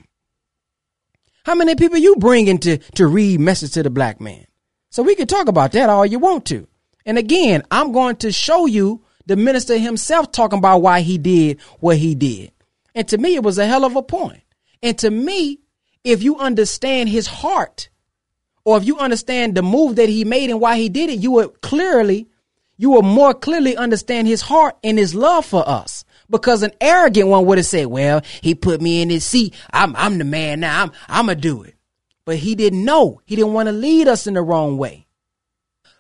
How 1.45 1.53
many 1.53 1.75
people 1.75 1.99
you 1.99 2.15
bringing 2.15 2.57
to, 2.59 2.79
to 2.95 3.05
read 3.05 3.39
message 3.39 3.73
to 3.73 3.83
the 3.83 3.91
black 3.91 4.19
man? 4.19 4.45
So 4.89 5.03
we 5.03 5.13
can 5.13 5.27
talk 5.27 5.47
about 5.47 5.73
that 5.73 5.89
all 5.91 6.03
you 6.03 6.17
want 6.17 6.45
to. 6.47 6.67
And 7.05 7.19
again, 7.19 7.61
I'm 7.69 7.91
going 7.91 8.15
to 8.17 8.31
show 8.31 8.65
you 8.65 9.03
the 9.27 9.35
minister 9.35 9.77
himself 9.77 10.31
talking 10.31 10.57
about 10.57 10.81
why 10.81 11.01
he 11.01 11.19
did 11.19 11.61
what 11.79 11.97
he 11.97 12.15
did. 12.15 12.51
And 12.95 13.07
to 13.09 13.19
me, 13.19 13.35
it 13.35 13.43
was 13.43 13.59
a 13.59 13.67
hell 13.67 13.85
of 13.85 13.95
a 13.95 14.01
point. 14.01 14.41
And 14.81 14.97
to 14.99 15.11
me, 15.11 15.59
if 16.03 16.23
you 16.23 16.37
understand 16.37 17.09
his 17.09 17.27
heart 17.27 17.89
or 18.63 18.77
if 18.77 18.85
you 18.85 18.97
understand 18.97 19.53
the 19.53 19.61
move 19.61 19.97
that 19.97 20.09
he 20.09 20.25
made 20.25 20.49
and 20.49 20.59
why 20.59 20.77
he 20.77 20.89
did 20.89 21.11
it, 21.11 21.19
you 21.19 21.29
would 21.33 21.61
clearly, 21.61 22.27
you 22.75 22.89
will 22.89 23.03
more 23.03 23.35
clearly 23.35 23.77
understand 23.77 24.27
his 24.27 24.41
heart 24.41 24.77
and 24.83 24.97
his 24.97 25.13
love 25.13 25.45
for 25.45 25.67
us. 25.69 26.04
Because 26.29 26.63
an 26.63 26.71
arrogant 26.81 27.27
one 27.27 27.45
would 27.45 27.57
have 27.57 27.65
said, 27.65 27.87
well, 27.87 28.21
he 28.41 28.55
put 28.55 28.81
me 28.81 29.01
in 29.01 29.09
his 29.09 29.25
seat. 29.25 29.53
I'm, 29.71 29.95
I'm 29.95 30.17
the 30.17 30.23
man 30.23 30.59
now. 30.61 30.83
I'm, 30.83 30.91
I'm 31.07 31.25
going 31.25 31.37
to 31.37 31.41
do 31.41 31.63
it. 31.63 31.75
But 32.25 32.37
he 32.37 32.55
didn't 32.55 32.83
know. 32.83 33.21
He 33.25 33.35
didn't 33.35 33.53
want 33.53 33.67
to 33.67 33.73
lead 33.73 34.07
us 34.07 34.25
in 34.27 34.33
the 34.33 34.41
wrong 34.41 34.77
way. 34.77 35.05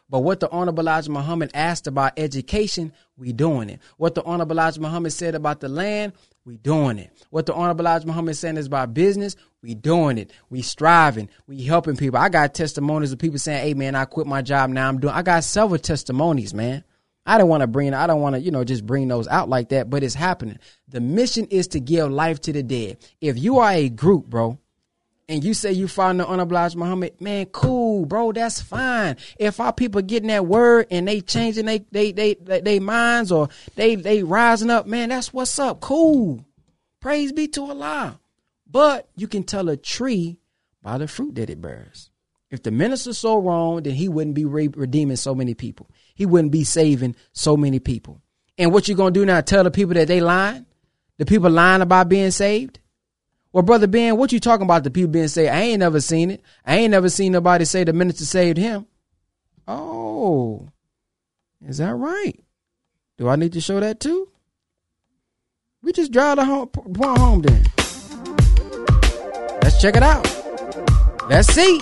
But 0.09 0.19
what 0.19 0.39
the 0.39 0.49
Honorable 0.51 0.81
Elijah 0.81 1.11
Muhammad 1.11 1.51
asked 1.53 1.87
about 1.87 2.13
education, 2.17 2.93
we 3.17 3.33
doing 3.33 3.69
it. 3.69 3.79
What 3.97 4.13
the 4.13 4.23
Honorable 4.23 4.53
Elijah 4.53 4.79
Muhammad 4.81 5.13
said 5.13 5.33
about 5.33 5.61
the 5.61 5.69
land, 5.69 6.13
we 6.45 6.57
doing 6.57 6.99
it. 6.99 7.11
What 7.31 7.47
the 7.47 7.55
Honorable 7.55 7.81
Elijah 7.85 8.05
Muhammad 8.05 8.37
said 8.37 8.57
is 8.57 8.67
about 8.67 8.93
business, 8.93 9.35
we 9.63 9.73
doing 9.73 10.19
it. 10.19 10.31
We 10.49 10.61
striving. 10.61 11.27
We 11.47 11.63
helping 11.63 11.97
people. 11.97 12.19
I 12.19 12.29
got 12.29 12.53
testimonies 12.53 13.11
of 13.11 13.17
people 13.17 13.39
saying, 13.39 13.63
"Hey, 13.63 13.73
man, 13.73 13.95
I 13.95 14.05
quit 14.05 14.27
my 14.27 14.43
job. 14.43 14.69
Now 14.69 14.87
I'm 14.87 14.99
doing." 14.99 15.13
I 15.13 15.23
got 15.23 15.43
several 15.43 15.79
testimonies, 15.79 16.53
man. 16.53 16.83
I 17.25 17.37
don't 17.37 17.49
want 17.49 17.61
to 17.61 17.67
bring. 17.67 17.93
I 17.93 18.07
don't 18.07 18.21
want 18.21 18.35
to, 18.35 18.41
you 18.41 18.51
know, 18.51 18.63
just 18.63 18.85
bring 18.85 19.07
those 19.07 19.27
out 19.27 19.49
like 19.49 19.69
that. 19.69 19.89
But 19.89 20.03
it's 20.03 20.13
happening. 20.13 20.59
The 20.87 21.01
mission 21.01 21.45
is 21.45 21.67
to 21.69 21.79
give 21.79 22.11
life 22.11 22.39
to 22.41 22.53
the 22.53 22.63
dead. 22.63 22.97
If 23.19 23.37
you 23.39 23.59
are 23.59 23.71
a 23.71 23.89
group, 23.89 24.27
bro, 24.27 24.59
and 25.27 25.43
you 25.43 25.53
say 25.53 25.71
you 25.71 25.87
found 25.87 26.19
the 26.19 26.25
Honorable 26.25 26.55
Elijah 26.55 26.77
Muhammad, 26.77 27.19
man, 27.19 27.47
cool, 27.47 28.05
bro, 28.05 28.31
that's 28.31 28.61
fine. 28.61 29.17
If 29.39 29.59
our 29.59 29.73
people 29.73 30.01
getting 30.03 30.27
that 30.27 30.45
word 30.45 30.87
and 30.91 31.07
they 31.07 31.21
changing 31.21 31.65
they 31.65 31.79
they 31.91 32.11
they 32.11 32.35
they, 32.35 32.61
they 32.61 32.79
minds 32.79 33.31
or 33.31 33.49
they 33.75 33.95
they 33.95 34.21
rising 34.21 34.69
up, 34.69 34.85
man, 34.85 35.09
that's 35.09 35.33
what's 35.33 35.57
up. 35.57 35.81
Cool. 35.81 36.45
Praise 36.99 37.31
be 37.31 37.47
to 37.49 37.63
Allah. 37.63 38.19
But 38.69 39.09
you 39.15 39.27
can 39.27 39.43
tell 39.43 39.69
a 39.69 39.77
tree 39.77 40.37
by 40.81 40.97
the 40.97 41.07
fruit 41.07 41.35
that 41.35 41.49
it 41.49 41.61
bears. 41.61 42.11
If 42.51 42.61
the 42.63 42.71
minister's 42.71 43.17
so 43.17 43.39
wrong, 43.39 43.83
then 43.83 43.93
he 43.93 44.07
wouldn't 44.07 44.35
be 44.35 44.45
re- 44.45 44.67
redeeming 44.67 45.17
so 45.17 45.33
many 45.33 45.55
people. 45.55 45.89
He 46.15 46.25
wouldn't 46.25 46.51
be 46.51 46.63
saving 46.63 47.15
so 47.33 47.55
many 47.55 47.79
people. 47.79 48.21
And 48.57 48.73
what 48.73 48.87
you 48.87 48.95
gonna 48.95 49.11
do 49.11 49.25
now? 49.25 49.41
Tell 49.41 49.63
the 49.63 49.71
people 49.71 49.93
that 49.95 50.07
they 50.07 50.21
lying? 50.21 50.65
The 51.17 51.25
people 51.25 51.49
lying 51.49 51.81
about 51.81 52.09
being 52.09 52.31
saved? 52.31 52.79
Well, 53.51 53.63
brother 53.63 53.87
Ben, 53.87 54.17
what 54.17 54.31
you 54.31 54.39
talking 54.39 54.65
about? 54.65 54.83
The 54.83 54.91
people 54.91 55.11
being 55.11 55.27
saved? 55.27 55.51
I 55.51 55.61
ain't 55.61 55.79
never 55.79 56.01
seen 56.01 56.31
it. 56.31 56.41
I 56.65 56.77
ain't 56.77 56.91
never 56.91 57.09
seen 57.09 57.33
nobody 57.33 57.65
say 57.65 57.83
the 57.83 57.93
minister 57.93 58.25
saved 58.25 58.57
him. 58.57 58.85
Oh, 59.67 60.69
is 61.65 61.77
that 61.77 61.93
right? 61.93 62.39
Do 63.17 63.29
I 63.29 63.35
need 63.35 63.53
to 63.53 63.61
show 63.61 63.79
that 63.79 63.99
too? 63.99 64.29
We 65.81 65.91
just 65.93 66.11
drive 66.11 66.37
the 66.37 66.45
home, 66.45 66.67
point 66.67 67.17
home 67.17 67.41
then. 67.41 67.63
Let's 69.61 69.81
check 69.81 69.95
it 69.95 70.03
out. 70.03 70.25
Let's 71.29 71.47
see. 71.47 71.81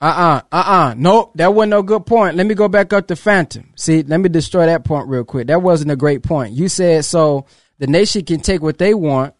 Uh-uh, 0.00 0.42
uh-uh. 0.52 0.94
Nope, 0.96 1.32
that 1.36 1.54
wasn't 1.54 1.70
no 1.70 1.82
good 1.82 2.04
point. 2.04 2.36
Let 2.36 2.46
me 2.46 2.54
go 2.54 2.68
back 2.68 2.92
up 2.92 3.06
to 3.08 3.16
Phantom. 3.16 3.72
See, 3.76 4.02
let 4.02 4.20
me 4.20 4.28
destroy 4.28 4.66
that 4.66 4.84
point 4.84 5.08
real 5.08 5.24
quick. 5.24 5.46
That 5.46 5.62
wasn't 5.62 5.90
a 5.90 5.96
great 5.96 6.22
point. 6.22 6.52
You 6.52 6.68
said 6.68 7.04
so 7.04 7.46
the 7.78 7.86
nation 7.86 8.24
can 8.24 8.40
take 8.40 8.60
what 8.60 8.78
they 8.78 8.92
want 8.92 9.34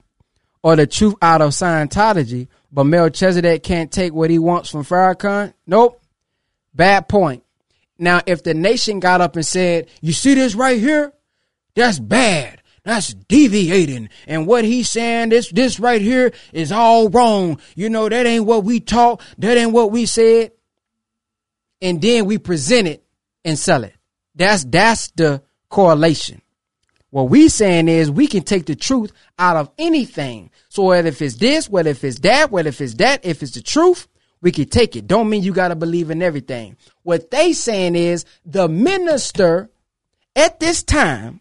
or 0.62 0.74
the 0.76 0.86
truth 0.86 1.14
out 1.20 1.42
of 1.42 1.50
Scientology, 1.50 2.48
but 2.72 2.84
Melchizedek 2.84 3.62
can't 3.62 3.92
take 3.92 4.14
what 4.14 4.30
he 4.30 4.38
wants 4.38 4.70
from 4.70 4.82
Farrakhan? 4.82 5.52
Nope. 5.66 6.00
Bad 6.74 7.08
point. 7.08 7.42
Now, 7.98 8.20
if 8.26 8.42
the 8.42 8.54
nation 8.54 9.00
got 9.00 9.20
up 9.20 9.36
and 9.36 9.46
said, 9.46 9.88
you 10.00 10.12
see 10.12 10.34
this 10.34 10.54
right 10.54 10.78
here? 10.78 11.12
That's 11.74 11.98
bad. 11.98 12.62
That's 12.86 13.14
deviating. 13.14 14.10
And 14.28 14.46
what 14.46 14.64
he's 14.64 14.88
saying, 14.88 15.30
this, 15.30 15.50
this 15.50 15.80
right 15.80 16.00
here 16.00 16.32
is 16.52 16.70
all 16.70 17.08
wrong. 17.08 17.60
You 17.74 17.90
know, 17.90 18.08
that 18.08 18.26
ain't 18.26 18.46
what 18.46 18.62
we 18.62 18.78
taught. 18.78 19.20
That 19.38 19.58
ain't 19.58 19.72
what 19.72 19.90
we 19.90 20.06
said. 20.06 20.52
And 21.82 22.00
then 22.00 22.26
we 22.26 22.38
present 22.38 22.86
it 22.86 23.04
and 23.44 23.58
sell 23.58 23.82
it. 23.82 23.92
That's, 24.36 24.62
that's 24.62 25.08
the 25.16 25.42
correlation. 25.68 26.42
What 27.10 27.24
we 27.24 27.48
saying 27.48 27.88
is 27.88 28.08
we 28.08 28.28
can 28.28 28.44
take 28.44 28.66
the 28.66 28.76
truth 28.76 29.10
out 29.36 29.56
of 29.56 29.68
anything. 29.78 30.50
So 30.68 30.84
whether 30.84 31.08
if 31.08 31.20
it's 31.20 31.34
this, 31.34 31.68
whether 31.68 31.90
if 31.90 32.04
it's 32.04 32.20
that, 32.20 32.52
whether 32.52 32.68
if 32.68 32.80
it's 32.80 32.94
that, 32.94 33.24
if 33.24 33.42
it's 33.42 33.54
the 33.54 33.62
truth, 33.62 34.06
we 34.40 34.52
can 34.52 34.66
take 34.66 34.94
it. 34.94 35.08
Don't 35.08 35.28
mean 35.28 35.42
you 35.42 35.52
got 35.52 35.68
to 35.68 35.74
believe 35.74 36.12
in 36.12 36.22
everything. 36.22 36.76
What 37.02 37.32
they 37.32 37.52
saying 37.52 37.96
is 37.96 38.24
the 38.44 38.68
minister 38.68 39.70
at 40.36 40.60
this 40.60 40.84
time 40.84 41.40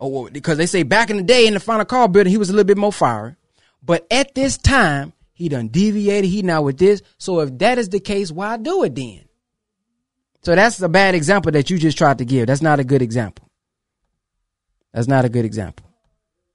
or 0.00 0.26
oh, 0.26 0.30
because 0.30 0.56
they 0.56 0.66
say 0.66 0.82
back 0.82 1.10
in 1.10 1.18
the 1.18 1.22
day 1.22 1.46
in 1.46 1.54
the 1.54 1.60
final 1.60 1.84
call 1.84 2.08
building, 2.08 2.30
he 2.30 2.38
was 2.38 2.48
a 2.48 2.52
little 2.52 2.66
bit 2.66 2.78
more 2.78 2.92
fire. 2.92 3.36
But 3.82 4.06
at 4.10 4.34
this 4.34 4.56
time, 4.56 5.12
he 5.32 5.48
done 5.48 5.68
deviated. 5.68 6.28
He 6.28 6.42
now 6.42 6.62
with 6.62 6.78
this. 6.78 7.02
So 7.18 7.40
if 7.40 7.56
that 7.58 7.78
is 7.78 7.90
the 7.90 8.00
case, 8.00 8.32
why 8.32 8.56
do 8.56 8.82
it 8.84 8.94
then? 8.94 9.24
So 10.42 10.54
that's 10.54 10.80
a 10.80 10.88
bad 10.88 11.14
example 11.14 11.52
that 11.52 11.68
you 11.68 11.78
just 11.78 11.98
tried 11.98 12.18
to 12.18 12.24
give. 12.24 12.46
That's 12.46 12.62
not 12.62 12.80
a 12.80 12.84
good 12.84 13.02
example. 13.02 13.46
That's 14.92 15.06
not 15.06 15.26
a 15.26 15.28
good 15.28 15.44
example. 15.44 15.86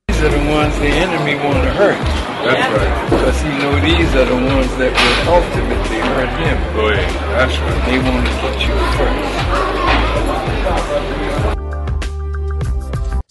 These 0.07 0.21
are 0.21 0.29
the 0.29 0.37
ones 0.51 0.77
the 0.79 0.87
enemy 0.87 1.35
want 1.35 1.63
to 1.63 1.69
hurt. 1.71 1.97
That's 2.45 2.77
right. 2.77 3.09
Because 3.09 3.41
he 3.41 3.49
know 3.49 3.79
these 3.81 4.15
are 4.15 4.25
the 4.25 4.55
ones 4.55 4.75
that 4.77 4.91
will 4.91 5.33
ultimately 5.35 5.99
hurt 5.99 6.29
him. 6.41 6.75
Go 6.75 6.89
ahead. 6.89 7.13
That's 7.31 7.57
right. 7.59 7.85
They 7.85 7.97
want 7.99 8.25
to 8.25 8.31
get 8.41 8.67
you 8.67 8.73
first. 8.97 9.84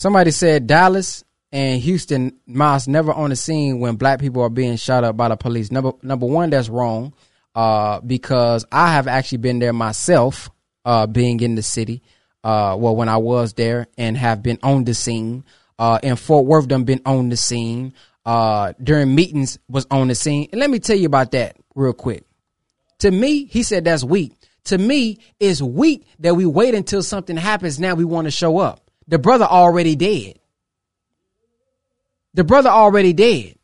Somebody 0.05 0.33
said 0.33 0.67
Dallas 0.67 1.25
and 1.51 1.81
Houston 1.81 2.39
mosques 2.47 2.89
never 2.89 3.11
on 3.11 3.31
the 3.31 3.37
scene 3.37 3.81
when 3.81 3.97
black 3.97 4.21
people 4.21 4.43
are 4.43 4.51
being 4.51 4.77
shot 4.77 5.03
up 5.03 5.17
by 5.17 5.31
the 5.31 5.37
police. 5.39 5.73
Number 5.73 5.93
number 6.03 6.27
one, 6.27 6.51
that's 6.51 6.69
wrong. 6.69 7.15
Uh, 7.55 8.03
because 8.03 8.67
I 8.71 8.93
have 8.93 9.09
actually 9.09 9.39
been 9.39 9.61
there 9.61 9.73
myself, 9.73 10.51
uh, 10.85 11.07
being 11.07 11.41
in 11.41 11.55
the 11.55 11.63
city. 11.63 12.03
Uh, 12.43 12.77
well, 12.79 12.95
when 12.95 13.09
I 13.09 13.17
was 13.17 13.55
there 13.55 13.87
and 13.97 14.15
have 14.15 14.43
been 14.43 14.59
on 14.63 14.85
the 14.85 14.93
scene. 14.93 15.43
Uh, 15.79 15.99
in 16.03 16.17
Fort 16.17 16.45
Worth, 16.45 16.69
done 16.69 16.85
been 16.85 17.01
on 17.07 17.31
the 17.31 17.39
scene. 17.39 17.95
Uh, 18.27 18.75
during 18.83 19.15
meetings 19.15 19.59
was 19.71 19.87
on 19.91 20.09
the 20.09 20.15
scene. 20.15 20.51
And 20.53 20.61
let 20.61 20.69
me 20.69 20.81
tell 20.81 20.99
you 20.99 21.07
about 21.07 21.31
that 21.31 21.57
real 21.75 21.95
quick. 21.95 22.27
To 22.99 23.11
me, 23.11 23.47
he 23.47 23.63
said 23.63 23.87
that's 23.87 24.05
weak. 24.05 24.35
To 24.65 24.77
me, 24.77 25.21
it's 25.41 25.63
weak 25.63 26.07
that 26.19 26.37
we 26.37 26.45
wait 26.45 26.75
until 26.75 27.03
something 27.03 27.39
happens. 27.39 27.81
Now 27.81 27.95
we 27.95 28.05
want 28.05 28.27
to 28.27 28.31
show 28.31 28.59
up. 28.59 28.84
The 29.09 29.19
brother 29.19 29.45
already 29.45 29.97
dead. 29.97 30.39
The 32.35 32.45
brother 32.45 32.71
already 32.71 33.13
dead. 33.13 33.57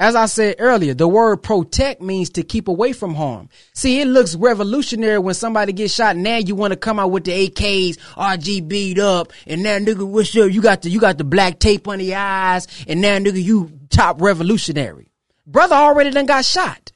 As 0.00 0.14
I 0.14 0.24
said 0.26 0.56
earlier, 0.58 0.94
the 0.94 1.06
word 1.06 1.42
protect 1.42 2.00
means 2.00 2.30
to 2.30 2.42
keep 2.42 2.68
away 2.68 2.94
from 2.94 3.14
harm. 3.14 3.50
See, 3.74 4.00
it 4.00 4.06
looks 4.06 4.34
revolutionary 4.34 5.18
when 5.18 5.34
somebody 5.34 5.74
gets 5.74 5.92
shot. 5.92 6.14
And 6.14 6.24
now 6.24 6.38
you 6.38 6.54
want 6.54 6.72
to 6.72 6.78
come 6.78 6.98
out 6.98 7.10
with 7.10 7.24
the 7.24 7.50
AKs, 7.50 7.98
RGB'd 8.14 8.98
up, 8.98 9.34
and 9.46 9.62
now 9.62 9.78
nigga, 9.78 10.06
what's 10.06 10.34
up? 10.38 10.50
You 10.50 10.62
got 10.62 10.80
the 10.80 10.88
you 10.88 11.00
got 11.00 11.18
the 11.18 11.24
black 11.24 11.58
tape 11.58 11.86
on 11.86 11.98
the 11.98 12.14
eyes, 12.14 12.66
and 12.88 13.02
now 13.02 13.18
nigga, 13.18 13.42
you 13.42 13.78
top 13.90 14.22
revolutionary. 14.22 15.10
Brother 15.46 15.74
already 15.74 16.10
done 16.10 16.24
got 16.24 16.46
shot. 16.46 16.92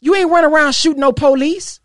You 0.00 0.16
ain't 0.16 0.30
run 0.30 0.44
around 0.44 0.74
shooting 0.74 1.00
no 1.00 1.12
police. 1.12 1.78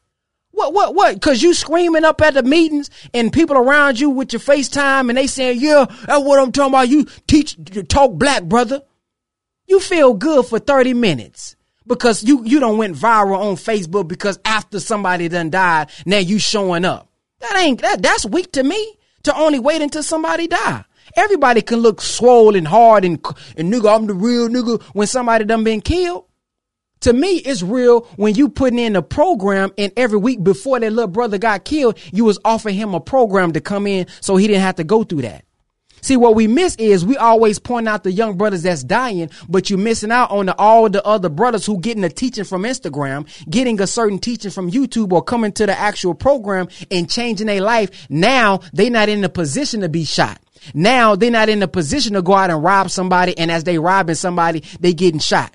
What, 0.54 0.72
what, 0.72 0.94
what? 0.94 1.20
Cause 1.20 1.42
you 1.42 1.56
screaming 1.56 2.06
up 2.06 2.22
at 2.22 2.36
the 2.36 2.44
meetings 2.44 2.92
and 3.12 3.34
people 3.34 3.58
around 3.58 4.00
you 4.00 4.12
with 4.12 4.34
your 4.34 4.40
FaceTime 4.40 5.10
and 5.10 5.18
they 5.18 5.26
saying, 5.26 5.60
yeah, 5.60 5.86
that's 6.06 6.24
what 6.24 6.38
I'm 6.38 6.52
talking 6.52 6.74
about. 6.74 6.90
You 6.90 7.08
teach, 7.26 7.58
you 7.74 7.82
talk 7.82 8.14
black, 8.14 8.44
brother. 8.44 8.84
You 9.66 9.80
feel 9.80 10.14
good 10.14 10.46
for 10.46 10.60
30 10.60 10.94
minutes 10.94 11.56
because 11.88 12.24
you, 12.24 12.46
you 12.46 12.60
don't 12.60 12.78
went 12.78 12.96
viral 12.96 13.40
on 13.40 13.56
Facebook 13.56 14.08
because 14.08 14.38
after 14.46 14.80
somebody 14.80 15.28
done 15.28 15.50
died, 15.50 15.90
now 16.06 16.20
you 16.20 16.38
showing 16.38 16.86
up. 16.86 17.10
That 17.40 17.58
ain't, 17.58 17.82
that, 17.82 18.04
that's 18.04 18.24
weak 18.24 18.52
to 18.52 18.62
me 18.62 18.98
to 19.24 19.36
only 19.36 19.58
wait 19.58 19.82
until 19.82 20.04
somebody 20.04 20.46
die. 20.46 20.86
Everybody 21.18 21.64
can 21.64 21.80
look 21.80 22.00
swollen 22.00 22.66
hard 22.66 23.06
and, 23.06 23.26
and 23.58 23.74
nigga, 23.74 23.96
I'm 23.96 24.06
the 24.06 24.14
real 24.14 24.50
nigga 24.50 24.84
when 24.94 25.08
somebody 25.08 25.46
done 25.46 25.64
been 25.64 25.82
killed 25.82 26.26
to 27.04 27.12
me, 27.12 27.36
it's 27.38 27.62
real 27.62 28.02
when 28.16 28.34
you 28.36 28.48
putting 28.48 28.80
in 28.80 28.96
a 28.96 29.02
program 29.02 29.72
and 29.78 29.92
every 29.98 30.18
week 30.18 30.42
before 30.42 30.80
that 30.80 30.92
little 30.92 31.10
brother 31.10 31.38
got 31.38 31.66
killed, 31.66 31.98
you 32.14 32.24
was 32.24 32.40
offering 32.46 32.76
him 32.76 32.94
a 32.94 33.02
program 33.02 33.52
to 33.54 33.62
come 33.62 33.88
in 33.88 34.08
so 34.22 34.38
he 34.38 34.48
didn't 34.48 34.62
have 34.62 34.76
to 34.76 34.86
go 34.86 35.04
through 35.04 35.24
that. 35.24 35.44
See, 36.00 36.16
what 36.16 36.36
we 36.36 36.48
miss 36.48 36.76
is 36.78 37.06
we 37.06 37.18
always 37.18 37.60
point 37.60 37.90
out 37.90 38.04
the 38.04 38.12
young 38.12 38.38
brothers 38.38 38.64
that's 38.64 38.84
dying, 38.84 39.30
but 39.50 39.70
you're 39.70 39.80
missing 39.80 40.12
out 40.12 40.32
on 40.32 40.46
the, 40.46 40.58
all 40.58 40.90
the 40.90 41.06
other 41.06 41.30
brothers 41.30 41.66
who 41.66 41.80
getting 41.80 42.06
a 42.06 42.10
teaching 42.10 42.46
from 42.46 42.64
Instagram, 42.64 43.28
getting 43.50 43.82
a 43.82 43.88
certain 43.88 44.20
teaching 44.20 44.52
from 44.52 44.72
YouTube 44.72 45.12
or 45.12 45.22
coming 45.22 45.52
to 45.54 45.66
the 45.66 45.78
actual 45.78 46.14
program 46.14 46.70
and 46.90 47.10
changing 47.10 47.48
their 47.48 47.62
life. 47.62 48.08
Now 48.10 48.62
they 48.72 48.90
not 48.90 49.10
in 49.10 49.24
a 49.26 49.30
position 49.30 49.82
to 49.82 49.90
be 49.90 50.06
shot. 50.06 50.42
Now 50.74 51.18
they're 51.18 51.32
not 51.32 51.50
in 51.50 51.64
a 51.64 51.68
position 51.68 52.14
to 52.14 52.22
go 52.22 52.34
out 52.34 52.50
and 52.50 52.64
rob 52.64 52.90
somebody. 52.90 53.38
And 53.38 53.52
as 53.52 53.66
they 53.66 53.78
robbing 53.78 54.16
somebody, 54.16 54.64
they 54.80 54.94
getting 54.94 55.20
shot. 55.20 55.54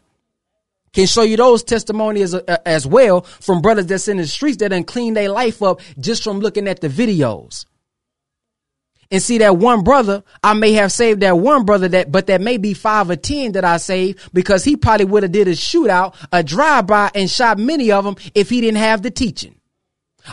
Can 0.92 1.06
show 1.06 1.22
you 1.22 1.36
those 1.36 1.62
testimonies 1.62 2.34
uh, 2.34 2.56
as 2.64 2.86
well 2.86 3.22
from 3.22 3.60
brothers 3.60 3.86
that's 3.86 4.08
in 4.08 4.16
the 4.16 4.26
streets 4.26 4.58
that 4.58 4.70
done 4.70 4.84
clean 4.84 5.14
their 5.14 5.28
life 5.28 5.62
up 5.62 5.80
just 5.98 6.24
from 6.24 6.40
looking 6.40 6.68
at 6.68 6.80
the 6.80 6.88
videos. 6.88 7.66
And 9.10 9.22
see 9.22 9.38
that 9.38 9.56
one 9.56 9.84
brother, 9.84 10.22
I 10.42 10.52
may 10.52 10.72
have 10.72 10.92
saved 10.92 11.20
that 11.20 11.38
one 11.38 11.64
brother 11.64 11.88
that, 11.88 12.12
but 12.12 12.26
that 12.26 12.42
may 12.42 12.58
be 12.58 12.74
five 12.74 13.08
or 13.08 13.16
10 13.16 13.52
that 13.52 13.64
I 13.64 13.78
saved 13.78 14.34
because 14.34 14.64
he 14.64 14.76
probably 14.76 15.06
would 15.06 15.22
have 15.22 15.32
did 15.32 15.48
a 15.48 15.52
shootout, 15.52 16.14
a 16.30 16.42
drive-by 16.42 17.12
and 17.14 17.30
shot 17.30 17.58
many 17.58 17.90
of 17.90 18.04
them 18.04 18.16
if 18.34 18.50
he 18.50 18.60
didn't 18.60 18.78
have 18.78 19.00
the 19.00 19.10
teaching. 19.10 19.57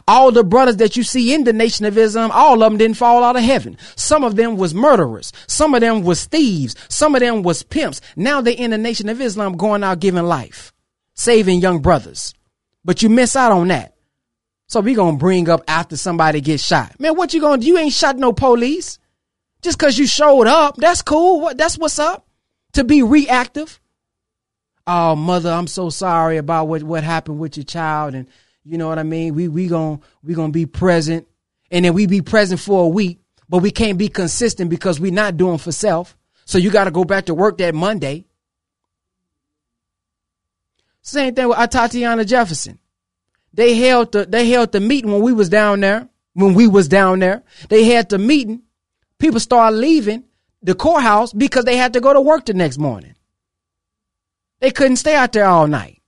All 0.07 0.31
the 0.31 0.43
brothers 0.43 0.77
that 0.77 0.95
you 0.95 1.03
see 1.03 1.33
in 1.33 1.43
the 1.43 1.53
Nation 1.53 1.85
of 1.85 1.97
Islam, 1.97 2.31
all 2.33 2.61
of 2.61 2.71
them 2.71 2.77
didn't 2.77 2.97
fall 2.97 3.23
out 3.23 3.35
of 3.35 3.43
heaven. 3.43 3.77
Some 3.95 4.23
of 4.23 4.35
them 4.35 4.57
was 4.57 4.73
murderers. 4.73 5.31
Some 5.47 5.73
of 5.73 5.81
them 5.81 6.03
was 6.03 6.25
thieves. 6.25 6.75
Some 6.89 7.15
of 7.15 7.21
them 7.21 7.43
was 7.43 7.63
pimps. 7.63 8.01
Now 8.15 8.41
they're 8.41 8.53
in 8.55 8.71
the 8.71 8.77
Nation 8.77 9.09
of 9.09 9.21
Islam 9.21 9.57
going 9.57 9.83
out 9.83 9.99
giving 9.99 10.25
life, 10.25 10.73
saving 11.13 11.61
young 11.61 11.79
brothers. 11.79 12.33
But 12.83 13.01
you 13.01 13.09
miss 13.09 13.35
out 13.35 13.51
on 13.51 13.67
that. 13.69 13.95
So 14.67 14.79
we 14.81 14.93
gonna 14.93 15.17
bring 15.17 15.49
up 15.49 15.63
after 15.67 15.95
somebody 15.95 16.41
gets 16.41 16.65
shot. 16.65 16.99
Man, 16.99 17.15
what 17.15 17.33
you 17.33 17.41
gonna 17.41 17.61
do? 17.61 17.67
You 17.67 17.77
ain't 17.77 17.93
shot 17.93 18.17
no 18.17 18.33
police. 18.33 18.99
Just 19.61 19.79
cause 19.79 19.97
you 19.97 20.07
showed 20.07 20.47
up, 20.47 20.75
that's 20.77 21.01
cool. 21.01 21.41
What 21.41 21.57
That's 21.57 21.77
what's 21.77 21.99
up. 21.99 22.27
To 22.73 22.83
be 22.83 23.01
reactive. 23.03 23.79
Oh, 24.87 25.15
mother, 25.15 25.49
I'm 25.49 25.67
so 25.67 25.89
sorry 25.89 26.37
about 26.37 26.67
what, 26.67 26.83
what 26.83 27.03
happened 27.03 27.39
with 27.39 27.57
your 27.57 27.63
child 27.63 28.13
and 28.13 28.27
you 28.65 28.77
know 28.77 28.87
what 28.87 28.99
I 28.99 29.03
mean? 29.03 29.35
We 29.35 29.47
we 29.47 29.67
going 29.67 30.01
we 30.23 30.33
going 30.33 30.49
to 30.49 30.53
be 30.53 30.65
present 30.65 31.27
and 31.71 31.85
then 31.85 31.93
we 31.93 32.07
be 32.07 32.21
present 32.21 32.59
for 32.59 32.83
a 32.83 32.87
week, 32.87 33.19
but 33.47 33.59
we 33.59 33.71
can't 33.71 33.97
be 33.97 34.09
consistent 34.09 34.69
because 34.69 34.99
we're 34.99 35.11
not 35.11 35.37
doing 35.37 35.59
for 35.59 35.71
self. 35.71 36.17
So 36.45 36.57
you 36.57 36.71
got 36.71 36.85
to 36.85 36.91
go 36.91 37.03
back 37.03 37.25
to 37.25 37.33
work 37.33 37.59
that 37.59 37.75
Monday. 37.75 38.25
Same 41.01 41.35
thing 41.35 41.47
with 41.47 41.57
uh, 41.57 41.67
Tatiana 41.67 42.25
Jefferson. 42.25 42.79
They 43.53 43.75
held 43.75 44.11
the 44.11 44.25
they 44.25 44.49
held 44.49 44.71
the 44.71 44.79
meeting 44.79 45.11
when 45.11 45.21
we 45.21 45.31
was 45.31 45.49
down 45.49 45.79
there. 45.79 46.09
When 46.33 46.53
we 46.53 46.67
was 46.67 46.89
down 46.89 47.19
there, 47.19 47.43
they 47.69 47.85
had 47.85 48.09
the 48.09 48.17
meeting. 48.17 48.63
People 49.19 49.39
started 49.39 49.77
leaving 49.77 50.25
the 50.61 50.75
courthouse 50.75 51.31
because 51.31 51.63
they 51.63 51.77
had 51.77 51.93
to 51.93 52.01
go 52.01 52.11
to 52.11 52.19
work 52.19 52.45
the 52.45 52.53
next 52.53 52.77
morning. 52.77 53.15
They 54.59 54.71
couldn't 54.71 54.97
stay 54.97 55.15
out 55.15 55.31
there 55.31 55.45
all 55.45 55.67
night. 55.67 56.01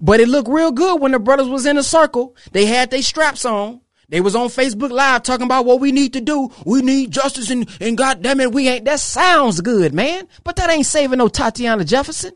But 0.00 0.20
it 0.20 0.28
looked 0.28 0.48
real 0.48 0.72
good 0.72 1.00
when 1.00 1.12
the 1.12 1.18
brothers 1.18 1.48
was 1.48 1.66
in 1.66 1.78
a 1.78 1.82
circle. 1.82 2.36
They 2.52 2.66
had 2.66 2.90
their 2.90 3.02
straps 3.02 3.44
on. 3.44 3.80
They 4.08 4.20
was 4.20 4.36
on 4.36 4.48
Facebook 4.48 4.90
Live 4.90 5.22
talking 5.22 5.46
about 5.46 5.64
what 5.64 5.80
we 5.80 5.90
need 5.90 6.12
to 6.12 6.20
do. 6.20 6.50
We 6.64 6.82
need 6.82 7.10
justice 7.10 7.50
and, 7.50 7.68
and 7.80 7.98
God 7.98 8.22
damn 8.22 8.40
it, 8.40 8.52
we 8.52 8.68
ain't. 8.68 8.84
That 8.84 9.00
sounds 9.00 9.60
good, 9.60 9.92
man. 9.92 10.28
But 10.44 10.56
that 10.56 10.70
ain't 10.70 10.86
saving 10.86 11.18
no 11.18 11.28
Tatiana 11.28 11.84
Jefferson. 11.84 12.32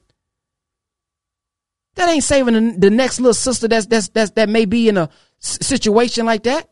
That 1.94 2.08
ain't 2.08 2.24
saving 2.24 2.80
the, 2.80 2.90
next 2.90 3.20
little 3.20 3.34
sister 3.34 3.68
that's, 3.68 3.86
that's, 3.86 4.08
that's, 4.08 4.30
that 4.32 4.48
may 4.48 4.64
be 4.64 4.88
in 4.88 4.96
a 4.96 5.10
situation 5.38 6.26
like 6.26 6.44
that. 6.44 6.70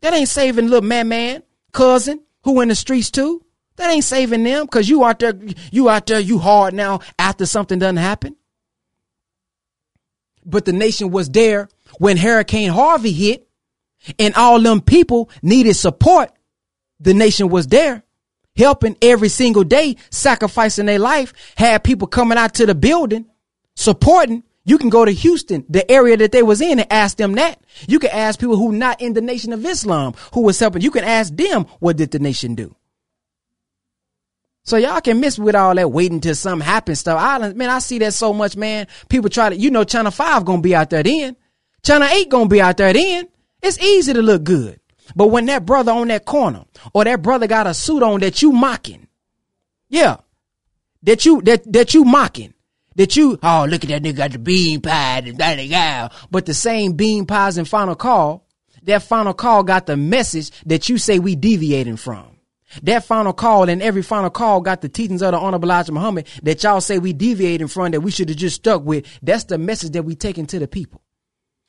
That 0.00 0.12
ain't 0.12 0.28
saving 0.28 0.68
little 0.68 0.86
man, 0.86 1.08
man, 1.08 1.42
cousin 1.72 2.22
who 2.42 2.60
in 2.60 2.68
the 2.68 2.74
streets 2.74 3.10
too. 3.10 3.42
That 3.76 3.90
ain't 3.90 4.04
saving 4.04 4.44
them 4.44 4.66
because 4.66 4.88
you 4.88 5.04
out 5.04 5.18
there, 5.18 5.34
you 5.72 5.88
out 5.88 6.06
there, 6.06 6.20
you 6.20 6.38
hard 6.38 6.74
now 6.74 7.00
after 7.18 7.46
something 7.46 7.78
doesn't 7.78 7.96
happen 7.96 8.36
but 10.46 10.64
the 10.64 10.72
nation 10.72 11.10
was 11.10 11.28
there 11.28 11.68
when 11.98 12.16
Hurricane 12.16 12.70
Harvey 12.70 13.12
hit 13.12 13.48
and 14.18 14.34
all 14.34 14.60
them 14.60 14.80
people 14.80 15.30
needed 15.42 15.74
support. 15.74 16.30
The 17.00 17.12
nation 17.12 17.48
was 17.48 17.66
there 17.66 18.04
helping 18.56 18.96
every 19.02 19.28
single 19.28 19.64
day, 19.64 19.96
sacrificing 20.10 20.86
their 20.86 20.98
life, 20.98 21.34
had 21.56 21.84
people 21.84 22.08
coming 22.08 22.38
out 22.38 22.54
to 22.54 22.66
the 22.66 22.74
building, 22.74 23.26
supporting. 23.74 24.42
You 24.64 24.78
can 24.78 24.88
go 24.88 25.04
to 25.04 25.12
Houston, 25.12 25.64
the 25.68 25.88
area 25.90 26.16
that 26.16 26.32
they 26.32 26.42
was 26.42 26.60
in 26.60 26.80
and 26.80 26.90
ask 26.90 27.16
them 27.18 27.34
that. 27.34 27.60
You 27.86 27.98
can 27.98 28.10
ask 28.10 28.40
people 28.40 28.56
who 28.56 28.72
not 28.72 29.00
in 29.00 29.12
the 29.12 29.20
nation 29.20 29.52
of 29.52 29.64
Islam 29.64 30.14
who 30.32 30.42
was 30.42 30.58
helping. 30.58 30.82
You 30.82 30.90
can 30.90 31.04
ask 31.04 31.34
them, 31.36 31.66
what 31.78 31.96
did 31.96 32.10
the 32.10 32.18
nation 32.18 32.54
do? 32.54 32.74
So 34.66 34.76
y'all 34.76 35.00
can 35.00 35.20
miss 35.20 35.38
with 35.38 35.54
all 35.54 35.76
that 35.76 35.92
waiting 35.92 36.20
till 36.20 36.34
something 36.34 36.66
happens 36.66 36.98
stuff. 36.98 37.18
I 37.20 37.52
man, 37.52 37.70
I 37.70 37.78
see 37.78 38.00
that 38.00 38.14
so 38.14 38.32
much, 38.32 38.56
man. 38.56 38.88
People 39.08 39.30
try 39.30 39.48
to, 39.48 39.56
you 39.56 39.70
know, 39.70 39.84
Channel 39.84 40.10
5 40.10 40.44
gonna 40.44 40.60
be 40.60 40.74
out 40.74 40.90
there 40.90 41.04
then. 41.04 41.36
Channel 41.84 42.08
8 42.08 42.28
gonna 42.28 42.48
be 42.48 42.60
out 42.60 42.76
there 42.76 42.92
then. 42.92 43.28
It's 43.62 43.78
easy 43.78 44.12
to 44.12 44.20
look 44.20 44.42
good. 44.42 44.80
But 45.14 45.28
when 45.28 45.46
that 45.46 45.64
brother 45.64 45.92
on 45.92 46.08
that 46.08 46.24
corner, 46.24 46.64
or 46.92 47.04
that 47.04 47.22
brother 47.22 47.46
got 47.46 47.68
a 47.68 47.74
suit 47.74 48.02
on 48.02 48.18
that 48.20 48.42
you 48.42 48.50
mocking, 48.50 49.06
yeah, 49.88 50.16
that 51.04 51.24
you 51.24 51.40
that 51.42 51.72
that 51.72 51.94
you 51.94 52.04
mocking, 52.04 52.52
that 52.96 53.14
you 53.14 53.38
oh 53.44 53.66
look 53.70 53.84
at 53.84 53.90
that 53.90 54.02
nigga 54.02 54.16
got 54.16 54.32
the 54.32 54.40
bean 54.40 54.80
pie 54.80 55.18
and 55.18 55.38
that 55.38 55.56
guy, 55.70 56.10
but 56.32 56.44
the 56.44 56.54
same 56.54 56.94
bean 56.94 57.24
pies 57.24 57.56
and 57.56 57.68
final 57.68 57.94
call, 57.94 58.48
that 58.82 59.04
final 59.04 59.32
call 59.32 59.62
got 59.62 59.86
the 59.86 59.96
message 59.96 60.50
that 60.66 60.88
you 60.88 60.98
say 60.98 61.20
we 61.20 61.36
deviating 61.36 61.96
from. 61.96 62.35
That 62.82 63.04
final 63.04 63.32
call 63.32 63.68
and 63.68 63.82
every 63.82 64.02
final 64.02 64.30
call 64.30 64.60
got 64.60 64.80
the 64.80 64.88
teachings 64.88 65.22
of 65.22 65.32
the 65.32 65.38
Honorable 65.38 65.68
Elijah 65.68 65.92
Muhammad 65.92 66.26
that 66.42 66.62
y'all 66.62 66.80
say 66.80 66.98
we 66.98 67.12
deviate 67.12 67.36
deviating 67.36 67.68
from 67.68 67.92
that 67.92 68.00
we 68.00 68.10
should 68.10 68.28
have 68.28 68.38
just 68.38 68.56
stuck 68.56 68.84
with. 68.84 69.06
That's 69.22 69.44
the 69.44 69.58
message 69.58 69.92
that 69.92 70.04
we 70.04 70.14
taking 70.14 70.46
to 70.46 70.58
the 70.58 70.68
people. 70.68 71.02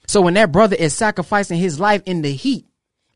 So 0.07 0.21
when 0.21 0.35
that 0.35 0.51
brother 0.51 0.75
is 0.75 0.93
sacrificing 0.93 1.59
his 1.59 1.79
life 1.79 2.01
in 2.05 2.21
the 2.21 2.31
heat, 2.31 2.65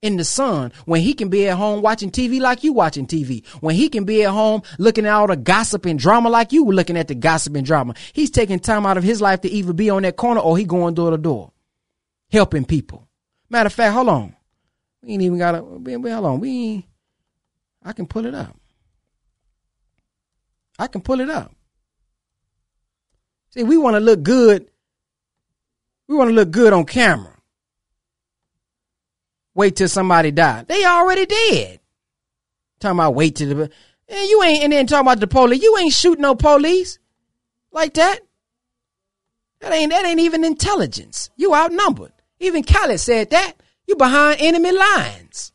in 0.02 0.18
the 0.18 0.24
sun, 0.24 0.74
when 0.86 1.02
he 1.02 1.14
can 1.14 1.30
be 1.30 1.48
at 1.48 1.58
home 1.58 1.82
watching 1.82 2.10
TV 2.10 2.42
like 2.42 2.64
you 2.64 2.74
watching 2.74 3.06
TV, 3.06 3.46
when 3.60 3.76
he 3.76 3.88
can 3.88 4.04
be 4.04 4.24
at 4.24 4.32
home 4.32 4.64
looking 4.80 5.06
at 5.06 5.14
all 5.14 5.28
the 5.28 5.38
gossip 5.38 5.86
and 5.86 6.00
drama 6.00 6.30
like 6.30 6.52
you 6.52 6.64
were 6.64 6.74
looking 6.74 6.98
at 6.98 7.08
the 7.08 7.16
gossip 7.16 7.56
and 7.56 7.66
drama, 7.66 7.94
he's 8.14 8.32
taking 8.32 8.60
time 8.60 8.86
out 8.86 8.98
of 8.98 9.04
his 9.04 9.22
life 9.22 9.42
to 9.42 9.50
either 9.50 9.74
be 9.74 9.90
on 9.90 10.02
that 10.02 10.18
corner 10.18 10.42
or 10.42 10.58
he 10.58 10.66
going 10.66 10.96
door 10.96 11.12
to 11.12 11.18
door, 11.18 11.52
helping 12.32 12.66
people. 12.66 13.08
Matter 13.50 13.68
of 13.68 13.74
fact, 13.74 13.94
hold 13.94 14.10
on. 14.10 14.36
We 15.04 15.14
ain't 15.14 15.22
even 15.22 15.38
got 15.38 15.52
to, 15.52 15.60
hold 15.60 16.26
on. 16.26 16.40
We 16.40 16.50
ain't, 16.50 16.86
I 17.84 17.94
can 17.94 18.06
pull 18.06 18.26
it 18.26 18.36
up. 18.36 18.56
I 20.78 20.88
can 20.88 21.02
pull 21.02 21.20
it 21.20 21.30
up. 21.30 21.54
See, 23.52 23.64
we 23.64 23.78
want 23.78 23.96
to 23.96 24.00
look 24.00 24.24
good. 24.24 24.70
We 26.08 26.16
want 26.16 26.30
to 26.30 26.34
look 26.34 26.52
good 26.52 26.74
on 26.74 26.86
camera. 26.86 27.36
Wait 29.54 29.76
till 29.76 29.90
somebody 29.90 30.32
die. 30.32 30.64
They 30.68 30.86
already 30.86 31.26
dead. 31.26 31.80
Talking 32.80 32.98
about 32.98 33.16
wait 33.16 33.36
till 33.36 33.50
the 33.50 33.72
and 34.08 34.30
you 34.30 34.44
ain't 34.44 34.64
and 34.64 34.74
then 34.74 34.88
talking 34.88 35.06
about 35.06 35.20
the 35.20 35.28
police. 35.28 35.62
You 35.62 35.78
ain't 35.78 35.94
shooting 35.94 36.22
no 36.22 36.36
police 36.36 37.00
like 37.72 37.94
that. 37.96 38.20
That 39.60 39.74
ain't 39.74 39.92
that 39.92 40.06
ain't 40.06 40.20
even 40.20 40.44
intelligence. 40.44 41.30
You 41.36 41.54
outnumbered. 41.54 42.14
Even 42.40 42.64
Khaled 42.64 43.00
said 43.00 43.30
that. 43.32 43.54
You 43.88 43.96
behind 43.96 44.38
enemy 44.40 44.72
lines. 44.72 45.51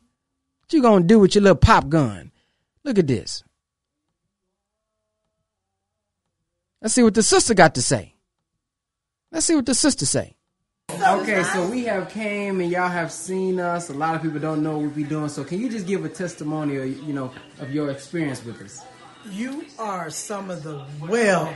What 0.67 0.73
you 0.73 0.81
gonna 0.81 1.05
do 1.05 1.19
with 1.19 1.33
your 1.33 1.43
little 1.43 1.55
pop 1.55 1.87
gun? 1.87 2.33
Look 2.83 2.99
at 2.99 3.07
this. 3.07 3.41
Let's 6.81 6.93
see 6.93 7.03
what 7.03 7.13
the 7.13 7.23
sister 7.23 7.53
got 7.53 7.75
to 7.75 7.81
say. 7.81 8.15
Let's 9.31 9.45
see 9.45 9.55
what 9.55 9.65
the 9.65 9.73
sister 9.73 10.05
say. 10.05 10.35
Okay, 10.91 11.43
so 11.43 11.69
we 11.69 11.85
have 11.85 12.09
came 12.09 12.59
and 12.59 12.69
y'all 12.69 12.89
have 12.89 13.13
seen 13.13 13.61
us. 13.61 13.89
A 13.89 13.93
lot 13.93 14.15
of 14.15 14.21
people 14.21 14.39
don't 14.39 14.61
know 14.61 14.79
what 14.79 14.93
we 14.93 15.05
doing. 15.05 15.29
So 15.29 15.45
can 15.45 15.61
you 15.61 15.69
just 15.69 15.87
give 15.87 16.03
a 16.03 16.09
testimony, 16.09 16.75
or, 16.75 16.83
you 16.83 17.13
know, 17.13 17.31
of 17.61 17.73
your 17.73 17.89
experience 17.89 18.43
with 18.43 18.61
us? 18.61 18.81
You 19.31 19.65
are 19.79 20.09
some 20.09 20.49
of 20.49 20.63
the 20.63 20.85
well 21.01 21.53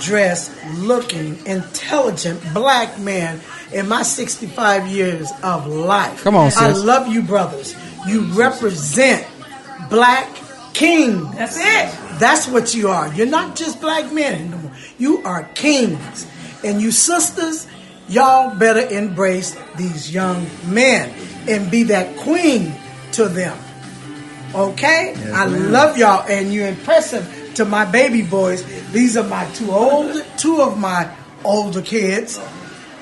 dressed, 0.00 0.52
looking, 0.76 1.44
intelligent 1.46 2.42
black 2.54 2.98
men 2.98 3.40
in 3.72 3.86
my 3.86 4.02
65 4.02 4.86
years 4.88 5.30
of 5.42 5.66
life. 5.66 6.22
Come 6.24 6.36
on, 6.36 6.50
sis. 6.50 6.60
I 6.60 6.72
love 6.72 7.08
you, 7.08 7.20
brothers. 7.22 7.74
You 8.06 8.22
represent 8.32 9.26
black 9.88 10.28
king. 10.74 11.30
That's 11.32 11.56
it. 11.56 12.18
That's 12.18 12.48
what 12.48 12.74
you 12.74 12.88
are. 12.88 13.12
You're 13.14 13.26
not 13.26 13.56
just 13.56 13.80
black 13.80 14.12
men 14.12 14.34
anymore. 14.34 14.72
You 14.98 15.22
are 15.24 15.44
kings. 15.54 16.26
And 16.62 16.80
you 16.80 16.90
sisters, 16.90 17.66
y'all 18.08 18.56
better 18.56 18.80
embrace 18.80 19.56
these 19.76 20.12
young 20.12 20.46
men 20.66 21.12
and 21.48 21.70
be 21.70 21.84
that 21.84 22.16
queen 22.18 22.74
to 23.12 23.28
them. 23.28 23.56
Okay? 24.54 25.14
Yes, 25.16 25.32
I 25.32 25.46
man. 25.46 25.72
love 25.72 25.98
y'all 25.98 26.26
and 26.28 26.52
you're 26.52 26.68
impressive 26.68 27.52
to 27.56 27.64
my 27.64 27.84
baby 27.84 28.22
boys. 28.22 28.64
These 28.92 29.16
are 29.16 29.24
my 29.24 29.44
two 29.52 29.70
old 29.70 30.24
two 30.38 30.60
of 30.60 30.78
my 30.78 31.14
older 31.44 31.82
kids. 31.82 32.40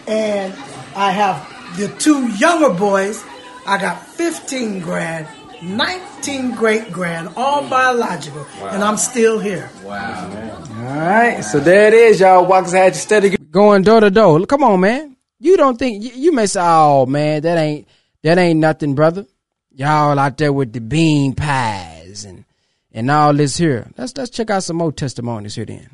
And 0.06 0.52
I 0.96 1.10
have 1.10 1.76
the 1.78 1.88
two 1.88 2.28
younger 2.36 2.70
boys. 2.70 3.24
I 3.66 3.78
got 3.78 4.06
15 4.06 4.80
grand 4.80 5.26
19 5.62 6.56
great 6.56 6.92
grand, 6.92 7.28
all 7.36 7.66
biological, 7.68 8.44
wow. 8.60 8.70
and 8.70 8.82
I'm 8.82 8.96
still 8.96 9.38
here. 9.38 9.70
Wow. 9.84 10.28
All 10.76 10.84
right, 10.84 11.40
so 11.42 11.60
there 11.60 11.86
it 11.86 11.94
is, 11.94 12.18
y'all. 12.18 12.44
Walkers 12.44 12.72
had 12.72 12.94
you 12.94 12.98
steady 12.98 13.36
going 13.36 13.82
door 13.82 14.00
to 14.00 14.10
door. 14.10 14.44
Come 14.46 14.64
on, 14.64 14.80
man. 14.80 15.16
You 15.38 15.56
don't 15.56 15.78
think 15.78 16.02
you, 16.02 16.10
you 16.14 16.32
may 16.32 16.46
say, 16.46 16.60
"Oh 16.62 17.06
man, 17.06 17.42
that 17.42 17.58
ain't 17.58 17.86
that 18.22 18.38
ain't 18.38 18.58
nothing, 18.58 18.94
brother." 18.94 19.24
Y'all 19.70 20.18
out 20.18 20.36
there 20.36 20.52
with 20.52 20.72
the 20.72 20.80
bean 20.80 21.34
pies 21.34 22.24
and 22.24 22.44
and 22.90 23.10
all 23.10 23.32
this 23.32 23.56
here. 23.56 23.88
Let's 23.96 24.16
let's 24.16 24.30
check 24.30 24.50
out 24.50 24.64
some 24.64 24.76
more 24.76 24.92
testimonies 24.92 25.54
here 25.54 25.64
then. 25.64 25.90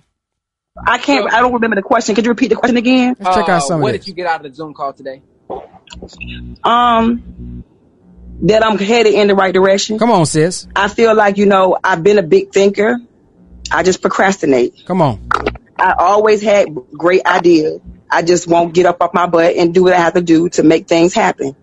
I 0.86 0.96
can't. 0.96 1.30
I 1.32 1.40
don't 1.40 1.52
remember 1.52 1.76
the 1.76 1.82
question. 1.82 2.14
Could 2.14 2.24
you 2.24 2.30
repeat 2.30 2.48
the 2.48 2.56
question 2.56 2.78
again? 2.78 3.16
Let's 3.18 3.36
check 3.36 3.48
out 3.48 3.62
some 3.62 3.80
Uh, 3.80 3.82
what 3.82 3.94
of 3.94 4.00
did 4.00 4.08
you 4.08 4.14
get 4.14 4.26
out 4.26 4.44
of 4.44 4.50
the 4.50 4.56
Zoom 4.56 4.72
call 4.72 4.94
today? 4.94 5.20
Um, 6.64 7.64
that 8.42 8.64
I'm 8.64 8.78
headed 8.78 9.14
in 9.14 9.28
the 9.28 9.34
right 9.34 9.52
direction. 9.52 9.98
Come 9.98 10.10
on, 10.10 10.26
sis. 10.26 10.68
I 10.74 10.88
feel 10.88 11.14
like 11.14 11.38
you 11.38 11.46
know 11.46 11.78
I've 11.82 12.02
been 12.02 12.18
a 12.18 12.22
big 12.22 12.52
thinker. 12.52 12.98
I 13.70 13.82
just 13.82 14.00
procrastinate. 14.00 14.84
Come 14.86 15.02
on. 15.02 15.28
I 15.78 15.94
always 15.98 16.42
had 16.42 16.74
great 16.92 17.24
ideas. 17.26 17.80
I 18.10 18.22
just 18.22 18.48
won't 18.48 18.74
get 18.74 18.86
up 18.86 19.02
off 19.02 19.12
my 19.12 19.26
butt 19.26 19.56
and 19.56 19.74
do 19.74 19.84
what 19.84 19.92
I 19.92 19.98
have 19.98 20.14
to 20.14 20.22
do 20.22 20.48
to 20.50 20.62
make 20.62 20.88
things 20.88 21.14
happen. 21.14 21.54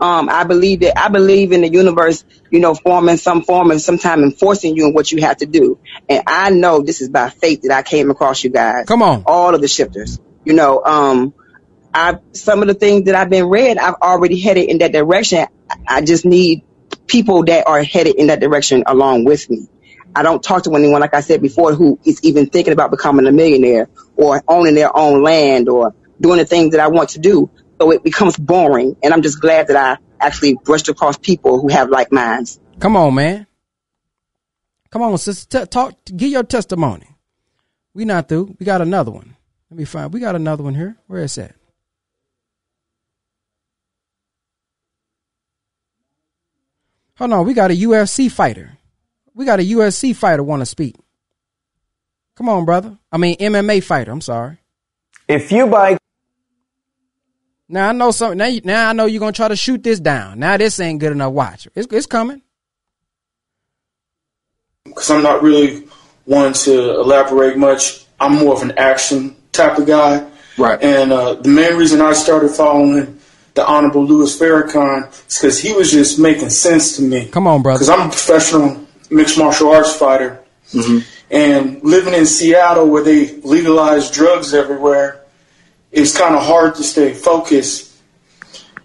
Um, 0.00 0.28
I 0.28 0.44
believe 0.44 0.80
that 0.80 0.98
I 0.98 1.08
believe 1.08 1.52
in 1.52 1.62
the 1.62 1.68
universe, 1.68 2.24
you 2.50 2.60
know, 2.60 2.74
forming 2.74 3.16
some 3.16 3.42
form 3.42 3.70
and 3.70 3.80
sometime 3.80 4.22
enforcing 4.22 4.76
you 4.76 4.88
in 4.88 4.92
what 4.92 5.10
you 5.12 5.22
have 5.22 5.38
to 5.38 5.46
do. 5.46 5.78
And 6.08 6.24
I 6.26 6.50
know 6.50 6.82
this 6.82 7.00
is 7.00 7.08
by 7.08 7.30
faith 7.30 7.62
that 7.62 7.72
I 7.72 7.82
came 7.82 8.10
across 8.10 8.42
you 8.42 8.50
guys. 8.50 8.86
Come 8.86 9.02
on. 9.02 9.22
All 9.24 9.54
of 9.54 9.60
the 9.60 9.68
shifters. 9.68 10.20
You 10.44 10.52
know, 10.52 10.82
um, 10.84 11.32
I 11.94 12.18
some 12.32 12.60
of 12.60 12.68
the 12.68 12.74
things 12.74 13.04
that 13.04 13.14
I've 13.14 13.30
been 13.30 13.46
read, 13.46 13.78
I've 13.78 13.94
already 13.94 14.40
headed 14.40 14.68
in 14.68 14.78
that 14.78 14.92
direction. 14.92 15.46
I 15.88 16.02
just 16.02 16.24
need 16.24 16.64
people 17.06 17.44
that 17.44 17.66
are 17.66 17.82
headed 17.82 18.16
in 18.16 18.26
that 18.26 18.40
direction 18.40 18.82
along 18.86 19.24
with 19.24 19.48
me. 19.48 19.68
I 20.14 20.22
don't 20.22 20.42
talk 20.42 20.64
to 20.64 20.74
anyone, 20.74 21.00
like 21.00 21.14
I 21.14 21.20
said 21.20 21.40
before, 21.40 21.74
who 21.74 21.98
is 22.04 22.20
even 22.22 22.46
thinking 22.46 22.72
about 22.72 22.90
becoming 22.90 23.26
a 23.26 23.32
millionaire 23.32 23.88
or 24.16 24.42
owning 24.48 24.74
their 24.74 24.96
own 24.96 25.22
land 25.22 25.68
or 25.68 25.94
doing 26.20 26.38
the 26.38 26.44
things 26.44 26.72
that 26.72 26.80
I 26.80 26.88
want 26.88 27.10
to 27.10 27.18
do. 27.18 27.50
So 27.80 27.90
it 27.90 28.04
becomes 28.04 28.36
boring. 28.36 28.96
And 29.02 29.12
I'm 29.12 29.22
just 29.22 29.40
glad 29.40 29.68
that 29.68 29.76
I 29.76 29.98
actually 30.24 30.56
brushed 30.64 30.88
across 30.88 31.16
people 31.16 31.60
who 31.60 31.68
have 31.68 31.90
like 31.90 32.12
minds. 32.12 32.60
Come 32.78 32.96
on, 32.96 33.14
man. 33.14 33.46
Come 34.90 35.02
on, 35.02 35.18
sister. 35.18 35.60
T- 35.60 35.66
talk. 35.66 35.94
Give 36.04 36.30
your 36.30 36.44
testimony. 36.44 37.08
We 37.94 38.04
not 38.04 38.28
through. 38.28 38.56
We 38.58 38.66
got 38.66 38.80
another 38.80 39.10
one. 39.10 39.36
Let 39.70 39.78
me 39.78 39.84
find. 39.84 40.12
We 40.12 40.20
got 40.20 40.36
another 40.36 40.62
one 40.62 40.74
here. 40.74 40.96
Where 41.08 41.22
is 41.22 41.34
that? 41.34 41.56
Hold 47.16 47.32
on. 47.32 47.46
We 47.46 47.54
got 47.54 47.70
a 47.70 47.74
UFC 47.74 48.30
fighter. 48.30 48.78
We 49.34 49.44
got 49.44 49.60
a 49.60 49.62
UFC 49.62 50.14
fighter 50.14 50.42
want 50.42 50.60
to 50.60 50.66
speak. 50.66 50.96
Come 52.36 52.48
on, 52.48 52.64
brother. 52.64 52.98
I 53.12 53.16
mean 53.16 53.36
MMA 53.36 53.82
fighter. 53.82 54.10
I'm 54.10 54.20
sorry. 54.20 54.58
If 55.28 55.50
you 55.52 55.66
buy 55.66 55.98
Now 57.68 57.88
I 57.88 57.92
know 57.92 58.10
something. 58.10 58.38
Now, 58.38 58.46
you, 58.46 58.60
now 58.64 58.90
I 58.90 58.92
know 58.92 59.06
you're 59.06 59.20
gonna 59.20 59.32
try 59.32 59.48
to 59.48 59.56
shoot 59.56 59.82
this 59.82 60.00
down. 60.00 60.38
Now 60.38 60.56
this 60.56 60.80
ain't 60.80 61.00
good 61.00 61.12
enough. 61.12 61.32
Watch. 61.32 61.68
It's, 61.74 61.92
it's 61.92 62.06
coming. 62.06 62.42
because 64.84 65.10
I'm 65.10 65.22
not 65.22 65.42
really 65.42 65.84
one 66.24 66.52
to 66.52 67.00
elaborate 67.00 67.56
much. 67.56 68.04
I'm 68.20 68.36
more 68.36 68.54
of 68.54 68.62
an 68.62 68.72
action 68.78 69.36
type 69.52 69.78
of 69.78 69.86
guy. 69.86 70.28
Right. 70.56 70.80
And 70.82 71.12
uh, 71.12 71.34
the 71.34 71.48
main 71.48 71.76
reason 71.76 72.00
I 72.00 72.12
started 72.12 72.50
following 72.50 73.13
the 73.54 73.66
Honorable 73.66 74.04
Louis 74.04 74.38
Farrakhan 74.38 75.10
because 75.28 75.60
he 75.60 75.72
was 75.72 75.90
just 75.90 76.18
making 76.18 76.50
sense 76.50 76.96
to 76.96 77.02
me. 77.02 77.26
Come 77.26 77.46
on, 77.46 77.62
brother. 77.62 77.78
Because 77.78 77.88
I'm 77.88 78.08
a 78.08 78.10
professional 78.10 78.84
mixed 79.10 79.38
martial 79.38 79.70
arts 79.70 79.94
fighter. 79.94 80.42
Mm-hmm. 80.72 80.98
And 81.30 81.82
living 81.82 82.14
in 82.14 82.26
Seattle 82.26 82.88
where 82.88 83.02
they 83.02 83.40
legalize 83.40 84.10
drugs 84.10 84.54
everywhere, 84.54 85.24
it's 85.92 86.16
kind 86.16 86.34
of 86.34 86.42
hard 86.42 86.74
to 86.76 86.82
stay 86.82 87.14
focused 87.14 87.92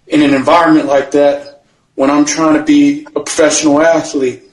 in 0.06 0.22
an 0.22 0.34
environment 0.34 0.86
like 0.86 1.10
that 1.12 1.64
when 1.96 2.10
I'm 2.10 2.24
trying 2.24 2.54
to 2.54 2.64
be 2.64 3.06
a 3.14 3.20
professional 3.20 3.82
athlete. 3.82 4.44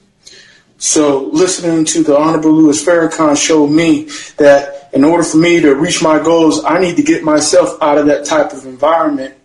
So 0.78 1.24
listening 1.32 1.84
to 1.86 2.02
the 2.02 2.16
Honorable 2.16 2.52
Louis 2.52 2.84
Farrakhan 2.84 3.36
showed 3.36 3.68
me 3.68 4.08
that 4.36 4.90
in 4.92 5.04
order 5.04 5.24
for 5.24 5.36
me 5.36 5.60
to 5.60 5.74
reach 5.74 6.02
my 6.02 6.22
goals, 6.22 6.64
I 6.64 6.78
need 6.78 6.96
to 6.96 7.02
get 7.02 7.24
myself 7.24 7.80
out 7.82 7.98
of 7.98 8.06
that 8.06 8.24
type 8.24 8.52
of 8.52 8.64
environment 8.64 9.37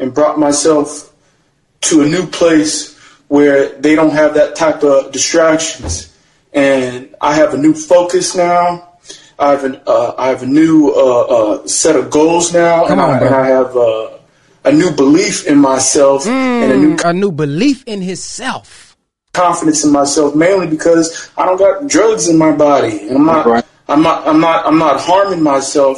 and 0.00 0.12
brought 0.14 0.38
myself 0.38 1.12
to 1.82 2.02
a 2.02 2.06
new 2.06 2.26
place 2.26 2.98
where 3.28 3.68
they 3.78 3.94
don't 3.94 4.10
have 4.10 4.34
that 4.34 4.56
type 4.56 4.82
of 4.82 5.12
distractions. 5.12 6.12
And 6.52 7.14
I 7.20 7.34
have 7.34 7.54
a 7.54 7.58
new 7.58 7.74
focus 7.74 8.34
now. 8.34 8.88
I 9.38 9.50
have, 9.52 9.64
an, 9.64 9.80
uh, 9.86 10.14
I 10.18 10.28
have 10.28 10.42
a 10.42 10.46
new 10.46 10.90
uh, 10.90 11.20
uh, 11.62 11.66
set 11.66 11.96
of 11.96 12.10
goals 12.10 12.52
now, 12.52 12.86
Come 12.88 12.98
and, 12.98 13.00
on, 13.00 13.22
I, 13.22 13.26
and 13.26 13.34
I 13.34 13.46
have 13.46 13.76
uh, 13.76 14.18
a 14.64 14.72
new 14.72 14.90
belief 14.90 15.46
in 15.46 15.58
myself 15.58 16.26
and 16.26 16.72
a 16.72 16.76
new 16.76 16.96
Mm, 16.96 17.04
a 17.08 17.12
new 17.14 17.32
belief 17.32 17.82
in 17.86 18.02
himself. 18.02 18.96
confidence 19.32 19.84
in 19.84 19.92
myself 19.92 20.34
mainly 20.34 20.66
because 20.66 21.30
I 21.38 21.46
don't 21.46 21.56
got 21.56 21.86
drugs 21.88 22.28
in 22.28 22.36
my 22.36 22.50
body 22.52 23.06
and 23.08 23.16
I'm 23.18 23.24
not 23.26 23.46
Right. 23.46 23.64
I'm 23.88 24.02
not 24.02 24.26
I'm 24.28 24.40
not 24.40 24.66
I'm 24.66 24.76
not 24.78 25.00
harming 25.00 25.42
myself 25.42 25.96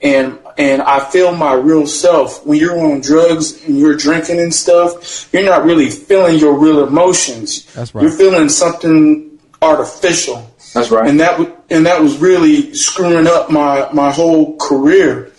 and 0.00 0.38
and 0.58 0.82
I 0.82 1.00
feel 1.10 1.34
my 1.34 1.54
real 1.54 1.86
self. 1.86 2.44
When 2.46 2.58
you're 2.58 2.78
on 2.78 3.00
drugs 3.00 3.64
and 3.64 3.78
you're 3.78 3.96
drinking 3.96 4.40
and 4.40 4.54
stuff, 4.54 5.32
you're 5.32 5.44
not 5.44 5.64
really 5.64 5.90
feeling 5.90 6.38
your 6.38 6.58
real 6.58 6.86
emotions. 6.86 7.64
That's 7.74 7.94
right. 7.94 8.02
You're 8.02 8.10
feeling 8.10 8.48
something 8.48 9.38
artificial. 9.60 10.48
That's 10.74 10.90
right. 10.90 11.08
And 11.08 11.20
that 11.20 11.32
w- 11.38 11.56
and 11.70 11.86
that 11.86 12.00
was 12.00 12.18
really 12.18 12.74
screwing 12.74 13.26
up 13.26 13.50
my 13.50 13.88
my 13.92 14.10
whole 14.10 14.56
career. 14.56 15.32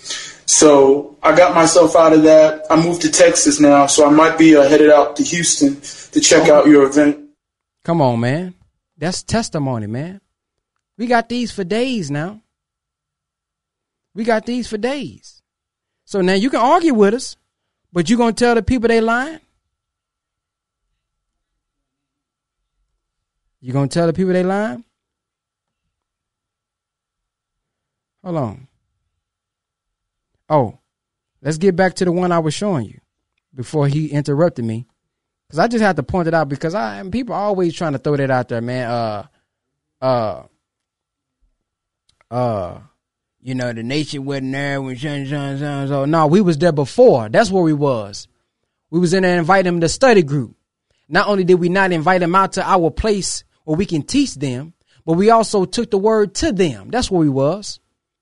So 0.45 1.17
I 1.23 1.35
got 1.35 1.55
myself 1.55 1.95
out 1.95 2.13
of 2.13 2.23
that. 2.23 2.65
I 2.69 2.75
moved 2.75 3.01
to 3.01 3.11
Texas 3.11 3.59
now, 3.59 3.87
so 3.87 4.05
I 4.05 4.11
might 4.11 4.37
be 4.37 4.55
uh, 4.55 4.67
headed 4.67 4.91
out 4.91 5.15
to 5.15 5.23
Houston 5.23 5.81
to 6.11 6.19
check 6.19 6.49
out 6.49 6.67
your 6.67 6.85
event. 6.85 7.29
Come 7.83 8.01
on, 8.01 8.19
man. 8.19 8.53
That's 8.97 9.23
testimony, 9.23 9.87
man. 9.87 10.21
We 10.97 11.07
got 11.07 11.27
these 11.27 11.51
for 11.51 11.63
days 11.63 12.11
now. 12.11 12.42
We 14.15 14.23
got 14.23 14.45
these 14.45 14.67
for 14.67 14.77
days. 14.77 15.41
So 16.05 16.21
now 16.21 16.33
you 16.33 16.49
can 16.49 16.59
argue 16.59 16.93
with 16.93 17.13
us, 17.13 17.35
but 17.91 18.09
you 18.09 18.17
gonna 18.17 18.33
tell 18.33 18.55
the 18.55 18.63
people 18.63 18.87
they 18.87 19.01
lying? 19.01 19.39
You 23.61 23.73
gonna 23.73 23.87
tell 23.87 24.07
the 24.07 24.13
people 24.13 24.33
they 24.33 24.43
lying? 24.43 24.83
Hold 28.23 28.37
on. 28.37 28.67
Oh, 30.49 30.79
let's 31.41 31.57
get 31.57 31.75
back 31.75 31.95
to 31.95 32.05
the 32.05 32.11
one 32.11 32.31
I 32.31 32.39
was 32.39 32.53
showing 32.53 32.85
you 32.85 32.99
before 33.55 33.87
he 33.87 34.07
interrupted 34.11 34.65
me. 34.65 34.85
Cause 35.49 35.59
I 35.59 35.67
just 35.67 35.83
had 35.83 35.97
to 35.97 36.03
point 36.03 36.27
it 36.27 36.33
out 36.33 36.49
because 36.49 36.73
I 36.73 36.99
and 36.99 37.11
people 37.11 37.35
are 37.35 37.41
always 37.41 37.75
trying 37.75 37.93
to 37.93 37.99
throw 37.99 38.17
that 38.17 38.31
out 38.31 38.49
there, 38.49 38.61
man. 38.61 38.89
Uh, 38.89 39.27
uh, 40.01 40.43
uh, 42.31 42.79
you 43.43 43.55
know, 43.55 43.73
the 43.73 43.83
nation 43.83 44.25
wasn't 44.25 44.53
there 44.53 44.81
when 44.81 44.95
Shun 44.95 45.25
Shun 45.25 45.59
Shun. 45.59 45.87
So 45.87 46.05
no, 46.05 46.27
we 46.27 46.41
was 46.41 46.57
there 46.57 46.71
before. 46.71 47.29
That's 47.29 47.51
where 47.51 47.63
we 47.63 47.73
was. 47.73 48.27
We 48.89 48.99
was 48.99 49.13
in 49.13 49.23
there 49.23 49.37
inviting 49.37 49.73
them 49.73 49.81
to 49.81 49.89
study 49.89 50.23
group. 50.23 50.55
Not 51.09 51.27
only 51.27 51.43
did 51.43 51.55
we 51.55 51.69
not 51.69 51.91
invite 51.91 52.21
them 52.21 52.35
out 52.35 52.53
to 52.53 52.67
our 52.67 52.89
place 52.89 53.43
where 53.65 53.77
we 53.77 53.85
can 53.85 54.03
teach 54.03 54.35
them, 54.35 54.73
but 55.05 55.13
we 55.13 55.29
also 55.29 55.65
took 55.65 55.91
the 55.91 55.97
word 55.97 56.35
to 56.35 56.51
them. 56.51 56.89
That's 56.89 57.11
where 57.11 57.19
we 57.19 57.29
was. 57.29 57.79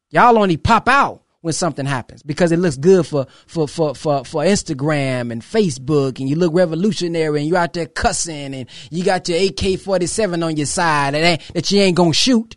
Y'all 0.10 0.38
only 0.38 0.58
pop 0.58 0.90
out 0.90 1.24
when 1.42 1.54
something 1.54 1.86
happens 1.86 2.24
because 2.24 2.52
it 2.52 2.58
looks 2.58 2.78
good 2.78 3.06
for 3.06 3.28
for 3.48 3.68
for 3.68 3.96
for 3.96 4.24
for 4.24 4.44
Instagram 4.44 5.32
and 5.32 5.42
Facebook 5.42 6.20
and 6.20 6.30
you 6.30 6.36
look 6.36 6.54
revolutionary 6.54 7.42
and 7.42 7.50
you're 7.50 7.58
out 7.58 7.74
there 7.74 7.88
cussing 7.88 8.54
and 8.54 8.70
you 8.90 9.04
got 9.04 9.28
your 9.28 9.40
AK 9.40 9.80
forty 9.80 10.08
seven 10.08 10.44
on 10.44 10.56
your 10.58 10.66
side 10.66 11.14
that 11.14 11.42
that 11.54 11.72
you 11.72 11.80
ain't 11.82 11.98
gonna 11.98 12.14
shoot. 12.14 12.56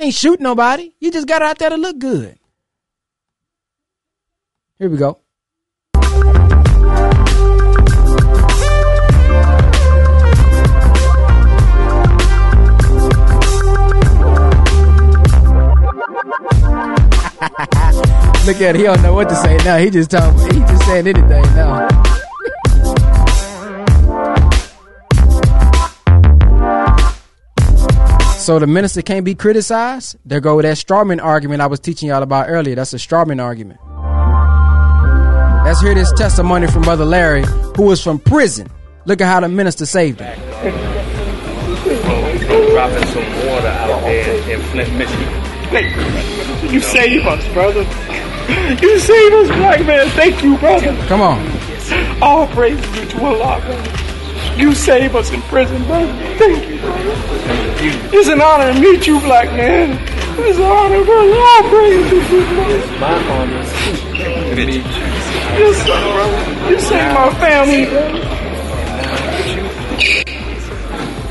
Ain't 0.00 0.14
shoot 0.14 0.40
nobody. 0.40 0.92
You 1.00 1.10
just 1.10 1.26
got 1.26 1.42
out 1.42 1.58
there 1.58 1.70
to 1.70 1.76
look 1.76 1.98
good. 1.98 2.38
Here 4.78 4.88
we 4.88 4.96
go. 4.96 5.18
Look 18.46 18.62
at 18.62 18.74
it. 18.74 18.76
He 18.76 18.82
don't 18.84 19.02
know 19.02 19.12
what 19.14 19.28
to 19.28 19.34
say 19.34 19.56
now. 19.58 19.78
He 19.78 19.90
just 19.90 20.10
talking. 20.10 20.38
He 20.54 20.60
just 20.60 20.84
saying 20.86 21.06
anything 21.08 21.42
now. 21.54 21.97
So 28.48 28.58
the 28.58 28.66
minister 28.66 29.02
can't 29.02 29.26
be 29.26 29.34
criticized. 29.34 30.16
There 30.24 30.40
go 30.40 30.62
that 30.62 30.78
strawman 30.78 31.22
argument 31.22 31.60
I 31.60 31.66
was 31.66 31.80
teaching 31.80 32.08
y'all 32.08 32.22
about 32.22 32.48
earlier. 32.48 32.76
That's 32.76 32.94
a 32.94 32.96
strawman 32.96 33.44
argument. 33.44 33.78
Let's 35.66 35.82
hear 35.82 35.94
this 35.94 36.10
testimony 36.12 36.66
from 36.66 36.80
Brother 36.80 37.04
Larry, 37.04 37.44
who 37.76 37.82
was 37.82 38.02
from 38.02 38.18
prison. 38.18 38.70
Look 39.04 39.20
at 39.20 39.26
how 39.26 39.40
the 39.40 39.50
minister 39.50 39.84
saved 39.84 40.20
him. 40.20 40.40
dropping 42.70 43.06
some 43.08 43.26
water 43.46 43.66
out 43.66 44.00
there 44.04 44.50
in 44.50 44.62
Flint, 44.62 44.96
Michigan. 44.96 46.72
You 46.72 46.80
save 46.80 47.26
us, 47.26 47.46
brother. 47.52 47.82
You 48.80 48.98
save 48.98 49.32
us, 49.34 49.48
black 49.58 49.84
man. 49.84 50.08
Thank 50.12 50.42
you, 50.42 50.56
brother. 50.56 50.96
Come 51.06 51.20
on. 51.20 52.22
All 52.22 52.46
praise 52.46 52.80
be 52.92 53.06
to 53.08 53.24
Allah, 53.26 53.60
brother. 53.60 54.07
You 54.56 54.74
save 54.74 55.14
us 55.14 55.30
in 55.32 55.40
prison, 55.42 55.82
brother. 55.84 56.12
Thank 56.36 56.68
you, 56.68 56.78
brother. 56.80 57.14
It's 58.12 58.28
an 58.28 58.40
honor 58.40 58.72
to 58.72 58.80
meet 58.80 59.06
you, 59.06 59.20
black 59.20 59.46
man. 59.56 59.92
It's 60.40 60.58
an 60.58 60.64
honor, 60.64 61.04
brother. 61.04 61.34
All 61.34 61.62
praise 61.70 62.10
to 62.10 62.16
you, 62.16 62.22
brother. 62.54 62.76
It's 62.76 63.00
my 63.00 63.14
honor 63.30 63.64
to 63.64 64.56
meet 64.56 64.74
you. 64.74 64.82
Yes, 64.82 65.76
sir, 65.86 66.00
brother. 66.12 66.70
You 66.70 66.78
saved 66.80 67.14
my 67.14 67.34
family, 67.38 67.84
brother. 67.86 68.18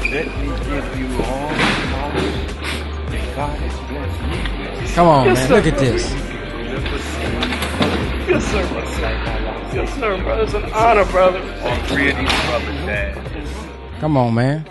Let 0.09 0.27
me 0.39 0.47
give 0.47 0.87
you 0.97 1.07
all 1.21 1.49
the 1.49 1.57
knowledge 1.91 2.47
that 3.11 3.35
God 3.35 3.57
has 3.59 3.75
blessed 3.89 4.21
me 4.23 4.37
with. 4.81 4.95
Come 4.95 5.07
on, 5.07 5.25
Yes, 5.25 5.37
man. 5.37 5.47
sir. 5.47 5.55
Look 5.55 5.67
at 5.67 5.77
this. 5.79 6.03
Yes, 8.29 8.43
sir, 8.51 8.63
brother. 8.67 9.46
Yes, 9.77 9.93
sir, 9.93 10.23
brother. 10.23 10.41
It's 10.41 10.53
an 10.55 10.63
honor, 10.73 11.05
brother. 11.05 11.37
All 11.61 11.75
three 11.85 12.09
of 12.09 12.17
these 12.17 12.45
brothers 12.47 12.85
died. 12.87 13.99
Come 13.99 14.17
on, 14.17 14.33
man. 14.33 14.67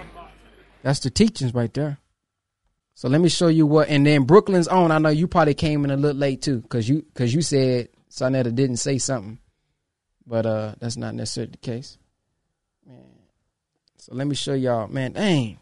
That's 0.83 0.99
the 0.99 1.11
teachings 1.11 1.55
right 1.55 1.73
there. 1.73 1.99
So 2.95 3.09
let 3.09 3.21
me 3.21 3.29
show 3.29 3.47
you 3.47 3.67
what, 3.67 3.89
and 3.89 4.05
then 4.05 4.25
Brooklyn's 4.25 4.67
own. 4.67 4.91
I 4.91 4.99
know 4.99 5.11
you 5.11 5.29
probably 5.29 5.55
came 5.55 5.85
in 5.85 5.93
a 5.93 5.97
little 5.97 6.17
late 6.19 6.43
too, 6.43 6.61
cause 6.63 6.89
you 6.89 7.07
cause 7.15 7.33
you 7.33 7.41
said 7.41 7.91
Sa 8.09 8.29
Neter 8.29 8.51
didn't 8.51 8.79
say 8.79 8.99
something, 8.99 9.39
but 10.27 10.45
uh, 10.45 10.75
that's 10.81 10.97
not 10.97 11.15
necessarily 11.15 11.53
the 11.53 11.59
case. 11.59 11.99
Man. 12.85 13.05
So 13.99 14.13
let 14.13 14.27
me 14.27 14.35
show 14.35 14.55
y'all, 14.55 14.89
man. 14.89 15.13
Dang, 15.13 15.61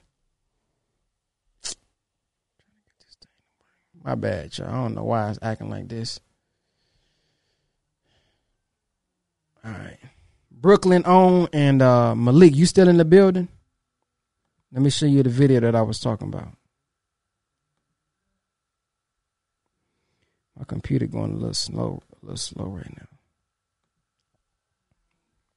my 4.02 4.14
bad, 4.14 4.56
y'all. 4.56 4.68
I 4.68 4.72
don't 4.72 4.94
know 4.94 5.04
why 5.04 5.26
I 5.26 5.28
was 5.28 5.38
acting 5.42 5.68
like 5.68 5.88
this. 5.88 6.18
All 9.64 9.72
right. 9.72 9.98
Brooklyn 10.50 11.04
on 11.04 11.48
and 11.52 11.80
uh, 11.80 12.14
Malik, 12.14 12.54
you 12.54 12.66
still 12.66 12.88
in 12.88 12.98
the 12.98 13.04
building? 13.04 13.48
Let 14.72 14.82
me 14.82 14.90
show 14.90 15.06
you 15.06 15.22
the 15.22 15.30
video 15.30 15.60
that 15.60 15.74
I 15.74 15.82
was 15.82 16.00
talking 16.00 16.28
about. 16.28 16.48
My 20.58 20.64
computer 20.64 21.06
going 21.06 21.32
a 21.32 21.36
little 21.36 21.54
slow, 21.54 22.02
a 22.12 22.26
little 22.26 22.36
slow 22.36 22.66
right 22.66 22.96
now. 22.96 23.06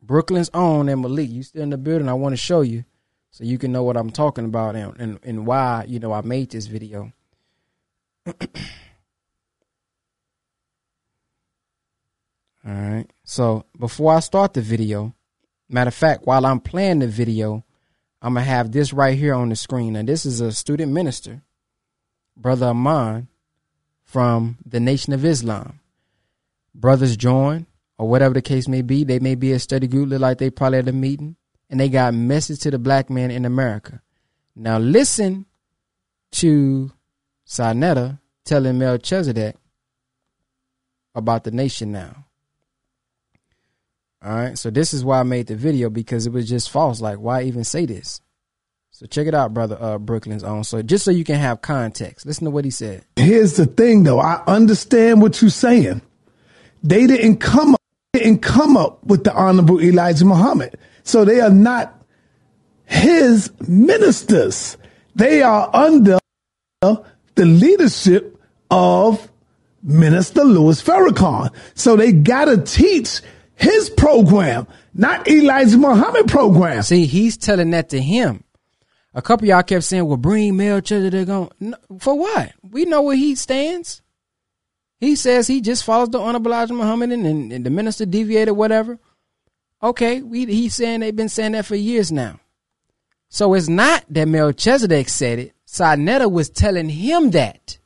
Brooklyn's 0.01 0.49
own 0.53 0.87
and 0.89 1.01
Malik, 1.01 1.29
you 1.29 1.43
still 1.43 1.63
in 1.63 1.69
the 1.69 1.77
building? 1.77 2.07
I 2.07 2.13
want 2.13 2.33
to 2.33 2.37
show 2.37 2.61
you 2.61 2.85
so 3.31 3.43
you 3.43 3.57
can 3.57 3.71
know 3.71 3.83
what 3.83 3.97
I'm 3.97 4.09
talking 4.09 4.45
about 4.45 4.75
and, 4.75 4.95
and, 4.99 5.19
and 5.23 5.45
why 5.45 5.85
you 5.87 5.99
know 5.99 6.13
I 6.13 6.21
made 6.21 6.51
this 6.51 6.67
video. 6.67 7.11
All 8.27 8.33
right. 12.65 13.07
So 13.29 13.65
before 13.77 14.15
I 14.15 14.21
start 14.21 14.53
the 14.53 14.61
video, 14.61 15.13
matter 15.67 15.89
of 15.89 15.93
fact, 15.93 16.25
while 16.25 16.45
I'm 16.45 16.61
playing 16.61 16.99
the 16.99 17.07
video, 17.07 17.65
I'm 18.21 18.35
gonna 18.35 18.45
have 18.45 18.71
this 18.71 18.93
right 18.93 19.17
here 19.17 19.33
on 19.33 19.49
the 19.49 19.57
screen. 19.57 19.97
And 19.97 20.07
this 20.07 20.25
is 20.25 20.39
a 20.39 20.53
student 20.53 20.93
minister, 20.93 21.43
brother 22.37 22.67
Aman, 22.67 23.27
from 24.05 24.57
the 24.65 24.79
Nation 24.79 25.11
of 25.11 25.25
Islam. 25.25 25.81
Brothers 26.73 27.17
join, 27.17 27.67
or 27.97 28.07
whatever 28.07 28.33
the 28.33 28.41
case 28.41 28.69
may 28.69 28.81
be. 28.81 29.03
They 29.03 29.19
may 29.19 29.35
be 29.35 29.51
a 29.51 29.59
study 29.59 29.87
group, 29.87 30.07
look 30.07 30.21
like 30.21 30.37
they 30.37 30.49
probably 30.49 30.79
at 30.79 30.87
a 30.87 30.93
meeting, 30.93 31.35
and 31.69 31.81
they 31.81 31.89
got 31.89 32.13
message 32.13 32.61
to 32.61 32.71
the 32.71 32.79
black 32.79 33.09
man 33.09 33.29
in 33.29 33.43
America. 33.43 34.01
Now 34.55 34.77
listen 34.77 35.47
to 36.31 36.93
Sa 37.43 37.73
Neter 37.73 38.19
telling 38.45 38.77
Melchizedek 38.77 39.57
about 41.13 41.43
the 41.43 41.51
nation 41.51 41.91
now. 41.91 42.26
All 44.23 44.35
right. 44.35 44.57
So 44.57 44.69
this 44.69 44.93
is 44.93 45.05
why 45.05 45.19
I 45.19 45.23
made 45.23 45.47
the 45.47 45.55
video 45.55 45.89
because 45.89 46.25
it 46.25 46.33
was 46.33 46.49
just 46.49 46.69
false. 46.71 47.01
Like, 47.01 47.19
why 47.19 47.43
even 47.43 47.63
say 47.63 47.85
this? 47.85 48.21
So 48.91 49.05
check 49.05 49.27
it 49.27 49.35
out, 49.35 49.53
brother. 49.53 49.77
Uh, 49.79 49.99
Brooklyn's 49.99 50.43
own. 50.43 50.63
So 50.63 50.81
just 50.81 51.05
so 51.05 51.11
you 51.11 51.23
can 51.23 51.35
have 51.35 51.61
context, 51.61 52.25
listen 52.25 52.45
to 52.45 52.51
what 52.51 52.65
he 52.65 52.71
said. 52.71 53.05
Here's 53.15 53.55
the 53.55 53.67
thing, 53.67 54.01
though. 54.03 54.19
I 54.19 54.41
understand 54.47 55.21
what 55.21 55.39
you're 55.39 55.51
saying. 55.51 56.01
They 56.81 57.05
didn't 57.05 57.37
come 57.37 57.75
up, 57.75 57.81
didn't 58.13 58.39
come 58.39 58.75
up 58.75 59.03
with 59.05 59.23
the 59.23 59.33
Honorable 59.35 59.79
Elijah 59.79 60.25
Muhammad, 60.25 60.79
so 61.03 61.25
they 61.25 61.41
are 61.41 61.51
not 61.51 61.93
his 62.85 63.51
ministers. 63.67 64.77
They 65.15 65.43
are 65.43 65.69
under 65.75 66.17
the 66.81 67.05
leadership 67.45 68.41
of 68.71 69.31
Minister 69.83 70.43
Louis 70.43 70.81
Farrakhan. 70.81 71.53
So 71.75 71.95
they 71.95 72.11
gotta 72.11 72.57
teach 72.57 73.21
his 73.57 73.89
program, 73.89 74.67
not 74.93 75.27
Elijah 75.27 75.77
Muhammad 75.77 76.27
program. 76.27 76.81
See, 76.83 77.05
he's 77.05 77.37
telling 77.37 77.71
that 77.71 77.89
to 77.89 78.01
him. 78.01 78.43
A 79.13 79.21
couple 79.21 79.47
y'all 79.47 79.63
kept 79.63 79.83
saying, 79.83 80.05
"Well, 80.05 80.17
bring 80.17 80.55
Melchizedek 80.55 81.27
on." 81.27 81.49
No, 81.59 81.77
for 81.99 82.17
what? 82.17 82.53
We 82.61 82.85
know 82.85 83.01
where 83.01 83.15
he 83.15 83.35
stands. 83.35 84.01
He 84.99 85.15
says 85.15 85.47
he 85.47 85.61
just 85.61 85.83
follows 85.83 86.09
the 86.09 86.19
Honorable 86.19 86.51
Elijah 86.51 86.73
Muhammad 86.73 87.11
and, 87.11 87.25
and, 87.25 87.51
and 87.51 87.65
the 87.65 87.69
minister 87.69 88.05
deviated, 88.05 88.55
whatever. 88.55 88.99
Okay, 89.81 90.21
we, 90.21 90.45
he's 90.45 90.75
saying 90.75 91.01
they've 91.01 91.15
been 91.15 91.29
saying 91.29 91.51
that 91.51 91.65
for 91.65 91.75
years 91.75 92.11
now. 92.11 92.39
So 93.29 93.53
it's 93.53 93.67
not 93.67 94.05
that 94.09 94.27
Melchizedek 94.27 95.09
said 95.09 95.39
it. 95.39 95.53
Sa 95.65 95.95
Neter 95.95 96.29
was 96.29 96.49
telling 96.49 96.89
him 96.89 97.31
that. 97.31 97.77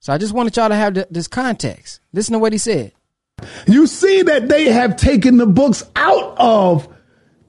So 0.00 0.12
I 0.12 0.18
just 0.18 0.32
wanted 0.32 0.56
y'all 0.56 0.68
to 0.68 0.76
have 0.76 0.94
th- 0.94 1.06
this 1.10 1.28
context. 1.28 2.00
Listen 2.12 2.34
to 2.34 2.38
what 2.38 2.52
he 2.52 2.58
said. 2.58 2.92
You 3.66 3.86
see 3.86 4.22
that 4.22 4.48
they 4.48 4.66
have 4.66 4.96
taken 4.96 5.36
the 5.38 5.46
books 5.46 5.84
out 5.96 6.34
of 6.38 6.88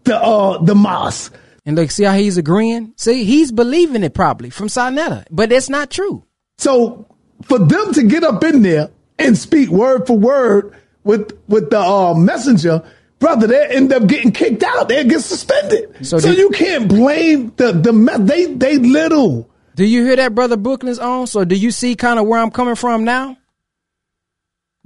the 0.04 0.18
uh 0.18 0.64
the 0.64 0.76
mosque. 0.76 1.34
And 1.66 1.76
look, 1.76 1.90
see 1.92 2.04
how 2.04 2.14
he's 2.14 2.38
agreeing? 2.38 2.94
See, 2.96 3.24
he's 3.24 3.52
believing 3.52 4.04
it 4.04 4.14
probably 4.14 4.50
from 4.52 4.70
Sa 4.70 4.90
Neter, 4.90 5.26
but 5.32 5.52
it's 5.52 5.70
not 5.70 5.90
true. 5.90 6.24
So 6.58 7.08
for 7.44 7.60
them 7.60 7.94
to 7.94 8.04
get 8.04 8.24
up 8.24 8.44
in 8.44 8.62
there 8.62 8.90
and 9.18 9.38
speak 9.38 9.70
word 9.70 10.06
for 10.08 10.18
word 10.18 10.76
with 11.04 11.32
with 11.48 11.70
the 11.70 11.80
uh, 11.80 12.14
messenger, 12.14 12.84
brother, 13.20 13.48
they 13.48 13.68
end 13.68 13.92
up 13.94 14.08
getting 14.08 14.32
kicked 14.32 14.64
out. 14.64 14.90
They 14.90 15.04
get 15.06 15.22
suspended. 15.22 16.06
So 16.06 16.20
So, 16.20 16.30
did- 16.30 16.38
you 16.38 16.50
can't 16.50 16.88
blame 16.88 17.54
the 17.58 17.72
the 17.72 17.92
they 18.20 18.46
they 18.46 18.78
little. 18.78 19.50
Do 19.76 19.84
you 19.86 20.06
hear 20.06 20.16
that, 20.16 20.34
brother 20.34 20.56
Brooklyn's 20.56 21.00
own? 21.00 21.28
So 21.28 21.44
do 21.44 21.56
you 21.56 21.70
see 21.72 21.96
kind 21.96 22.18
of 22.20 22.26
where 22.28 22.40
I'm 22.40 22.52
coming 22.52 22.76
from 22.76 23.04
now? 23.04 23.38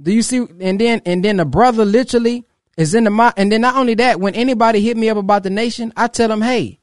Do 0.00 0.12
you 0.12 0.22
see? 0.22 0.46
And 0.60 0.80
then 0.80 1.02
and 1.04 1.24
then 1.24 1.36
the 1.36 1.44
brother 1.44 1.84
literally 1.84 2.44
is 2.76 2.94
in 2.94 3.04
the 3.04 3.10
mo 3.10 3.32
And 3.36 3.52
then 3.52 3.60
not 3.60 3.76
only 3.76 3.94
that, 3.94 4.20
when 4.20 4.34
anybody 4.34 4.80
hit 4.80 4.96
me 4.96 5.08
up 5.10 5.18
about 5.18 5.42
the 5.42 5.50
nation, 5.50 5.92
I 5.96 6.08
tell 6.08 6.28
them, 6.28 6.42
hey, 6.42 6.80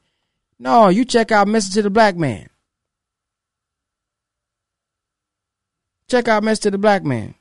no, 0.58 0.88
you 0.88 1.04
check 1.04 1.32
out 1.32 1.48
Message 1.48 1.74
to 1.74 1.82
the 1.82 1.90
Black 1.90 2.16
Man. 2.16 2.48
Check 6.08 6.28
out 6.28 6.44
Message 6.44 6.62
to 6.64 6.70
the 6.70 6.78
Black 6.78 7.04
Man. 7.04 7.34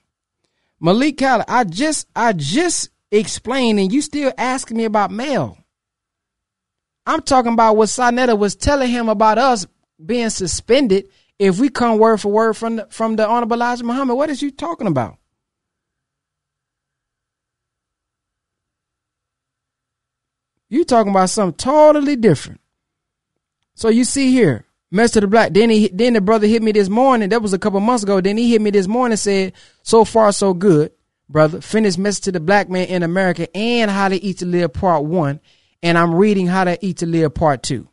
Malik 0.79 1.17
Khaled, 1.17 1.45
I 1.47 1.63
just 1.63 2.07
I 2.15 2.33
just 2.33 2.89
explained, 3.11 3.79
and 3.79 3.91
you 3.91 4.01
still 4.01 4.33
asking 4.37 4.77
me 4.77 4.85
about 4.85 5.11
mail. 5.11 5.57
I'm 7.05 7.21
talking 7.21 7.53
about 7.53 7.77
what 7.77 7.89
Sa 7.89 8.11
Neter 8.11 8.35
was 8.35 8.55
telling 8.55 8.89
him 8.89 9.09
about 9.09 9.37
us 9.37 9.65
being 10.03 10.29
suspended 10.29 11.07
if 11.39 11.59
we 11.59 11.69
come 11.69 11.97
word 11.97 12.19
for 12.19 12.31
word 12.31 12.55
from 12.55 12.75
the, 12.77 12.87
from 12.89 13.15
the 13.15 13.27
Honorable 13.27 13.55
Elijah 13.55 13.83
Muhammad. 13.83 14.17
What 14.17 14.29
is 14.29 14.41
you 14.41 14.51
talking 14.51 14.87
about? 14.87 15.17
You 20.69 20.83
talking 20.83 21.11
about 21.11 21.29
something 21.29 21.57
totally 21.57 22.15
different. 22.15 22.59
So 23.75 23.89
you 23.89 24.03
see 24.03 24.31
here, 24.31 24.65
mess 24.91 25.11
to 25.11 25.21
the 25.21 25.27
black. 25.27 25.53
Then 25.53 25.69
he, 25.69 25.89
then 25.89 26.13
the 26.13 26.21
brother 26.21 26.47
hit 26.47 26.61
me 26.61 26.71
this 26.71 26.89
morning. 26.89 27.29
That 27.29 27.41
was 27.41 27.53
a 27.53 27.59
couple 27.59 27.79
months 27.79 28.03
ago. 28.03 28.19
Then 28.19 28.37
he 28.37 28.51
hit 28.51 28.61
me 28.61 28.71
this 28.71 28.87
morning 28.87 29.13
and 29.13 29.19
said, 29.19 29.53
"So 29.83 30.03
far, 30.03 30.31
so 30.31 30.53
good, 30.53 30.91
brother. 31.29 31.61
Finish 31.61 31.97
message 31.97 32.25
to 32.25 32.31
the 32.31 32.39
black 32.39 32.69
man 32.69 32.87
in 32.87 33.03
America 33.03 33.47
and 33.55 33.89
how 33.89 34.09
to 34.09 34.21
eat 34.21 34.39
to 34.39 34.45
live 34.45 34.73
part 34.73 35.05
one, 35.05 35.39
and 35.81 35.97
I'm 35.97 36.15
reading 36.15 36.47
how 36.47 36.65
to 36.65 36.83
eat 36.85 36.97
to 36.97 37.05
live 37.05 37.33
part 37.33 37.63
two. 37.63 37.87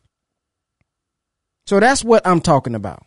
So 1.67 1.81
that's 1.81 2.03
what 2.05 2.27
I'm 2.27 2.41
talking 2.41 2.75
about. 2.75 3.05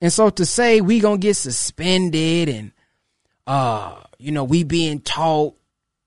And 0.00 0.12
so 0.12 0.28
to 0.28 0.44
say 0.44 0.80
we 0.80 1.00
gonna 1.00 1.18
get 1.18 1.34
suspended 1.34 2.48
and 2.48 2.72
uh, 3.46 4.02
you 4.18 4.32
know, 4.32 4.44
we 4.44 4.64
being 4.64 5.00
taught, 5.00 5.54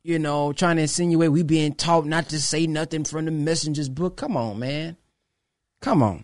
you 0.08 0.18
know, 0.18 0.54
trying 0.54 0.78
to 0.78 0.84
insinuate 0.84 1.34
we 1.34 1.44
being 1.44 1.74
taught 1.74 2.06
not 2.06 2.30
to 2.30 2.40
say 2.40 2.66
nothing 2.66 3.04
from 3.04 3.26
the 3.26 3.32
messenger's 3.32 3.90
book. 3.90 4.16
Come 4.16 4.38
on, 4.38 4.58
man. 4.58 4.96
Come 5.82 6.02
on. 6.02 6.24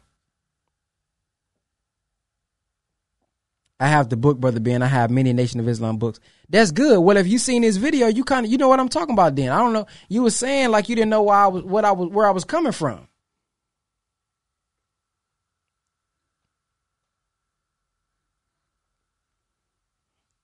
I 3.82 3.88
have 3.88 4.08
the 4.08 4.16
book, 4.16 4.40
brother 4.40 4.62
Ben. 4.62 4.82
I 4.82 4.88
have 4.88 5.12
many 5.12 5.34
Nation 5.34 5.60
of 5.60 5.68
Islam 5.68 5.98
books. 5.98 6.22
That's 6.48 6.72
good. 6.72 7.00
Well, 7.00 7.18
if 7.18 7.28
you 7.28 7.38
seen 7.38 7.64
this 7.64 7.76
video, 7.76 8.08
you 8.08 8.24
kind 8.24 8.46
of 8.46 8.52
you 8.54 8.58
know 8.58 8.70
what 8.70 8.80
I'm 8.80 8.88
talking 8.88 9.12
about. 9.12 9.36
Then 9.36 9.52
I 9.52 9.58
don't 9.58 9.74
know. 9.74 9.86
You 10.08 10.24
were 10.24 10.32
saying 10.32 10.72
like 10.72 10.88
you 10.88 10.96
didn't 10.96 11.10
know 11.10 11.24
why 11.24 11.44
I 11.44 11.48
was 11.48 11.64
what 11.64 11.84
I 11.84 11.92
was 11.92 12.08
where 12.08 12.26
I 12.26 12.32
was 12.32 12.46
coming 12.46 12.72
from. 12.72 13.10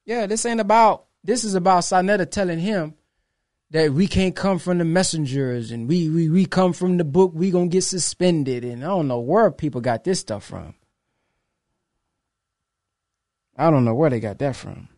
Yeah, 0.05 0.25
this 0.25 0.45
ain't 0.45 0.59
about. 0.59 1.05
This 1.23 1.45
is 1.45 1.55
about 1.55 1.85
Sa 1.85 2.01
Neter 2.01 2.25
telling 2.25 2.59
him 2.59 2.95
that 3.71 3.93
we 3.93 4.07
can't 4.07 4.35
come 4.35 4.57
from 4.57 4.79
the 4.79 4.85
messengers 4.85 5.71
and 5.71 5.87
we 5.87 6.09
we, 6.09 6.29
we 6.29 6.45
come 6.45 6.73
from 6.73 6.97
the 6.97 7.03
book, 7.03 7.31
we 7.33 7.51
gonna 7.51 7.67
get 7.67 7.83
suspended. 7.83 8.63
And 8.63 8.83
I 8.83 8.87
don't 8.87 9.07
know 9.07 9.19
where 9.19 9.51
people 9.51 9.81
got 9.81 10.03
this 10.03 10.19
stuff 10.19 10.43
from. 10.43 10.75
I 13.55 13.69
don't 13.69 13.85
know 13.85 13.93
where 13.93 14.09
they 14.09 14.19
got 14.19 14.39
that 14.39 14.55
from. 14.55 14.89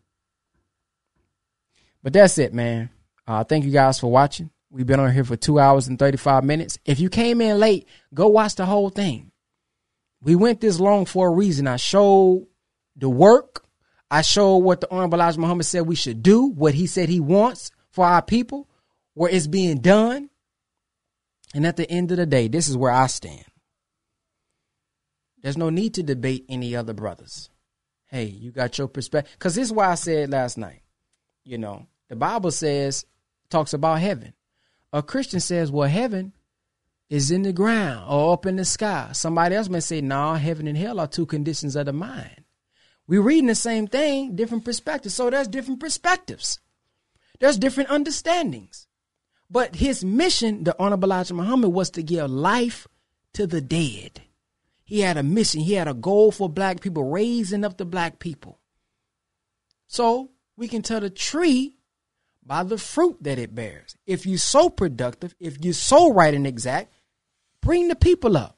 But 2.03 2.13
that's 2.13 2.37
it, 2.37 2.53
man. 2.53 2.89
Uh, 3.27 3.43
thank 3.43 3.65
you 3.65 3.71
guys 3.71 3.99
for 3.99 4.11
watching. 4.11 4.49
We've 4.69 4.85
been 4.85 4.99
on 4.99 5.11
here 5.11 5.23
for 5.23 5.35
two 5.35 5.59
hours 5.59 5.87
and 5.87 5.99
35 5.99 6.43
minutes. 6.43 6.77
If 6.85 6.99
you 6.99 7.09
came 7.09 7.41
in 7.41 7.59
late, 7.59 7.87
go 8.13 8.27
watch 8.27 8.55
the 8.55 8.65
whole 8.65 8.89
thing. 8.89 9.31
We 10.21 10.35
went 10.35 10.61
this 10.61 10.79
long 10.79 11.05
for 11.05 11.27
a 11.27 11.31
reason. 11.31 11.67
I 11.67 11.75
showed 11.75 12.47
the 12.95 13.09
work. 13.09 13.65
I 14.09 14.21
showed 14.21 14.57
what 14.57 14.81
the 14.81 14.91
Honorable 14.91 15.17
Elijah 15.17 15.39
Muhammad 15.39 15.65
said 15.65 15.87
we 15.87 15.95
should 15.95 16.23
do, 16.23 16.45
what 16.45 16.73
he 16.73 16.87
said 16.87 17.09
he 17.09 17.19
wants 17.19 17.71
for 17.91 18.05
our 18.05 18.21
people, 18.21 18.67
where 19.13 19.31
it's 19.31 19.47
being 19.47 19.77
done. 19.79 20.29
And 21.53 21.67
at 21.67 21.75
the 21.75 21.89
end 21.89 22.11
of 22.11 22.17
the 22.17 22.25
day, 22.25 22.47
this 22.47 22.69
is 22.69 22.77
where 22.77 22.91
I 22.91 23.07
stand. 23.07 23.45
There's 25.41 25.57
no 25.57 25.69
need 25.69 25.95
to 25.95 26.03
debate 26.03 26.45
any 26.47 26.75
other 26.75 26.93
brothers. 26.93 27.49
Hey, 28.07 28.25
you 28.25 28.51
got 28.51 28.77
your 28.77 28.87
perspective. 28.87 29.33
Because 29.37 29.55
this 29.55 29.67
is 29.67 29.73
why 29.73 29.87
I 29.87 29.95
said 29.95 30.29
last 30.29 30.57
night, 30.57 30.81
you 31.43 31.57
know, 31.57 31.87
the 32.09 32.15
Bible 32.15 32.51
says, 32.51 33.05
talks 33.49 33.73
about 33.73 33.99
heaven. 33.99 34.33
A 34.93 35.01
Christian 35.01 35.39
says, 35.39 35.71
well, 35.71 35.89
heaven 35.89 36.33
is 37.09 37.31
in 37.31 37.41
the 37.41 37.53
ground 37.53 38.05
or 38.09 38.33
up 38.33 38.45
in 38.45 38.55
the 38.55 38.65
sky. 38.65 39.09
Somebody 39.13 39.55
else 39.55 39.69
may 39.69 39.79
say, 39.79 40.01
no, 40.01 40.15
nah, 40.15 40.35
heaven 40.35 40.67
and 40.67 40.77
hell 40.77 40.99
are 40.99 41.07
two 41.07 41.25
conditions 41.25 41.75
of 41.75 41.85
the 41.85 41.93
mind. 41.93 42.43
We're 43.07 43.21
reading 43.21 43.47
the 43.47 43.55
same 43.55 43.87
thing, 43.87 44.35
different 44.35 44.63
perspectives. 44.63 45.15
So 45.15 45.29
there's 45.29 45.47
different 45.47 45.79
perspectives. 45.79 46.59
There's 47.41 47.57
different 47.57 47.89
understandings. 47.89 48.87
But 49.49 49.75
his 49.75 50.05
mission, 50.05 50.63
the 50.63 50.75
Honorable 50.79 51.07
Elijah 51.07 51.33
Muhammad, 51.33 51.73
was 51.73 51.89
to 51.91 52.03
give 52.03 52.29
life 52.29 52.87
to 53.33 53.47
the 53.47 53.59
dead. 53.59 54.21
He 54.83 54.99
had 54.99 55.17
a 55.17 55.23
mission. 55.23 55.61
He 55.61 55.73
had 55.73 55.87
a 55.87 55.95
goal 55.95 56.31
for 56.31 56.47
black 56.47 56.81
people, 56.81 57.09
raising 57.09 57.65
up 57.65 57.77
the 57.77 57.85
black 57.85 58.19
people. 58.19 58.59
So 59.87 60.29
we 60.55 60.67
can 60.67 60.83
tell 60.83 60.99
the 60.99 61.09
tree 61.09 61.77
by 62.45 62.63
the 62.63 62.77
fruit 62.77 63.17
that 63.21 63.39
it 63.39 63.55
bears. 63.55 63.97
If 64.05 64.27
you're 64.27 64.37
so 64.37 64.69
productive, 64.69 65.33
if 65.39 65.57
you're 65.61 65.73
so 65.73 66.13
right 66.13 66.33
and 66.33 66.45
exact, 66.45 66.93
bring 67.59 67.87
the 67.87 67.95
people 67.95 68.37
up. 68.37 68.57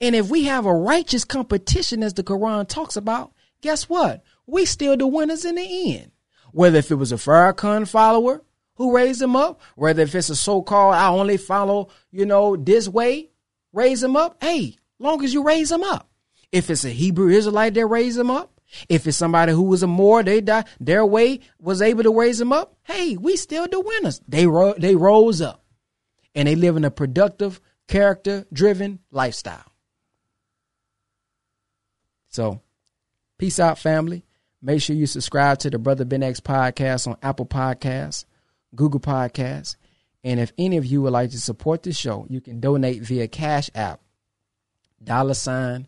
And 0.00 0.14
if 0.14 0.30
we 0.30 0.44
have 0.44 0.64
a 0.64 0.72
righteous 0.72 1.24
competition, 1.24 2.04
as 2.04 2.14
the 2.14 2.22
Quran 2.22 2.68
talks 2.68 2.96
about, 2.96 3.32
guess 3.62 3.88
what? 3.88 4.22
We 4.46 4.64
still 4.64 4.96
the 4.96 5.08
winners 5.08 5.44
in 5.44 5.56
the 5.56 5.96
end. 5.98 6.12
Whether 6.56 6.78
if 6.78 6.90
it 6.90 6.94
was 6.94 7.12
a 7.12 7.16
Farrakhan 7.16 7.86
follower 7.86 8.42
who 8.76 8.96
raised 8.96 9.20
him 9.20 9.36
up, 9.36 9.60
whether 9.74 10.00
if 10.04 10.14
it's 10.14 10.30
a 10.30 10.36
so-called 10.36 10.94
I 10.94 11.08
only 11.08 11.36
follow, 11.36 11.90
you 12.10 12.24
know, 12.24 12.56
this 12.56 12.88
way, 12.88 13.28
raise 13.74 14.02
him 14.02 14.16
up. 14.16 14.42
Hey, 14.42 14.76
long 14.98 15.22
as 15.22 15.34
you 15.34 15.42
raise 15.42 15.70
him 15.70 15.82
up. 15.82 16.08
If 16.50 16.70
it's 16.70 16.86
a 16.86 16.88
Hebrew 16.88 17.28
Israelite 17.28 17.74
that 17.74 17.84
raised 17.84 18.18
him 18.18 18.30
up, 18.30 18.58
if 18.88 19.06
it's 19.06 19.18
somebody 19.18 19.52
who 19.52 19.64
was 19.64 19.82
a 19.82 19.86
more, 19.86 20.22
they 20.22 20.40
die, 20.40 20.64
their 20.80 21.04
way 21.04 21.40
was 21.60 21.82
able 21.82 22.04
to 22.04 22.18
raise 22.18 22.38
them 22.38 22.54
up. 22.54 22.74
Hey, 22.84 23.18
we 23.18 23.36
still 23.36 23.68
the 23.68 23.78
winners. 23.78 24.22
They 24.26 24.46
ro- 24.46 24.76
they 24.78 24.96
rose 24.96 25.42
up, 25.42 25.62
and 26.34 26.48
they 26.48 26.54
live 26.54 26.78
in 26.78 26.86
a 26.86 26.90
productive, 26.90 27.60
character-driven 27.86 29.00
lifestyle. 29.10 29.72
So, 32.30 32.62
peace 33.36 33.60
out, 33.60 33.78
family. 33.78 34.25
Make 34.66 34.82
sure 34.82 34.96
you 34.96 35.06
subscribe 35.06 35.60
to 35.60 35.70
the 35.70 35.78
Brother 35.78 36.04
Ben 36.04 36.24
X 36.24 36.40
podcast 36.40 37.06
on 37.06 37.16
Apple 37.22 37.46
Podcasts, 37.46 38.24
Google 38.74 38.98
Podcasts, 38.98 39.76
and 40.24 40.40
if 40.40 40.50
any 40.58 40.76
of 40.76 40.84
you 40.84 41.02
would 41.02 41.12
like 41.12 41.30
to 41.30 41.40
support 41.40 41.84
the 41.84 41.92
show, 41.92 42.26
you 42.28 42.40
can 42.40 42.58
donate 42.58 43.00
via 43.02 43.28
Cash 43.28 43.70
App, 43.76 44.00
dollar 45.00 45.34
sign 45.34 45.86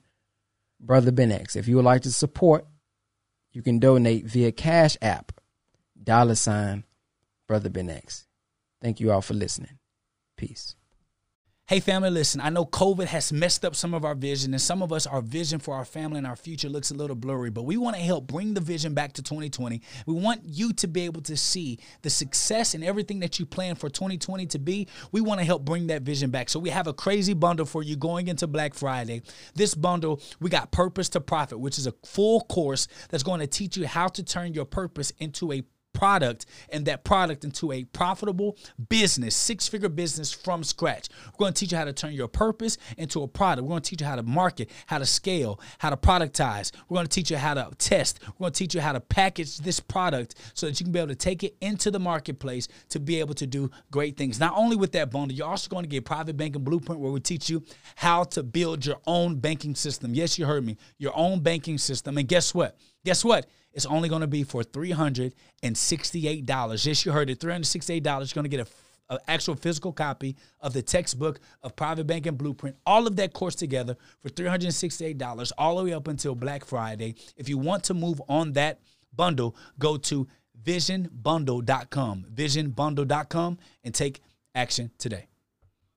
Brother 0.79 1.11
Ben 1.11 1.33
X. 1.33 1.57
If 1.57 1.67
you 1.67 1.75
would 1.75 1.85
like 1.85 2.03
to 2.03 2.13
support, 2.13 2.67
you 3.51 3.63
can 3.63 3.81
donate 3.81 4.27
via 4.27 4.53
Cash 4.53 4.97
App, 5.03 5.33
dollar 6.01 6.37
sign 6.37 6.85
Brother 7.49 7.71
Ben 7.71 7.91
X. 7.91 8.29
Thank 8.81 9.01
you 9.01 9.11
all 9.11 9.23
for 9.23 9.35
listening. 9.35 9.81
Peace. 10.37 10.77
Hey, 11.69 11.81
family, 11.81 12.09
listen, 12.09 12.41
I 12.41 12.49
know 12.49 12.65
COVID 12.65 13.09
has 13.09 13.31
messed 13.31 13.63
up 13.63 13.77
some 13.77 13.93
of 13.93 14.03
our 14.03 14.15
vision, 14.15 14.55
and 14.55 14.63
some 14.63 14.83
of 14.83 14.91
us, 14.91 15.07
our 15.07 15.21
vision 15.21 15.59
for 15.59 15.75
our 15.75 15.85
family 15.85 16.17
and 16.17 16.27
our 16.27 16.35
future 16.35 16.71
looks 16.71 16.91
a 16.91 16.95
little 16.95 17.15
blurry, 17.15 17.51
but 17.51 17.65
we 17.65 17.77
want 17.77 17.95
to 17.95 18.01
help 18.01 18.27
bring 18.27 18.55
the 18.55 18.61
vision 18.63 18.95
back 18.95 19.13
to 19.13 19.23
2020. 19.23 19.83
We 20.07 20.15
want 20.15 20.41
you 20.47 20.73
to 20.73 20.89
be 20.89 21.03
able 21.03 21.21
to 21.21 21.37
see 21.37 21.79
the 22.01 22.09
success 22.09 22.73
and 22.73 22.83
everything 22.83 23.21
that 23.21 23.39
you 23.39 23.45
plan 23.45 23.75
for 23.75 23.91
2020 23.91 24.47
to 24.47 24.59
be. 24.59 24.89
We 25.13 25.21
want 25.21 25.41
to 25.41 25.45
help 25.45 25.67
bring 25.67 25.89
that 25.89 26.01
vision 26.01 26.31
back. 26.31 26.49
So 26.49 26.59
we 26.59 26.71
have 26.71 26.87
a 26.87 26.95
crazy 26.95 27.35
bundle 27.35 27.67
for 27.67 27.83
you 27.83 27.97
going 27.97 28.29
into 28.29 28.47
Black 28.47 28.73
Friday. 28.73 29.21
This 29.55 29.75
bundle, 29.75 30.23
we 30.41 30.49
got 30.49 30.73
Purpose 30.73 31.11
to 31.11 31.21
Profit, 31.21 31.61
which 31.61 31.77
is 31.77 31.87
a 31.87 31.93
full 32.03 32.41
course 32.45 32.89
that's 33.11 33.23
going 33.23 33.41
to 33.41 33.47
teach 33.47 33.77
you 33.77 33.87
how 33.87 34.09
to 34.09 34.23
turn 34.23 34.55
your 34.55 34.65
purpose 34.65 35.13
into 35.19 35.53
a 35.53 35.63
product 35.99 36.47
and 36.71 36.87
that 36.87 37.03
product 37.03 37.43
into 37.43 37.73
a 37.73 37.83
profitable 37.83 38.57
business, 38.89 39.35
six 39.35 39.67
figure 39.67 39.89
business 39.89 40.33
from 40.33 40.63
scratch. 40.63 41.09
We're 41.33 41.45
going 41.47 41.55
to 41.55 41.59
teach 41.59 41.73
you 41.73 41.79
how 41.79 41.87
to 41.87 41.93
turn 41.93 42.13
your 42.13 42.29
purpose 42.29 42.79
into 42.97 43.25
a 43.25 43.27
product. 43.27 43.65
We're 43.65 43.71
going 43.71 43.83
to 43.83 43.91
teach 43.91 44.01
you 44.01 44.07
how 44.07 44.15
to 44.15 44.23
market, 44.23 44.71
how 44.87 44.99
to 44.99 45.07
scale, 45.07 45.59
how 45.79 45.91
to 45.91 45.97
productize. 45.97 46.71
We're 46.89 46.95
going 46.95 47.09
to 47.09 47.13
teach 47.13 47.33
you 47.33 47.37
how 47.37 47.55
to 47.55 47.69
test. 47.79 48.21
We're 48.39 48.45
going 48.45 48.53
to 48.53 48.59
teach 48.59 48.77
you 48.77 48.81
how 48.81 48.93
to 48.93 49.01
package 49.01 49.59
this 49.59 49.81
product 49.81 50.37
so 50.55 50.67
that 50.67 50.79
you 50.79 50.85
can 50.85 50.93
be 50.93 51.01
able 51.01 51.09
to 51.09 51.17
take 51.17 51.43
it 51.43 51.57
into 51.61 51.91
the 51.91 51.99
marketplace 51.99 52.69
to 52.91 53.01
be 53.01 53.19
able 53.19 53.35
to 53.35 53.47
do 53.49 53.69
great 53.91 54.17
things. 54.17 54.39
Not 54.39 54.53
only 54.57 54.77
with 54.77 54.93
that 54.93 55.11
bundle, 55.11 55.37
you're 55.37 55.49
also 55.49 55.69
going 55.69 55.83
to 55.83 55.89
get 55.89 56.05
private 56.05 56.37
banking 56.37 56.63
blueprint 56.63 57.01
where 57.01 57.11
we 57.11 57.19
teach 57.19 57.51
you 57.51 57.65
how 57.97 58.23
to 58.23 58.45
build 58.45 58.87
your 58.87 59.01
own 59.05 59.41
banking 59.41 59.75
system. 59.75 60.15
Yes, 60.15 60.39
you 60.39 60.47
heard 60.47 60.65
me. 60.65 60.77
Your 60.99 61.17
own 61.17 61.41
banking 61.41 61.77
system. 61.77 62.19
And 62.19 62.29
guess 62.29 62.55
what? 62.55 62.79
Guess 63.09 63.25
what? 63.25 63.47
It's 63.73 63.87
only 63.87 64.11
going 64.11 64.21
to 64.21 64.27
be 64.27 64.45
for 64.45 64.63
$368. 64.63 66.87
Yes, 66.87 67.07
you 67.07 67.13
heard 67.13 67.31
it. 67.31 67.41
$368. 67.41 68.05
You're 68.05 68.27
going 68.35 68.45
to 68.45 68.51
get 68.51 68.61
a 68.61 68.67
an 69.11 69.17
actual 69.27 69.55
physical 69.55 69.91
copy 69.91 70.37
of 70.61 70.75
the 70.75 70.83
textbook 70.83 71.41
of 71.63 71.75
private 71.75 72.07
banking 72.07 72.35
blueprint 72.35 72.77
all 72.85 73.07
of 73.07 73.17
that 73.17 73.33
course 73.33 73.55
together 73.55 73.97
for 74.21 74.29
$368 74.29 75.53
all 75.57 75.79
the 75.79 75.85
way 75.85 75.95
up 75.95 76.09
until 76.09 76.35
black 76.35 76.63
friday 76.63 77.15
if 77.35 77.49
you 77.49 77.57
want 77.57 77.83
to 77.83 77.95
move 77.95 78.21
on 78.29 78.53
that 78.53 78.81
bundle 79.17 79.57
go 79.79 79.97
to 79.97 80.29
visionbundle.com 80.63 82.27
visionbundle.com 82.35 83.57
and 83.83 83.95
take 83.95 84.21
action 84.55 84.91
today 84.99 85.27